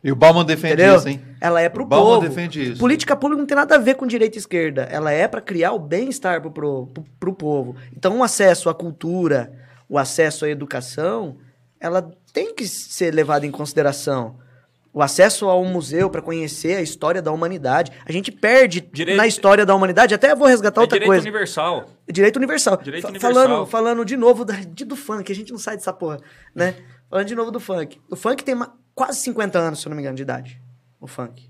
E 0.03 0.11
o 0.11 0.15
Bauman 0.15 0.43
defende 0.43 0.73
Entendeu? 0.73 0.95
isso, 0.97 1.07
hein? 1.09 1.21
Ela 1.39 1.61
é 1.61 1.69
pro 1.69 1.83
O 1.83 1.85
Bauman 1.85 2.15
povo. 2.15 2.27
defende 2.27 2.71
isso. 2.71 2.79
Política 2.79 3.15
pública 3.15 3.39
não 3.39 3.47
tem 3.47 3.55
nada 3.55 3.75
a 3.75 3.77
ver 3.77 3.95
com 3.95 4.07
direita 4.07 4.37
e 4.37 4.39
esquerda. 4.39 4.83
Ela 4.83 5.11
é 5.11 5.27
para 5.27 5.41
criar 5.41 5.73
o 5.73 5.79
bem-estar 5.79 6.41
pro, 6.41 6.49
pro, 6.51 6.87
pro, 6.87 7.03
pro 7.19 7.33
povo. 7.33 7.75
Então, 7.95 8.17
o 8.19 8.23
acesso 8.23 8.67
à 8.69 8.73
cultura, 8.73 9.51
o 9.87 9.97
acesso 9.99 10.45
à 10.45 10.49
educação, 10.49 11.37
ela 11.79 12.11
tem 12.33 12.53
que 12.55 12.67
ser 12.67 13.13
levada 13.13 13.45
em 13.45 13.51
consideração. 13.51 14.37
O 14.93 15.01
acesso 15.01 15.47
ao 15.47 15.63
museu 15.63 16.09
para 16.09 16.21
conhecer 16.21 16.75
a 16.75 16.81
história 16.81 17.21
da 17.21 17.31
humanidade. 17.31 17.91
A 18.05 18.11
gente 18.11 18.29
perde 18.31 18.81
Direito- 18.81 19.17
na 19.17 19.25
história 19.25 19.65
da 19.65 19.73
humanidade. 19.73 20.13
Até 20.13 20.35
vou 20.35 20.47
resgatar 20.47 20.81
É 20.81 20.83
outra 20.83 20.95
direito 20.97 21.09
coisa. 21.09 21.21
universal. 21.21 21.85
Direito 22.11 22.35
universal. 22.37 22.77
Direito 22.77 23.03
Fa- 23.03 23.09
universal. 23.09 23.43
Falando, 23.45 23.65
falando 23.67 24.03
de 24.05 24.17
novo 24.17 24.43
da- 24.43 24.55
de- 24.55 24.83
do 24.83 24.95
funk, 24.97 25.31
a 25.31 25.35
gente 25.35 25.51
não 25.51 25.59
sai 25.59 25.77
dessa 25.77 25.93
porra, 25.93 26.17
né? 26.53 26.75
Falando 27.09 27.27
de 27.27 27.35
novo 27.35 27.51
do 27.51 27.59
funk. 27.59 28.01
O 28.09 28.15
funk 28.17 28.43
tem 28.43 28.53
ma- 28.55 28.73
quase 28.95 29.19
50 29.21 29.57
anos, 29.59 29.79
se 29.81 29.87
eu 29.87 29.89
não 29.89 29.95
me 29.97 30.01
engano, 30.01 30.15
de 30.15 30.23
idade. 30.23 30.61
O 30.99 31.07
funk. 31.07 31.49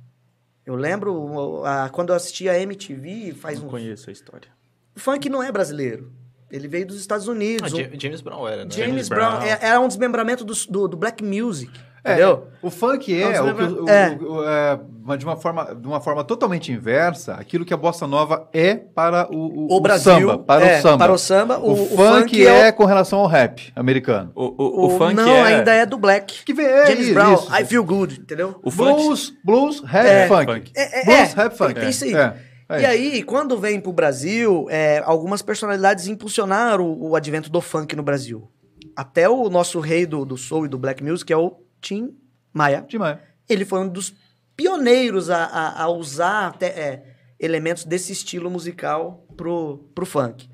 Eu 0.65 0.75
lembro 0.75 1.63
a- 1.65 1.89
quando 1.89 2.09
eu 2.09 2.15
assisti 2.15 2.47
a 2.47 2.59
MTV 2.59 3.33
faz 3.33 3.59
Não 3.59 3.67
um. 3.67 3.69
conheço 3.69 4.09
a 4.09 4.13
história. 4.13 4.49
O 4.95 4.99
funk 4.99 5.27
não 5.29 5.41
é 5.41 5.51
brasileiro. 5.51 6.11
Ele 6.51 6.67
veio 6.67 6.85
dos 6.85 6.99
Estados 6.99 7.27
Ah, 7.27 7.31
Unidos. 7.31 7.73
O- 7.73 7.77
James 7.99 8.21
Brown 8.21 8.47
era, 8.47 8.65
né? 8.65 8.71
James, 8.71 8.89
James 8.89 9.09
Brown, 9.09 9.37
Brown. 9.39 9.43
é- 9.43 9.59
era 9.61 9.79
um 9.79 9.87
desmembramento 9.87 10.43
do, 10.43 10.53
do, 10.69 10.87
do 10.89 10.97
black 10.97 11.23
music. 11.23 11.71
É, 12.03 12.13
Entendeu? 12.13 12.47
O 12.63 12.69
funk 12.71 13.13
é, 13.21 13.25
Nós 13.25 13.39
o 13.39 13.41
que, 13.55 13.61
lembra- 13.61 13.83
o- 13.83 13.89
é. 13.89 14.17
o- 14.19 14.31
o- 14.33 14.43
é, 14.49 14.79
mas 15.03 15.19
de, 15.19 15.25
uma 15.25 15.35
forma, 15.35 15.75
de 15.75 15.87
uma 15.87 16.01
forma 16.01 16.23
totalmente 16.23 16.71
inversa, 16.71 17.33
aquilo 17.35 17.63
que 17.63 17.73
a 17.73 17.77
bossa 17.77 18.07
nova 18.07 18.49
é 18.51 18.73
para 18.75 19.27
o, 19.31 19.35
o, 19.71 19.77
O 19.77 19.79
Brasil, 19.79 20.11
samba. 20.13 20.37
Para 20.39 20.65
é, 20.65 20.79
o 20.79 20.81
samba. 20.81 20.97
para 20.97 21.13
o 21.13 21.17
samba, 21.17 21.59
O, 21.59 21.69
o- 21.69 21.73
o 21.73 21.87
funk, 21.89 22.19
funk 22.21 22.47
é, 22.47 22.67
é 22.67 22.71
com 22.71 22.85
relação 22.85 23.19
ao 23.19 23.27
rap 23.27 23.71
americano. 23.75 24.31
O, 24.33 24.45
o, 24.45 24.85
o, 24.87 24.97
funk 24.97 25.13
não, 25.13 25.29
é... 25.29 25.41
ainda 25.57 25.71
é 25.73 25.85
do 25.85 25.97
black. 25.97 26.43
Que 26.43 26.53
vem, 26.55 26.65
é 26.65 26.87
James 26.87 27.05
isso, 27.05 27.13
Brown, 27.13 27.33
isso. 27.35 27.55
I 27.55 27.65
Feel 27.65 27.83
Good, 27.83 28.19
entendeu? 28.21 28.55
O 28.63 28.71
funk... 28.71 28.93
blues, 29.03 29.33
blues, 29.45 29.81
rap, 29.83 30.05
É. 30.07 30.27
funk. 30.27 30.71
É, 30.75 31.01
é, 31.01 31.05
Blues, 31.05 31.17
é, 31.19 31.35
rap, 31.35 31.55
funk. 31.55 31.73
tem 31.79 31.89
isso 31.89 32.03
aí. 32.05 32.15
É, 32.15 32.33
é 32.69 32.81
E 32.81 32.85
aí, 32.85 33.21
quando 33.23 33.57
vem 33.59 33.79
pro 33.79 33.93
Brasil, 33.93 34.65
é, 34.71 35.03
algumas 35.05 35.43
personalidades 35.43 36.07
impulsionaram 36.07 36.83
o, 36.85 37.09
o 37.11 37.15
advento 37.15 37.51
do 37.51 37.61
funk 37.61 37.95
no 37.95 38.01
Brasil. 38.01 38.49
Até 38.95 39.29
o 39.29 39.49
nosso 39.49 39.79
rei 39.79 40.05
do, 40.07 40.25
do 40.25 40.35
soul 40.35 40.65
e 40.65 40.67
do 40.67 40.77
black 40.79 41.03
music, 41.03 41.25
que 41.27 41.33
é 41.33 41.37
o 41.37 41.53
Tim 41.81 42.15
Maia. 42.53 42.85
Demais. 42.87 43.17
Ele 43.49 43.65
foi 43.65 43.79
um 43.79 43.87
dos 43.89 44.13
pioneiros 44.55 45.29
a, 45.29 45.43
a- 45.45 45.83
a 45.83 45.89
usar 45.89 46.47
até, 46.47 46.67
é, 46.67 47.05
elementos 47.39 47.83
desse 47.85 48.11
estilo 48.13 48.49
musical 48.49 49.25
pro, 49.35 49.89
pro 49.95 50.05
funk. 50.05 50.49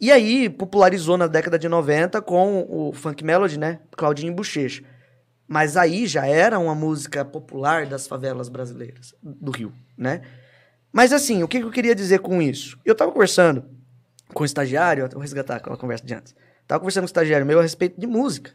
E 0.00 0.10
aí, 0.10 0.48
popularizou 0.50 1.16
na 1.16 1.26
década 1.26 1.58
de 1.58 1.68
90 1.68 2.20
com 2.22 2.66
o 2.68 2.92
funk 2.92 3.22
melody, 3.24 3.58
né? 3.58 3.80
Claudinho 3.96 4.34
Bochecha. 4.34 4.82
Mas 5.46 5.76
aí 5.76 6.06
já 6.06 6.26
era 6.26 6.58
uma 6.58 6.74
música 6.74 7.24
popular 7.24 7.86
das 7.86 8.06
favelas 8.06 8.48
brasileiras, 8.48 9.14
do 9.22 9.50
Rio, 9.50 9.72
né? 9.96 10.22
Mas 10.90 11.12
assim, 11.12 11.42
o 11.42 11.48
que 11.48 11.58
que 11.58 11.64
eu 11.64 11.70
queria 11.70 11.94
dizer 11.94 12.20
com 12.20 12.40
isso? 12.40 12.78
Eu 12.84 12.94
tava 12.94 13.12
conversando 13.12 13.64
com 14.32 14.42
o 14.42 14.46
estagiário, 14.46 15.08
vou 15.12 15.20
resgatar 15.20 15.56
aquela 15.56 15.76
conversa 15.76 16.04
de 16.06 16.14
antes. 16.14 16.34
Tava 16.66 16.80
conversando 16.80 17.02
com 17.02 17.06
o 17.06 17.12
estagiário 17.12 17.44
meu 17.46 17.58
a 17.58 17.62
respeito 17.62 18.00
de 18.00 18.06
música. 18.06 18.52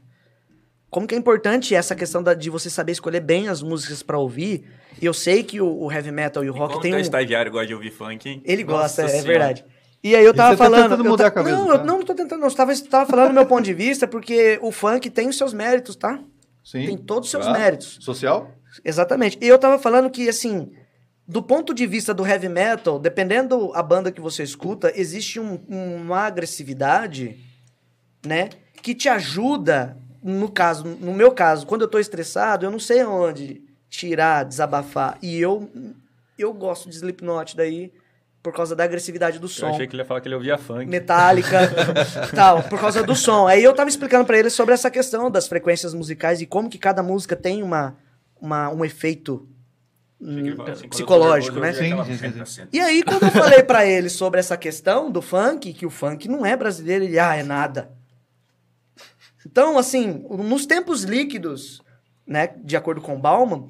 Como 0.89 1.05
que 1.07 1.13
é 1.13 1.17
importante 1.17 1.75
essa 1.75 1.95
questão 1.95 2.23
da- 2.23 2.33
de 2.33 2.49
você 2.49 2.69
saber 2.69 2.93
escolher 2.93 3.19
bem 3.19 3.47
as 3.47 3.61
músicas 3.61 4.01
pra 4.01 4.17
ouvir. 4.17 4.63
E 5.01 5.05
eu 5.05 5.13
sei 5.13 5.43
que 5.43 5.61
o, 5.61 5.83
o 5.83 5.91
heavy 5.91 6.11
metal 6.11 6.43
e 6.43 6.49
o 6.49 6.53
rock 6.53 6.69
Como 6.71 6.81
tem 6.81 6.91
teu 6.91 6.97
um... 6.97 7.01
estagiário 7.01 7.51
gosta 7.51 7.67
de 7.67 7.73
ouvir 7.75 7.91
funk, 7.91 8.27
hein? 8.27 8.41
Ele 8.43 8.63
gosta, 8.63 9.03
Nossa 9.03 9.15
é 9.15 9.21
verdade. 9.21 9.63
E 10.03 10.15
aí 10.15 10.23
eu 10.25 10.33
tava 10.33 10.51
você 10.51 10.57
tá 10.57 10.63
falando. 10.63 10.83
tentando 10.83 11.05
eu 11.05 11.09
mudar 11.11 11.23
ta- 11.25 11.27
a 11.27 11.31
cabeça 11.31 11.55
Não, 11.57 11.65
do 11.65 11.71
eu 11.73 11.77
não, 11.79 11.85
não 11.99 12.03
tô 12.05 12.15
tentando, 12.15 12.39
não. 12.41 12.47
Eu 12.47 12.55
tava, 12.55 12.75
tava 12.89 13.05
falando 13.09 13.27
do 13.29 13.33
meu 13.33 13.45
ponto 13.45 13.63
de 13.63 13.73
vista, 13.73 14.07
porque 14.07 14.57
o 14.61 14.71
funk 14.71 15.09
tem 15.09 15.27
os 15.29 15.37
seus 15.37 15.53
méritos, 15.53 15.95
tá? 15.95 16.19
Sim. 16.63 16.85
Tem 16.85 16.97
todos 16.97 17.27
os 17.27 17.31
seus 17.31 17.43
Claro. 17.45 17.59
méritos. 17.59 17.97
Social? 18.01 18.51
Exatamente. 18.83 19.37
E 19.41 19.47
eu 19.47 19.59
tava 19.59 19.77
falando 19.77 20.09
que, 20.09 20.27
assim, 20.29 20.71
do 21.27 21.43
ponto 21.43 21.73
de 21.73 21.85
vista 21.85 22.13
do 22.13 22.25
heavy 22.25 22.47
metal, 22.49 22.97
dependendo 22.97 23.71
a 23.75 23.83
banda 23.83 24.11
que 24.11 24.21
você 24.21 24.41
escuta, 24.41 24.91
existe 24.95 25.39
um- 25.39 25.59
uma 25.69 26.21
agressividade, 26.21 27.37
né? 28.25 28.49
Que 28.81 28.95
te 28.95 29.09
ajuda, 29.09 29.97
no 30.23 30.49
caso, 30.49 30.83
no 30.85 31.13
meu 31.13 31.31
caso, 31.31 31.65
quando 31.65 31.81
eu 31.81 31.87
tô 31.87 31.99
estressado, 31.99 32.65
eu 32.65 32.71
não 32.71 32.79
sei 32.79 33.01
aonde 33.01 33.61
tirar, 33.89 34.43
desabafar. 34.45 35.17
E 35.21 35.39
eu, 35.39 35.69
eu 36.37 36.53
gosto 36.53 36.89
de 36.89 36.95
Slipknot 36.95 37.55
daí, 37.55 37.91
por 38.41 38.53
causa 38.53 38.75
da 38.75 38.83
agressividade 38.83 39.39
do 39.39 39.45
Eu 39.45 39.49
som. 39.49 39.67
achei 39.67 39.85
que 39.87 39.93
ele 39.95 40.01
ia 40.01 40.05
falar 40.05 40.21
que 40.21 40.27
ele 40.27 40.35
ouvia 40.35 40.57
funk. 40.57 40.85
Metallica, 40.85 41.59
tal, 42.35 42.63
por 42.63 42.79
causa 42.79 43.03
do 43.03 43.15
som. 43.15 43.47
Aí 43.47 43.63
eu 43.63 43.73
tava 43.73 43.89
explicando 43.89 44.25
pra 44.25 44.37
ele 44.37 44.49
sobre 44.49 44.73
essa 44.73 44.89
questão 44.89 45.29
das 45.29 45.47
frequências 45.47 45.93
musicais 45.93 46.41
e 46.41 46.45
como 46.45 46.69
que 46.69 46.77
cada 46.77 47.03
música 47.03 47.35
tem 47.35 47.61
uma, 47.63 47.97
uma, 48.39 48.69
um 48.69 48.85
efeito 48.85 49.47
hum, 50.21 50.55
assim, 50.71 50.83
eu 50.85 50.89
psicológico, 50.89 51.59
né? 51.59 51.69
eu 51.69 51.73
Sim, 51.73 51.85
aquela- 51.93 52.05
sim, 52.05 52.45
sim, 52.45 52.67
E 52.71 52.79
aí, 52.79 53.03
quando 53.03 53.23
eu 53.23 53.31
falei 53.31 53.63
pra 53.63 53.85
ele 53.85 54.09
sobre 54.09 54.39
essa 54.39 54.55
questão 54.57 55.11
do 55.11 55.21
funk, 55.21 55.73
que 55.73 55.85
o 55.85 55.89
funk 55.89 56.27
não 56.29 56.45
é 56.45 56.55
brasileiro, 56.55 57.03
ele, 57.03 57.19
ah, 57.19 57.35
é 57.35 57.43
nada. 57.43 57.91
Então, 59.45 59.77
assim, 59.77 60.25
nos 60.29 60.65
tempos 60.65 61.03
líquidos, 61.03 61.81
né, 62.25 62.47
de 62.63 62.75
acordo 62.75 63.01
com 63.01 63.19
Bauman, 63.19 63.69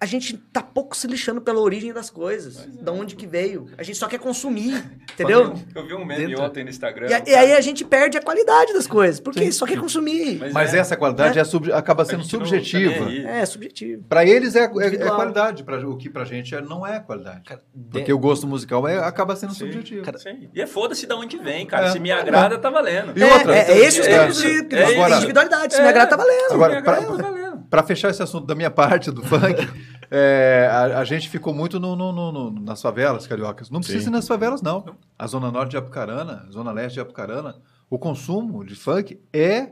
a 0.00 0.06
gente 0.06 0.36
tá 0.52 0.60
pouco 0.62 0.94
se 0.96 1.06
lixando 1.06 1.40
pela 1.40 1.60
origem 1.60 1.90
das 1.92 2.10
coisas, 2.10 2.66
da 2.80 2.92
onde 2.92 3.16
que 3.16 3.26
veio. 3.26 3.68
A 3.78 3.82
gente 3.82 3.96
só 3.96 4.06
quer 4.06 4.18
consumir, 4.18 4.84
entendeu? 5.14 5.54
Eu 5.74 5.86
vi 5.86 5.94
um 5.94 6.04
meme 6.04 6.26
Dentro. 6.26 6.42
ontem 6.44 6.62
no 6.64 6.68
Instagram. 6.68 7.06
E, 7.06 7.10
e 7.30 7.34
aí 7.34 7.46
cara- 7.48 7.58
a 7.58 7.60
gente 7.62 7.84
perde 7.84 8.18
a 8.18 8.22
qualidade 8.22 8.72
das 8.74 8.86
coisas, 8.86 9.18
porque 9.20 9.50
só 9.52 9.64
quer 9.66 9.78
consumir. 9.78 10.40
Mas 10.52 10.74
é, 10.74 10.78
essa 10.78 10.96
qualidade 10.96 11.38
é 11.38 11.44
sub- 11.44 11.72
acaba 11.72 12.04
sendo 12.04 12.22
tá 12.22 12.28
subjetiva. 12.28 13.06
nem 13.06 13.20
aí. 13.20 13.24
É, 13.24 13.46
subjetivo. 13.46 14.04
Pra 14.08 14.26
eles 14.26 14.54
é, 14.56 14.64
é- 14.64 14.86
é 14.86 14.98
qualidade, 15.10 15.64
pra, 15.64 15.78
o 15.88 15.96
que 15.96 16.10
pra 16.10 16.24
gente 16.24 16.54
é- 16.54 16.60
não 16.60 16.86
é 16.86 17.00
qualidade. 17.00 17.42
Cara, 17.44 17.62
Porque 17.90 18.12
o 18.12 18.18
gosto 18.18 18.46
musical 18.46 18.86
é, 18.86 18.98
acaba 18.98 19.34
sendo 19.36 19.52
Sim. 19.54 19.60
subjetivo. 19.60 20.04
Sim. 20.18 20.50
E 20.52 20.60
é 20.60 20.66
foda-se 20.66 21.06
de 21.06 21.14
onde 21.14 21.38
vem, 21.38 21.64
cara. 21.66 21.86
É. 21.86 21.90
Se 21.92 21.98
me 22.00 22.10
agrada, 22.10 22.58
tá 22.58 22.68
valendo. 22.68 23.12
E 23.18 23.22
outra, 23.22 23.56
é, 23.56 23.70
é 23.72 23.78
esse 23.78 24.00
os 24.00 24.06
é, 24.06 24.18
tempos 24.18 24.40
líquidos, 24.42 24.78
é 24.78 24.92
isso. 24.92 25.16
individualidade. 25.16 25.74
Se 25.74 25.80
É. 25.80 25.82
me 25.82 25.88
agrada, 25.88 26.10
tá 26.10 26.16
valendo. 26.16 26.52
Agora, 26.52 26.72
me 26.72 26.78
agrada, 26.78 27.02
pra- 27.06 27.16
tá 27.16 27.22
valendo. 27.22 27.43
Para 27.74 27.82
fechar 27.82 28.10
esse 28.10 28.22
assunto 28.22 28.46
da 28.46 28.54
minha 28.54 28.70
parte 28.70 29.10
do 29.10 29.20
funk, 29.24 29.68
é, 30.10 30.68
a, 30.70 30.98
a 31.00 31.04
gente 31.04 31.28
ficou 31.28 31.52
muito 31.52 31.80
no- 31.80 31.96
no- 31.96 32.12
no- 32.12 32.30
no- 32.32 32.50
nas 32.60 32.80
favelas 32.80 33.26
cariocas. 33.26 33.68
Não 33.68 33.80
precisa 33.80 34.04
Sim. 34.04 34.10
ir 34.10 34.12
nas 34.12 34.28
favelas, 34.28 34.62
não. 34.62 34.84
A 35.18 35.26
Zona 35.26 35.50
Norte 35.50 35.70
de 35.72 35.76
Apucarana, 35.76 36.46
Zona 36.52 36.70
Leste 36.70 36.94
de 36.94 37.00
Apucarana, 37.00 37.56
o 37.90 37.98
consumo 37.98 38.64
de 38.64 38.76
funk 38.76 39.18
é 39.32 39.70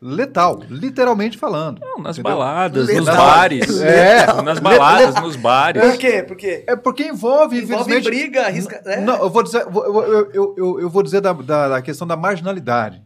letal, 0.00 0.60
literalmente 0.70 1.36
falando. 1.36 1.80
Não, 1.80 1.98
nas 1.98 2.16
Entendeu? 2.18 2.38
baladas, 2.38 2.86
Letal. 2.86 3.04
nos 3.04 3.14
bares. 3.16 3.80
É. 3.82 4.26
Nas 4.42 4.58
baladas, 4.60 5.14
nos 5.20 5.36
bares. 5.36 5.82
Por 5.82 5.98
quê? 5.98 6.22
Por 6.22 6.36
quê? 6.36 6.64
É 6.68 6.76
porque 6.76 7.02
envolve, 7.08 7.58
Envolve 7.62 8.00
briga, 8.00 8.46
arrisca... 8.46 8.80
é. 8.86 9.00
Não, 9.00 9.16
eu 9.22 9.28
vou 9.28 9.42
dizer, 9.42 9.62
eu, 9.66 9.72
eu, 10.04 10.30
eu, 10.32 10.54
eu- 10.56 10.80
eu 10.82 10.88
vou 10.88 11.02
dizer 11.02 11.20
da, 11.20 11.32
da- 11.32 11.68
da 11.68 11.82
questão 11.82 12.06
da 12.06 12.16
marginalidade. 12.16 13.02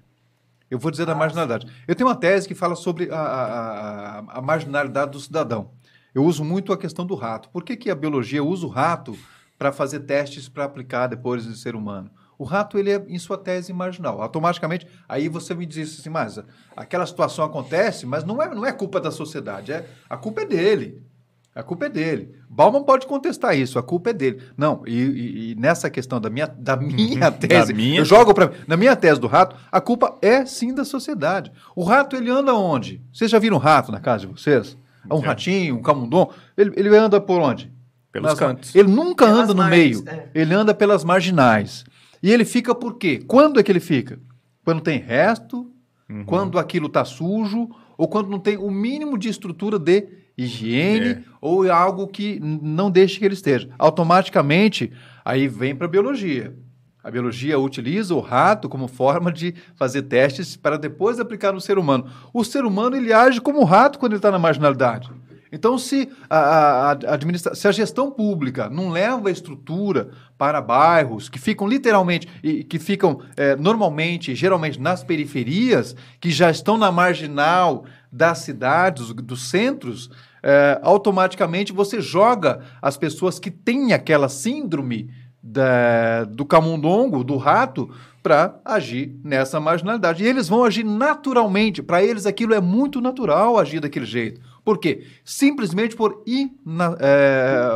Eu 0.75 0.79
vou 0.81 0.91
dizer 0.91 1.07
da 1.07 1.15
marginalidade. 1.15 1.69
Eu 1.87 1.95
tenho 1.95 2.09
uma 2.09 2.17
tese 2.17 2.49
que 2.49 2.55
fala 2.55 2.75
sobre 2.75 3.09
a, 3.09 3.17
a- 3.17 4.19
a- 4.39 4.43
marginalidade 4.43 5.13
do 5.13 5.21
cidadão. 5.21 5.71
Eu 6.13 6.25
uso 6.25 6.43
muito 6.45 6.73
a 6.73 6.77
questão 6.77 7.07
do 7.07 7.15
rato. 7.15 7.49
Por 7.51 7.63
que, 7.63 7.77
que 7.77 7.89
a 7.89 7.95
biologia 7.95 8.43
usa 8.43 8.67
o 8.67 8.69
rato 8.69 9.17
para 9.57 9.71
fazer 9.71 10.01
testes 10.01 10.49
para 10.49 10.65
aplicar 10.65 11.07
depois 11.07 11.47
no 11.47 11.55
ser 11.55 11.77
humano? 11.77 12.11
O 12.37 12.43
rato, 12.43 12.77
ele 12.77 12.91
é, 12.91 12.97
em 13.07 13.21
sua 13.21 13.39
tese, 13.39 13.73
marginal. 13.73 14.21
Automaticamente, 14.21 14.85
aí 15.09 15.29
você 15.29 15.55
me 15.55 15.65
diz 15.65 16.01
assim, 16.01 16.11
mas 16.11 16.41
aquela 16.77 17.07
situação 17.07 17.45
acontece, 17.45 18.05
mas 18.05 18.25
não 18.25 18.43
é, 18.43 18.53
não 18.53 18.67
é 18.67 18.73
culpa 18.73 19.01
da 19.01 19.13
sociedade, 19.13 19.71
é, 19.73 19.89
a 20.11 20.17
culpa 20.17 20.41
é 20.43 20.45
dele. 20.45 21.01
A 21.55 21.63
culpa 21.63 21.87
é 21.87 21.89
dele. 21.89 22.35
Bauman 22.51 22.83
pode 22.83 23.07
contestar 23.07 23.57
isso, 23.57 23.79
a 23.79 23.83
culpa 23.83 24.11
é 24.11 24.13
dele. 24.13 24.41
Não, 24.57 24.83
e, 24.87 24.93
e- 25.01 25.51
e 25.53 25.55
nessa 25.55 25.89
questão 25.89 26.21
da 26.21 26.29
minha, 26.29 26.47
da 26.47 26.77
minha 26.77 27.31
tese, 27.33 27.73
minha? 27.73 28.01
eu 28.01 28.05
jogo 28.05 28.35
para 28.35 28.53
na 28.67 28.77
minha 28.77 28.97
tese 28.97 29.21
do 29.21 29.27
rato, 29.29 29.55
a 29.71 29.81
culpa 29.81 30.17
é 30.21 30.45
sim 30.45 30.75
da 30.75 30.85
sociedade. 30.85 31.53
O 31.77 31.85
rato 31.85 32.17
ele 32.17 32.29
anda 32.31 32.53
onde? 32.55 33.01
Vocês 33.13 33.31
já 33.31 33.39
viram 33.39 33.57
um 33.57 33.61
rato 33.61 33.93
na 33.93 34.01
casa 34.01 34.27
de 34.27 34.33
vocês? 34.33 34.77
Um 35.11 35.21
Já. 35.21 35.27
ratinho, 35.29 35.77
um 35.77 35.83
camundongo, 35.83 36.33
ele, 36.57 36.73
ele 36.77 36.97
anda 36.97 37.21
por 37.21 37.39
onde? 37.41 37.71
Pelos 38.11 38.31
Nas- 38.31 38.39
cantos. 38.39 38.75
Ele 38.75 38.89
nunca 38.89 39.27
Pelas 39.27 39.41
anda 39.45 39.55
no 39.55 39.63
margens, 39.63 40.03
meio, 40.03 40.09
é. 40.19 40.29
ele 40.35 40.55
anda 40.55 40.73
pelas 40.75 41.05
marginais. 41.05 41.85
E 42.23 42.33
ele 42.33 42.45
fica 42.45 42.75
por 42.75 42.97
quê? 42.97 43.23
Quando 43.27 43.61
é 43.61 43.63
que 43.63 43.71
ele 43.71 43.81
fica? 43.81 44.19
Quando 44.65 44.81
tem 44.81 44.99
resto 44.99 45.71
Uhum. 46.07 46.23
Quando 46.27 46.59
aquilo 46.59 46.87
está 46.87 47.03
sujo 47.03 47.71
ou 47.97 48.07
quando 48.07 48.29
não 48.29 48.39
tem 48.39 48.59
o 48.59 48.71
mínimo 48.71 49.17
de 49.17 49.31
estrutura 49.31 49.79
de 49.79 50.07
higiene 50.37 51.07
é. 51.07 51.23
ou 51.41 51.71
algo 51.71 52.07
que 52.07 52.41
não 52.41 52.91
deixe 52.91 53.19
que 53.19 53.25
ele 53.25 53.35
esteja. 53.35 53.69
Automaticamente, 53.79 54.93
aí 55.25 55.49
vem 55.49 55.75
para 55.75 55.87
a 55.87 55.91
biologia. 55.91 56.55
A 57.03 57.11
biologia 57.11 57.59
utiliza 57.59 58.15
o 58.15 58.21
rato 58.21 58.67
como 58.67 58.89
forma 58.89 59.31
de 59.31 59.55
fazer 59.77 60.03
testes 60.03 60.57
para 60.57 60.79
depois 60.79 61.21
aplicar 61.21 61.53
no 61.53 61.61
ser 61.61 61.77
humano. 61.77 62.11
O 62.33 62.43
ser 62.43 62.65
humano 62.65 62.97
ele 62.97 63.13
age 63.13 63.43
como 63.43 63.61
um 63.61 63.65
rato 63.65 63.99
quando 63.99 64.13
ele 64.13 64.19
está 64.19 64.31
na 64.31 64.39
marginalidade. 64.39 65.11
Então, 65.55 65.79
se 65.79 66.09
a, 66.29 66.39
a, 66.39 66.93
a, 66.93 67.55
se 67.55 67.69
a 67.69 67.71
gestão 67.71 68.11
pública 68.11 68.69
não 68.69 68.89
leva 68.89 69.29
a 69.29 69.33
estrutura 69.33 70.09
para 70.37 70.61
bairros 70.61 71.29
que 71.29 71.39
ficam 71.39 71.69
literalmente 71.69 72.27
e 72.43 72.65
que 72.65 72.77
ficam 72.77 73.21
é, 73.37 73.55
normalmente, 73.55 74.35
geralmente 74.35 74.81
nas 74.81 75.05
periferias, 75.05 75.95
que 76.21 76.31
já 76.31 76.51
estão 76.51 76.77
na 76.77 76.91
marginal 76.91 77.85
das 78.15 78.39
cidades, 78.39 79.13
dos 79.13 79.51
centros, 79.51 80.09
é, 80.41 80.79
automaticamente 80.83 81.73
você 81.73 82.01
joga 82.01 82.61
as 82.81 82.97
pessoas 82.97 83.41
que 83.41 83.51
têm 83.51 83.93
aquela 83.93 84.29
síndrome 84.29 85.11
da, 85.43 86.23
do 86.25 86.45
camundongo, 86.45 87.25
do 87.25 87.37
rato, 87.37 87.91
para 88.23 88.61
agir 88.65 89.19
nessa 89.25 89.59
marginalidade. 89.59 90.23
E 90.23 90.27
eles 90.29 90.49
vão 90.49 90.65
agir 90.65 90.85
naturalmente. 90.85 91.83
Para 91.83 92.05
eles 92.05 92.25
aquilo 92.25 92.55
é 92.55 92.61
muito 92.61 93.01
natural 93.01 93.59
agir 93.59 93.81
daquele 93.81 94.07
jeito. 94.07 94.41
Por 94.65 94.79
quê? 94.79 95.05
Simplesmente 95.25 95.97
por, 95.97 96.23
ina, 96.25 96.97
é, 97.01 97.69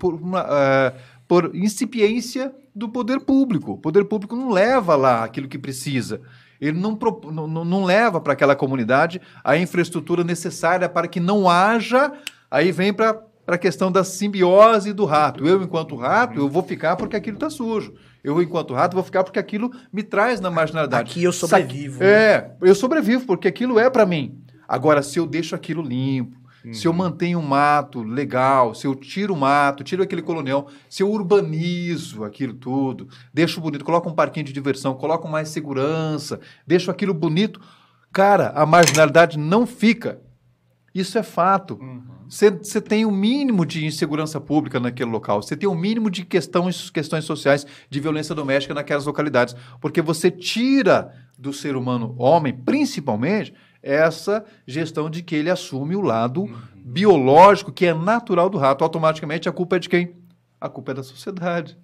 por, 0.00 0.14
uma, 0.14 0.46
é, 0.48 0.94
por 1.28 1.54
incipiência 1.54 2.52
do 2.74 2.88
poder 2.88 3.20
público. 3.20 3.72
O 3.72 3.78
poder 3.78 4.06
público 4.06 4.34
não 4.34 4.48
leva 4.48 4.96
lá 4.96 5.22
aquilo 5.22 5.48
que 5.48 5.58
precisa. 5.58 6.22
Ele 6.60 6.78
não, 6.78 6.98
não, 7.32 7.64
não 7.64 7.84
leva 7.84 8.20
para 8.20 8.32
aquela 8.32 8.56
comunidade 8.56 9.20
a 9.44 9.56
infraestrutura 9.56 10.24
necessária 10.24 10.88
para 10.88 11.08
que 11.08 11.20
não 11.20 11.48
haja. 11.48 12.12
Aí 12.50 12.72
vem 12.72 12.92
para 12.92 13.22
a 13.46 13.58
questão 13.58 13.90
da 13.90 14.04
simbiose 14.04 14.92
do 14.92 15.04
rato. 15.04 15.46
Eu, 15.46 15.62
enquanto 15.62 15.96
rato, 15.96 16.38
eu 16.38 16.48
vou 16.48 16.62
ficar 16.62 16.96
porque 16.96 17.16
aquilo 17.16 17.36
está 17.36 17.50
sujo. 17.50 17.94
Eu, 18.22 18.42
enquanto 18.42 18.74
rato, 18.74 18.94
vou 18.94 19.04
ficar 19.04 19.22
porque 19.22 19.38
aquilo 19.38 19.70
me 19.92 20.02
traz 20.02 20.40
na 20.40 20.50
marginalidade. 20.50 21.12
Aqui 21.12 21.22
eu 21.22 21.32
sobrevivo. 21.32 22.00
Né? 22.00 22.06
É, 22.06 22.50
eu 22.60 22.74
sobrevivo 22.74 23.24
porque 23.24 23.46
aquilo 23.46 23.78
é 23.78 23.88
para 23.88 24.04
mim. 24.04 24.40
Agora, 24.68 25.02
se 25.02 25.18
eu 25.18 25.26
deixo 25.26 25.54
aquilo 25.54 25.80
limpo, 25.80 26.36
uhum. 26.66 26.74
se 26.74 26.86
eu 26.86 26.92
uhum. 26.92 26.98
mantenho 26.98 27.38
um 27.38 27.46
mato 27.46 28.02
legal, 28.02 28.74
se 28.74 28.86
eu 28.86 28.94
tiro 28.94 29.34
o 29.34 29.36
mato, 29.36 29.84
tiro 29.84 30.02
aquele 30.02 30.22
colonial, 30.22 30.68
se 30.88 31.02
eu 31.02 31.10
urbanizo 31.10 32.24
aquilo 32.24 32.54
tudo, 32.54 33.08
deixo 33.32 33.60
bonito, 33.60 33.84
coloco 33.84 34.08
um 34.08 34.14
parquinho 34.14 34.46
de 34.46 34.52
diversão, 34.52 34.94
coloco 34.94 35.28
mais 35.28 35.48
segurança, 35.48 36.40
deixo 36.66 36.90
aquilo 36.90 37.14
bonito, 37.14 37.60
cara, 38.12 38.50
a 38.50 38.66
marginalidade 38.66 39.38
não 39.38 39.66
fica. 39.66 40.20
Isso 40.94 41.18
é 41.18 41.22
fato. 41.22 41.78
Você 42.26 42.48
uhum. 42.48 42.80
tem 42.80 43.04
o 43.04 43.08
um 43.08 43.12
mínimo 43.12 43.66
de 43.66 43.84
insegurança 43.84 44.40
pública 44.40 44.80
naquele 44.80 45.10
local. 45.10 45.42
Você 45.42 45.54
tem 45.54 45.68
o 45.68 45.72
um 45.72 45.78
mínimo 45.78 46.10
de 46.10 46.24
questões, 46.24 46.88
questões 46.88 47.26
sociais 47.26 47.66
de 47.90 48.00
violência 48.00 48.34
doméstica 48.34 48.72
naquelas 48.72 49.04
localidades. 49.04 49.54
Porque 49.78 50.00
você 50.00 50.30
tira 50.30 51.12
do 51.38 51.52
ser 51.52 51.76
humano, 51.76 52.14
homem, 52.18 52.52
principalmente, 52.52 53.52
essa 53.86 54.44
gestão 54.66 55.08
de 55.08 55.22
que 55.22 55.36
ele 55.36 55.48
assume 55.48 55.94
o 55.94 56.00
lado 56.00 56.42
uhum. 56.42 56.54
biológico, 56.74 57.72
que 57.72 57.86
é 57.86 57.94
natural 57.94 58.50
do 58.50 58.58
rato. 58.58 58.82
Automaticamente 58.82 59.48
a 59.48 59.52
culpa 59.52 59.76
é 59.76 59.78
de 59.78 59.88
quem? 59.88 60.16
A 60.60 60.68
culpa 60.68 60.90
é 60.90 60.94
da 60.94 61.02
sociedade. 61.02 61.78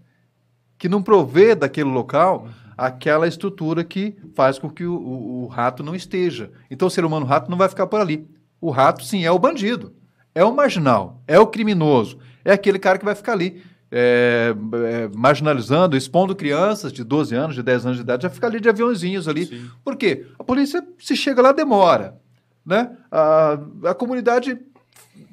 Que 0.77 0.89
não 0.89 1.03
provê 1.03 1.55
daquele 1.55 1.89
local 1.89 2.43
uhum. 2.45 2.51
aquela 2.77 3.29
estrutura 3.29 3.85
que 3.85 4.17
faz 4.35 4.59
com 4.59 4.69
que 4.69 4.85
o, 4.85 4.95
o, 4.95 5.45
o 5.45 5.47
rato 5.47 5.83
não 5.83 5.95
esteja. 5.95 6.51
Então 6.69 6.89
o 6.89 6.91
ser 6.91 7.05
humano 7.05 7.25
rato 7.25 7.51
não 7.51 7.57
vai 7.57 7.69
ficar 7.69 7.87
por 7.87 8.01
ali. 8.01 8.29
O 8.61 8.71
rato, 8.71 9.05
sim, 9.05 9.25
é 9.25 9.31
o 9.31 9.39
bandido, 9.39 9.95
é 10.35 10.45
o 10.45 10.55
marginal, 10.55 11.21
é 11.27 11.39
o 11.39 11.47
criminoso, 11.47 12.19
é 12.45 12.53
aquele 12.53 12.79
cara 12.79 12.97
que 12.97 13.05
vai 13.05 13.15
ficar 13.15 13.33
ali 13.33 13.63
é, 13.95 14.55
é, 14.87 15.11
marginalizando, 15.15 15.99
expondo 15.99 16.35
crianças 16.35 16.91
de 16.91 17.05
12 17.05 17.35
anos, 17.35 17.55
de 17.55 17.63
10 17.63 17.85
anos 17.85 17.99
de 17.99 18.03
idade, 18.03 18.23
já 18.23 18.31
fica 18.31 18.47
ali 18.47 18.59
de 18.59 18.69
aviãozinhos 18.71 19.29
ali. 19.29 19.45
Sim. 19.45 19.71
Por 19.85 19.97
quê? 19.97 20.27
A 20.39 20.43
polícia, 20.43 20.83
se 20.99 21.15
chega 21.15 21.43
lá, 21.43 21.53
demora. 21.53 22.17
Né? 22.65 22.91
A, 23.11 23.59
a 23.85 23.95
comunidade 23.95 24.59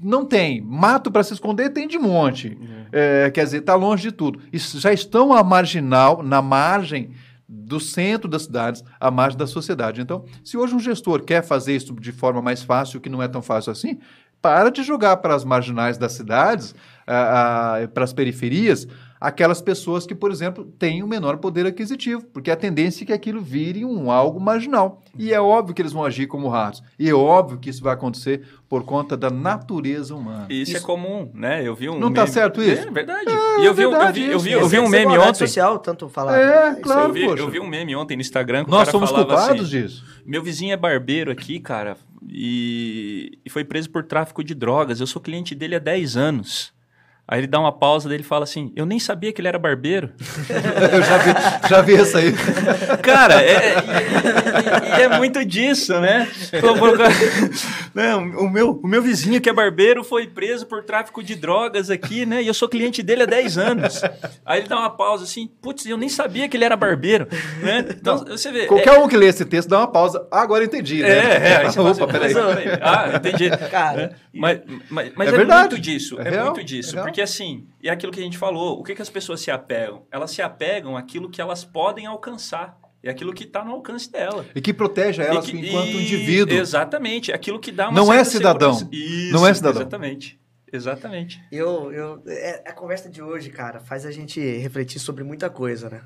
não 0.04 0.26
tem. 0.26 0.60
Mato 0.60 1.10
para 1.10 1.24
se 1.24 1.34
esconder 1.34 1.70
tem 1.70 1.88
de 1.88 1.98
monte. 1.98 2.50
Uhum. 2.50 2.86
É, 2.92 3.32
quer 3.32 3.46
dizer, 3.46 3.60
está 3.60 3.76
longe 3.76 4.04
de 4.04 4.12
tudo. 4.12 4.42
Isso 4.52 4.78
já 4.78 4.92
estão 4.92 5.32
à 5.34 5.42
marginal, 5.42 6.22
na 6.22 6.42
margem 6.42 7.12
do 7.48 7.80
centro 7.80 8.30
das 8.30 8.44
cidades 8.44 8.84
à 9.00 9.10
margem 9.10 9.38
da 9.38 9.48
sociedade. 9.48 10.02
Então, 10.02 10.26
se 10.44 10.58
hoje 10.58 10.76
um 10.76 10.80
gestor 10.80 11.24
quer 11.24 11.44
fazer 11.44 11.76
isso 11.76 11.94
de 11.94 12.12
forma 12.12 12.42
mais 12.42 12.62
fácil, 12.62 13.00
que 13.00 13.10
não 13.10 13.24
é 13.24 13.28
tão 13.28 13.42
fácil 13.42 13.72
assim, 13.72 14.00
para 14.42 14.70
de 14.70 14.84
jogar 14.84 15.18
para 15.18 15.34
as 15.34 15.44
marginais 15.44 15.98
das 15.98 16.14
cidades, 16.14 16.76
para 17.94 18.04
as 18.04 18.14
periferias, 18.14 18.88
aquelas 19.20 19.62
pessoas 19.62 20.06
que, 20.06 20.16
por 20.16 20.32
exemplo, 20.32 20.64
têm 20.78 21.02
o 21.02 21.06
um 21.06 21.10
menor 21.10 21.38
poder 21.38 21.66
aquisitivo, 21.66 22.24
porque 22.32 22.52
a 22.52 22.56
tendência 22.56 23.04
é 23.04 23.08
que 23.08 23.14
aquilo 23.14 23.42
vire 23.42 23.84
um 23.84 24.12
algo 24.12 24.40
marginal. 24.40 25.02
E 25.18 25.34
é 25.34 25.42
óbvio 25.42 25.76
que 25.76 25.82
eles 25.82 25.92
vão 25.92 26.06
agir 26.06 26.28
como 26.28 26.48
ratos. 26.48 26.82
E 26.98 27.10
é 27.10 27.14
óbvio 27.14 27.58
que 27.58 27.70
isso 27.70 27.84
vai 27.84 27.94
acontecer 27.94 28.44
por 28.70 28.84
conta 28.84 29.18
da 29.18 29.30
natureza 29.30 30.16
humana. 30.16 30.46
Isso, 30.50 30.72
isso 30.72 30.78
é 30.78 30.80
comum, 30.86 31.30
né? 31.34 31.68
Eu 31.68 31.76
vi 31.76 31.90
um 31.90 32.00
Não 32.00 32.10
está 32.10 32.26
certo 32.28 32.62
isso? 32.62 32.88
É 32.88 32.92
verdade. 32.92 33.30
É, 33.30 33.62
e 33.62 33.66
eu 33.66 33.74
vi, 33.74 33.88
verdade, 33.88 34.22
eu 34.22 34.40
vi, 34.40 34.52
eu 34.52 34.60
vi, 34.60 34.64
eu 34.64 34.68
vi 34.68 34.80
um 34.80 34.88
meme 34.88 35.18
ontem. 35.18 35.40
social, 35.40 35.80
tanto 35.80 36.08
falar. 36.08 36.38
É, 36.38 36.76
claro, 36.76 37.10
eu 37.10 37.14
vi, 37.14 37.24
eu 37.24 37.50
vi 37.50 37.60
um 37.60 37.68
meme 37.68 37.96
ontem 37.96 38.16
no 38.16 38.22
Instagram 38.22 38.64
que 38.64 38.72
Nós 38.72 38.90
somos 38.90 39.12
culpados 39.12 39.62
assim, 39.62 39.70
disso. 39.70 40.06
Meu 40.26 40.44
vizinho 40.44 40.74
é 40.74 40.78
barbeiro 40.78 41.32
aqui, 41.32 41.60
cara, 41.60 41.98
e, 42.28 43.40
e 43.44 43.50
foi 43.50 43.64
preso 43.64 43.90
por 43.90 44.04
tráfico 44.04 44.44
de 44.44 44.54
drogas. 44.54 45.00
Eu 45.00 45.08
sou 45.08 45.22
cliente 45.22 45.56
dele 45.56 45.76
há 45.76 45.80
10 45.80 46.16
anos. 46.16 46.79
Aí 47.32 47.42
ele 47.42 47.48
dá 47.48 47.60
uma 47.60 47.72
pausa 47.72 48.10
dele 48.10 48.24
e 48.24 48.26
fala 48.26 48.44
assim: 48.44 48.74
Eu 48.76 48.88
nem 48.88 49.00
sabia 49.00 49.32
que 49.32 49.40
ele 49.40 49.48
era 49.48 49.60
barbeiro. 49.60 50.10
Eu 50.92 51.04
já 51.04 51.18
vi, 51.20 51.70
já 51.70 51.82
vi 51.82 51.94
isso 51.94 52.18
aí. 52.18 52.34
Cara, 53.04 53.40
é, 53.40 53.76
é, 54.98 55.02
é 55.04 55.18
muito 55.18 55.46
disso, 55.46 56.00
né? 56.00 56.28
Não, 57.94 58.24
o, 58.24 58.50
meu, 58.50 58.80
o 58.84 58.88
meu 58.88 59.02
vizinho 59.04 59.40
que 59.40 59.48
é 59.48 59.54
barbeiro 59.54 60.04
foi 60.04 60.26
preso 60.26 60.66
por 60.66 60.84
tráfico 60.84 61.22
de 61.22 61.36
drogas 61.36 61.92
aqui, 61.92 62.26
né? 62.26 62.42
E 62.42 62.48
eu 62.48 62.54
sou 62.54 62.68
cliente 62.68 63.04
dele 63.04 63.24
há 63.24 63.28
10 63.28 63.58
anos. 63.60 64.02
Aí 64.44 64.62
ele 64.62 64.68
dá 64.68 64.80
uma 64.80 64.90
pausa 64.90 65.26
assim: 65.26 65.48
Putz, 65.62 65.86
eu 65.86 65.98
nem 65.98 66.10
sabia 66.10 66.50
que 66.50 66.58
ele 66.58 66.66
era 66.66 66.76
barbeiro. 66.76 67.28
Né? 67.62 67.86
Então, 67.92 68.18
Não, 68.18 68.26
você 68.26 68.52
vê. 68.52 68.66
Qualquer 68.66 68.96
é... 68.96 69.00
um 69.00 69.08
que 69.08 69.16
lê 69.16 69.28
esse 69.28 69.46
texto 69.46 69.70
dá 69.70 69.78
uma 69.78 69.92
pausa. 69.92 70.28
Ah, 70.32 70.42
agora 70.42 70.64
entendi. 70.64 71.04
Né? 71.04 71.10
É, 71.10 71.50
é. 71.50 71.56
Aí 71.58 71.68
Opa, 71.68 72.08
peraí. 72.08 72.34
Ah, 72.82 73.18
entendi. 73.18 73.50
Cara, 73.70 74.16
mas, 74.34 74.62
mas, 74.90 75.12
mas 75.16 75.32
é, 75.32 75.36
é 75.36 75.46
muito 75.46 75.80
disso. 75.80 76.20
É, 76.20 76.44
muito 76.44 76.64
disso. 76.64 76.96
Porque 76.96 77.19
porque 77.20 77.22
assim, 77.22 77.68
é 77.84 77.90
aquilo 77.90 78.14
que 78.14 78.20
a 78.22 78.24
gente 78.24 78.38
falou, 78.38 78.80
o 78.80 78.84
que, 78.84 78.96
que 78.96 79.02
as 79.02 79.10
pessoas 79.10 79.42
se 79.42 79.52
apegam? 79.52 80.06
Elas 80.10 80.32
se 80.32 80.42
apegam 80.42 80.96
àquilo 80.96 81.30
que 81.30 81.42
elas 81.42 81.66
podem 81.66 82.06
alcançar. 82.06 82.80
É 83.04 83.10
aquilo 83.10 83.34
que 83.34 83.44
está 83.44 83.64
no 83.64 83.72
alcance 83.72 84.10
dela. 84.10 84.46
E 84.56 84.62
que 84.62 84.74
protege 84.74 85.22
elas 85.22 85.46
que, 85.46 85.58
enquanto 85.58 85.88
e, 85.88 86.04
indivíduo. 86.04 86.58
Exatamente. 86.58 87.32
Aquilo 87.34 87.60
que 87.60 87.72
dá 87.72 87.90
uma 87.90 88.00
Não 88.00 88.14
é 88.14 88.24
cidadão. 88.24 88.72
Isso, 88.92 89.34
não 89.34 89.46
é 89.46 89.54
cidadão. 89.54 89.82
Exatamente. 89.82 90.40
Exatamente. 90.72 91.42
Eu, 91.52 91.92
eu, 91.92 92.24
é, 92.28 92.64
a 92.66 92.74
conversa 92.74 93.10
de 93.10 93.22
hoje, 93.22 93.50
cara, 93.50 93.82
faz 93.82 94.06
a 94.06 94.12
gente 94.12 94.40
refletir 94.40 95.00
sobre 95.00 95.24
muita 95.24 95.50
coisa, 95.50 95.90
né? 95.90 96.02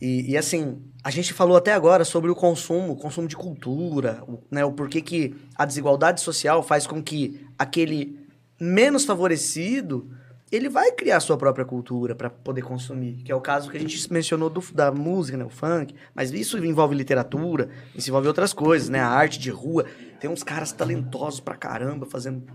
E, 0.00 0.32
e, 0.32 0.36
assim, 0.36 0.80
a 1.02 1.10
gente 1.10 1.32
falou 1.32 1.56
até 1.56 1.72
agora 1.72 2.04
sobre 2.04 2.30
o 2.30 2.34
consumo, 2.34 2.92
o 2.92 2.96
consumo 2.96 3.26
de 3.26 3.36
cultura, 3.36 4.22
o, 4.28 4.40
né, 4.50 4.64
o 4.64 4.70
porquê 4.70 5.00
que 5.00 5.34
a 5.56 5.64
desigualdade 5.64 6.20
social 6.20 6.62
faz 6.62 6.86
com 6.86 7.02
que 7.02 7.44
aquele 7.58 8.28
menos 8.60 9.04
favorecido 9.04 10.10
ele 10.50 10.68
vai 10.68 10.92
criar 10.92 11.20
sua 11.20 11.36
própria 11.36 11.64
cultura 11.64 12.14
para 12.14 12.30
poder 12.30 12.62
consumir, 12.62 13.22
que 13.22 13.30
é 13.30 13.34
o 13.34 13.40
caso 13.40 13.70
que 13.70 13.76
a 13.76 13.80
gente 13.80 14.12
mencionou 14.12 14.48
do, 14.48 14.62
da 14.72 14.90
música, 14.90 15.36
né, 15.36 15.44
o 15.44 15.50
funk, 15.50 15.94
mas 16.14 16.30
isso 16.32 16.56
envolve 16.64 16.94
literatura, 16.94 17.68
isso 17.94 18.08
envolve 18.08 18.28
outras 18.28 18.52
coisas, 18.52 18.88
né, 18.88 19.00
a 19.00 19.08
arte 19.08 19.38
de 19.38 19.50
rua. 19.50 19.84
Tem 20.18 20.30
uns 20.30 20.42
caras 20.42 20.72
talentosos 20.72 21.40
pra 21.40 21.54
caramba 21.54 22.06
fazendo 22.06 22.46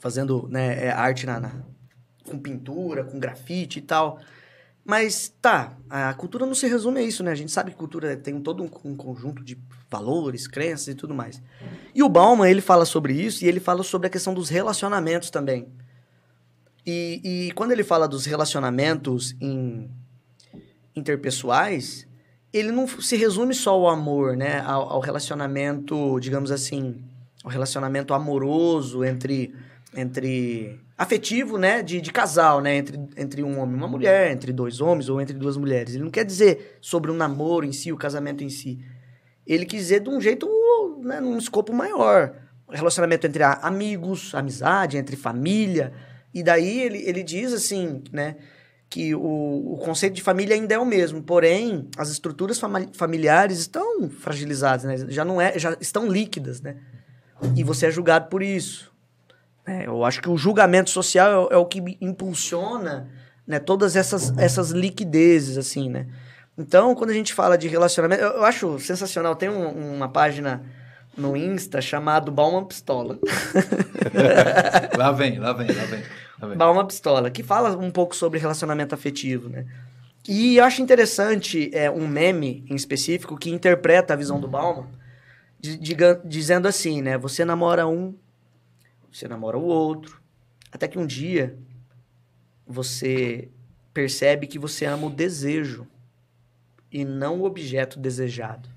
fazendo, 0.00 0.48
né, 0.50 0.86
é, 0.86 0.90
arte 0.90 1.24
na, 1.26 1.38
na, 1.38 1.52
com 2.28 2.36
pintura, 2.36 3.04
com 3.04 3.20
grafite 3.20 3.78
e 3.78 3.82
tal. 3.82 4.18
Mas 4.84 5.32
tá, 5.40 5.76
a 5.88 6.12
cultura 6.14 6.44
não 6.44 6.56
se 6.56 6.66
resume 6.66 6.98
a 6.98 7.02
isso, 7.04 7.22
né? 7.22 7.30
A 7.30 7.36
gente 7.36 7.52
sabe 7.52 7.70
que 7.70 7.76
cultura 7.76 8.16
tem 8.16 8.40
todo 8.40 8.64
um, 8.64 8.70
um, 8.84 8.96
conjunto 8.96 9.44
de 9.44 9.56
valores, 9.88 10.48
crenças 10.48 10.88
e 10.88 10.94
tudo 10.96 11.14
mais. 11.14 11.40
E 11.94 12.02
o 12.02 12.08
Bauman, 12.08 12.50
ele 12.50 12.60
fala 12.60 12.84
sobre 12.84 13.12
isso 13.12 13.44
e 13.44 13.48
ele 13.48 13.60
fala 13.60 13.84
sobre 13.84 14.08
a 14.08 14.10
questão 14.10 14.34
dos 14.34 14.48
relacionamentos 14.48 15.30
também. 15.30 15.68
E, 16.84 17.20
e 17.48 17.52
quando 17.52 17.72
ele 17.72 17.84
fala 17.84 18.08
dos 18.08 18.26
relacionamentos 18.26 19.34
in, 19.40 19.88
interpessoais, 20.94 22.06
ele 22.52 22.70
não 22.70 22.86
se 22.86 23.16
resume 23.16 23.54
só 23.54 23.70
ao 23.72 23.88
amor, 23.88 24.36
né? 24.36 24.60
Ao, 24.60 24.90
ao, 24.90 25.00
relacionamento, 25.00 26.18
digamos 26.20 26.50
assim, 26.50 27.02
ao 27.42 27.50
relacionamento 27.50 28.12
amoroso 28.12 29.04
entre, 29.04 29.54
entre 29.96 30.78
afetivo, 30.98 31.56
né? 31.56 31.82
De, 31.82 32.00
de 32.00 32.12
casal, 32.12 32.60
né? 32.60 32.76
Entre, 32.76 33.00
entre 33.16 33.42
um 33.42 33.58
homem 33.58 33.74
e 33.74 33.78
uma 33.78 33.88
mulher, 33.88 34.32
entre 34.32 34.52
dois 34.52 34.80
homens 34.80 35.08
ou 35.08 35.20
entre 35.20 35.36
duas 35.36 35.56
mulheres. 35.56 35.94
Ele 35.94 36.04
não 36.04 36.10
quer 36.10 36.24
dizer 36.24 36.78
sobre 36.80 37.10
o 37.10 37.14
um 37.14 37.16
namoro 37.16 37.64
em 37.64 37.72
si, 37.72 37.92
o 37.92 37.96
casamento 37.96 38.44
em 38.44 38.50
si. 38.50 38.84
ele 39.46 39.64
quis 39.64 39.82
dizer 39.82 40.00
de 40.00 40.10
um 40.10 40.20
jeito, 40.20 40.48
né, 41.02 41.20
num 41.20 41.38
escopo 41.38 41.72
maior. 41.72 42.34
Relacionamento 42.68 43.26
entre 43.26 43.42
amigos, 43.42 44.34
amizade, 44.34 44.96
entre 44.96 45.14
família. 45.14 45.92
E 46.34 46.42
daí 46.42 46.80
ele, 46.80 46.98
ele 46.98 47.22
diz 47.22 47.52
assim, 47.52 48.02
né, 48.10 48.36
que 48.88 49.14
o, 49.14 49.72
o 49.72 49.78
conceito 49.78 50.14
de 50.14 50.22
família 50.22 50.54
ainda 50.54 50.74
é 50.74 50.78
o 50.78 50.84
mesmo, 50.84 51.22
porém 51.22 51.88
as 51.96 52.10
estruturas 52.10 52.58
fami 52.58 52.88
familiares 52.92 53.58
estão 53.58 54.08
fragilizadas, 54.10 54.84
né? 54.84 55.06
Já 55.08 55.24
não 55.24 55.40
é, 55.40 55.58
já 55.58 55.76
estão 55.80 56.06
líquidas, 56.06 56.60
né? 56.60 56.76
E 57.56 57.64
você 57.64 57.86
é 57.86 57.90
julgado 57.90 58.28
por 58.28 58.42
isso. 58.42 58.92
É, 59.66 59.86
eu 59.86 60.04
acho 60.04 60.20
que 60.20 60.28
o 60.28 60.36
julgamento 60.36 60.90
social 60.90 61.48
é, 61.50 61.54
é, 61.54 61.56
o 61.56 61.66
que 61.66 61.82
impulsiona 62.00 63.08
né, 63.46 63.58
todas 63.58 63.96
essas, 63.96 64.36
essas 64.36 64.70
liquidezes, 64.70 65.56
assim, 65.56 65.88
né? 65.88 66.06
Então, 66.58 66.94
quando 66.94 67.10
a 67.10 67.14
gente 67.14 67.32
fala 67.32 67.56
de 67.56 67.68
relacionamento, 67.68 68.22
eu, 68.22 68.30
eu 68.32 68.44
acho 68.44 68.78
sensacional. 68.78 69.34
Tem 69.34 69.48
um, 69.48 69.94
uma 69.94 70.08
página 70.08 70.62
no 71.16 71.36
Insta 71.36 71.80
chamado 71.80 72.32
Bauman 72.32 72.64
Pistola. 72.64 73.18
lá 74.96 75.12
vem, 75.12 75.38
lá 75.38 75.52
vem, 75.52 75.68
lá 75.68 75.84
vem. 75.84 76.56
Bauman 76.56 76.86
Pistola, 76.86 77.30
que 77.30 77.42
fala 77.42 77.76
um 77.76 77.90
pouco 77.90 78.16
sobre 78.16 78.38
relacionamento 78.38 78.94
afetivo, 78.94 79.48
né? 79.48 79.66
E 80.26 80.56
eu 80.56 80.64
acho 80.64 80.80
interessante 80.82 81.70
é, 81.72 81.90
um 81.90 82.06
meme 82.06 82.64
em 82.68 82.74
específico 82.74 83.36
que 83.36 83.50
interpreta 83.50 84.14
a 84.14 84.16
visão 84.16 84.40
do 84.40 84.48
de, 85.60 85.94
dizendo 86.24 86.66
assim, 86.66 87.02
né? 87.02 87.18
Você 87.18 87.44
namora 87.44 87.86
um, 87.86 88.14
você 89.10 89.28
namora 89.28 89.58
o 89.58 89.64
outro, 89.64 90.20
até 90.70 90.88
que 90.88 90.98
um 90.98 91.06
dia 91.06 91.56
você 92.66 93.48
percebe 93.92 94.46
que 94.46 94.58
você 94.58 94.86
ama 94.86 95.06
o 95.06 95.10
desejo 95.10 95.86
e 96.90 97.04
não 97.04 97.40
o 97.40 97.44
objeto 97.44 97.98
desejado. 97.98 98.68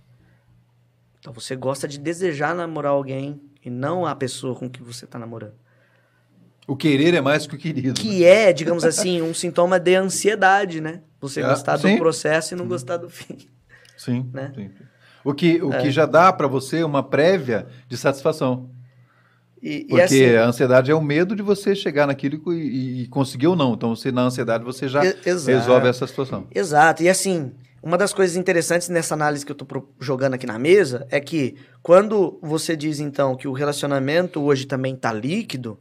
Então 1.26 1.34
você 1.34 1.56
gosta 1.56 1.88
de 1.88 1.98
desejar 1.98 2.54
namorar 2.54 2.92
alguém 2.92 3.42
e 3.66 3.68
não 3.68 4.06
a 4.06 4.14
pessoa 4.14 4.54
com 4.54 4.70
que 4.70 4.84
você 4.84 5.06
está 5.06 5.18
namorando. 5.18 5.56
O 6.68 6.76
querer 6.76 7.16
é 7.16 7.22
mais 7.22 7.48
que 7.48 7.56
o 7.56 7.58
querido. 7.58 8.00
Que 8.00 8.24
é, 8.24 8.54
digamos 8.54 8.86
assim, 8.86 9.24
um 9.24 9.34
sintoma 9.34 9.80
de 9.80 9.96
ansiedade, 9.96 10.80
né? 10.80 11.02
Você 11.20 11.42
é, 11.42 11.48
gostar 11.48 11.80
sim. 11.80 11.94
do 11.94 11.98
processo 11.98 12.54
e 12.54 12.58
não 12.58 12.68
gostar 12.68 12.98
do 12.98 13.10
fim. 13.10 13.38
Sim. 13.98 14.30
Né? 14.34 14.52
sim. 14.54 14.70
O, 15.24 15.34
que, 15.34 15.64
o 15.64 15.74
é. 15.74 15.82
que 15.82 15.90
já 15.90 16.06
dá 16.06 16.32
para 16.32 16.48
você 16.48 16.84
uma 16.84 17.02
prévia 17.02 17.66
de 17.88 17.96
satisfação. 17.98 18.70
E, 19.64 19.86
Porque 19.86 19.96
e 19.96 20.02
assim, 20.02 20.36
a 20.36 20.46
ansiedade 20.46 20.92
é 20.92 20.94
o 20.94 21.02
medo 21.02 21.34
de 21.34 21.42
você 21.42 21.74
chegar 21.74 22.06
naquilo 22.06 22.54
e, 22.54 23.04
e 23.04 23.08
conseguir 23.08 23.48
ou 23.48 23.56
não. 23.56 23.74
Então, 23.74 23.96
você, 23.96 24.12
na 24.12 24.24
ansiedade, 24.24 24.66
você 24.66 24.90
já 24.90 25.02
resolve 25.24 25.88
essa 25.88 26.06
situação. 26.06 26.46
Exato. 26.54 27.02
E 27.04 27.10
assim, 27.10 27.54
uma 27.86 28.00
das 28.00 28.12
coisas 28.12 28.36
interessantes 28.36 28.90
nessa 28.90 29.14
análise 29.14 29.46
que 29.46 29.52
eu 29.52 29.56
estou 29.56 29.96
jogando 30.00 30.34
aqui 30.34 30.48
na 30.48 30.58
mesa 30.58 31.06
é 31.12 31.20
que 31.20 31.56
quando 31.84 32.40
você 32.42 32.76
diz, 32.76 33.00
então, 33.00 33.36
que 33.36 33.48
o 33.48 33.54
relacionamento 33.54 34.42
hoje 34.42 34.66
também 34.66 34.96
está 34.96 35.14
líquido, 35.14 35.80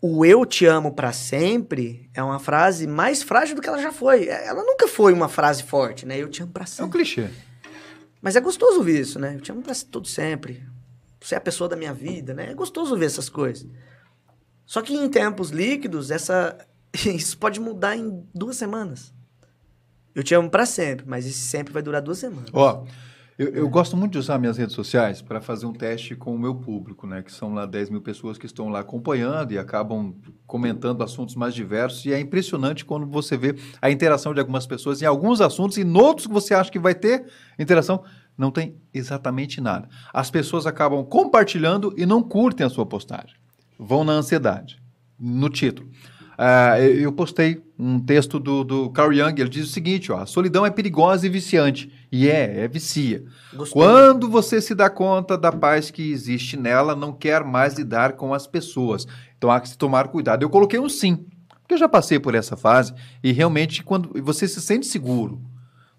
o 0.00 0.24
eu 0.24 0.46
te 0.46 0.64
amo 0.64 0.94
para 0.94 1.12
sempre 1.12 2.08
é 2.14 2.22
uma 2.22 2.38
frase 2.38 2.86
mais 2.86 3.20
frágil 3.24 3.56
do 3.56 3.60
que 3.60 3.68
ela 3.68 3.82
já 3.82 3.90
foi. 3.90 4.28
É, 4.28 4.46
ela 4.46 4.62
nunca 4.62 4.86
foi 4.86 5.12
uma 5.12 5.28
frase 5.28 5.64
forte, 5.64 6.06
né? 6.06 6.16
Eu 6.16 6.28
te 6.28 6.40
amo 6.40 6.52
pra 6.52 6.64
sempre. 6.66 6.84
É 6.84 6.86
um 6.86 6.90
clichê. 6.90 7.28
Mas 8.22 8.36
é 8.36 8.40
gostoso 8.40 8.78
ouvir 8.78 9.00
isso, 9.00 9.18
né? 9.18 9.34
Eu 9.34 9.40
te 9.40 9.50
amo 9.50 9.60
pra 9.60 9.74
todo 9.90 10.06
sempre. 10.06 10.62
Você 11.20 11.34
é 11.34 11.38
a 11.38 11.40
pessoa 11.40 11.68
da 11.68 11.74
minha 11.74 11.92
vida, 11.92 12.32
né? 12.32 12.52
É 12.52 12.54
gostoso 12.54 12.92
ouvir 12.92 13.06
essas 13.06 13.28
coisas. 13.28 13.66
Só 14.64 14.80
que 14.82 14.94
em 14.94 15.08
tempos 15.08 15.50
líquidos, 15.50 16.12
essa 16.12 16.56
isso 17.12 17.36
pode 17.36 17.58
mudar 17.58 17.96
em 17.96 18.24
duas 18.32 18.56
semanas. 18.56 19.12
Eu 20.14 20.22
te 20.22 20.34
amo 20.34 20.50
para 20.50 20.66
sempre, 20.66 21.06
mas 21.08 21.26
esse 21.26 21.38
sempre 21.38 21.72
vai 21.72 21.82
durar 21.82 22.02
duas 22.02 22.18
semanas. 22.18 22.50
Ó, 22.52 22.84
eu, 23.40 23.48
eu, 23.54 23.68
gosto 23.70 23.96
muito 23.96 24.12
de 24.12 24.18
usar 24.18 24.38
minhas 24.38 24.58
redes 24.58 24.74
sociais 24.74 25.22
para 25.22 25.40
fazer 25.40 25.64
um 25.64 25.72
teste 25.72 26.14
com 26.14 26.34
o 26.34 26.38
meu 26.38 26.54
público, 26.54 27.06
né? 27.06 27.22
Que 27.22 27.32
são 27.32 27.54
lá 27.54 27.64
10 27.64 27.88
mil 27.88 28.02
pessoas 28.02 28.36
que 28.36 28.44
estão 28.44 28.68
lá 28.68 28.80
acompanhando 28.80 29.52
e 29.52 29.58
acabam 29.58 30.14
comentando 30.46 31.02
assuntos 31.02 31.34
mais 31.36 31.54
diversos. 31.54 32.04
E 32.04 32.12
é 32.12 32.20
impressionante 32.20 32.84
quando 32.84 33.06
você 33.06 33.38
vê 33.38 33.54
a 33.80 33.90
interação 33.90 34.34
de 34.34 34.40
algumas 34.40 34.66
pessoas 34.66 35.00
em 35.00 35.06
alguns 35.06 35.40
assuntos 35.40 35.78
e 35.78 35.80
em 35.80 35.96
outros 35.96 36.26
que 36.26 36.32
você 36.34 36.52
acha 36.52 36.70
que 36.70 36.78
vai 36.78 36.94
ter 36.94 37.24
interação, 37.58 38.04
não 38.36 38.50
tem 38.50 38.76
exatamente 38.92 39.58
nada. 39.58 39.88
As 40.12 40.30
pessoas 40.30 40.66
acabam 40.66 41.02
compartilhando 41.02 41.94
e 41.96 42.04
não 42.04 42.22
curtem 42.22 42.66
a 42.66 42.68
sua 42.68 42.84
postagem. 42.84 43.36
Vão 43.78 44.04
na 44.04 44.12
ansiedade, 44.12 44.82
no 45.18 45.48
título. 45.48 45.88
Uh, 46.40 46.82
eu 46.82 47.10
postei 47.10 47.62
um 47.80 47.98
texto 47.98 48.38
do, 48.38 48.62
do 48.62 48.90
Carl 48.90 49.12
Jung, 49.12 49.40
ele 49.40 49.48
diz 49.48 49.66
o 49.66 49.72
seguinte, 49.72 50.12
ó, 50.12 50.18
a 50.18 50.26
solidão 50.26 50.66
é 50.66 50.70
perigosa 50.70 51.26
e 51.26 51.30
viciante. 51.30 51.90
E 52.12 52.28
é, 52.28 52.64
é 52.64 52.68
vicia. 52.68 53.24
Quando 53.70 54.28
você 54.28 54.60
se 54.60 54.74
dá 54.74 54.90
conta 54.90 55.38
da 55.38 55.50
paz 55.50 55.90
que 55.90 56.12
existe 56.12 56.56
nela, 56.56 56.94
não 56.94 57.12
quer 57.12 57.42
mais 57.42 57.74
lidar 57.74 58.12
com 58.12 58.34
as 58.34 58.46
pessoas. 58.46 59.06
Então 59.38 59.50
há 59.50 59.58
que 59.60 59.70
se 59.70 59.78
tomar 59.78 60.08
cuidado. 60.08 60.42
Eu 60.42 60.50
coloquei 60.50 60.78
um 60.78 60.88
sim, 60.88 61.24
porque 61.62 61.74
eu 61.74 61.78
já 61.78 61.88
passei 61.88 62.18
por 62.18 62.34
essa 62.34 62.56
fase 62.56 62.92
e 63.24 63.32
realmente 63.32 63.82
quando 63.82 64.10
você 64.22 64.46
se 64.46 64.60
sente 64.60 64.86
seguro, 64.86 65.40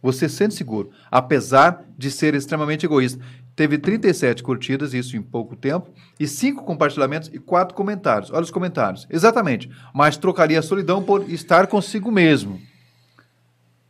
você 0.02 0.28
se 0.30 0.36
sente 0.36 0.54
seguro, 0.54 0.92
apesar 1.10 1.84
de 1.98 2.12
ser 2.12 2.36
extremamente 2.36 2.86
egoísta 2.86 3.24
teve 3.56 3.78
37 3.78 4.44
curtidas, 4.44 4.94
isso 4.94 5.16
em 5.16 5.22
pouco 5.22 5.56
tempo, 5.56 5.90
e 6.20 6.28
5 6.28 6.64
compartilhamentos 6.64 7.30
e 7.34 7.40
4 7.40 7.76
comentários. 7.76 8.32
Olha 8.32 8.44
os 8.44 8.52
comentários. 8.52 9.08
Exatamente. 9.10 9.70
Mas 9.94 10.18
trocaria 10.18 10.60
a 10.60 10.64
solidão 10.64 11.04
por 11.04 11.30
estar 11.30 11.68
consigo 11.68 12.12
mesmo. 12.12 12.62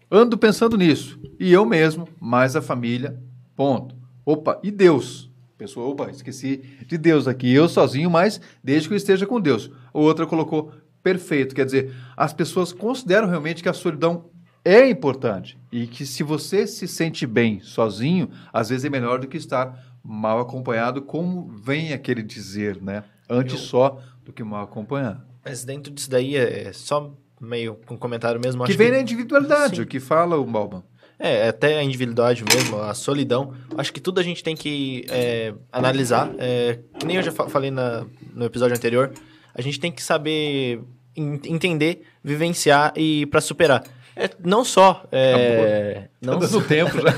Ando 0.09 0.37
pensando 0.37 0.77
nisso. 0.77 1.19
E 1.39 1.53
eu 1.53 1.65
mesmo, 1.65 2.07
mais 2.19 2.55
a 2.55 2.61
família. 2.61 3.17
Ponto. 3.55 3.95
Opa, 4.25 4.59
e 4.61 4.69
Deus? 4.69 5.31
Pessoa, 5.57 5.87
opa, 5.87 6.09
esqueci 6.09 6.63
de 6.87 6.97
Deus 6.97 7.27
aqui. 7.27 7.53
Eu 7.53 7.69
sozinho, 7.69 8.09
mas 8.09 8.41
desde 8.63 8.87
que 8.87 8.93
eu 8.93 8.97
esteja 8.97 9.25
com 9.25 9.39
Deus. 9.39 9.71
Outra 9.93 10.25
colocou 10.25 10.73
perfeito. 11.03 11.55
Quer 11.55 11.65
dizer, 11.65 11.93
as 12.17 12.33
pessoas 12.33 12.73
consideram 12.73 13.27
realmente 13.27 13.63
que 13.63 13.69
a 13.69 13.73
solidão 13.73 14.30
é 14.63 14.87
importante 14.89 15.57
e 15.71 15.87
que 15.87 16.05
se 16.05 16.23
você 16.23 16.67
se 16.67 16.87
sente 16.87 17.25
bem 17.25 17.59
sozinho, 17.61 18.29
às 18.53 18.69
vezes 18.69 18.85
é 18.85 18.89
melhor 18.89 19.19
do 19.19 19.27
que 19.27 19.37
estar 19.37 19.77
mal 20.03 20.39
acompanhado, 20.39 21.01
como 21.01 21.47
vem 21.49 21.93
aquele 21.93 22.23
dizer, 22.23 22.81
né? 22.81 23.03
Antes 23.29 23.53
Eu... 23.53 23.59
só 23.59 24.01
do 24.23 24.33
que 24.33 24.43
mal 24.43 24.63
acompanhado. 24.63 25.21
Mas 25.43 25.63
dentro 25.63 25.91
disso 25.91 26.09
daí 26.09 26.35
é 26.35 26.71
só 26.73 27.11
meio 27.39 27.79
um 27.89 27.97
comentário 27.97 28.39
mesmo. 28.39 28.63
Que 28.65 28.73
vem 28.73 28.87
que... 28.87 28.93
na 28.93 29.01
individualidade, 29.01 29.77
Sim. 29.77 29.81
o 29.81 29.87
que 29.87 29.99
fala 29.99 30.37
o 30.37 30.45
Balban. 30.45 30.83
É, 31.17 31.47
até 31.47 31.77
a 31.77 31.83
individualidade 31.83 32.43
mesmo, 32.43 32.81
a 32.81 32.93
solidão. 32.95 33.53
Acho 33.77 33.93
que 33.93 33.99
tudo 33.99 34.19
a 34.19 34.23
gente 34.23 34.43
tem 34.43 34.55
que 34.55 35.05
é, 35.09 35.53
analisar. 35.71 36.31
É, 36.39 36.79
que 36.99 37.05
nem 37.05 37.17
eu 37.17 37.23
já 37.23 37.31
falei 37.31 37.69
na, 37.69 38.05
no 38.33 38.45
episódio 38.45 38.75
anterior, 38.75 39.11
a 39.53 39.61
gente 39.61 39.79
tem 39.79 39.91
que 39.91 40.01
saber 40.01 40.81
entender, 41.15 42.03
vivenciar 42.23 42.93
e 42.95 43.25
para 43.27 43.41
superar. 43.41 43.83
É, 44.15 44.29
não 44.43 44.63
só. 44.63 45.05
É, 45.11 46.07
não 46.21 46.39
tá 46.39 46.45
dando 46.45 46.61
tempo 46.61 46.91
já. 46.99 47.13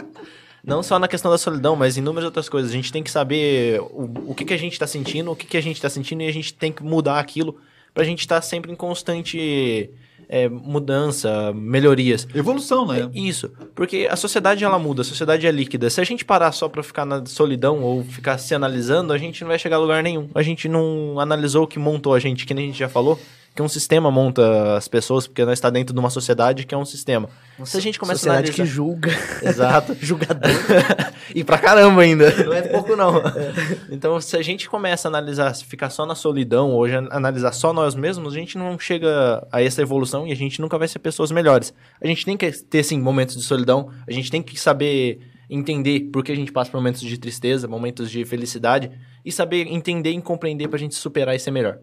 não 0.64 0.82
só 0.82 0.98
na 0.98 1.08
questão 1.08 1.30
da 1.30 1.38
solidão, 1.38 1.76
mas 1.76 1.96
inúmeras 1.96 2.24
outras 2.24 2.48
coisas. 2.48 2.70
A 2.70 2.74
gente 2.74 2.92
tem 2.92 3.02
que 3.02 3.10
saber 3.10 3.80
o, 3.80 4.30
o 4.30 4.34
que, 4.34 4.44
que 4.44 4.54
a 4.54 4.58
gente 4.58 4.72
está 4.72 4.86
sentindo, 4.86 5.30
o 5.30 5.36
que, 5.36 5.46
que 5.46 5.56
a 5.56 5.62
gente 5.62 5.76
está 5.76 5.88
sentindo, 5.88 6.22
e 6.22 6.28
a 6.28 6.32
gente 6.32 6.54
tem 6.54 6.72
que 6.72 6.82
mudar 6.82 7.18
aquilo 7.18 7.56
para 7.92 8.02
a 8.02 8.06
gente 8.06 8.20
estar 8.20 8.36
tá 8.36 8.42
sempre 8.42 8.72
em 8.72 8.76
constante 8.76 9.90
é, 10.28 10.48
mudança, 10.48 11.52
melhorias. 11.52 12.26
Evolução, 12.34 12.86
né? 12.86 13.10
É, 13.12 13.18
isso. 13.18 13.50
Porque 13.74 14.06
a 14.08 14.14
sociedade 14.14 14.64
ela 14.64 14.78
muda, 14.78 15.02
a 15.02 15.04
sociedade 15.04 15.46
é 15.46 15.50
líquida. 15.50 15.90
Se 15.90 16.00
a 16.00 16.04
gente 16.04 16.24
parar 16.24 16.52
só 16.52 16.68
para 16.68 16.82
ficar 16.82 17.04
na 17.04 17.26
solidão 17.26 17.82
ou 17.82 18.04
ficar 18.04 18.38
se 18.38 18.54
analisando, 18.54 19.12
a 19.12 19.18
gente 19.18 19.40
não 19.40 19.48
vai 19.48 19.58
chegar 19.58 19.76
a 19.76 19.80
lugar 19.80 20.02
nenhum. 20.02 20.30
A 20.34 20.42
gente 20.42 20.68
não 20.68 21.18
analisou 21.18 21.64
o 21.64 21.66
que 21.66 21.78
montou 21.78 22.14
a 22.14 22.20
gente, 22.20 22.46
que 22.46 22.54
nem 22.54 22.66
a 22.66 22.68
gente 22.68 22.78
já 22.78 22.88
falou 22.88 23.18
que 23.54 23.60
um 23.60 23.68
sistema 23.68 24.10
monta 24.10 24.76
as 24.76 24.86
pessoas, 24.86 25.26
porque 25.26 25.44
nós 25.44 25.54
está 25.54 25.70
dentro 25.70 25.92
de 25.92 25.98
uma 25.98 26.10
sociedade 26.10 26.64
que 26.64 26.74
é 26.74 26.78
um 26.78 26.84
sistema. 26.84 27.28
Se 27.64 27.76
a 27.76 27.80
gente 27.80 27.98
começa 27.98 28.18
sociedade 28.18 28.50
a 28.50 28.54
analisar... 28.54 28.62
que 28.62 28.70
julga. 28.70 29.10
Exato. 29.42 29.96
Julgador. 30.00 30.50
e 31.34 31.42
pra 31.42 31.58
caramba 31.58 32.02
ainda. 32.02 32.30
Não 32.44 32.52
é 32.52 32.62
pouco, 32.62 32.96
não. 32.96 33.20
É. 33.30 33.52
Então, 33.90 34.20
se 34.20 34.36
a 34.36 34.42
gente 34.42 34.68
começa 34.68 35.08
a 35.08 35.10
analisar, 35.10 35.54
ficar 35.54 35.90
só 35.90 36.04
na 36.04 36.14
solidão, 36.14 36.74
hoje 36.74 36.94
analisar 37.10 37.52
só 37.52 37.72
nós 37.72 37.94
mesmos, 37.94 38.34
a 38.34 38.36
gente 38.36 38.56
não 38.56 38.78
chega 38.78 39.46
a 39.52 39.62
essa 39.62 39.82
evolução 39.82 40.26
e 40.26 40.32
a 40.32 40.36
gente 40.36 40.60
nunca 40.60 40.78
vai 40.78 40.88
ser 40.88 40.98
pessoas 40.98 41.30
melhores. 41.30 41.72
A 42.00 42.06
gente 42.06 42.24
tem 42.24 42.36
que 42.36 42.50
ter, 42.50 42.82
sim, 42.82 43.00
momentos 43.00 43.36
de 43.36 43.42
solidão, 43.42 43.90
a 44.06 44.12
gente 44.12 44.30
tem 44.30 44.42
que 44.42 44.58
saber 44.58 45.20
entender 45.48 46.10
por 46.12 46.24
que 46.24 46.32
a 46.32 46.34
gente 46.34 46.52
passa 46.52 46.70
por 46.70 46.78
momentos 46.78 47.00
de 47.00 47.18
tristeza, 47.18 47.68
momentos 47.68 48.10
de 48.10 48.24
felicidade, 48.24 48.90
e 49.24 49.30
saber 49.30 49.66
entender 49.66 50.10
e 50.10 50.20
compreender 50.20 50.68
pra 50.68 50.78
gente 50.78 50.94
superar 50.94 51.34
e 51.34 51.38
ser 51.38 51.50
melhor. 51.50 51.78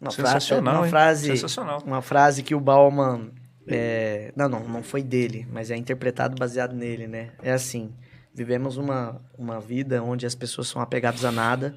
Uma 0.00 0.10
Sensacional, 0.10 0.74
frase, 0.74 0.84
uma 0.84 0.88
frase, 0.88 1.26
Sensacional. 1.26 1.82
Uma 1.84 2.02
frase 2.02 2.42
que 2.42 2.54
o 2.54 2.60
Bauman... 2.60 3.30
É, 3.70 4.32
não, 4.34 4.48
não, 4.48 4.66
não 4.66 4.82
foi 4.82 5.02
dele, 5.02 5.46
mas 5.52 5.70
é 5.70 5.76
interpretado 5.76 6.34
baseado 6.38 6.74
nele, 6.74 7.06
né? 7.06 7.32
É 7.42 7.52
assim, 7.52 7.92
vivemos 8.34 8.78
uma, 8.78 9.20
uma 9.36 9.60
vida 9.60 10.02
onde 10.02 10.24
as 10.24 10.34
pessoas 10.34 10.68
são 10.68 10.80
apegadas 10.80 11.22
a 11.22 11.30
nada, 11.30 11.76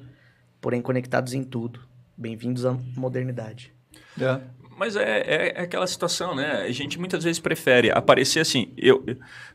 porém 0.58 0.80
conectados 0.80 1.34
em 1.34 1.44
tudo. 1.44 1.80
Bem-vindos 2.16 2.64
à 2.64 2.72
modernidade. 2.96 3.74
É. 4.18 4.40
Mas 4.78 4.96
é, 4.96 5.02
é, 5.02 5.48
é, 5.48 5.60
aquela 5.60 5.86
situação, 5.86 6.34
né? 6.34 6.62
A 6.62 6.72
gente 6.72 6.98
muitas 6.98 7.24
vezes 7.24 7.38
prefere 7.38 7.90
aparecer 7.90 8.40
assim. 8.40 8.72
Eu, 8.76 9.04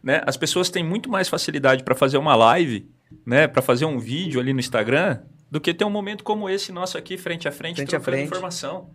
né? 0.03 0.21
As 0.25 0.37
pessoas 0.37 0.69
têm 0.69 0.83
muito 0.83 1.09
mais 1.09 1.27
facilidade 1.27 1.83
para 1.83 1.95
fazer 1.95 2.17
uma 2.17 2.35
live, 2.35 2.87
né? 3.25 3.47
Para 3.47 3.61
fazer 3.61 3.85
um 3.85 3.97
vídeo 3.97 4.39
ali 4.39 4.53
no 4.53 4.59
Instagram, 4.59 5.19
do 5.49 5.59
que 5.59 5.73
ter 5.73 5.85
um 5.85 5.89
momento 5.89 6.23
como 6.23 6.49
esse 6.49 6.71
nosso 6.71 6.97
aqui, 6.97 7.17
frente 7.17 7.47
a 7.47 7.51
frente, 7.51 7.77
frente 7.77 7.89
trocando 7.89 8.09
a 8.09 8.13
frente. 8.13 8.27
informação. 8.27 8.89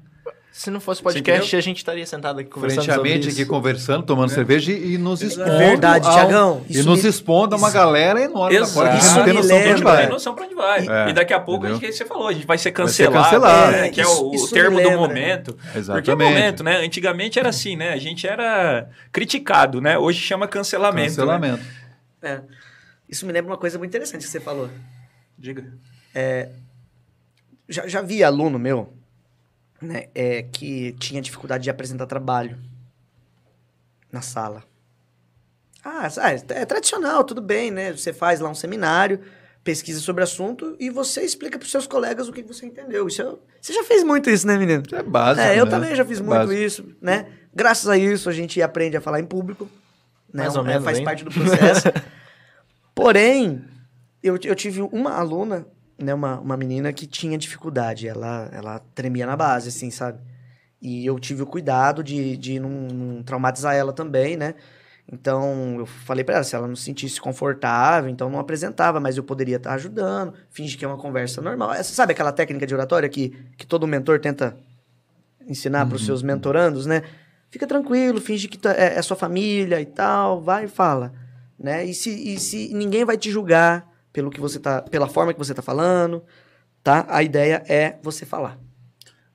Se 0.53 0.71
não 0.71 0.81
fosse 0.81 1.03
podcast, 1.03 1.57
a 1.57 1.61
gente 1.63 1.79
estaria 1.79 2.05
sentado 2.05 2.41
aqui 2.41 2.51
conversando 2.51 2.85
Frente 2.85 3.25
sobre 3.25 3.31
aqui 3.31 3.47
conversando, 3.47 4.05
tomando 4.05 4.31
é. 4.31 4.35
cerveja 4.35 4.71
e, 4.71 4.99
nos 4.99 5.23
expondo. 5.23 5.51
É 5.51 5.59
verdade, 5.71 6.07
ao, 6.07 6.13
Tiagão. 6.13 6.65
E 6.69 6.83
nos 6.83 7.03
me... 7.03 7.09
expondo 7.09 7.55
a 7.55 7.59
uma 7.59 7.71
galera 7.71 8.21
enorme. 8.21 8.57
Exato. 8.57 8.99
Isso 8.99 9.17
não 9.17 9.25
tem 9.25 9.33
noção 9.33 9.63
pra 9.63 9.71
onde 9.71 9.83
vai. 9.83 9.97
Tem 10.03 10.09
noção 10.11 10.35
pra 10.35 10.45
onde 10.45 10.55
vai. 10.55 10.87
É, 10.87 11.09
e 11.09 11.13
daqui 11.15 11.33
a 11.33 11.41
pouco, 11.41 11.65
a 11.65 11.71
gente, 11.73 11.91
você 11.91 12.05
falou, 12.05 12.29
a 12.29 12.35
gente 12.35 12.47
vai 12.47 12.59
ser 12.59 12.71
cancelado. 12.71 13.15
Vai 13.15 13.25
ser 13.25 13.41
cancelado. 13.41 13.75
É, 13.77 13.89
que 13.89 14.01
é 14.03 14.07
o, 14.07 14.31
o 14.31 14.49
termo 14.51 14.79
do 14.79 14.91
momento. 14.91 15.57
Exatamente. 15.75 15.87
Porque 15.87 16.11
é 16.11 16.15
o 16.15 16.19
momento, 16.19 16.63
né? 16.63 16.85
Antigamente 16.85 17.39
era 17.39 17.49
assim, 17.49 17.75
né? 17.75 17.95
A 17.95 17.99
gente 17.99 18.27
era 18.27 18.91
criticado, 19.11 19.81
né? 19.81 19.97
Hoje 19.97 20.21
chama 20.21 20.47
cancelamento. 20.47 21.13
Né? 21.13 21.17
Cancelamento. 21.17 21.65
Né? 22.21 22.43
Isso 23.09 23.25
me 23.25 23.33
lembra 23.33 23.53
uma 23.53 23.59
coisa 23.59 23.79
muito 23.79 23.91
interessante 23.91 24.25
que 24.25 24.31
você 24.31 24.41
falou. 24.41 24.69
Diga. 25.39 25.65
Já, 27.69 27.87
já 27.87 28.03
vi 28.03 28.23
aluno 28.23 28.59
meu 28.59 28.93
né, 29.81 30.09
é, 30.15 30.43
que 30.43 30.93
tinha 30.99 31.21
dificuldade 31.21 31.65
de 31.65 31.71
apresentar 31.71 32.07
trabalho 32.07 32.59
na 34.11 34.23
sala. 34.23 34.63
Ah, 35.85 36.07
é 36.51 36.65
tradicional, 36.65 37.25
tudo 37.25 37.41
bem, 37.43 37.71
né? 37.71 37.93
Você 37.93 38.13
faz 38.13 38.39
lá 38.39 38.49
um 38.49 38.55
seminário, 38.55 39.21
pesquisa 39.65 40.01
sobre 40.01 40.23
o 40.23 40.25
assunto 40.25 40.77
e 40.79 40.91
você 40.91 41.23
explica 41.23 41.59
para 41.59 41.65
os 41.67 41.71
seus 41.73 41.89
colegas 41.89 42.29
o 42.29 42.33
que 42.33 42.43
você 42.43 42.67
entendeu. 42.67 43.09
Isso 43.09 43.21
é, 43.23 43.35
você 43.61 43.73
já 43.73 43.83
fez 43.83 44.05
muito 44.05 44.31
isso, 44.31 44.47
né, 44.47 44.57
menino? 44.57 44.85
é 44.93 45.03
básico. 45.03 45.45
É, 45.45 45.59
eu 45.59 45.65
né? 45.65 45.71
também 45.71 45.97
já 45.97 46.05
fiz 46.05 46.21
é 46.21 46.23
muito 46.23 46.39
básico. 46.39 46.53
isso, 46.61 46.97
né? 47.01 47.27
Graças 47.53 47.89
a 47.89 47.99
isso 47.99 48.29
a 48.29 48.33
gente 48.33 48.63
aprende 48.63 48.97
a 48.97 49.01
falar 49.01 49.19
em 49.19 49.27
público, 49.27 49.69
né? 50.33 50.45
Mais 50.45 50.55
ou 50.55 50.63
É, 50.63 50.69
menos, 50.69 50.85
faz 50.85 50.99
hein? 50.99 51.05
parte 51.05 51.25
do 51.25 51.31
processo. 51.33 51.89
Porém, 52.95 53.65
eu, 54.23 54.39
eu 54.45 54.55
tive 54.55 54.83
uma 54.83 55.13
aluna 55.15 55.67
né, 55.99 56.13
uma, 56.15 56.39
uma 56.41 56.57
menina 56.57 56.93
que 56.93 57.07
tinha 57.07 57.39
dificuldade. 57.39 58.09
Ela, 58.09 58.49
ela 58.53 58.79
tremia 58.95 59.27
na 59.27 59.37
base, 59.37 59.69
assim, 59.69 59.91
sabe? 59.91 60.19
E 60.81 61.07
eu 61.07 61.19
tive 61.19 61.43
o 61.43 61.47
cuidado 61.47 62.03
de, 62.03 62.37
de 62.37 62.59
não, 62.59 62.71
não 62.71 63.23
traumatizar 63.23 63.75
ela 63.75 63.93
também, 63.93 64.37
né? 64.37 64.55
Então, 65.11 65.77
eu 65.79 65.87
falei 65.87 66.25
pra 66.25 66.37
ela, 66.37 66.45
se 66.45 66.55
ela 66.55 66.67
não 66.67 66.77
se 66.77 66.85
sentisse 66.85 67.21
confortável, 67.21 68.09
então 68.09 68.31
não 68.31 68.39
apresentava, 68.39 69.01
mas 69.01 69.17
eu 69.17 69.25
poderia 69.25 69.57
estar 69.57 69.75
ajudando, 69.75 70.33
finge 70.49 70.77
que 70.77 70.85
é 70.85 70.89
uma 70.89 70.97
conversa 70.97 71.41
normal. 71.43 71.73
Essa, 71.73 71.93
sabe 71.93 72.13
aquela 72.13 72.33
técnica 72.33 72.67
de 72.67 72.75
oratória 72.75 73.09
que, 73.09 73.31
que 73.57 73.67
todo 73.67 73.87
mentor 73.87 74.21
tenta 74.21 74.57
ensinar 75.47 75.87
para 75.87 75.97
os 75.97 76.07
seus 76.07 76.23
mentorandos, 76.23 76.87
né? 76.87 77.03
Fica 77.51 77.67
tranquilo, 77.67 78.21
finge 78.21 78.49
que 78.49 78.57
tá- 78.57 78.73
é, 78.73 78.97
é 78.97 79.03
sua 79.03 79.17
família 79.17 79.81
e 79.81 79.87
tal, 79.87 80.41
vai 80.41 80.65
e 80.65 80.69
fala, 80.69 81.13
né? 81.59 81.85
E 81.85 81.93
se, 81.93 82.11
e 82.11 82.39
se 82.39 82.73
ninguém 82.73 83.05
vai 83.05 83.19
te 83.19 83.31
julgar 83.31 83.92
pelo 84.13 84.31
que 84.31 84.41
você 84.41 84.59
tá, 84.59 84.83
pela 84.83 85.09
forma 85.09 85.33
que 85.33 85.39
você 85.39 85.55
tá 85.55 85.63
falando, 85.63 86.23
tá? 86.83 87.07
A 87.09 87.23
ideia 87.23 87.65
é 87.69 87.99
você 88.03 88.27
falar. 88.27 88.59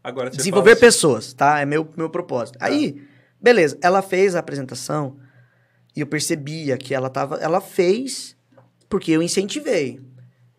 Agora 0.03 0.31
você 0.31 0.37
Desenvolver 0.37 0.75
fala 0.75 0.87
assim, 0.87 0.97
pessoas, 0.97 1.33
tá? 1.33 1.59
É 1.59 1.65
meu, 1.65 1.89
meu 1.97 2.09
propósito. 2.09 2.57
Aí, 2.61 3.01
beleza, 3.41 3.77
ela 3.81 4.01
fez 4.01 4.35
a 4.35 4.39
apresentação 4.39 5.17
e 5.95 5.99
eu 5.99 6.07
percebia 6.07 6.77
que 6.77 6.93
ela 6.93 7.09
tava. 7.09 7.37
Ela 7.37 7.59
fez 7.59 8.37
porque 8.87 9.11
eu 9.11 9.21
incentivei. 9.21 9.99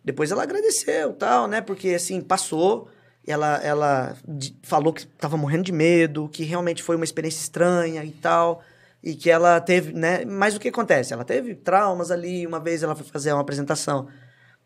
Depois 0.05 0.31
ela 0.31 0.43
agradeceu, 0.43 1.13
tal, 1.13 1.47
né? 1.47 1.61
Porque 1.61 1.91
assim, 1.91 2.21
passou. 2.21 2.89
Ela, 3.27 3.57
ela 3.63 4.17
falou 4.63 4.91
que 4.91 5.07
tava 5.07 5.37
morrendo 5.37 5.65
de 5.65 5.73
medo, 5.73 6.31
que 6.31 6.45
realmente 6.45 6.83
foi 6.83 6.97
uma 6.97 7.05
experiência 7.05 7.41
estranha 7.41 8.03
e 8.03 8.11
tal. 8.11 8.63
E 9.03 9.15
que 9.15 9.31
ela 9.31 9.61
teve, 9.61 9.93
né? 9.93 10.25
Mas 10.25 10.57
o 10.57 10.61
que 10.61 10.69
acontece? 10.69 11.13
Ela 11.13 11.25
teve 11.25 11.55
traumas 11.55 12.11
ali. 12.11 12.47
Uma 12.47 12.59
vez 12.59 12.83
ela 12.83 12.97
foi 12.97 13.07
fazer 13.07 13.33
uma 13.33 13.43
apresentação 13.43 14.09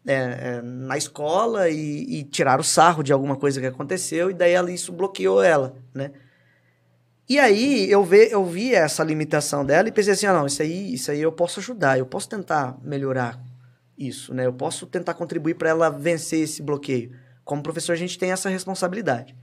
é, 0.07 0.15
é, 0.15 0.63
na 0.63 0.97
escola 0.97 1.69
e, 1.69 2.21
e 2.21 2.31
o 2.59 2.63
sarro 2.63 3.03
de 3.03 3.13
alguma 3.13 3.37
coisa 3.37 3.61
que 3.61 3.67
aconteceu. 3.67 4.31
E 4.31 4.35
daí 4.35 4.53
ela, 4.53 4.71
isso 4.71 4.93
bloqueou 4.93 5.43
ela, 5.43 5.77
né? 5.95 6.13
E 7.29 7.39
aí 7.39 7.91
eu, 7.91 8.05
ve, 8.05 8.29
eu 8.31 8.45
vi 8.45 8.75
essa 8.75 9.03
limitação 9.05 9.65
dela 9.65 9.89
e 9.89 9.93
pensei 9.93 10.13
assim, 10.13 10.27
ah, 10.27 10.33
não, 10.35 10.47
isso 10.47 10.61
aí, 10.61 10.93
isso 10.93 11.11
aí 11.11 11.23
eu 11.23 11.33
posso 11.33 11.61
ajudar, 11.61 11.99
eu 11.99 12.05
posso 12.05 12.29
tentar 12.29 12.77
melhorar 12.83 13.41
isso, 13.97 14.35
né? 14.35 14.47
Eu 14.47 14.53
posso 14.53 14.87
tentar 14.87 15.15
contribuir 15.15 15.55
para 15.55 15.71
ela 15.71 15.89
vencer 15.89 16.41
esse 16.41 16.63
bloqueio. 16.63 17.13
Como 17.45 17.63
professor, 17.63 17.93
a 17.93 17.97
gente 17.97 18.19
tem 18.19 18.33
essa 18.33 18.49
responsabilidade. 18.49 19.37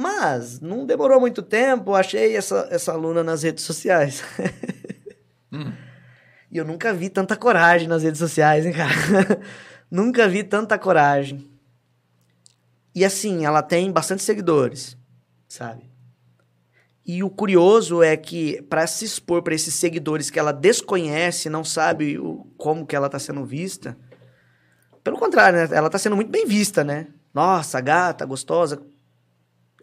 Mas 0.00 0.60
não 0.60 0.86
demorou 0.86 1.20
muito 1.20 1.42
tempo, 1.42 1.94
achei 1.94 2.34
essa, 2.34 2.66
essa 2.70 2.90
aluna 2.92 3.22
nas 3.22 3.42
redes 3.42 3.64
sociais. 3.64 4.22
E 6.52 6.56
eu 6.56 6.64
nunca 6.64 6.92
vi 6.92 7.08
tanta 7.08 7.36
coragem 7.36 7.86
nas 7.86 8.02
redes 8.02 8.18
sociais, 8.18 8.66
hein, 8.66 8.72
cara? 8.72 8.90
nunca 9.88 10.26
vi 10.26 10.42
tanta 10.42 10.76
coragem. 10.76 11.48
E 12.92 13.04
assim, 13.04 13.44
ela 13.44 13.62
tem 13.62 13.92
bastante 13.92 14.24
seguidores, 14.24 14.96
sabe? 15.46 15.88
E 17.06 17.22
o 17.22 17.30
curioso 17.30 18.02
é 18.02 18.16
que 18.16 18.62
para 18.62 18.84
se 18.88 19.04
expor 19.04 19.42
para 19.42 19.54
esses 19.54 19.74
seguidores 19.74 20.28
que 20.28 20.40
ela 20.40 20.52
desconhece, 20.52 21.48
não 21.48 21.62
sabe 21.62 22.18
o, 22.18 22.44
como 22.56 22.84
que 22.84 22.96
ela 22.96 23.08
tá 23.08 23.20
sendo 23.20 23.44
vista, 23.44 23.96
pelo 25.04 25.18
contrário, 25.18 25.56
né? 25.56 25.68
Ela 25.70 25.88
tá 25.88 25.98
sendo 25.98 26.16
muito 26.16 26.32
bem 26.32 26.46
vista, 26.46 26.82
né? 26.82 27.06
Nossa, 27.32 27.80
gata, 27.80 28.26
gostosa. 28.26 28.82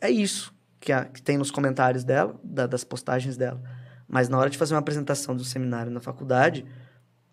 É 0.01 0.09
isso 0.09 0.53
que, 0.79 0.91
a- 0.91 1.05
que 1.05 1.21
tem 1.21 1.37
nos 1.37 1.51
comentários 1.51 2.03
dela, 2.03 2.39
da- 2.43 2.67
das 2.67 2.83
postagens 2.83 3.35
dela. 3.37 3.61
Mas 4.07 4.29
na 4.29 4.37
hora 4.37 4.49
de 4.49 4.57
fazer 4.57 4.73
uma 4.73 4.79
apresentação 4.79 5.35
do 5.35 5.43
seminário 5.43 5.91
na 5.91 5.99
faculdade, 5.99 6.65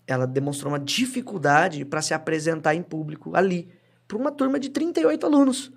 ela 0.06 0.26
demonstrou 0.26 0.72
uma 0.72 0.78
dificuldade 0.78 1.84
para 1.84 2.02
se 2.02 2.12
apresentar 2.14 2.74
em 2.74 2.82
público 2.82 3.34
ali, 3.36 3.68
para 4.08 4.16
uma 4.18 4.30
turma 4.32 4.58
de 4.58 4.68
38 4.70 5.24
alunos. 5.24 5.72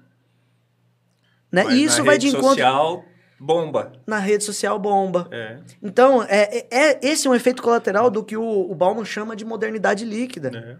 Né? 1.51 1.63
mas 1.63 1.73
E 1.75 1.83
isso 1.83 1.99
na 1.99 2.03
vai 2.05 2.15
rede 2.15 2.25
de 2.29 2.31
encontro 2.35 2.49
social, 2.49 3.05
bomba. 3.39 3.93
na 4.05 4.19
rede 4.19 4.43
social 4.43 4.77
bomba. 4.79 5.27
É, 5.31 5.59
Então, 5.81 6.23
é, 6.23 6.57
é- 6.59 6.67
é- 6.71 6.99
esse 7.01 7.25
é 7.27 7.29
um 7.29 7.35
efeito 7.35 7.61
colateral 7.63 8.09
do 8.09 8.23
que 8.23 8.35
o, 8.35 8.43
o 8.69 8.75
Bauman 8.75 9.05
chama 9.05 9.35
de 9.35 9.45
modernidade 9.45 10.03
líquida. 10.03 10.51
é. 10.53 10.77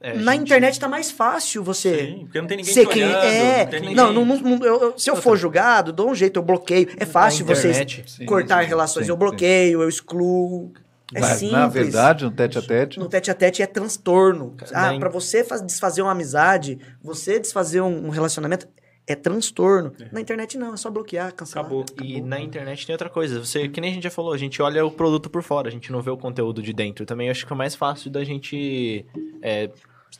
É, 0.00 0.14
Na 0.14 0.32
gente- 0.32 0.42
internet 0.42 0.78
tá 0.78 0.88
mais 0.88 1.10
fácil 1.10 1.62
você 1.64 2.06
Sim, 2.06 2.18
porque 2.24 2.40
não 2.40 2.46
tem 2.46 2.58
ninguém 2.58 2.72
ser 2.74 2.86
te 2.86 2.92
quem 2.92 3.04
olhando, 3.04 3.24
é. 3.24 3.58
não 3.64 3.70
tem 3.70 3.80
ninguém. 3.80 3.96
Não, 3.96 4.12
não, 4.12 4.24
não- 4.24 4.64
eu- 4.64 4.80
eu- 4.82 4.98
se 4.98 5.10
eu 5.10 5.16
for 5.16 5.36
julgado, 5.36 5.92
dou 5.92 6.10
um 6.10 6.14
jeito, 6.14 6.38
eu 6.38 6.42
bloqueio. 6.42 6.88
É 6.98 7.04
fácil 7.06 7.46
Na 7.46 7.54
você 7.54 7.68
internet, 7.70 8.04
sim, 8.06 8.26
cortar 8.26 8.62
sim, 8.62 8.68
relações. 8.68 9.06
sim, 9.06 9.10
eu 9.12 9.16
bloqueio, 9.16 9.82
eu 9.82 9.88
excluo. 9.88 10.72
É 11.14 11.20
Mas, 11.20 11.30
simples. 11.38 11.52
na 11.52 11.68
verdade, 11.68 12.24
no 12.24 12.30
tete 12.32 12.58
a 12.58 12.62
tete, 12.62 12.98
No 12.98 13.08
tete 13.08 13.30
a 13.30 13.34
tete 13.34 13.62
é 13.62 13.66
transtorno. 13.66 14.54
Ah, 14.74 14.94
pra 14.98 15.08
você 15.08 15.44
faz- 15.44 15.62
desfazer 15.62 16.02
uma 16.02 16.10
amizade, 16.12 16.78
você 17.02 17.38
desfazer 17.38 17.80
um, 17.80 18.06
um 18.06 18.10
relacionamento, 18.10 18.66
é 19.06 19.14
transtorno. 19.14 19.92
Na 20.10 20.20
internet 20.20 20.58
não, 20.58 20.74
é 20.74 20.76
só 20.76 20.90
bloquear, 20.90 21.32
cancelar. 21.32 21.64
Acabou. 21.64 21.84
E 22.02 22.20
na 22.20 22.40
internet 22.40 22.84
tem 22.84 22.92
outra 22.92 23.08
coisa. 23.08 23.38
Você, 23.44 23.68
que 23.68 23.80
nem 23.80 23.90
a 23.90 23.94
gente 23.94 24.04
já 24.04 24.10
falou, 24.10 24.32
a 24.32 24.38
gente 24.38 24.60
olha 24.60 24.84
o 24.84 24.90
produto 24.90 25.30
por 25.30 25.42
fora, 25.42 25.68
a 25.68 25.70
gente 25.70 25.92
não 25.92 26.02
vê 26.02 26.10
o 26.10 26.16
conteúdo 26.16 26.60
de 26.60 26.72
dentro. 26.72 27.06
Também 27.06 27.30
acho 27.30 27.46
que 27.46 27.52
é 27.52 27.56
mais 27.56 27.76
fácil 27.76 28.10
da 28.10 28.24
gente 28.24 29.06
é, 29.40 29.70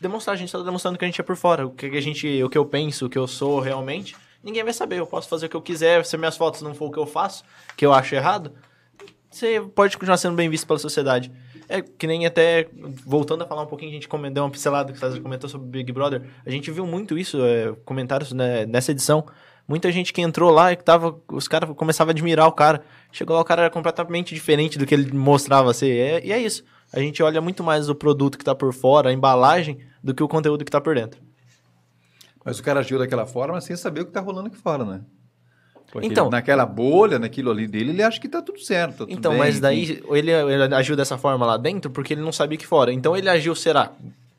demonstrar. 0.00 0.34
A 0.34 0.36
gente 0.36 0.52
tá 0.52 0.62
demonstrando 0.62 0.96
que 0.96 1.04
a 1.04 1.08
gente 1.08 1.20
é 1.20 1.24
por 1.24 1.36
fora. 1.36 1.66
O 1.66 1.70
que 1.70 1.86
a 1.86 2.00
gente, 2.00 2.42
o 2.42 2.48
que 2.48 2.58
eu 2.58 2.64
penso, 2.64 3.06
o 3.06 3.08
que 3.10 3.18
eu 3.18 3.26
sou 3.26 3.58
realmente. 3.58 4.14
Ninguém 4.42 4.62
vai 4.62 4.72
saber. 4.72 5.00
Eu 5.00 5.06
posso 5.06 5.28
fazer 5.28 5.46
o 5.46 5.48
que 5.48 5.56
eu 5.56 5.62
quiser. 5.62 6.04
Se 6.04 6.16
minhas 6.16 6.36
fotos 6.36 6.62
não 6.62 6.72
for 6.72 6.86
o 6.86 6.92
que 6.92 6.98
eu 6.98 7.06
faço, 7.06 7.42
que 7.76 7.84
eu 7.84 7.92
acho 7.92 8.14
errado, 8.14 8.52
você 9.28 9.60
pode 9.74 9.96
continuar 9.96 10.16
sendo 10.16 10.36
bem 10.36 10.48
visto 10.48 10.66
pela 10.66 10.78
sociedade. 10.78 11.32
É 11.68 11.82
que 11.82 12.06
nem 12.06 12.26
até, 12.26 12.68
voltando 13.04 13.42
a 13.42 13.46
falar 13.46 13.62
um 13.62 13.66
pouquinho, 13.66 13.90
a 13.90 13.94
gente 13.94 14.08
comentou 14.08 14.44
uma 14.44 14.50
pincelada 14.50 14.92
que 14.92 14.98
César 14.98 15.20
comentou 15.20 15.48
sobre 15.48 15.68
Big 15.68 15.92
Brother. 15.92 16.22
A 16.44 16.50
gente 16.50 16.70
viu 16.70 16.86
muito 16.86 17.18
isso, 17.18 17.44
é, 17.44 17.74
comentários 17.84 18.32
né, 18.32 18.66
nessa 18.66 18.92
edição. 18.92 19.26
Muita 19.68 19.90
gente 19.90 20.12
que 20.12 20.20
entrou 20.20 20.50
lá 20.50 20.72
e 20.72 20.76
que 20.76 20.84
tava. 20.84 21.18
Os 21.28 21.48
caras 21.48 21.68
começavam 21.74 22.10
a 22.10 22.12
admirar 22.12 22.46
o 22.46 22.52
cara. 22.52 22.82
Chegou 23.10 23.34
lá, 23.34 23.42
o 23.42 23.44
cara 23.44 23.62
era 23.62 23.70
completamente 23.70 24.32
diferente 24.32 24.78
do 24.78 24.86
que 24.86 24.94
ele 24.94 25.12
mostrava 25.12 25.74
ser. 25.74 25.90
É- 25.90 26.24
e 26.24 26.32
é 26.32 26.38
isso. 26.38 26.62
A 26.92 27.00
gente 27.00 27.20
olha 27.20 27.40
muito 27.40 27.64
mais 27.64 27.88
o 27.88 27.94
produto 27.94 28.38
que 28.38 28.44
tá 28.44 28.54
por 28.54 28.72
fora, 28.72 29.10
a 29.10 29.12
embalagem, 29.12 29.78
do 30.02 30.14
que 30.14 30.22
o 30.22 30.28
conteúdo 30.28 30.64
que 30.64 30.70
tá 30.70 30.80
por 30.80 30.94
dentro. 30.94 31.20
mas 32.44 32.60
o 32.60 32.62
cara 32.62 32.78
agiu 32.78 32.96
daquela 32.96 33.26
forma 33.26 33.60
sem 33.60 33.74
saber 33.74 34.02
o 34.02 34.06
que 34.06 34.12
tá 34.12 34.20
rolando 34.20 34.46
aqui 34.46 34.56
fora, 34.56 34.84
né? 34.84 35.00
Porque 35.90 36.08
Então- 36.08 36.28
naquela 36.28 36.66
bolha, 36.66 37.18
naquilo 37.18 37.50
ali 37.50 37.66
dele, 37.66 37.90
ele 37.90 38.02
acha 38.02 38.20
que 38.20 38.28
tá 38.28 38.42
tudo 38.42 38.58
certo. 38.60 38.92
tá 38.92 38.98
tudo 39.06 39.12
Então, 39.12 39.32
bem, 39.32 39.38
mas 39.40 39.60
daí 39.60 40.02
ele, 40.10 40.30
ele 40.30 40.74
agiu 40.74 40.96
dessa 40.96 41.16
forma 41.16 41.46
lá 41.46 41.56
dentro 41.56 41.90
porque 41.90 42.12
ele 42.14 42.20
não 42.22 42.32
sabia 42.32 42.58
que 42.58 42.66
fora. 42.66 42.92
Então 42.92 43.16
ele 43.16 43.28
agiu, 43.28 43.54
será? 43.54 43.92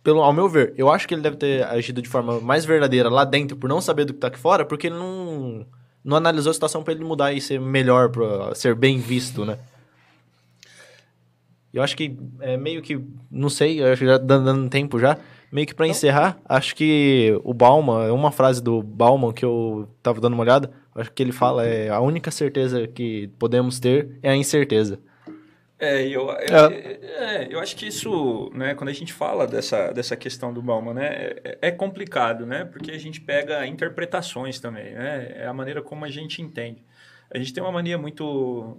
Pelo, 0.04 0.22
ao 0.22 0.32
meu 0.32 0.48
ver, 0.48 0.74
eu 0.78 0.90
acho 0.92 1.08
que 1.08 1.14
ele 1.14 1.22
deve 1.22 1.36
ter 1.38 1.64
agido 1.66 2.02
de 2.02 2.08
forma 2.08 2.40
mais 2.40 2.64
verdadeira 2.64 3.10
lá 3.10 3.24
dentro 3.26 3.58
por 3.58 3.68
não 3.70 3.82
saber 3.82 4.06
do 4.06 4.14
que 4.14 4.20
tá 4.20 4.28
aqui 4.28 4.38
fora, 4.40 4.64
porque 4.66 4.88
ele 4.88 4.96
não, 4.96 5.66
não 6.04 6.16
analisou 6.18 6.50
a 6.52 6.54
situação 6.54 6.82
pra 6.84 6.94
ele 6.94 7.04
mudar 7.04 7.34
e 7.34 7.42
ser 7.42 7.60
melhor, 7.60 8.10
pra 8.10 8.54
ser 8.56 8.74
bem 8.76 9.00
visto, 9.00 9.44
né? 9.44 9.58
Eu 11.74 11.84
acho 11.84 11.96
que 11.96 12.18
é 12.40 12.58
meio 12.58 12.82
que, 12.82 13.00
não 13.30 13.50
sei, 13.50 13.82
eu 13.82 13.92
acho 13.92 14.00
que 14.00 14.06
já 14.08 14.18
dando, 14.18 14.46
dando 14.46 14.70
tempo 14.70 15.00
já, 15.00 15.18
meio 15.52 15.68
que 15.68 15.74
para 15.74 15.88
encerrar, 15.88 16.40
acho 16.46 16.76
que 16.76 17.40
o 17.44 17.54
Bauman, 17.54 18.12
uma 18.12 18.32
frase 18.32 18.62
do 18.62 18.82
Bauman 18.84 19.32
que 19.32 19.46
eu 19.46 19.88
tava 20.04 20.20
dando 20.20 20.34
uma 20.34 20.44
olhada, 20.44 20.72
acho 20.96 21.12
que 21.12 21.24
ele 21.24 21.32
fala 21.32 21.66
é 21.66 21.90
a 21.90 22.00
única 22.00 22.32
certeza 22.32 22.88
que 22.88 23.30
podemos 23.40 23.80
ter 23.80 24.18
é 24.22 24.30
a 24.30 24.36
incerteza. 24.36 25.00
É, 25.80 26.02
eu, 26.08 26.28
eu, 26.28 26.32
é, 26.32 27.48
eu 27.52 27.60
acho 27.60 27.76
que 27.76 27.86
isso, 27.86 28.52
né, 28.56 28.74
quando 28.74 28.90
a 28.90 28.94
gente 28.94 29.14
fala 29.14 29.46
dessa, 29.46 29.92
dessa 29.92 30.16
questão 30.16 30.52
do 30.52 30.60
Bauman, 30.60 30.96
né, 30.96 31.36
é, 31.44 31.58
é 31.62 31.72
complicado, 31.72 32.48
né, 32.48 32.66
porque 32.66 32.90
a 32.90 32.98
gente 32.98 33.22
pega 33.22 33.66
interpretações 33.68 34.60
também, 34.60 34.96
né, 34.96 35.34
é 35.36 35.46
a 35.46 35.54
maneira 35.54 35.80
como 35.80 36.04
a 36.04 36.10
gente 36.10 36.42
entende. 36.42 36.84
A 37.30 37.38
gente 37.38 37.54
tem 37.54 37.62
uma 37.62 37.72
mania 37.72 37.98
muito... 37.98 38.76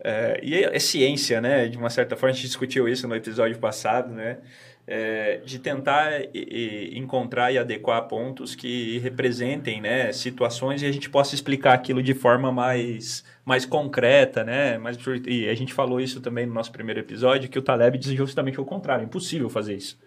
É, 0.00 0.40
e 0.42 0.54
é, 0.54 0.74
é 0.74 0.78
ciência, 0.78 1.38
né, 1.40 1.68
de 1.68 1.76
uma 1.76 1.90
certa 1.90 2.16
forma, 2.16 2.30
a 2.30 2.34
gente 2.34 2.46
discutiu 2.46 2.88
isso 2.88 3.06
no 3.06 3.14
episódio 3.14 3.58
passado, 3.58 4.10
né, 4.10 4.38
é, 4.86 5.40
de 5.44 5.58
tentar 5.58 6.22
e, 6.32 6.92
e 6.92 6.98
encontrar 6.98 7.52
e 7.52 7.58
adequar 7.58 8.06
pontos 8.06 8.54
que 8.54 8.98
representem 8.98 9.80
né, 9.80 10.12
situações 10.12 10.82
e 10.82 10.86
a 10.86 10.92
gente 10.92 11.10
possa 11.10 11.34
explicar 11.34 11.74
aquilo 11.74 12.02
de 12.02 12.14
forma 12.14 12.52
mais, 12.52 13.24
mais 13.44 13.66
concreta, 13.66 14.44
né? 14.44 14.78
Mas, 14.78 14.96
e 15.26 15.48
a 15.48 15.54
gente 15.54 15.74
falou 15.74 16.00
isso 16.00 16.20
também 16.20 16.46
no 16.46 16.54
nosso 16.54 16.70
primeiro 16.70 17.00
episódio, 17.00 17.48
que 17.48 17.58
o 17.58 17.62
Taleb 17.62 17.98
diz 17.98 18.12
justamente 18.12 18.60
o 18.60 18.64
contrário, 18.64 19.02
é 19.02 19.06
impossível 19.06 19.48
fazer 19.48 19.74
isso. 19.74 19.98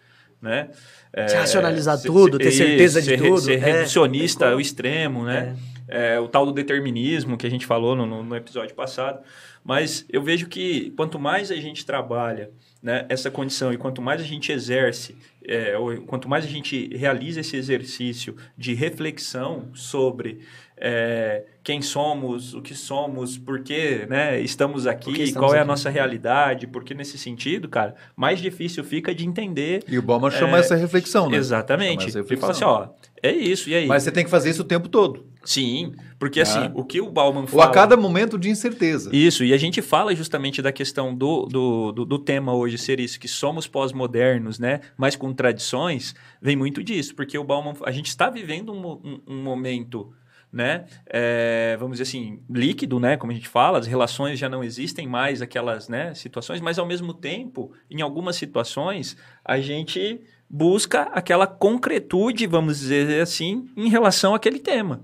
Né? 0.42 0.70
É, 1.12 1.28
se 1.28 1.36
racionalizar 1.36 1.98
se, 1.98 2.08
tudo, 2.08 2.38
ter 2.38 2.52
certeza 2.52 3.02
de 3.02 3.18
tudo. 3.18 3.42
Ser 3.42 3.54
é, 3.54 3.58
reducionista 3.58 4.52
ao 4.52 4.62
extremo, 4.62 5.26
né? 5.26 5.56
É. 5.88 6.16
é. 6.16 6.20
o 6.20 6.28
tal 6.28 6.46
do 6.46 6.54
determinismo 6.54 7.38
que 7.38 7.46
a 7.46 7.50
gente 7.50 7.66
falou 7.66 7.96
no, 7.96 8.24
no 8.24 8.36
episódio 8.36 8.74
passado. 8.76 9.20
Mas 9.64 10.06
eu 10.10 10.24
vejo 10.24 10.48
que 10.48 10.92
quanto 10.92 11.20
mais 11.20 11.52
a 11.52 11.56
gente 11.56 11.86
trabalha 11.86 12.50
né, 12.82 13.06
essa 13.10 13.30
condição. 13.30 13.74
E 13.74 13.78
quanto 13.78 14.02
mais 14.02 14.22
a 14.22 14.24
gente 14.24 14.52
exerce, 14.52 15.16
é, 15.46 15.78
ou 15.78 15.98
quanto 16.02 16.30
mais 16.30 16.46
a 16.46 16.48
gente 16.48 16.96
realiza 16.96 17.42
esse 17.42 17.56
exercício 17.56 18.36
de 18.58 18.74
reflexão 18.74 19.70
sobre 19.74 20.40
é, 20.80 21.44
quem 21.62 21.82
somos, 21.82 22.54
o 22.54 22.62
que 22.62 22.74
somos, 22.74 23.38
por 23.38 23.60
que 23.62 24.06
né, 24.10 24.40
estamos 24.40 24.88
aqui, 24.88 25.12
estamos 25.24 25.34
qual 25.34 25.56
é 25.56 25.60
a 25.60 25.66
nossa 25.66 25.90
realidade, 25.90 26.66
porque 26.66 26.94
nesse 26.94 27.18
sentido, 27.18 27.68
cara, 27.68 27.96
mais 28.16 28.40
difícil 28.40 28.84
fica 28.84 29.14
de 29.14 29.26
entender. 29.26 29.84
E 29.88 29.98
o 29.98 30.02
Bauman 30.02 30.32
chama 30.32 30.58
é, 30.58 30.62
essa 30.62 30.76
reflexão, 30.76 31.30
né? 31.30 31.38
Exatamente. 31.38 32.06
Reflexão. 32.06 32.26
Ele 32.30 32.38
fala 32.38 32.52
assim, 32.54 32.64
ó, 32.64 32.88
é 33.22 33.32
isso, 33.32 33.70
e 33.70 33.76
aí? 33.76 33.86
Mas 33.86 34.04
você 34.04 34.12
tem 34.12 34.24
que 34.24 34.30
fazer 34.30 34.50
isso 34.50 34.62
o 34.62 34.66
tempo 34.66 34.88
todo. 34.88 35.26
Sim, 35.44 35.94
porque 36.18 36.40
assim, 36.40 36.60
ah. 36.60 36.72
o 36.74 36.84
que 36.84 37.02
o 37.02 37.12
Bauman 37.12 37.46
fala... 37.46 37.64
Ou 37.64 37.70
a 37.70 37.72
cada 37.72 37.98
momento 37.98 38.38
de 38.38 38.50
incerteza. 38.50 39.10
Isso, 39.14 39.44
e 39.44 39.54
a 39.54 39.58
gente 39.58 39.82
fala 39.82 40.16
justamente 40.16 40.62
da 40.62 40.72
questão 40.72 41.14
do, 41.14 41.46
do, 41.46 41.92
do, 41.92 42.06
do 42.06 42.20
tema 42.20 42.54
hoje 42.54 42.78
ser 42.78 43.00
isso, 43.00 43.20
que 43.20 43.28
somos 43.28 43.68
pós-modernos, 43.68 44.60
né, 44.60 44.80
mas 44.98 45.16
com 45.16 45.34
tradições, 45.34 46.16
vem 46.42 46.56
muito 46.56 46.82
disso, 46.84 47.14
porque 47.16 47.38
o 47.38 47.44
Bauman, 47.44 47.74
a 47.84 47.92
gente 47.92 48.08
está 48.08 48.30
vivendo 48.30 48.72
um, 48.72 48.92
um, 48.92 49.22
um 49.28 49.44
momento 49.44 50.14
né? 50.52 50.86
É, 51.06 51.78
vamos 51.80 51.98
dizer 51.98 52.10
assim, 52.10 52.40
líquido, 52.50 53.00
né? 53.00 53.18
Como 53.18 53.32
a 53.32 53.36
gente 53.36 53.48
fala, 53.48 53.78
as 53.78 53.88
relações 53.88 54.40
já 54.40 54.50
não 54.50 54.64
existem 54.64 55.08
mais 55.08 55.42
aquelas 55.42 55.88
né, 55.88 56.14
situações, 56.16 56.60
mas 56.60 56.80
ao 56.80 56.86
mesmo 56.86 57.14
tempo, 57.14 57.72
em 57.90 58.02
algumas 58.02 58.36
situações, 58.36 59.16
a 59.46 59.60
gente 59.60 60.20
busca 60.50 61.04
aquela 61.04 61.46
concretude, 61.46 62.48
vamos 62.48 62.80
dizer 62.80 63.22
assim, 63.22 63.70
em 63.78 63.90
relação 63.90 64.34
àquele 64.34 64.60
tema. 64.60 65.02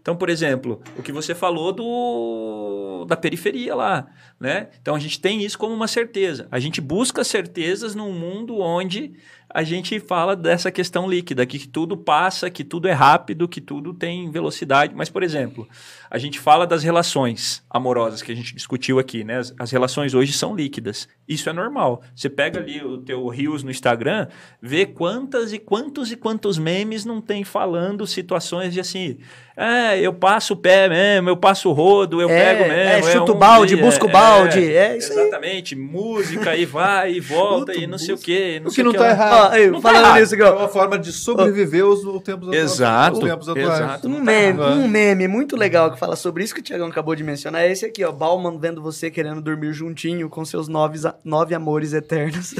Então, 0.00 0.16
por 0.16 0.30
exemplo, 0.30 0.80
o 0.96 1.02
que 1.02 1.12
você 1.12 1.34
falou 1.34 1.70
do 1.70 3.04
da 3.06 3.14
periferia 3.14 3.74
lá, 3.74 4.06
né? 4.40 4.68
Então 4.80 4.94
a 4.94 4.98
gente 4.98 5.20
tem 5.20 5.44
isso 5.44 5.58
como 5.58 5.74
uma 5.74 5.86
certeza. 5.86 6.48
A 6.50 6.58
gente 6.58 6.80
busca 6.80 7.22
certezas 7.22 7.94
num 7.94 8.12
mundo 8.12 8.58
onde 8.58 9.12
a 9.50 9.62
gente 9.62 9.98
fala 9.98 10.36
dessa 10.36 10.70
questão 10.70 11.08
líquida, 11.08 11.46
que 11.46 11.66
tudo 11.66 11.96
passa, 11.96 12.50
que 12.50 12.62
tudo 12.62 12.86
é 12.86 12.92
rápido, 12.92 13.48
que 13.48 13.60
tudo 13.60 13.94
tem 13.94 14.30
velocidade. 14.30 14.94
Mas, 14.94 15.08
por 15.08 15.22
exemplo, 15.22 15.66
a 16.10 16.18
gente 16.18 16.38
fala 16.38 16.66
das 16.66 16.82
relações 16.82 17.64
amorosas 17.70 18.20
que 18.20 18.30
a 18.30 18.34
gente 18.34 18.54
discutiu 18.54 18.98
aqui, 18.98 19.24
né? 19.24 19.38
As, 19.38 19.54
as 19.58 19.70
relações 19.70 20.12
hoje 20.12 20.32
são 20.32 20.54
líquidas. 20.54 21.08
Isso 21.26 21.48
é 21.48 21.52
normal. 21.52 22.02
Você 22.14 22.28
pega 22.28 22.60
ali 22.60 22.84
o 22.84 22.98
teu 22.98 23.26
Rios 23.28 23.62
no 23.62 23.70
Instagram, 23.70 24.28
vê 24.60 24.84
quantas 24.84 25.52
e 25.52 25.58
quantos 25.58 26.12
e 26.12 26.16
quantos 26.16 26.58
memes 26.58 27.04
não 27.04 27.20
tem 27.20 27.42
falando 27.42 28.06
situações 28.06 28.74
de 28.74 28.80
assim, 28.80 29.18
é, 29.56 29.98
eu 29.98 30.14
passo 30.14 30.54
o 30.54 30.56
pé 30.56 30.88
mesmo, 30.88 31.28
eu 31.30 31.36
passo 31.36 31.68
o 31.68 31.72
rodo, 31.72 32.22
eu 32.22 32.30
é, 32.30 32.54
pego 32.54 32.68
mesmo. 32.68 33.08
É, 33.08 33.12
chuto 33.12 33.32
é 33.32 33.34
um 33.34 33.38
balde, 33.38 33.74
dia, 33.74 33.84
busco 33.84 34.08
balde, 34.08 34.72
é, 34.72 34.92
é 34.92 34.96
isso 34.96 35.12
Exatamente, 35.12 35.74
música 35.74 36.56
e 36.56 36.64
vai 36.64 37.12
e 37.14 37.20
volta 37.20 37.74
e 37.74 37.86
não 37.86 37.98
sei 37.98 38.14
o 38.14 38.18
quê. 38.18 38.60
Não 38.62 38.70
o 38.70 38.74
que 38.74 38.82
não 38.82 38.92
tá 38.92 39.10
errado. 39.10 39.37
Ah, 39.46 39.58
não 39.70 39.80
falando 39.80 40.02
tá 40.02 40.20
nisso, 40.20 40.34
É 40.34 40.50
uma 40.50 40.68
forma 40.68 40.98
de 40.98 41.12
sobreviver 41.12 41.84
os, 41.84 42.04
os 42.04 42.22
tempos 42.22 42.52
exato, 42.52 43.18
os 43.18 43.24
tempos 43.24 43.48
atuais. 43.48 43.80
Exato. 43.80 44.08
Um 44.08 44.20
meme, 44.20 44.60
um 44.60 44.88
meme 44.88 45.28
muito 45.28 45.56
legal 45.56 45.92
que 45.92 45.98
fala 45.98 46.16
sobre 46.16 46.44
isso 46.44 46.54
que 46.54 46.60
o 46.60 46.62
Tiagão 46.62 46.88
acabou 46.88 47.14
de 47.14 47.22
mencionar 47.24 47.62
é 47.62 47.70
esse 47.70 47.86
aqui, 47.86 48.04
ó. 48.04 48.12
Bauman 48.12 48.58
vendo 48.58 48.82
você 48.82 49.10
querendo 49.10 49.40
dormir 49.40 49.72
juntinho 49.72 50.28
com 50.28 50.44
seus 50.44 50.68
nove, 50.68 50.98
nove 51.24 51.54
amores 51.54 51.92
eternos. 51.92 52.54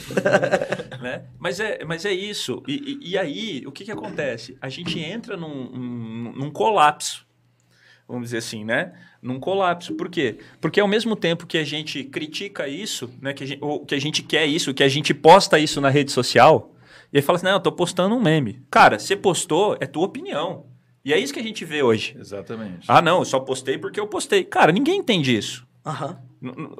né? 1.00 1.24
mas, 1.38 1.60
é, 1.60 1.84
mas 1.84 2.04
é 2.04 2.12
isso. 2.12 2.62
E, 2.66 2.98
e, 3.02 3.10
e, 3.10 3.18
aí, 3.18 3.64
o 3.66 3.72
que, 3.72 3.84
que 3.84 3.92
acontece? 3.92 4.56
A 4.60 4.68
gente 4.68 4.98
entra 5.00 5.36
num, 5.36 5.70
num, 5.70 6.32
num 6.32 6.50
colapso 6.50 7.28
vamos 8.08 8.28
dizer 8.28 8.38
assim, 8.38 8.64
né? 8.64 8.94
Num 9.20 9.40
colapso. 9.40 9.94
Por 9.94 10.08
quê? 10.08 10.38
Porque 10.60 10.80
ao 10.80 10.86
mesmo 10.86 11.16
tempo 11.16 11.46
que 11.46 11.58
a 11.58 11.64
gente 11.64 12.04
critica 12.04 12.68
isso, 12.68 13.10
né? 13.20 13.32
Que 13.32 13.44
a 13.44 13.46
gente, 13.46 13.64
ou 13.64 13.84
que 13.84 13.94
a 13.94 14.00
gente 14.00 14.22
quer 14.22 14.46
isso, 14.46 14.72
que 14.72 14.82
a 14.82 14.88
gente 14.88 15.12
posta 15.12 15.58
isso 15.58 15.80
na 15.80 15.88
rede 15.88 16.12
social, 16.12 16.72
e 17.12 17.18
aí 17.18 17.22
fala 17.22 17.36
assim, 17.36 17.46
não, 17.46 17.52
eu 17.52 17.60
tô 17.60 17.72
postando 17.72 18.14
um 18.14 18.20
meme. 18.20 18.62
Cara, 18.70 18.98
você 18.98 19.16
postou, 19.16 19.76
é 19.80 19.86
tua 19.86 20.04
opinião. 20.04 20.66
E 21.04 21.12
é 21.12 21.18
isso 21.18 21.32
que 21.32 21.40
a 21.40 21.42
gente 21.42 21.64
vê 21.64 21.82
hoje. 21.82 22.16
Exatamente. 22.18 22.84
Ah, 22.86 23.00
não, 23.00 23.20
eu 23.20 23.24
só 23.24 23.40
postei 23.40 23.78
porque 23.78 23.98
eu 23.98 24.06
postei. 24.06 24.44
Cara, 24.44 24.72
ninguém 24.72 24.98
entende 24.98 25.36
isso. 25.36 25.66
Aham. 25.84 26.18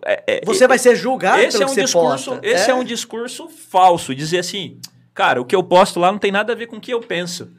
É, 0.05 0.23
é, 0.27 0.40
você 0.44 0.69
vai 0.69 0.78
ser 0.78 0.94
julgado 0.94 1.40
esse 1.40 1.59
pelo 1.59 1.69
é 1.69 1.73
um 1.73 1.74
que 1.74 1.82
discurso, 1.82 2.31
posta. 2.31 2.47
Esse 2.47 2.70
é. 2.70 2.73
é 2.73 2.74
um 2.74 2.85
discurso 2.85 3.48
falso. 3.48 4.15
Dizer 4.15 4.39
assim, 4.39 4.78
cara, 5.15 5.40
o 5.40 5.44
que 5.44 5.56
eu 5.56 5.62
posto 5.62 5.98
lá 5.98 6.12
não 6.12 6.19
tem 6.19 6.31
nada 6.31 6.52
a 6.52 6.56
ver 6.56 6.66
com 6.66 6.77
o 6.77 6.81
que 6.81 6.93
eu 6.93 7.01
penso. 7.01 7.51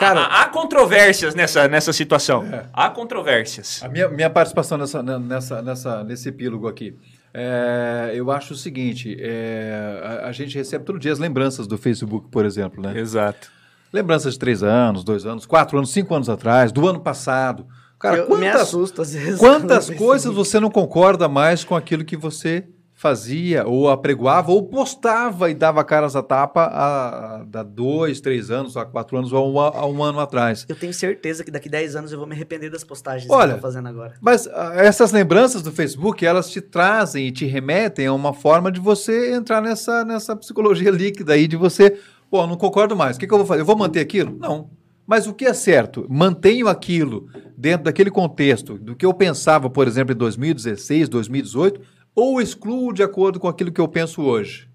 Cara, 0.00 0.20
há, 0.20 0.42
há 0.42 0.48
controvérsias 0.48 1.34
nessa, 1.34 1.68
nessa 1.68 1.92
situação. 1.92 2.42
É. 2.44 2.64
Há 2.72 2.88
controvérsias. 2.88 3.82
A 3.82 3.88
minha, 3.88 4.08
minha 4.08 4.30
participação 4.30 4.78
nessa, 4.78 5.02
nessa, 5.02 5.60
nessa, 5.60 6.04
nesse 6.04 6.28
epílogo 6.30 6.66
aqui. 6.66 6.96
É, 7.34 8.10
eu 8.14 8.30
acho 8.30 8.54
o 8.54 8.56
seguinte: 8.56 9.14
é, 9.20 10.22
a, 10.24 10.28
a, 10.28 10.32
gente 10.32 10.56
recebe 10.56 10.86
todo 10.86 10.98
dia 10.98 11.12
as 11.12 11.18
lembranças 11.18 11.66
do 11.66 11.76
Facebook, 11.76 12.28
por 12.30 12.46
exemplo, 12.46 12.82
né? 12.82 12.98
Exato. 12.98 13.52
Lembranças 13.92 14.32
de 14.32 14.38
três 14.38 14.62
anos, 14.62 15.04
dois 15.04 15.26
anos, 15.26 15.44
quatro 15.44 15.76
anos, 15.76 15.92
cinco 15.92 16.14
anos 16.14 16.30
atrás, 16.30 16.72
do 16.72 16.88
ano 16.88 17.00
passado. 17.00 17.66
Cara, 17.98 18.16
eu 18.16 18.26
quantas, 18.26 18.40
me 18.40 18.48
assusto 18.48 19.02
às 19.02 19.12
vezes. 19.12 19.38
Quantas 19.38 19.90
coisas 19.90 20.32
você 20.32 20.58
não 20.58 20.70
concorda 20.70 21.28
mais 21.28 21.62
com 21.62 21.76
aquilo 21.76 22.04
que 22.04 22.16
você 22.16 22.66
fazia, 23.00 23.66
ou 23.66 23.88
apregoava, 23.88 24.52
ou 24.52 24.62
postava 24.62 25.50
e 25.50 25.54
dava 25.54 25.82
caras 25.82 26.14
a 26.14 26.22
tapa 26.22 26.64
há, 26.64 27.36
há 27.50 27.62
dois, 27.62 28.20
três 28.20 28.50
anos, 28.50 28.76
há 28.76 28.84
quatro 28.84 29.16
anos, 29.16 29.32
ou 29.32 29.58
há 29.58 29.70
um, 29.70 29.78
há 29.78 29.86
um 29.86 30.04
ano 30.04 30.20
atrás. 30.20 30.66
Eu 30.68 30.76
tenho 30.76 30.92
certeza 30.92 31.42
que 31.42 31.50
daqui 31.50 31.66
dez 31.66 31.96
anos 31.96 32.12
eu 32.12 32.18
vou 32.18 32.26
me 32.26 32.34
arrepender 32.34 32.68
das 32.68 32.84
postagens 32.84 33.30
Olha, 33.30 33.46
que 33.46 33.54
eu 33.54 33.56
tô 33.56 33.62
fazendo 33.62 33.88
agora. 33.88 34.12
Mas 34.20 34.44
uh, 34.44 34.50
essas 34.76 35.12
lembranças 35.12 35.62
do 35.62 35.72
Facebook, 35.72 36.26
elas 36.26 36.50
te 36.50 36.60
trazem 36.60 37.26
e 37.26 37.32
te 37.32 37.46
remetem 37.46 38.06
a 38.06 38.12
uma 38.12 38.34
forma 38.34 38.70
de 38.70 38.78
você 38.78 39.32
entrar 39.32 39.62
nessa, 39.62 40.04
nessa 40.04 40.36
psicologia 40.36 40.90
líquida 40.90 41.32
aí, 41.32 41.48
de 41.48 41.56
você, 41.56 41.98
pô, 42.30 42.46
não 42.46 42.58
concordo 42.58 42.94
mais, 42.94 43.16
o 43.16 43.18
que, 43.18 43.26
que 43.26 43.32
eu 43.32 43.38
vou 43.38 43.46
fazer? 43.46 43.62
Eu 43.62 43.66
vou 43.66 43.78
manter 43.78 44.00
aquilo? 44.00 44.36
Não. 44.38 44.68
Mas 45.06 45.26
o 45.26 45.32
que 45.32 45.46
é 45.46 45.54
certo? 45.54 46.06
Mantenho 46.08 46.68
aquilo 46.68 47.28
dentro 47.56 47.84
daquele 47.84 48.10
contexto 48.10 48.78
do 48.78 48.94
que 48.94 49.06
eu 49.06 49.14
pensava, 49.14 49.70
por 49.70 49.88
exemplo, 49.88 50.14
em 50.14 50.18
2016, 50.18 51.08
2018, 51.08 51.80
ou 52.14 52.40
excluo 52.40 52.92
de 52.92 53.02
acordo 53.02 53.38
com 53.38 53.48
aquilo 53.48 53.72
que 53.72 53.80
eu 53.80 53.88
penso 53.88 54.22
hoje? 54.22 54.68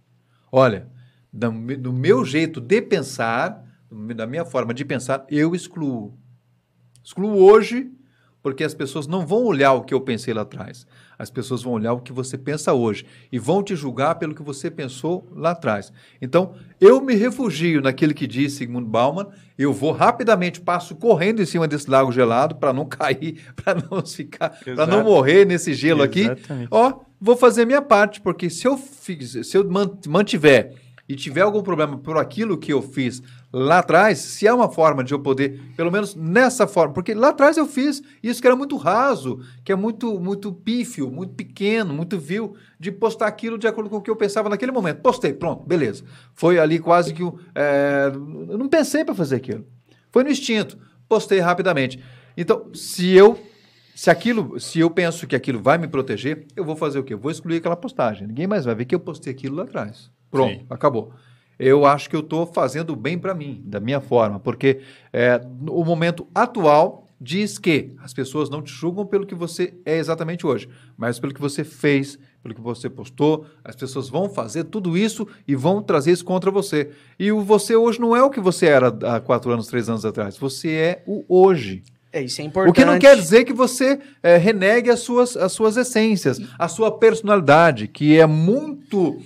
Olha, 0.52 0.88
do 1.32 1.91
meu 1.91 2.24
jeito 2.24 2.62
de 2.62 2.82
pensar, 2.82 3.64
da 4.16 4.26
minha 4.26 4.45
forma 4.45 4.74
de 4.74 4.86
pensar, 4.86 5.26
eu 5.30 5.53
excluo. 5.53 6.18
Excluo 7.03 7.38
hoje 7.38 7.91
porque 8.45 8.64
as 8.64 8.76
pessoas 8.76 9.07
não 9.07 9.26
vão 9.26 9.44
olhar 9.44 9.74
o 9.74 9.82
que 9.82 9.91
eu 9.91 9.99
pensei 9.99 10.32
lá 10.32 10.44
atrás. 10.44 10.86
As 11.18 11.32
pessoas 11.32 11.64
vão 11.64 11.74
olhar 11.74 11.94
o 11.94 11.99
que 11.99 12.14
você 12.14 12.38
pensa 12.38 12.74
hoje 12.74 13.03
e 13.32 13.40
vão 13.40 13.64
te 13.64 13.76
julgar 13.76 14.14
pelo 14.20 14.36
que 14.36 14.44
você 14.44 14.70
pensou 14.70 15.28
lá 15.36 15.49
atrás. 15.49 15.91
Então, 16.22 16.53
eu 16.80 17.02
me 17.02 17.16
refugio 17.16 17.82
naquilo 17.82 18.14
que 18.14 18.28
diz 18.28 18.53
Sigmund 18.53 18.88
Bauman, 18.88 19.30
eu 19.57 19.74
vou 19.74 19.91
rapidamente, 19.91 20.62
passo 20.62 20.95
correndo 20.95 21.41
em 21.41 21.45
cima 21.48 21.68
desse 21.68 21.90
lago 21.90 22.12
gelado 22.12 22.53
para 22.53 22.72
não 22.72 22.86
cair, 22.88 23.41
para 23.56 23.82
não 23.82 24.06
ficar, 24.06 24.52
para 24.64 24.86
não 24.86 25.03
morrer 25.03 25.44
nesse 25.45 25.74
gelo 25.74 26.03
Exatamente. 26.03 26.44
aqui. 26.45 26.68
Ó, 26.70 26.99
vou 27.20 27.36
fazer 27.36 27.66
minha 27.66 27.82
parte, 27.82 28.22
porque 28.22 28.50
se 28.50 28.68
eu, 28.68 28.78
fiz, 28.78 29.32
se 29.48 29.58
eu 29.58 29.68
mantiver 30.08 30.76
e 31.08 31.16
tiver 31.16 31.42
algum 31.42 31.62
problema 31.62 31.98
por 31.98 32.18
aquilo 32.18 32.58
que 32.58 32.74
eu 32.74 32.82
fiz 32.82 33.22
lá 33.54 33.80
atrás, 33.80 34.18
se 34.18 34.48
é 34.48 34.54
uma 34.54 34.70
forma 34.70 35.04
de 35.04 35.14
eu 35.14 35.20
poder, 35.20 35.62
pelo 35.78 35.92
menos 35.92 36.16
nessa 36.16 36.68
forma, 36.68 36.94
porque 36.94 37.14
lá 37.14 37.30
atrás 37.30 37.58
eu 37.58 37.68
fiz 37.68 38.02
isso 38.24 38.42
que 38.42 38.48
era 38.48 38.56
muito 38.56 38.76
raso, 38.76 39.40
que 39.64 39.72
é 39.72 39.76
muito 39.76 40.20
muito 40.20 40.52
pífio, 40.52 41.10
muito 41.10 41.34
pequeno, 41.34 41.94
muito 41.94 42.20
vil, 42.20 42.56
de 42.80 42.92
postar 42.92 43.28
aquilo 43.28 43.58
de 43.58 43.68
acordo 43.68 43.90
com 43.90 43.98
o 43.98 44.02
que 44.02 44.10
eu 44.10 44.16
pensava 44.16 44.50
naquele 44.50 44.72
momento. 44.72 45.02
Postei, 45.02 45.32
pronto, 45.32 45.64
beleza. 45.66 46.04
Foi 46.34 46.58
ali 46.60 46.80
quase 46.80 47.14
que 47.14 47.24
é, 47.54 48.12
eu 48.50 48.58
não 48.58 48.68
pensei 48.68 49.06
para 49.06 49.16
fazer 49.16 49.36
aquilo. 49.36 49.66
Foi 50.12 50.24
no 50.24 50.30
instinto. 50.30 50.78
Postei 51.08 51.40
rapidamente. 51.40 52.00
Então, 52.36 52.74
se 52.74 53.12
eu 53.12 53.40
se 53.95 54.09
aquilo, 54.09 54.59
se 54.59 54.80
eu 54.80 54.89
penso 54.91 55.26
que 55.26 55.35
aquilo 55.35 55.61
vai 55.61 55.77
me 55.77 55.88
proteger, 55.88 56.45
eu 56.53 56.65
vou 56.65 56.76
fazer 56.76 56.99
o 56.99 57.03
quê? 57.03 57.13
Eu 57.13 57.17
vou 57.17 57.31
excluir 57.31 57.57
aquela 57.57 57.77
postagem. 57.77 58.27
Ninguém 58.27 58.45
mais 58.45 58.65
vai 58.65 58.76
ver 58.76 58.84
que 58.84 58.93
eu 58.93 58.99
postei 58.99 59.31
aquilo 59.31 59.55
lá 59.55 59.63
atrás. 59.63 60.11
Pronto, 60.30 60.59
Sim. 60.59 60.65
acabou. 60.69 61.13
Eu 61.57 61.85
acho 61.85 62.09
que 62.09 62.15
eu 62.15 62.19
estou 62.19 62.45
fazendo 62.45 62.93
bem 62.93 63.17
para 63.17 63.34
mim, 63.34 63.63
da 63.65 63.80
minha 63.80 64.01
forma, 64.01 64.38
porque 64.38 64.81
é, 65.13 65.39
o 65.69 65.85
momento 65.85 66.27
atual 66.35 67.07
diz 67.22 67.57
que 67.57 67.93
as 67.99 68.13
pessoas 68.13 68.49
não 68.49 68.61
te 68.61 68.72
julgam 68.72 69.05
pelo 69.05 69.26
que 69.26 69.34
você 69.34 69.73
é 69.85 69.97
exatamente 69.97 70.45
hoje, 70.45 70.67
mas 70.97 71.17
pelo 71.17 71.34
que 71.34 71.39
você 71.39 71.63
fez, 71.63 72.19
pelo 72.43 72.53
que 72.53 72.61
você 72.61 72.89
postou. 72.89 73.45
As 73.63 73.76
pessoas 73.76 74.09
vão 74.09 74.30
fazer 74.30 74.65
tudo 74.65 74.97
isso 74.97 75.27
e 75.47 75.55
vão 75.55 75.81
trazer 75.81 76.11
isso 76.11 76.26
contra 76.26 76.51
você. 76.51 76.91
E 77.17 77.31
o 77.31 77.41
você 77.41 77.76
hoje 77.76 77.99
não 77.99 78.15
é 78.15 78.22
o 78.22 78.30
que 78.30 78.41
você 78.41 78.65
era 78.65 78.89
há 78.89 79.19
quatro 79.19 79.51
anos, 79.51 79.67
três 79.67 79.89
anos 79.89 80.05
atrás. 80.05 80.38
Você 80.38 80.69
é 80.72 81.03
o 81.07 81.23
hoje. 81.27 81.81
É, 82.16 82.22
isso 82.22 82.40
é 82.40 82.46
importante. 82.46 82.72
O 82.72 82.74
que 82.74 82.86
não 82.86 82.98
quer 82.98 83.14
dizer 83.18 83.44
que 83.44 83.52
você 83.52 84.00
é, 84.24 84.38
renegue 84.38 84.90
as 84.90 85.02
suas, 85.02 85.36
as 85.36 85.52
suas 85.52 85.76
essências, 85.76 86.40
a 86.58 86.70
sua 86.70 86.90
personalidade, 86.90 87.90
que 87.90 88.18
é 88.18 88.26
muito 88.26 89.20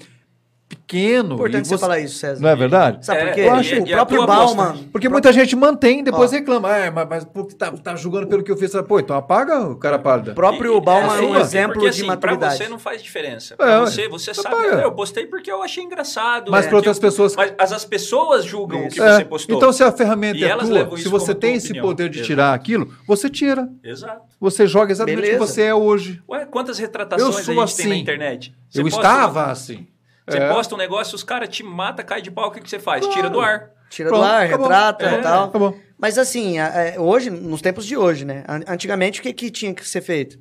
pequeno. 0.69 1.33
Importante 1.33 1.67
você, 1.67 1.75
você 1.75 1.81
falar 1.81 1.99
isso, 1.99 2.19
César. 2.19 2.41
Não 2.41 2.49
é 2.49 2.55
verdade? 2.55 3.03
Sabe 3.03 3.25
por 3.25 3.33
quê? 3.33 3.41
Eu 3.41 3.53
acho 3.53 3.75
o 3.79 3.85
próprio 3.87 4.27
Bauman. 4.27 4.77
Porque 4.91 5.09
muita 5.09 5.33
gente 5.33 5.55
mantém 5.55 5.99
e 5.99 6.03
depois 6.03 6.31
Ó. 6.31 6.35
reclama. 6.35 6.69
Ah, 6.69 6.91
mas, 6.91 7.07
mas 7.09 7.25
porque 7.25 7.55
tá, 7.55 7.71
tá 7.71 7.95
julgando 7.95 8.27
pelo 8.27 8.43
que 8.43 8.51
eu 8.51 8.55
fiz. 8.55 8.71
Pô, 8.87 8.99
então 8.99 9.15
apaga 9.15 9.61
o 9.61 9.75
cara 9.75 9.97
pálida. 9.97 10.31
O 10.31 10.35
próprio 10.35 10.79
Bauman 10.79 11.17
é, 11.17 11.21
um 11.21 11.33
assim, 11.33 11.41
exemplo 11.41 11.73
porque, 11.73 11.87
assim, 11.87 12.01
de 12.01 12.07
maturidade. 12.07 12.57
Pra 12.57 12.65
você 12.65 12.69
não 12.69 12.77
faz 12.77 13.01
diferença. 13.01 13.55
Pra 13.57 13.71
é, 13.71 13.79
você, 13.79 14.07
você 14.07 14.33
sabe. 14.33 14.55
Apaga. 14.55 14.81
Eu 14.83 14.91
postei 14.91 15.25
porque 15.25 15.51
eu 15.51 15.63
achei 15.63 15.83
engraçado. 15.83 16.51
Mas 16.51 16.65
é, 16.65 16.67
para 16.69 16.77
outras 16.77 16.99
pessoas. 16.99 17.35
Mas 17.35 17.53
as, 17.57 17.71
as 17.71 17.85
pessoas 17.85 18.45
julgam 18.45 18.85
isso. 18.85 18.89
o 18.89 18.93
que 18.93 19.01
é. 19.01 19.15
você 19.15 19.25
postou. 19.25 19.57
Então, 19.57 19.73
se 19.73 19.83
a 19.83 19.91
ferramenta 19.91 20.45
é 20.45 20.55
tua, 20.55 20.97
se 20.97 21.07
você 21.07 21.33
tem 21.33 21.55
esse 21.55 21.73
poder 21.81 22.09
de 22.09 22.21
tirar 22.21 22.53
aquilo, 22.53 22.93
você 23.07 23.27
tira. 23.27 23.67
Exato. 23.83 24.21
Você 24.39 24.67
joga 24.67 24.91
exatamente 24.91 25.27
o 25.27 25.31
que 25.31 25.37
você 25.37 25.63
é 25.63 25.73
hoje. 25.73 26.21
Ué, 26.29 26.45
quantas 26.45 26.77
retratações 26.77 27.35
a 27.35 27.41
gente 27.41 27.45
tem 27.45 27.55
na 27.55 27.63
assim. 27.63 27.93
internet? 27.95 28.55
Eu 28.73 28.87
estava 28.87 29.45
assim. 29.45 29.87
Você 30.30 30.38
é. 30.38 30.49
posta 30.49 30.76
um 30.76 30.77
negócio, 30.77 31.15
os 31.15 31.23
caras 31.23 31.49
te 31.49 31.64
matam, 31.64 32.06
cai 32.06 32.22
de 32.22 32.30
pau, 32.30 32.49
o 32.49 32.51
que, 32.51 32.61
que 32.61 32.69
você 32.69 32.80
faz? 32.80 33.01
Claro. 33.01 33.15
Tira 33.15 33.30
do 33.30 33.39
ar. 33.39 33.72
Tira 33.89 34.10
Pronto, 34.10 34.22
do 34.22 34.27
ar, 34.27 34.45
acabou. 34.45 34.68
retrata 34.68 35.06
é. 35.06 35.19
e 35.19 35.22
tal. 35.22 35.45
Acabou. 35.45 35.80
Mas 35.97 36.18
assim, 36.18 36.60
é, 36.60 36.95
hoje, 36.99 37.30
nos 37.30 37.61
tempos 37.61 37.85
de 37.85 37.97
hoje, 37.97 38.23
né? 38.23 38.43
Antigamente, 38.68 39.19
o 39.19 39.23
que, 39.23 39.34
que 39.34 39.49
tinha 39.49 39.73
que 39.73 39.88
ser 39.88 40.01
feito? 40.01 40.39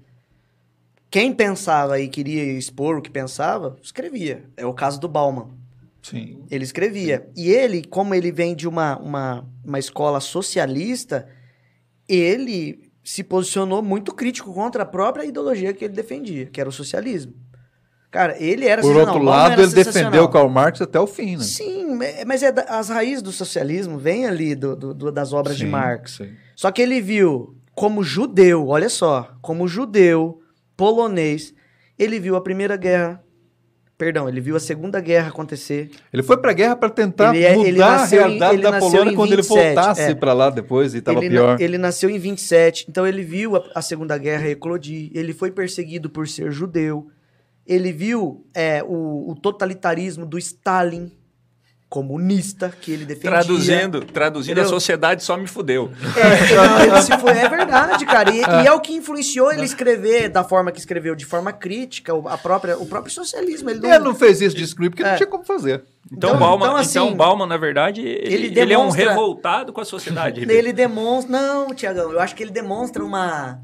Quem 1.10 1.32
pensava 1.32 1.98
e 1.98 2.08
queria 2.08 2.44
expor 2.44 2.98
o 2.98 3.02
que 3.02 3.10
pensava, 3.10 3.76
escrevia. 3.82 4.44
É 4.56 4.66
o 4.66 4.74
caso 4.74 5.00
do 5.00 5.08
Bauman. 5.08 5.48
Sim. 6.02 6.44
Ele 6.50 6.64
escrevia. 6.64 7.28
E 7.36 7.50
ele, 7.50 7.82
como 7.82 8.14
ele 8.14 8.30
vem 8.30 8.54
de 8.54 8.68
uma, 8.68 8.98
uma, 8.98 9.44
uma 9.64 9.78
escola 9.78 10.20
socialista, 10.20 11.28
ele 12.08 12.90
se 13.02 13.24
posicionou 13.24 13.82
muito 13.82 14.14
crítico 14.14 14.52
contra 14.52 14.82
a 14.82 14.86
própria 14.86 15.24
ideologia 15.24 15.72
que 15.72 15.84
ele 15.84 15.94
defendia, 15.94 16.46
que 16.46 16.60
era 16.60 16.68
o 16.68 16.72
socialismo. 16.72 17.34
Cara, 18.10 18.36
ele 18.42 18.66
era 18.66 18.80
Por 18.80 18.96
outro 18.96 19.22
lado, 19.22 19.60
ele 19.60 19.72
defendeu 19.72 20.24
o 20.24 20.28
Karl 20.28 20.48
Marx 20.48 20.80
até 20.80 20.98
o 20.98 21.06
fim, 21.06 21.36
né? 21.36 21.42
Sim, 21.42 22.02
é, 22.02 22.24
mas 22.24 22.42
é 22.42 22.52
as 22.68 22.88
raízes 22.88 23.22
do 23.22 23.30
socialismo 23.30 23.98
vêm 23.98 24.26
ali 24.26 24.54
do, 24.54 24.74
do, 24.74 25.12
das 25.12 25.32
obras 25.32 25.58
sim, 25.58 25.66
de 25.66 25.70
Marx. 25.70 26.12
Sim. 26.12 26.30
Só 26.56 26.70
que 26.70 26.80
ele 26.80 27.02
viu 27.02 27.54
como 27.74 28.02
judeu, 28.02 28.68
olha 28.68 28.88
só, 28.88 29.30
como 29.42 29.68
judeu, 29.68 30.40
polonês, 30.76 31.52
ele 31.98 32.18
viu 32.18 32.34
a 32.34 32.40
Primeira 32.40 32.76
Guerra 32.76 33.22
Perdão, 33.98 34.28
ele 34.28 34.40
viu 34.40 34.54
a 34.54 34.60
Segunda 34.60 35.00
Guerra 35.00 35.28
acontecer. 35.28 35.90
Ele 36.12 36.22
foi 36.22 36.36
para 36.36 36.52
a 36.52 36.54
guerra 36.54 36.76
para 36.76 36.88
tentar 36.88 37.34
ele, 37.34 37.44
é, 37.44 37.56
mudar 37.56 37.68
ele 37.68 37.82
a 37.82 38.04
realidade 38.04 38.56
em, 38.58 38.60
da 38.60 38.78
Polônia 38.78 39.12
quando 39.12 39.30
27, 39.30 39.58
ele 39.58 39.72
voltasse 39.74 40.02
é. 40.02 40.14
para 40.14 40.32
lá 40.32 40.50
depois 40.50 40.94
e 40.94 40.98
estava 40.98 41.18
pior. 41.18 41.60
ele 41.60 41.76
nasceu 41.76 42.08
em 42.08 42.16
27, 42.16 42.86
então 42.88 43.04
ele 43.04 43.24
viu 43.24 43.56
a, 43.56 43.64
a 43.74 43.82
Segunda 43.82 44.16
Guerra 44.16 44.48
eclodir. 44.50 45.10
Ele 45.12 45.32
foi 45.32 45.50
perseguido 45.50 46.08
por 46.08 46.28
ser 46.28 46.52
judeu 46.52 47.08
ele 47.68 47.92
viu 47.92 48.46
é, 48.54 48.82
o, 48.82 49.30
o, 49.30 49.36
totalitarismo 49.36 50.24
do 50.24 50.38
Stalin 50.38 51.12
comunista 51.86 52.72
que 52.80 52.90
ele 52.90 53.04
defendia. 53.04 53.30
Traduzindo, 53.30 54.04
traduzindo 54.04 54.60
a 54.60 54.64
sociedade 54.64 55.22
só 55.22 55.36
me 55.36 55.46
fudeu. 55.46 55.90
É, 56.16 57.10
não, 57.10 57.18
foi, 57.18 57.32
é 57.32 57.48
verdade, 57.48 58.04
cara. 58.06 58.30
E, 58.30 58.42
é. 58.42 58.62
e, 58.62 58.66
é 58.66 58.72
o 58.72 58.80
que 58.80 58.94
influenciou 58.94 59.52
ele 59.52 59.64
escrever 59.64 60.28
da 60.28 60.44
forma 60.44 60.72
que 60.72 60.78
escreveu, 60.78 61.14
de 61.14 61.24
forma 61.24 61.52
crítica, 61.52 62.12
a 62.26 62.38
própria, 62.38 62.78
o 62.78 62.86
próprio 62.86 63.12
socialismo. 63.12 63.70
Ele 63.70 63.80
não, 63.80 63.90
ele 63.90 64.04
não 64.04 64.14
fez 64.14 64.40
isso 64.40 64.56
de 64.56 64.64
escrever 64.64 64.90
porque 64.90 65.02
é. 65.02 65.10
não 65.10 65.16
tinha 65.16 65.26
como 65.26 65.44
fazer. 65.44 65.84
Então, 66.10 66.30
então, 66.30 66.38
Bauman, 66.38 66.66
então, 66.66 66.76
assim, 66.76 66.98
então 66.98 67.14
Bauman, 67.14 67.46
na 67.46 67.58
verdade, 67.58 68.00
ele, 68.00 68.46
ele, 68.46 68.50
demonstra, 68.50 68.62
ele 68.62 68.72
é 68.72 68.78
um 68.78 68.90
revoltado 68.90 69.72
com 69.74 69.80
a 69.80 69.84
sociedade. 69.84 70.40
ele 70.50 70.72
demonstra... 70.72 71.30
Não, 71.30 71.74
Tiagão, 71.74 72.12
eu 72.12 72.20
acho 72.20 72.34
que 72.34 72.42
ele 72.42 72.50
demonstra 72.50 73.04
uma 73.04 73.60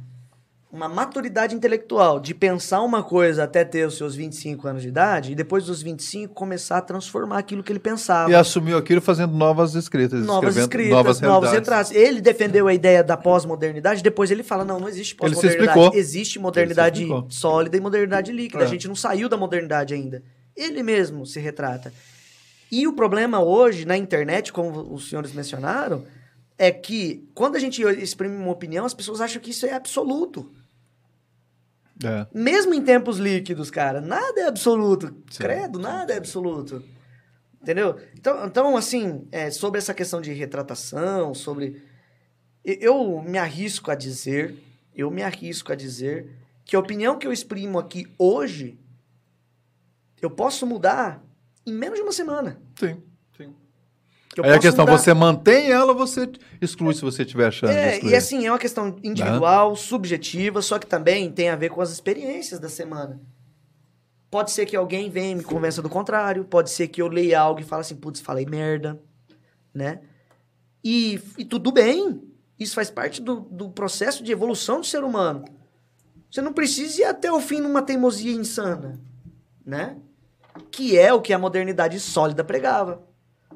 uma 0.74 0.88
maturidade 0.88 1.54
intelectual 1.54 2.18
de 2.18 2.34
pensar 2.34 2.82
uma 2.82 3.00
coisa 3.00 3.44
até 3.44 3.64
ter 3.64 3.86
os 3.86 3.96
seus 3.96 4.16
25 4.16 4.66
anos 4.66 4.82
de 4.82 4.88
idade 4.88 5.30
e 5.30 5.34
depois 5.36 5.66
dos 5.66 5.80
25 5.80 6.34
começar 6.34 6.78
a 6.78 6.80
transformar 6.80 7.38
aquilo 7.38 7.62
que 7.62 7.70
ele 7.70 7.78
pensava. 7.78 8.28
E 8.28 8.34
assumiu 8.34 8.76
aquilo 8.76 9.00
fazendo 9.00 9.36
novas 9.36 9.76
escritas. 9.76 10.26
Novas 10.26 10.56
escritas, 10.56 10.92
novas 10.92 11.20
novos 11.20 11.52
retratos. 11.52 11.92
Ele 11.92 12.20
defendeu 12.20 12.66
a 12.66 12.74
ideia 12.74 13.04
da 13.04 13.16
pós-modernidade, 13.16 14.02
depois 14.02 14.32
ele 14.32 14.42
fala, 14.42 14.64
não, 14.64 14.80
não 14.80 14.88
existe 14.88 15.14
pós-modernidade. 15.14 15.96
Existe 15.96 16.40
modernidade 16.40 17.06
sólida 17.28 17.76
e 17.76 17.80
modernidade 17.80 18.32
líquida. 18.32 18.64
É. 18.64 18.66
A 18.66 18.68
gente 18.68 18.88
não 18.88 18.96
saiu 18.96 19.28
da 19.28 19.36
modernidade 19.36 19.94
ainda. 19.94 20.24
Ele 20.56 20.82
mesmo 20.82 21.24
se 21.24 21.38
retrata. 21.38 21.92
E 22.68 22.88
o 22.88 22.92
problema 22.92 23.40
hoje 23.40 23.84
na 23.84 23.96
internet, 23.96 24.52
como 24.52 24.92
os 24.92 25.08
senhores 25.08 25.32
mencionaram, 25.32 26.02
é 26.58 26.72
que 26.72 27.28
quando 27.32 27.54
a 27.54 27.60
gente 27.60 27.80
exprime 27.80 28.36
uma 28.36 28.50
opinião, 28.50 28.84
as 28.84 28.94
pessoas 28.94 29.20
acham 29.20 29.40
que 29.40 29.50
isso 29.50 29.66
é 29.66 29.72
absoluto. 29.72 30.50
É. 32.02 32.26
Mesmo 32.32 32.74
em 32.74 32.82
tempos 32.82 33.18
líquidos, 33.18 33.70
cara, 33.70 34.00
nada 34.00 34.40
é 34.40 34.46
absoluto. 34.46 35.14
Sim. 35.30 35.42
Credo, 35.42 35.78
nada 35.78 36.12
é 36.12 36.16
absoluto. 36.16 36.82
Entendeu? 37.62 37.96
Então, 38.14 38.46
então 38.46 38.76
assim, 38.76 39.26
é, 39.30 39.50
sobre 39.50 39.78
essa 39.78 39.94
questão 39.94 40.20
de 40.20 40.32
retratação, 40.32 41.34
sobre. 41.34 41.82
Eu 42.64 43.22
me 43.22 43.38
arrisco 43.38 43.90
a 43.90 43.94
dizer, 43.94 44.54
eu 44.94 45.10
me 45.10 45.22
arrisco 45.22 45.70
a 45.72 45.74
dizer 45.74 46.30
que 46.64 46.74
a 46.74 46.78
opinião 46.78 47.18
que 47.18 47.26
eu 47.26 47.32
exprimo 47.32 47.78
aqui 47.78 48.06
hoje, 48.18 48.78
eu 50.20 50.30
posso 50.30 50.66
mudar 50.66 51.22
em 51.66 51.72
menos 51.72 51.98
de 51.98 52.02
uma 52.02 52.12
semana. 52.12 52.58
Sim. 52.78 53.02
Aí 54.42 54.52
a 54.52 54.58
questão, 54.58 54.84
mudar... 54.84 54.98
você 54.98 55.14
mantém 55.14 55.70
ela 55.70 55.92
ou 55.92 55.98
você 55.98 56.30
exclui 56.60 56.94
se 56.94 57.02
você 57.02 57.22
estiver 57.22 57.46
achando. 57.46 57.70
É, 57.70 58.02
e 58.02 58.14
assim, 58.14 58.46
é 58.46 58.50
uma 58.50 58.58
questão 58.58 58.96
individual, 59.02 59.70
né? 59.70 59.76
subjetiva, 59.76 60.60
só 60.60 60.78
que 60.78 60.86
também 60.86 61.30
tem 61.30 61.48
a 61.48 61.56
ver 61.56 61.68
com 61.68 61.80
as 61.80 61.90
experiências 61.92 62.58
da 62.58 62.68
semana. 62.68 63.20
Pode 64.30 64.50
ser 64.50 64.66
que 64.66 64.74
alguém 64.74 65.08
venha 65.10 65.30
e 65.30 65.34
me 65.36 65.44
convença 65.44 65.80
do 65.80 65.88
contrário, 65.88 66.44
pode 66.44 66.70
ser 66.70 66.88
que 66.88 67.00
eu 67.00 67.06
leia 67.06 67.40
algo 67.40 67.60
e 67.60 67.64
fale 67.64 67.82
assim, 67.82 67.94
putz, 67.94 68.20
falei 68.20 68.44
merda, 68.44 69.00
né? 69.72 70.00
E, 70.82 71.20
e 71.38 71.44
tudo 71.44 71.70
bem, 71.70 72.20
isso 72.58 72.74
faz 72.74 72.90
parte 72.90 73.22
do, 73.22 73.40
do 73.40 73.70
processo 73.70 74.24
de 74.24 74.32
evolução 74.32 74.80
do 74.80 74.86
ser 74.86 75.04
humano. 75.04 75.44
Você 76.28 76.42
não 76.42 76.52
precisa 76.52 77.02
ir 77.02 77.04
até 77.04 77.30
o 77.30 77.40
fim 77.40 77.60
numa 77.60 77.82
teimosia 77.82 78.32
insana, 78.32 79.00
né? 79.64 79.96
Que 80.72 80.98
é 80.98 81.12
o 81.12 81.22
que 81.22 81.32
a 81.32 81.38
modernidade 81.38 82.00
sólida 82.00 82.42
pregava 82.42 83.13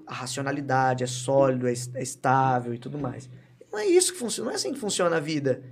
a 0.08 0.14
racionalidade 0.14 1.04
é 1.04 1.06
sólido, 1.06 1.68
é, 1.68 1.72
é 1.94 2.02
estável 2.02 2.72
e 2.72 2.78
tudo 2.78 2.98
mais. 2.98 3.28
Não 3.70 3.78
é 3.78 3.86
isso 3.86 4.12
que 4.12 4.18
funciona, 4.18 4.46
não 4.46 4.52
é 4.52 4.56
assim 4.56 4.72
que 4.72 4.78
funciona 4.78 5.16
a 5.16 5.20
vida. 5.20 5.62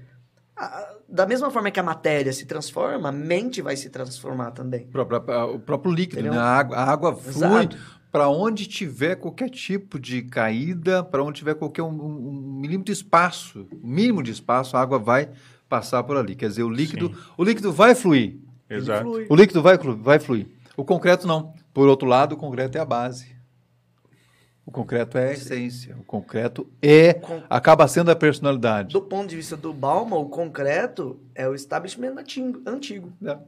A, 0.54 0.94
da 1.08 1.26
mesma 1.26 1.50
forma 1.50 1.70
que 1.70 1.80
a 1.80 1.82
matéria 1.82 2.32
se 2.32 2.44
transforma, 2.44 3.08
a 3.08 3.12
mente 3.12 3.62
vai 3.62 3.76
se 3.76 3.88
transformar 3.88 4.50
também. 4.50 4.84
O 4.84 4.88
próprio, 4.88 5.54
o 5.54 5.58
próprio 5.58 5.92
líquido, 5.92 6.22
né? 6.22 6.36
a 6.36 6.42
água, 6.42 6.76
a 6.76 6.84
água 6.84 7.16
flui 7.16 7.68
para 8.12 8.28
onde 8.28 8.66
tiver 8.66 9.16
qualquer 9.16 9.50
tipo 9.50 9.98
de 9.98 10.22
caída, 10.22 11.02
para 11.02 11.22
onde 11.22 11.38
tiver 11.38 11.54
qualquer 11.54 11.82
um, 11.82 11.88
um, 11.88 12.58
milímetro 12.60 12.86
de 12.86 12.92
espaço, 12.92 13.66
mínimo 13.82 14.22
de 14.22 14.30
espaço, 14.30 14.76
a 14.76 14.80
água 14.80 14.98
vai 14.98 15.30
passar 15.68 16.02
por 16.02 16.16
ali. 16.16 16.34
Quer 16.34 16.48
dizer, 16.48 16.62
o 16.62 16.70
líquido, 16.70 17.14
o 17.36 17.44
líquido 17.44 17.72
vai 17.72 17.94
fluir. 17.94 18.38
Exato. 18.68 19.26
O 19.28 19.36
líquido 19.36 19.62
vai, 19.62 19.76
vai 19.78 20.18
fluir. 20.18 20.46
O 20.76 20.84
concreto 20.84 21.26
não. 21.26 21.54
Por 21.74 21.88
outro 21.88 22.08
lado, 22.08 22.34
o 22.34 22.38
concreto 22.38 22.78
é 22.78 22.80
a 22.80 22.84
base. 22.84 23.35
O 24.66 24.72
concreto 24.72 25.16
é 25.16 25.28
a 25.28 25.32
essência. 25.32 25.96
O 25.96 26.02
concreto 26.02 26.66
é 26.82 27.14
Con... 27.14 27.40
acaba 27.48 27.86
sendo 27.86 28.10
a 28.10 28.16
personalidade. 28.16 28.92
Do 28.92 29.00
ponto 29.00 29.28
de 29.28 29.36
vista 29.36 29.56
do 29.56 29.72
Bauman, 29.72 30.16
o 30.16 30.28
concreto 30.28 31.20
é 31.36 31.48
o 31.48 31.54
establishment 31.54 32.16
antigo. 32.66 33.12
É. 33.24 33.38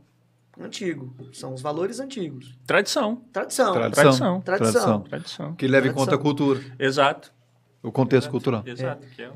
antigo. 0.61 1.12
São 1.32 1.53
os 1.53 1.61
valores 1.61 1.99
antigos. 1.99 2.57
Tradição. 2.65 3.16
Tradição. 3.32 3.73
Tradição. 3.73 4.12
Tradição. 4.12 4.40
Tradição. 4.43 5.01
Tradição. 5.01 5.55
Que 5.57 5.66
leva 5.66 5.89
em 5.89 5.93
conta 5.93 6.15
a 6.15 6.19
cultura, 6.19 6.61
Exato. 6.78 7.35
o 7.82 7.90
contexto 7.90 8.31
cultural. 8.31 8.62
Exato. 8.65 9.05
que 9.09 9.23
é- 9.23 9.32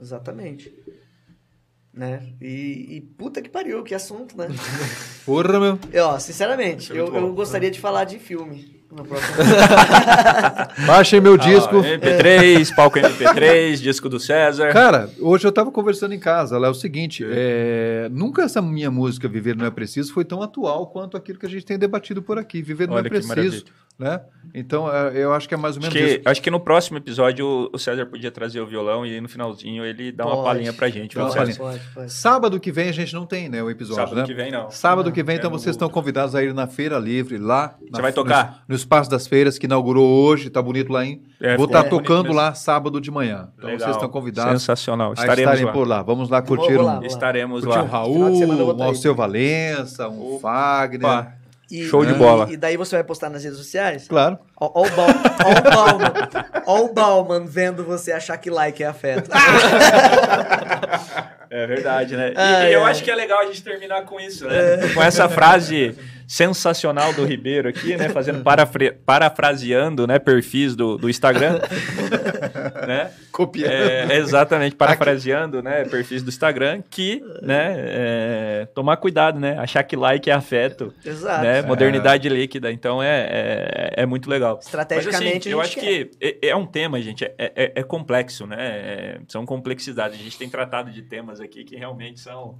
Exatamente. 0.00 0.72
Né? 1.92 2.34
E, 2.40 2.96
e 2.96 3.00
puta 3.00 3.40
que 3.42 3.48
pariu, 3.48 3.82
que 3.82 3.94
assunto, 3.94 4.36
né? 4.36 4.46
Porra, 5.26 5.58
meu. 5.58 5.78
Eu, 5.90 6.04
ó, 6.06 6.18
sinceramente, 6.20 6.92
é 6.92 7.00
eu, 7.00 7.12
eu 7.12 7.32
gostaria 7.34 7.70
de 7.70 7.80
falar 7.80 8.04
de 8.04 8.18
filme. 8.18 8.75
Baixem 10.86 11.20
meu 11.20 11.36
disco. 11.36 11.78
Ah, 11.78 11.98
MP3, 11.98 12.74
palco 12.74 12.98
MP3, 12.98 13.76
disco 13.82 14.08
do 14.08 14.18
César. 14.20 14.72
Cara, 14.72 15.10
hoje 15.18 15.46
eu 15.46 15.52
tava 15.52 15.70
conversando 15.70 16.14
em 16.14 16.18
casa, 16.18 16.56
lá 16.58 16.68
é 16.68 16.70
o 16.70 16.74
seguinte, 16.74 17.24
é, 17.28 18.08
nunca 18.10 18.42
essa 18.42 18.62
minha 18.62 18.90
música 18.90 19.28
Viver 19.28 19.56
Não 19.56 19.66
É 19.66 19.70
Preciso 19.70 20.12
foi 20.12 20.24
tão 20.24 20.40
atual 20.42 20.86
quanto 20.86 21.16
aquilo 21.16 21.38
que 21.38 21.46
a 21.46 21.48
gente 21.48 21.66
tem 21.66 21.78
debatido 21.78 22.22
por 22.22 22.38
aqui, 22.38 22.62
Viver 22.62 22.86
Não 22.88 22.94
Olha 22.94 23.06
É 23.06 23.10
Preciso, 23.10 23.64
né? 23.98 24.20
Então, 24.54 24.90
é, 24.90 25.12
eu 25.16 25.34
acho 25.34 25.46
que 25.48 25.54
é 25.54 25.56
mais 25.56 25.76
ou 25.76 25.82
Acho 25.82 25.92
menos 25.92 26.08
que, 26.10 26.18
isso. 26.18 26.28
acho 26.28 26.40
que 26.42 26.50
no 26.50 26.60
próximo 26.60 26.96
episódio 26.96 27.68
o- 27.72 27.78
César 27.78 28.06
podia 28.06 28.30
trazer 28.30 28.60
o 28.60 28.66
violão 28.66 29.04
e 29.04 29.20
no 29.20 29.28
finalzinho 29.28 29.84
ele 29.84 30.12
dá 30.12 30.24
uma 30.24 30.36
Pode. 30.36 30.44
palhinha 30.46 30.72
pra 30.72 30.88
gente. 30.88 31.14
Dá 31.16 31.24
uma 31.24 31.34
palhinha. 31.34 31.56
Pode, 31.56 31.80
pode. 31.94 32.12
Sábado 32.12 32.58
que 32.60 32.70
vem 32.72 32.88
a 32.88 32.92
gente 32.92 33.12
não 33.12 33.26
tem, 33.26 33.48
né, 33.48 33.62
o 33.62 33.68
episódio, 33.68 34.02
Sábado 34.04 34.16
né? 34.20 34.24
que 34.26 34.32
vem 34.32 34.50
não. 34.50 34.70
Sábado 34.70 35.06
Não, 35.06 35.12
que 35.12 35.22
vem, 35.22 35.34
é 35.34 35.38
então 35.38 35.50
vocês 35.50 35.74
estão 35.74 35.88
convidados 35.90 36.34
a 36.34 36.42
ir 36.42 36.54
na 36.54 36.66
Feira 36.66 36.98
Livre, 36.98 37.36
lá. 37.38 37.74
na- 37.90 38.00
vai 38.00 38.12
tocar? 38.12 38.60
No, 38.66 38.72
no 38.72 38.74
Espaço 38.76 39.10
das 39.10 39.26
Feiras, 39.26 39.58
que 39.58 39.66
inaugurou 39.66 40.06
hoje, 40.08 40.48
tá 40.48 40.62
bonito 40.62 40.90
lá, 40.92 41.04
hein? 41.04 41.22
É, 41.42 41.56
Vou 41.56 41.66
estar 41.66 41.82
bonito 41.82 41.96
tocando 41.98 42.22
mesmo. 42.28 42.36
lá 42.36 42.54
sábado 42.54 42.98
de 43.00 43.10
manhã. 43.10 43.48
Então 43.58 43.68
Legal. 43.68 43.80
vocês 43.80 43.96
estão 43.96 44.08
convidados 44.08 44.62
Sensacional. 44.62 45.10
a 45.10 45.14
Estaremos 45.14 45.40
estarem 45.40 45.64
lá. 45.66 45.72
por 45.72 45.86
lá. 45.88 46.02
Vamos 46.02 46.30
lá 46.30 46.40
curtir 46.40 46.74
Vou 46.74 46.82
um, 46.84 46.86
lá. 46.86 47.00
Estaremos 47.04 47.62
curtir 47.64 47.78
um 47.78 47.82
lá. 47.82 47.86
Eu 47.86 47.90
Raul, 47.90 48.26
um 48.72 48.76
tá. 48.76 48.84
Alceu 48.84 49.14
Valença, 49.14 50.08
um 50.08 50.36
Opa. 50.36 50.40
Fagner. 50.40 51.32
E- 51.70 51.84
Show 51.84 52.04
de 52.04 52.12
e- 52.12 52.14
bola. 52.14 52.50
E 52.50 52.56
daí 52.56 52.76
você 52.76 52.96
vai 52.96 53.04
postar 53.04 53.28
nas 53.30 53.42
redes 53.42 53.58
sociais? 53.58 54.06
Claro. 54.08 54.38
Ó, 54.58 54.70
ó 54.74 54.86
o 54.86 54.90
Bal- 54.90 55.08
ó 55.44 55.50
o 55.50 55.62
Bauman. 55.62 56.12
Ó 56.66 56.80
o 56.84 56.92
Bauman 56.94 57.46
vendo 57.46 57.84
você 57.84 58.10
achar 58.12 58.36
que 58.38 58.48
like 58.50 58.82
é 58.82 58.86
afeto. 58.86 59.30
É 61.48 61.66
verdade, 61.66 62.16
né? 62.16 62.32
E, 62.32 62.36
Ai, 62.36 62.70
e 62.70 62.72
eu 62.74 62.84
ai. 62.84 62.90
acho 62.90 63.04
que 63.04 63.10
é 63.10 63.14
legal 63.14 63.40
a 63.40 63.46
gente 63.46 63.62
terminar 63.62 64.02
com 64.02 64.18
isso, 64.20 64.46
né? 64.46 64.88
Com 64.94 65.02
essa 65.02 65.28
frase 65.28 65.96
sensacional 66.26 67.12
do 67.12 67.24
Ribeiro 67.24 67.68
aqui, 67.68 67.96
né? 67.96 68.08
Fazendo 68.08 68.42
parafre- 68.42 68.90
parafraseando, 68.90 70.08
né? 70.08 70.18
Perfis 70.18 70.74
do, 70.74 70.98
do 70.98 71.08
Instagram, 71.08 71.60
né? 72.86 73.10
Copiando. 73.30 73.70
É, 73.70 74.16
exatamente, 74.16 74.74
parafraseando, 74.74 75.62
né? 75.62 75.84
Perfis 75.84 76.22
do 76.24 76.28
Instagram, 76.30 76.82
que, 76.90 77.22
né? 77.42 77.74
é, 77.78 78.68
tomar 78.74 78.96
cuidado, 78.96 79.38
né? 79.38 79.56
Achar 79.58 79.84
que 79.84 79.94
like 79.94 80.28
é 80.28 80.32
afeto, 80.34 80.92
Exato. 81.04 81.42
né? 81.44 81.62
Modernidade 81.62 82.28
líquida. 82.28 82.72
Então 82.72 83.00
é, 83.00 83.28
é, 83.30 84.02
é 84.02 84.06
muito 84.06 84.28
legal. 84.28 84.45
Estrategicamente, 84.60 85.24
Mas, 85.24 85.36
assim, 85.40 85.48
a 85.48 85.52
eu 85.52 85.60
acho 85.60 85.78
que 85.80 86.10
é, 86.20 86.48
é 86.48 86.56
um 86.56 86.66
tema, 86.66 87.00
gente, 87.00 87.24
é, 87.24 87.34
é- 87.38 87.72
é 87.76 87.82
complexo, 87.82 88.46
né? 88.46 88.56
É- 88.58 89.20
são 89.28 89.44
complexidades. 89.46 90.18
A 90.18 90.22
gente 90.22 90.38
tem 90.38 90.48
tratado 90.48 90.90
de 90.90 91.02
temas 91.02 91.40
aqui 91.40 91.64
que 91.64 91.76
realmente 91.76 92.20
são, 92.20 92.58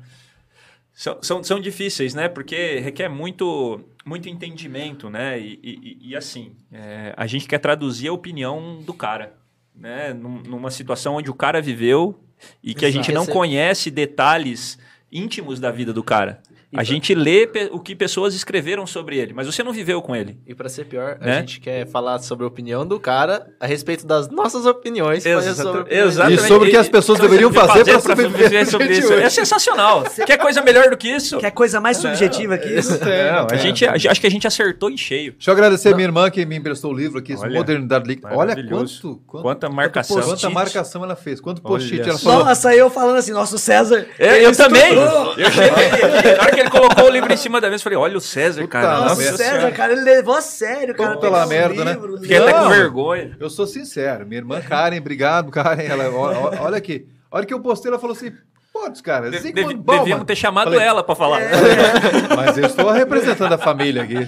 são, 0.93 1.19
são, 1.23 1.45
são 1.45 1.61
difíceis, 1.61 2.15
né? 2.15 2.29
Porque 2.29 2.79
requer 2.79 3.09
muito, 3.09 3.81
muito 4.05 4.29
entendimento, 4.29 5.11
né? 5.11 5.39
E, 5.39 5.59
e- 5.63 5.99
e, 6.11 6.17
assim, 6.17 6.53
é, 6.73 7.13
a 7.17 7.27
gente 7.27 7.47
quer 7.47 7.59
traduzir 7.59 8.09
a 8.09 8.13
opinião 8.13 8.81
do 8.83 8.95
cara, 8.95 9.35
né? 9.75 10.13
Num- 10.15 10.43
numa 10.43 10.71
situação 10.71 11.17
onde 11.17 11.31
o 11.31 11.35
cara 11.35 11.61
viveu 11.61 12.19
e 12.63 12.75
que 12.75 12.85
a 12.85 12.89
Exato. 12.89 13.05
gente 13.05 13.15
não 13.15 13.27
conhece 13.27 13.91
detalhes 13.91 14.79
íntimos 15.13 15.61
da 15.61 15.71
vida 15.71 15.93
do 15.93 16.03
cara. 16.03 16.43
A 16.75 16.83
gente 16.83 17.15
lê 17.15 17.49
o 17.71 17.79
que 17.79 17.95
pessoas 17.95 18.35
escreveram 18.35 18.87
sobre 18.87 19.17
ele, 19.19 19.33
mas 19.33 19.47
você 19.47 19.63
não 19.63 19.73
viveu 19.73 20.03
com 20.03 20.15
ele. 20.17 20.37
E 20.47 20.55
pra 20.55 20.69
ser 20.69 20.85
pior, 20.85 21.17
Né? 21.21 21.37
a 21.37 21.41
gente 21.41 21.61
quer 21.61 21.87
falar 21.87 22.19
sobre 22.19 22.45
a 22.45 22.49
opinião 22.49 22.85
do 22.87 22.99
cara 22.99 23.47
a 23.61 23.67
respeito 23.67 24.07
das 24.07 24.29
nossas 24.29 24.67
opiniões. 24.67 25.23
fazer 25.23 25.55
sobre 25.55 25.81
opinião 25.83 26.07
exatamente. 26.09 26.41
E 26.45 26.47
sobre 26.49 26.69
o 26.69 26.71
que 26.71 26.77
as 26.77 26.89
pessoas 26.89 27.19
deveriam 27.21 27.53
fazer 27.53 27.85
pra 27.85 28.01
sobreviver 28.01 28.69
sobre 28.69 28.93
isso. 28.99 29.13
É 29.13 29.31
sensacional. 29.31 30.05
Quer 30.27 30.37
coisa 30.39 30.61
melhor 30.61 30.91
do 30.91 30.97
que 30.97 31.09
isso? 31.09 31.39
Quer 31.39 31.51
coisa 31.53 31.81
mais 31.81 31.97
subjetiva 31.99 32.59
que 32.59 32.69
isso? 32.69 32.99
Não, 32.99 33.47
a 33.51 33.57
gente, 33.57 33.87
a- 33.87 33.93
acho 33.95 34.21
que 34.21 34.27
a 34.27 34.31
gente 34.31 34.47
acertou 34.47 34.91
em 34.91 34.97
cheio. 34.97 35.33
Deixa 35.33 35.51
eu 35.51 35.55
agradecer 35.55 35.91
a 35.93 35.95
minha 35.95 36.07
irmã 36.09 36.29
que 36.31 36.45
me 36.45 36.57
emprestou 36.57 36.93
o 36.93 36.95
livro 36.97 37.19
aqui, 37.19 37.35
Olha, 37.37 37.51
Modernidade 37.59 38.07
Líquida. 38.09 38.29
Olha 38.33 38.55
quanto, 38.69 39.21
quanto, 39.27 39.43
Quanta 39.43 39.69
marcação. 39.69 40.21
quanta 40.21 40.51
marcação 40.51 41.05
ela 41.05 41.17
fez, 41.17 41.41
quanto 41.41 41.63
post-it 41.63 42.03
só. 42.05 42.11
ela 42.11 42.19
falou. 42.19 42.45
Nossa, 42.45 42.75
eu 42.75 42.91
falando 42.91 43.17
assim, 43.17 43.33
nosso 43.33 43.57
César. 43.57 44.07
É, 44.19 44.45
eu 44.45 44.55
também. 44.55 44.93
Eu 44.95 45.51
cheguei 45.51 45.71
aqui, 45.71 46.03
na 46.37 46.43
hora 46.43 46.53
que 46.57 46.66
ele 46.67 46.71
colocou 46.71 47.05
o 47.05 47.09
livro 47.11 47.33
em 47.33 47.37
cima 47.37 47.61
da 47.61 47.69
mesa, 47.69 47.81
eu 47.81 47.85
falei, 47.85 47.99
olha 47.99 48.17
o 48.17 48.21
César, 48.21 48.63
Puta 48.63 48.81
cara. 48.81 49.01
Nossa, 49.01 49.17
merda. 49.17 49.37
César, 49.37 49.73
cara, 49.73 49.93
ele 49.93 50.03
levou 50.03 50.35
a 50.35 50.41
sério, 50.41 50.95
cara. 50.95 51.15
Puta 51.15 51.29
um 51.31 51.47
merda, 51.47 51.85
né? 51.85 51.93
livro, 51.93 52.19
Fiquei 52.21 52.37
até 52.39 52.53
com 52.53 52.69
vergonha. 52.69 53.37
Eu 53.41 53.49
sou 53.51 53.67
sincero, 53.67 54.27
minha 54.27 54.39
irmã 54.41 54.61
Karen, 54.61 54.99
obrigado, 54.99 55.51
Karen. 55.51 55.83
Ela, 55.85 56.11
ó- 56.11 56.65
olha 56.65 56.77
aqui, 56.77 57.07
a 57.31 57.37
hora 57.37 57.47
que 57.47 57.55
eu 57.55 57.61
postei, 57.61 57.91
ela 57.91 57.99
falou 57.99 58.15
assim: 58.17 58.33
putz, 58.73 59.01
cara, 59.01 59.31
De- 59.31 59.39
Zygmunt 59.39 59.77
Bauman. 59.79 60.03
devíamos 60.03 60.27
ter 60.27 60.37
chamado 60.37 60.71
Falei, 60.71 60.87
ela 60.87 61.03
pra 61.03 61.15
falar. 61.15 61.41
Mas 62.37 62.59
eu 62.59 62.67
estou 62.67 62.91
representando 62.91 63.53
a 63.53 63.59
família 63.59 64.03
aqui. 64.03 64.17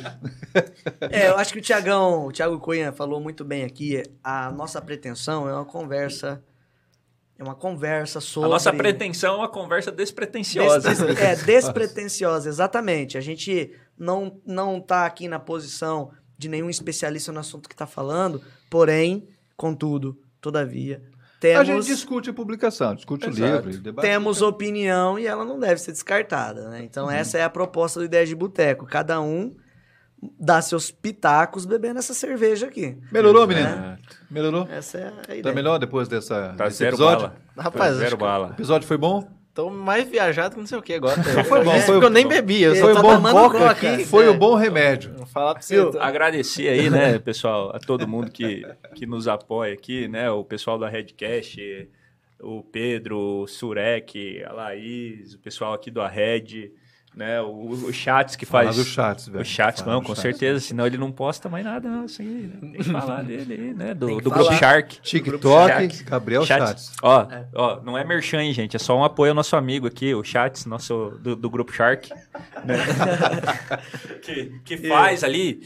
É, 1.11 1.29
eu 1.29 1.37
acho 1.37 1.53
que 1.53 1.59
o 1.61 1.63
Tiagão, 1.63 2.27
o 2.27 2.33
Thiago 2.33 2.59
Cunha 2.59 2.91
falou 2.91 3.21
muito 3.21 3.45
bem 3.45 3.63
aqui. 3.65 4.03
A 4.25 4.51
nossa 4.51 4.81
pretensão 4.81 5.49
é 5.49 5.53
uma 5.53 5.65
conversa. 5.65 6.43
É 7.39 7.43
uma 7.45 7.55
conversa 7.55 8.21
sobre. 8.21 8.49
A 8.49 8.53
nossa 8.53 8.73
pretensão 8.73 9.35
é 9.35 9.39
uma 9.39 9.49
conversa 9.49 9.93
despretensiosa. 9.93 10.89
Despre- 10.89 11.13
É, 11.23 11.37
despretensiosa, 11.37 12.49
exatamente. 12.49 13.17
A 13.17 13.21
gente 13.21 13.73
não, 13.97 14.41
não 14.45 14.81
tá 14.81 15.07
aqui 15.07 15.29
na 15.29 15.39
posição 15.39 16.11
de 16.37 16.49
nenhum 16.49 16.69
especialista 16.69 17.31
no 17.33 17.41
assunto 17.41 17.69
que 17.69 17.77
tá 17.77 17.87
falando, 17.87 18.43
porém, 18.69 19.29
contudo, 19.57 20.17
todavia, 20.41 21.03
A 21.43 21.63
gente 21.63 21.67
temos, 21.69 21.87
discute 21.87 22.31
a 22.31 22.33
publicação, 22.33 22.95
discute 22.95 23.27
o 23.27 23.31
Exato. 23.31 23.67
livro, 23.69 23.83
debate. 23.83 24.05
temos 24.05 24.43
opinião 24.43 25.17
e 25.19 25.27
ela 25.27 25.45
não 25.45 25.59
deve 25.61 25.81
ser 25.81 25.93
descartada, 25.93 26.69
né? 26.69 26.83
Então, 26.83 27.09
essa 27.11 27.39
é 27.39 27.45
a 27.45 27.51
proposta 27.51 28.01
do 28.01 28.05
Ideia 28.05 28.27
de 28.27 28.35
Boteco. 28.35 28.85
Cada 28.87 29.21
um 29.21 29.55
dá 30.39 30.61
seus 30.61 30.91
pitacos 30.91 31.65
bebendo 31.65 31.99
essa 31.99 32.15
cerveja 32.15 32.67
aqui. 32.67 32.97
Melhorou, 33.13 33.47
menino? 33.47 33.97
Melhorou? 34.31 34.67
Essa 34.71 34.99
é 34.99 35.07
a 35.07 35.23
ideia. 35.31 35.43
Tá 35.43 35.53
melhor 35.53 35.79
depois 35.79 36.09
dessa, 36.09 36.55
Tá 36.57 36.65
desse 36.65 36.79
zero 36.79 36.91
episódio? 36.97 37.29
bala. 37.29 37.37
Rapaz, 37.57 37.97
zero 37.97 38.17
que- 38.17 38.23
O 38.23 38.27
bala. 38.27 38.51
episódio 38.51 38.87
foi 38.89 38.97
bom? 38.99 39.29
Tô 39.55 39.71
mais 39.71 40.09
viajado 40.09 40.55
que 40.55 40.61
não 40.61 40.67
sei 40.69 40.79
o 40.79 40.83
que 40.83 40.95
agora. 40.95 41.21
Foi 41.45 41.65
bom, 41.65 41.73
É, 41.73 41.81
foi- 41.81 41.95
porque 41.95 42.07
eu 42.07 42.11
nem 42.11 42.27
bebi. 42.29 42.63
Eu 42.63 42.77
Foi 42.77 42.95
tá 42.95 43.01
um 43.01 43.21
bom 43.21 43.31
coca 43.33 43.71
aqui. 43.71 44.05
Foi 44.05 44.27
É. 44.27 44.31
um 44.31 44.39
bom 44.39 44.55
remédio. 44.55 45.13
Vou 45.17 45.27
falar 45.27 45.55
pra 45.55 45.63
você. 45.63 45.75
Viu? 45.75 45.91
tô- 45.91 45.99
Agradecer 46.01 46.69
aí, 46.69 46.89
né, 46.89 47.19
pessoal, 47.19 47.75
a 47.75 47.81
todo 47.81 48.07
mundo 48.07 48.31
que, 48.31 48.63
que 48.95 49.05
nos 49.05 49.27
apoia 49.27 49.75
aqui, 49.75 50.07
né? 50.07 50.31
O 50.31 50.45
pessoal 50.45 50.79
da 50.79 50.89
Redcast, 50.89 51.89
o 52.41 52.63
Pedro, 52.63 53.19
o 53.43 53.47
Surek, 53.49 54.45
a 54.45 54.53
Laís, 54.53 55.35
o 55.35 55.39
pessoal 55.41 55.73
aqui 55.75 55.91
do 55.91 56.01
Arred, 56.01 56.71
né? 57.19 57.41
O, 57.41 57.71
o 57.71 57.93
Chats 57.93 58.37
que 58.37 58.47
Fala 58.47 58.67
faz. 58.67 58.77
do 58.77 58.85
Chats, 58.85 59.27
velho. 59.27 59.43
O 59.43 59.45
Chats, 59.45 59.83
Fala 59.83 59.95
não, 59.95 60.01
com 60.01 60.15
Chats. 60.15 60.23
certeza, 60.23 60.61
senão 60.61 60.87
ele 60.87 60.97
não 60.97 61.11
posta 61.11 61.49
mais 61.49 61.65
nada, 61.65 61.89
não, 61.89 62.05
assim, 62.05 62.23
né? 62.23 62.59
Tem 62.61 62.73
que 62.75 62.85
falar 62.85 63.23
dele 63.23 63.53
aí, 63.53 63.75
né? 63.75 63.93
Do, 63.93 64.21
do. 64.21 64.31
Grupo 64.31 64.55
Shark. 64.55 65.01
TikTok, 65.03 65.73
Chats. 65.73 66.03
Gabriel 66.03 66.47
Chats. 66.47 66.69
Chats. 66.69 66.93
Ó, 67.03 67.27
ó, 67.57 67.81
não 67.83 67.99
é 67.99 68.05
merchan, 68.05 68.41
hein, 68.41 68.53
gente. 68.53 68.77
É 68.77 68.79
só 68.79 68.97
um 68.97 69.03
apoio 69.03 69.33
ao 69.33 69.35
nosso 69.35 69.57
amigo 69.57 69.89
aqui, 69.89 70.15
o 70.15 70.23
Chats, 70.23 70.65
nosso 70.65 71.19
do, 71.21 71.35
do 71.35 71.51
grupo 71.51 71.73
Shark. 71.73 72.09
né? 72.65 72.77
que, 74.23 74.61
que 74.65 74.77
faz 74.89 75.25
ali. 75.25 75.61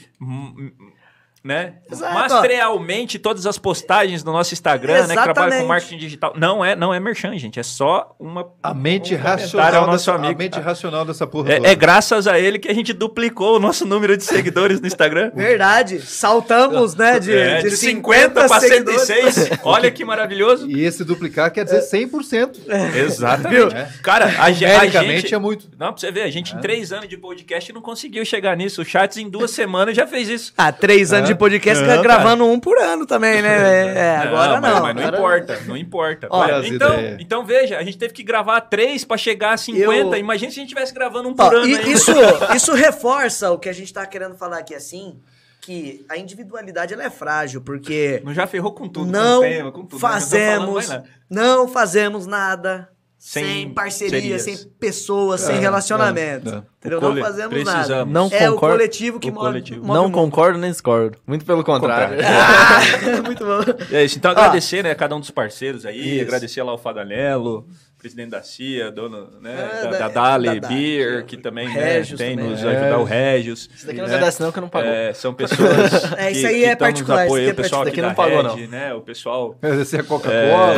Né? 1.44 1.74
Exato. 1.90 2.14
Materialmente 2.14 3.18
todas 3.18 3.46
as 3.46 3.58
postagens 3.58 4.22
do 4.22 4.30
nosso 4.30 4.54
Instagram, 4.54 5.08
né? 5.08 5.16
Que 5.16 5.22
trabalha 5.22 5.34
com 5.34 5.40
Exatamente. 5.40 5.66
marketing 5.68 5.96
digital. 5.98 6.32
Não 6.36 6.64
é, 6.64 6.76
não 6.76 6.94
é 6.94 7.00
merchan, 7.00 7.36
gente. 7.36 7.58
É 7.58 7.64
só 7.64 8.14
uma. 8.18 8.46
A 8.62 8.72
mente 8.72 9.14
um 9.16 9.18
racional 9.18 9.74
ao 9.74 9.86
nosso 9.88 10.06
dessa, 10.06 10.14
amigo. 10.14 10.34
a 10.40 10.44
mente 10.44 10.60
racional 10.60 11.04
dessa 11.04 11.26
porra 11.26 11.54
É, 11.54 11.60
é 11.64 11.74
graças 11.74 12.28
a 12.28 12.38
ele 12.38 12.60
que 12.60 12.68
a 12.68 12.74
gente 12.74 12.92
duplicou 12.92 13.56
o 13.56 13.58
nosso 13.58 13.84
número 13.84 14.16
de 14.16 14.22
seguidores 14.22 14.80
no 14.80 14.86
Instagram. 14.86 15.32
Verdade. 15.34 16.00
Saltamos, 16.00 16.94
né, 16.94 17.18
de, 17.18 17.34
É, 17.34 17.60
de, 17.62 17.70
de 17.70 17.76
50 17.76 18.46
para 18.46 18.60
seguidores. 18.60 19.02
106. 19.02 19.58
Olha 19.64 19.90
que 19.90 20.04
maravilhoso. 20.04 20.70
E 20.70 20.84
esse 20.84 21.02
duplicar 21.02 21.50
quer 21.50 21.64
dizer 21.64 21.80
100%. 21.80 22.58
Exatamente. 22.94 23.74
É. 23.74 23.88
Cara, 24.00 24.26
a, 24.38 24.44
a 24.44 24.52
gente. 24.52 25.34
é 25.34 25.38
muito. 25.38 25.68
Não, 25.76 25.88
pra 25.92 25.96
você 26.00 26.12
ver, 26.12 26.22
a 26.22 26.30
gente 26.30 26.54
em 26.54 26.60
três 26.60 26.92
anos 26.92 27.08
de 27.08 27.16
podcast 27.16 27.72
não 27.72 27.82
conseguiu 27.82 28.24
chegar 28.24 28.56
nisso. 28.56 28.82
O 28.82 28.84
Chats 28.84 29.16
em 29.16 29.28
duas 29.28 29.50
semanas 29.52 29.96
já 29.96 30.06
fez 30.06 30.28
isso. 30.28 30.52
Ah, 30.56 30.70
três 30.70 31.12
anos 31.12 31.30
É. 31.30 31.31
de 31.32 31.38
podcast 31.38 31.82
É, 31.84 32.02
gravando 32.02 32.44
um 32.46 32.58
por 32.60 32.78
ano 32.78 33.06
também, 33.06 33.40
né? 33.42 33.52
É, 33.96 34.16
agora 34.18 34.60
mas, 34.60 34.74
não. 34.74 34.82
Mas 34.82 34.94
não 34.94 35.02
agora- 35.02 35.16
importa, 35.16 35.60
não 35.66 35.76
importa. 35.76 36.28
Olha 36.30 36.56
as 36.56 36.66
então, 36.66 36.94
ideias. 36.94 37.16
então 37.20 37.44
veja, 37.44 37.78
a 37.78 37.82
gente 37.82 37.98
teve 37.98 38.12
que 38.14 38.22
gravar 38.22 38.60
três 38.62 39.04
pra 39.04 39.16
chegar 39.16 39.52
a 39.52 39.56
50. 39.56 40.16
Eu- 40.16 40.16
Imagina 40.16 40.50
se 40.50 40.58
a 40.58 40.60
gente 40.60 40.68
estivesse 40.68 40.92
gravando 40.94 41.28
um 41.28 41.32
Ó, 41.32 41.48
por 41.48 41.54
ano. 41.56 41.66
e- 41.66 41.92
isso, 41.92 42.12
isso 42.54 42.72
reforça 42.74 43.50
o 43.50 43.58
que 43.58 43.68
a 43.68 43.72
gente 43.72 43.92
tá 43.92 44.04
querendo 44.06 44.34
falar 44.36 44.58
aqui 44.58 44.74
assim, 44.74 45.18
que 45.60 46.04
a 46.08 46.16
individualidade 46.16 46.92
ela 46.92 47.04
é 47.04 47.10
frágil, 47.10 47.60
porque 47.60 48.20
Não 48.24 48.34
já 48.34 48.46
ferrou 48.46 48.72
com 48.72 48.88
tudo, 48.88 49.10
não 49.10 49.40
com 49.40 49.46
o 49.46 49.50
tema, 49.50 49.72
com 49.72 49.84
tudo. 49.86 49.92
né? 49.92 49.92
Não 49.92 49.98
falando 50.00 50.20
fazemos, 50.20 50.74
mais 50.74 50.88
nada. 50.88 51.04
não 51.30 51.68
fazemos 51.68 52.26
nada 52.26 52.88
sem, 53.24 53.44
sem 53.44 53.70
parceria, 53.70 54.20
serias. 54.20 54.42
sem 54.42 54.58
pessoas, 54.80 55.42
sem 55.42 55.54
É, 55.56 55.60
relacionamento. 55.60 56.48
é, 56.48 56.54
é. 56.56 56.62
Entendeu? 56.80 56.98
O 56.98 57.14
Não 57.14 57.22
fazemos 57.22 57.48
precisamos. 57.54 57.88
nada. 57.88 58.04
Não 58.04 58.28
é 58.32 58.50
o 58.50 58.54
concordo- 58.54 58.76
coletivo 58.76 59.20
que 59.20 59.30
o 59.30 59.32
move, 59.32 59.46
coletivo. 59.46 59.78
move 59.78 59.90
o 59.90 59.94
Não 59.94 60.02
mundo. 60.06 60.14
concordo 60.14 60.58
nem 60.58 60.70
discordo. 60.72 61.16
Muito 61.24 61.44
pelo 61.44 61.62
contrário. 61.62 62.16
Contrário. 62.16 63.22
Muito 63.22 63.44
bom. 63.44 63.60
É 63.92 64.02
isso. 64.04 64.18
Então, 64.18 64.32
agradecer, 64.32 64.82
né, 64.82 64.92
cada 64.96 65.14
um 65.14 65.20
dos 65.20 65.30
parceiros 65.30 65.86
aí, 65.86 66.14
Isso. 66.16 66.22
agradecer 66.22 66.62
lá 66.64 66.74
o 66.74 66.78
Fadanello, 66.78 67.64
presidente 68.02 68.30
da 68.30 68.42
CIA, 68.42 68.90
dono 68.90 69.28
né, 69.40 69.54
É, 69.54 69.84
da, 69.84 69.90
da- 69.90 69.98
da 69.98 70.08
Dali 70.08 70.60
da- 70.60 70.68
Beer, 70.68 71.24
que 71.24 71.36
também 71.36 71.68
né, 71.68 71.72
Regis 71.94 72.18
tem 72.18 72.36
também. 72.36 72.50
nos 72.50 72.62
É. 72.64 72.68
ajudar, 72.68 72.98
o 72.98 73.04
Regis. 73.04 73.70
Isso 73.74 73.86
daqui 73.86 73.98
não 74.00 74.06
né? 74.08 74.14
agradece 74.14 74.42
não, 74.42 74.50
que 74.52 74.58
eu 74.58 74.62
não 74.62 74.68
pagou. 74.68 74.90
É, 74.90 75.12
são 75.14 75.32
pessoas 75.32 75.60
É, 76.18 76.30
isso 76.32 76.40
que, 76.40 76.46
aí 76.46 76.54
que 76.60 76.64
é 76.64 76.72
estão 76.72 76.88
nos 76.88 77.00
particular, 77.00 77.24
isso 77.26 77.34
apoiando, 77.34 77.38
aqui 77.38 77.48
é 77.48 77.52
o 77.52 77.54
pessoal 77.64 77.82
aqui 77.82 78.02
não 78.02 78.14
pagou, 78.14 78.54
Red, 78.56 78.66
né, 78.66 78.92
o 78.94 79.00
pessoal 79.00 79.56
Agradecer 79.62 80.00
a 80.00 80.04
Coca-Cola. 80.04 80.74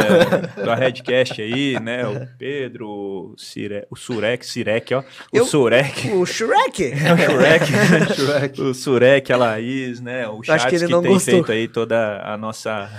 é, 0.61 0.65
da 0.67 0.75
Redcast 0.75 1.41
aí, 1.41 1.81
né, 1.81 2.07
o 2.07 2.29
Pedro, 2.39 2.89
o, 2.89 3.35
Cire, 3.39 3.87
o 3.91 3.97
Surek, 3.97 4.45
Sirek, 4.45 4.93
ó, 4.95 5.01
o 5.01 5.05
Eu- 5.33 5.47
Surek. 5.47 6.11
O 6.11 6.27
Shrek. 6.27 6.93
O 7.15 7.17
Shurek, 7.17 8.15
Shrek. 8.15 8.61
o 8.61 8.75
Surek, 8.75 9.33
a 9.33 9.37
Laís, 9.37 10.01
né? 10.01 10.29
O 10.29 10.43
Charles 10.43 10.65
que 10.67 10.79
que, 10.87 10.93
não 10.93 11.01
tem 11.03 11.13
gostou. 11.13 11.35
feito 11.35 11.53
aí 11.53 11.69
toda 11.69 12.21
a 12.23 12.37
nossa 12.37 12.91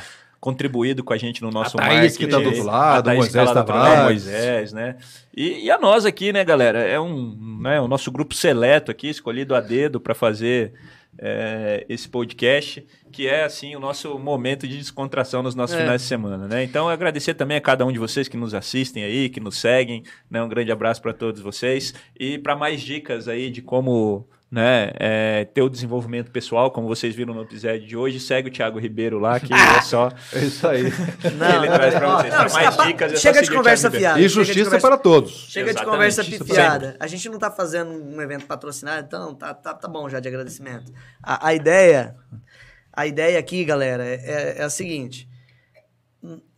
contribuído 0.45 1.03
com 1.03 1.11
a 1.11 1.17
gente 1.17 1.41
no 1.41 1.49
nosso 1.49 1.75
A 1.75 1.81
Thaís, 1.81 2.15
que 2.15 2.27
tá 2.27 2.37
do 2.37 2.43
marketing, 2.43 2.59
outro 2.59 2.71
lado, 2.71 3.09
a 3.09 3.13
Moisés 3.15 3.31
que 3.31 3.37
tá 3.39 3.43
lá 3.45 3.53
do 3.53 3.57
outro 3.57 3.75
lado, 3.75 3.95
Tavares. 3.95 4.23
Moisés, 4.25 4.73
né? 4.73 4.95
E, 5.35 5.65
e 5.65 5.71
a 5.71 5.79
nós 5.79 6.05
aqui, 6.05 6.31
né, 6.31 6.45
galera? 6.45 6.81
É 6.83 6.99
um, 6.99 7.59
né, 7.63 7.81
o 7.81 7.87
nosso 7.87 8.11
grupo 8.11 8.35
seleto 8.35 8.91
aqui, 8.91 9.09
escolhido 9.09 9.55
a 9.55 9.59
dedo 9.59 9.99
para 9.99 10.13
fazer 10.13 10.73
é, 11.17 11.83
esse 11.89 12.07
podcast, 12.07 12.85
que 13.11 13.27
é 13.27 13.43
assim 13.43 13.75
o 13.75 13.79
nosso 13.79 14.19
momento 14.19 14.67
de 14.67 14.77
descontração 14.77 15.41
nos 15.41 15.55
nossos 15.55 15.75
É. 15.75 15.79
finais 15.79 16.01
de 16.03 16.07
semana, 16.07 16.47
né? 16.47 16.63
Então 16.63 16.87
agradecer 16.87 17.33
também 17.33 17.57
a 17.57 17.61
cada 17.61 17.83
um 17.83 17.91
de 17.91 17.97
vocês 17.97 18.27
que 18.27 18.37
nos 18.37 18.53
assistem 18.53 19.03
aí, 19.03 19.29
que 19.29 19.39
nos 19.39 19.57
seguem, 19.57 20.03
né? 20.29 20.43
Um 20.43 20.47
grande 20.47 20.71
abraço 20.71 21.01
para 21.01 21.11
todos 21.13 21.41
vocês 21.41 21.91
e 22.19 22.37
para 22.37 22.55
mais 22.55 22.81
dicas 22.81 23.27
aí 23.27 23.49
de 23.49 23.63
como 23.63 24.27
né, 24.55 24.93
é, 24.97 25.43
ter 25.43 25.61
o 25.61 25.67
desenvolvimento 25.67 26.31
pessoal, 26.31 26.71
como 26.71 26.87
vocês 26.87 27.13
viram 27.13 27.33
no 27.33 27.41
episódio 27.41 27.85
de 27.85 27.97
hoje, 27.97 28.21
segue 28.21 28.47
o 28.47 28.51
Thiago 28.51 28.79
Ribeiro 28.79 29.19
lá, 29.19 29.37
que 29.37 29.53
é 29.53 29.81
só 29.81 30.09
É 30.31 30.39
isso 30.39 30.65
aí. 30.65 30.83
Não, 31.37 31.63
Ele 31.63 31.67
traz 31.73 31.93
pra 31.93 32.15
vocês. 32.15 32.33
não, 32.33 32.53
mais 32.53 32.77
dicas, 32.87 33.11
é 33.11 33.15
só 33.17 33.21
Chega 33.21 33.41
de 33.41 33.51
conversa 33.51 33.91
fiada. 33.91 34.17
E 34.21 34.29
justiça 34.29 34.63
conversa- 34.63 34.87
para 34.87 34.97
todos. 34.97 35.47
Chega 35.49 35.73
de 35.73 35.83
conversa 35.83 36.23
pifiada. 36.23 36.95
A 37.01 37.05
gente 37.05 37.27
não 37.27 37.37
tá 37.37 37.51
fazendo 37.51 37.91
um 37.91 38.21
evento 38.21 38.45
patrocinado, 38.45 39.05
então 39.05 39.35
tá, 39.35 39.53
tá, 39.53 39.73
tá 39.73 39.87
bom 39.89 40.07
já 40.07 40.21
de 40.21 40.29
agradecimento. 40.29 40.89
A, 41.21 41.49
a 41.49 41.53
ideia, 41.53 42.15
a 42.93 43.05
ideia 43.05 43.37
aqui, 43.37 43.65
galera, 43.65 44.05
é, 44.05 44.55
é 44.59 44.63
a 44.63 44.69
seguinte. 44.69 45.27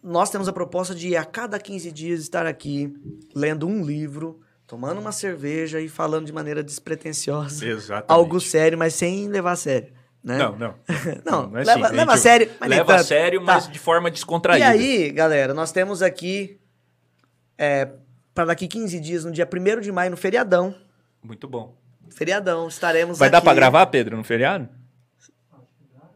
Nós 0.03 0.29
temos 0.29 0.47
a 0.47 0.53
proposta 0.53 0.93
de 0.93 1.17
a 1.17 1.25
cada 1.25 1.57
15 1.57 1.91
dias 1.91 2.19
estar 2.21 2.45
aqui 2.45 2.93
lendo 3.35 3.67
um 3.67 3.83
livro, 3.83 4.39
tomando 4.67 4.99
uma 4.99 5.11
cerveja 5.13 5.79
e 5.79 5.87
falando 5.87 6.25
de 6.25 6.33
maneira 6.33 6.61
despretensiosa. 6.61 7.65
Exatamente. 7.65 8.11
Algo 8.11 8.39
sério, 8.39 8.77
mas 8.77 8.93
sem 8.93 9.27
levar 9.29 9.53
a 9.53 9.55
sério. 9.55 9.93
Né? 10.23 10.37
Não, 10.37 10.57
não. 10.57 10.75
Não, 11.25 11.57
é 11.57 11.63
leva, 11.63 11.85
assim, 11.87 11.95
leva 11.95 12.13
a 12.13 12.17
sério, 12.17 12.51
mas 12.59 12.69
Leva 12.69 12.95
a 12.95 13.03
sério, 13.03 13.39
Tá. 13.39 13.45
mas 13.45 13.67
de 13.69 13.79
forma 13.79 14.09
E 14.09 14.11
descontraída. 14.11 14.67
aí, 14.67 15.09
galera, 15.11 15.53
nós 15.53 15.71
temos 15.71 16.01
aqui, 16.01 16.59
é, 17.57 17.87
para 18.33 18.45
daqui 18.45 18.67
15 18.67 18.99
dias, 18.99 19.23
no 19.23 19.31
dia 19.31 19.47
1 19.49 19.79
de 19.79 19.91
maio, 19.91 20.11
no 20.11 20.17
feriadão, 20.17 20.75
Muito 21.23 21.47
bom. 21.47 21.77
feriadão, 22.09 22.67
estaremos 22.67 23.17
Vai 23.17 23.29
aqui. 23.29 23.33
dar 23.33 23.41
pra 23.41 23.53
gravar, 23.53 23.85
Pedro, 23.85 24.17
no 24.17 24.23
feriado? 24.23 24.67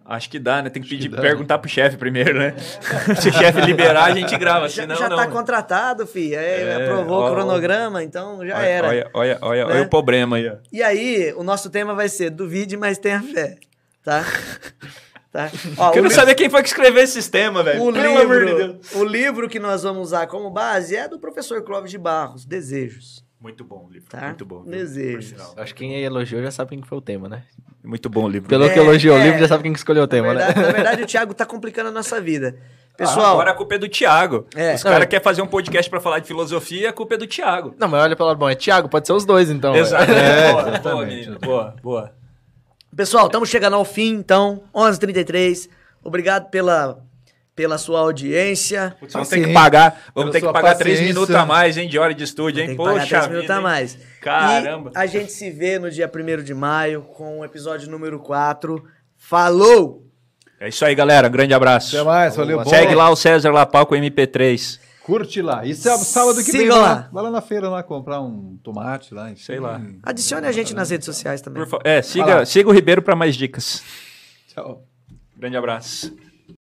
Acho 0.06 0.30
que 0.30 0.40
dá, 0.40 0.62
né? 0.62 0.70
Tem 0.70 0.82
que 0.82 0.90
pedir, 0.90 1.10
que 1.10 1.16
dá, 1.16 1.22
perguntar 1.22 1.58
pro 1.60 1.70
chefe 1.70 1.96
primeiro, 1.96 2.38
né? 2.38 2.54
Se 3.22 3.30
o 3.30 3.34
chefe 3.34 3.62
liberar, 3.62 4.06
a 4.06 4.12
gente 4.12 4.36
grava, 4.38 4.68
Já, 4.68 4.82
senão 4.82 4.96
já 4.96 5.08
não. 5.08 5.16
tá 5.16 5.28
contratado, 5.28 6.06
filho. 6.08 6.36
É, 6.36 6.62
É, 6.64 6.76
aprovou 6.84 7.20
ó, 7.22 7.30
o 7.30 7.34
cronograma, 7.34 8.04
então 8.04 8.46
já 8.46 8.58
olha, 8.58 8.66
era. 8.66 8.88
Olha, 8.90 9.10
olha, 9.14 9.38
olha, 9.42 9.66
Né? 9.68 9.74
olha 9.74 9.84
o 9.84 9.90
problema 9.90 10.38
aí, 10.38 10.50
ó. 10.50 10.56
E 10.72 10.82
aí, 10.84 11.34
o 11.38 11.44
nosso 11.44 11.70
tema 11.70 11.94
vai 11.94 12.10
ser 12.10 12.30
duvide, 12.32 12.76
mas 12.76 12.98
tenha 12.98 13.22
fé, 13.22 13.58
tá? 14.04 14.26
tá? 15.32 15.50
Ó, 15.78 15.92
Quero 15.92 16.10
saber 16.12 16.36
quem 16.36 16.50
foi 16.50 16.62
que 16.62 16.68
escreveu 16.70 17.04
esse 17.04 17.14
sistema, 17.14 17.64
velho. 17.64 17.82
o 17.82 17.94
Pelo 17.94 18.18
amor 18.20 18.40
de 18.40 18.46
livro, 18.46 18.58
Deus. 18.74 18.96
o 18.96 19.04
livro 19.06 19.48
que 19.50 19.60
nós 19.60 19.84
vamos 19.84 20.02
usar 20.08 20.28
como 20.28 20.50
base 20.50 20.96
é 20.96 21.08
do 21.08 21.20
professor 21.20 21.62
Clóvis 21.64 21.92
de 21.92 21.98
Barros, 21.98 22.44
Desejos, 22.46 23.21
Muito 23.42 23.64
bom 23.64 23.88
o 23.90 23.92
livro. 23.92 24.08
tá? 24.10 24.28
Muito 24.28 24.46
bom. 24.46 24.64
viu? 24.64 25.22
Sinal. 25.22 25.54
Acho 25.58 25.74
que 25.74 25.84
quem 25.84 26.00
elogiou 26.04 26.42
já 26.44 26.52
sabe 26.52 26.70
quem 26.72 26.82
que 26.82 26.88
foi 26.88 26.98
o 26.98 27.02
tema, 27.02 27.28
né? 27.28 27.44
Muito 27.84 28.08
bom 28.10 28.26
o 28.26 28.30
livro. 28.30 28.48
Pelo 28.48 28.66
É, 28.66 28.70
que 28.70 28.78
elogiou 28.78 29.18
é. 29.18 29.20
o 29.20 29.24
livro, 29.24 29.40
já 29.40 29.48
sabe 29.48 29.64
quem 29.64 29.74
que 29.74 29.80
escolheu 29.80 30.04
o 30.04 30.06
Na 30.06 30.08
tema, 30.08 30.28
verdade, 30.36 30.60
né? 30.60 30.66
na 30.68 30.72
verdade, 30.74 31.04
o 31.04 31.06
Thiago 31.08 31.34
tá 31.34 31.46
complicando 31.46 31.90
a 31.90 31.92
nossa 31.92 32.22
vida. 32.22 32.56
Ah, 32.94 32.98
Pessoal, 32.98 33.34
agora 33.34 33.50
a 33.52 33.54
culpa 33.56 33.74
é 33.76 33.78
do 33.80 33.90
Thiago. 33.90 34.46
É. 34.56 34.76
Os 34.76 34.84
caras 34.84 35.08
querem 35.08 35.24
fazer 35.24 35.42
um 35.42 35.48
podcast 35.48 35.90
pra 35.90 36.00
falar 36.00 36.20
de 36.20 36.28
filosofia, 36.28 36.90
a 36.90 36.94
culpa 36.94 37.16
é 37.16 37.18
do 37.18 37.26
Thiago. 37.26 37.74
Não, 37.80 37.88
mas 37.88 38.04
olha 38.04 38.16
pelo 38.16 38.28
lado 38.30 38.38
bom, 38.38 38.48
é 38.50 38.54
Thiago, 38.54 38.88
pode 38.88 39.08
ser 39.08 39.14
os 39.14 39.26
dois 39.26 39.50
então. 39.50 39.76
Exato. 39.76 40.12
É, 40.12 40.52
boa, 40.54 40.80
boa, 40.80 41.06
menino. 41.08 41.40
Boa, 41.40 41.76
boa. 41.82 42.14
Pessoal, 42.96 43.26
estamos 43.26 43.50
chegando 43.50 43.76
ao 43.76 43.86
fim, 43.86 44.14
então, 44.14 44.62
11h33. 44.76 45.68
Obrigado 46.04 46.50
pela, 46.52 47.00
pela 47.62 47.78
sua 47.78 48.00
audiência. 48.00 48.96
Putz, 49.00 49.14
vamos 49.14 49.30
ter 49.30 49.46
que 49.46 49.54
pagar, 49.54 50.02
vamos 50.16 50.32
ter 50.32 50.42
que 50.42 50.52
pagar 50.52 50.74
três 50.74 51.00
minutos 51.00 51.36
a 51.36 51.46
mais, 51.46 51.78
hein, 51.78 51.88
de 51.88 52.00
hora 52.00 52.12
de 52.12 52.24
estúdio, 52.24 52.64
hein? 52.64 52.76
Poxa 52.76 52.94
10 52.98 53.08
vida, 53.10 53.28
minutos 53.30 53.50
a 53.52 53.62
mais. 53.62 53.98
Caramba. 54.20 54.92
E 54.96 54.98
a 54.98 55.06
gente 55.06 55.32
se 55.32 55.52
vê 55.52 55.78
no 55.78 55.92
dia 55.92 56.10
1 56.12 56.42
de 56.44 56.56
maio 56.56 57.04
com 57.04 57.42
o 57.42 57.46
episódio 57.46 57.88
número 57.88 58.20
4. 58.20 58.84
Falou! 59.16 60.08
É 60.60 60.70
isso 60.70 60.84
aí, 60.84 60.96
galera. 60.96 61.28
Um 61.28 61.32
grande 61.32 61.54
abraço. 61.54 61.96
Até 61.96 62.04
mais, 62.04 62.36
valeu. 62.36 62.64
bom. 62.64 62.70
Segue 62.70 62.96
lá 62.96 63.12
o 63.12 63.16
César 63.16 63.52
Lapau 63.52 63.86
com 63.86 63.94
o 63.94 63.98
MP3. 64.00 64.80
Curte 65.04 65.40
lá. 65.40 65.64
E 65.64 65.76
sábado, 65.76 66.04
sábado 66.04 66.44
que 66.44 66.52
vem, 66.52 66.62
Siga 66.62 66.74
vai 66.74 66.82
lá. 66.82 66.88
lá. 66.94 67.10
vai 67.12 67.24
lá 67.26 67.30
na 67.32 67.42
feira 67.42 67.70
lá 67.70 67.84
comprar 67.84 68.22
um 68.22 68.58
tomate 68.64 69.14
lá. 69.14 69.30
enfim. 69.30 69.44
Sei 69.44 69.60
lá. 69.60 69.80
Adicione 70.02 70.48
a 70.48 70.52
gente 70.52 70.74
nas 70.74 70.90
redes 70.90 71.06
sociais 71.06 71.42
também. 71.42 71.62
Por 71.64 71.70
fa- 71.70 71.80
É, 71.84 72.02
siga, 72.02 72.44
siga 72.44 72.70
o 72.70 72.74
Ribeiro 72.74 73.04
para 73.04 73.16
mais 73.16 73.36
dicas. 73.36 73.84
Tchau. 74.48 74.84
Grande 75.38 75.58
abraço. 75.58 76.12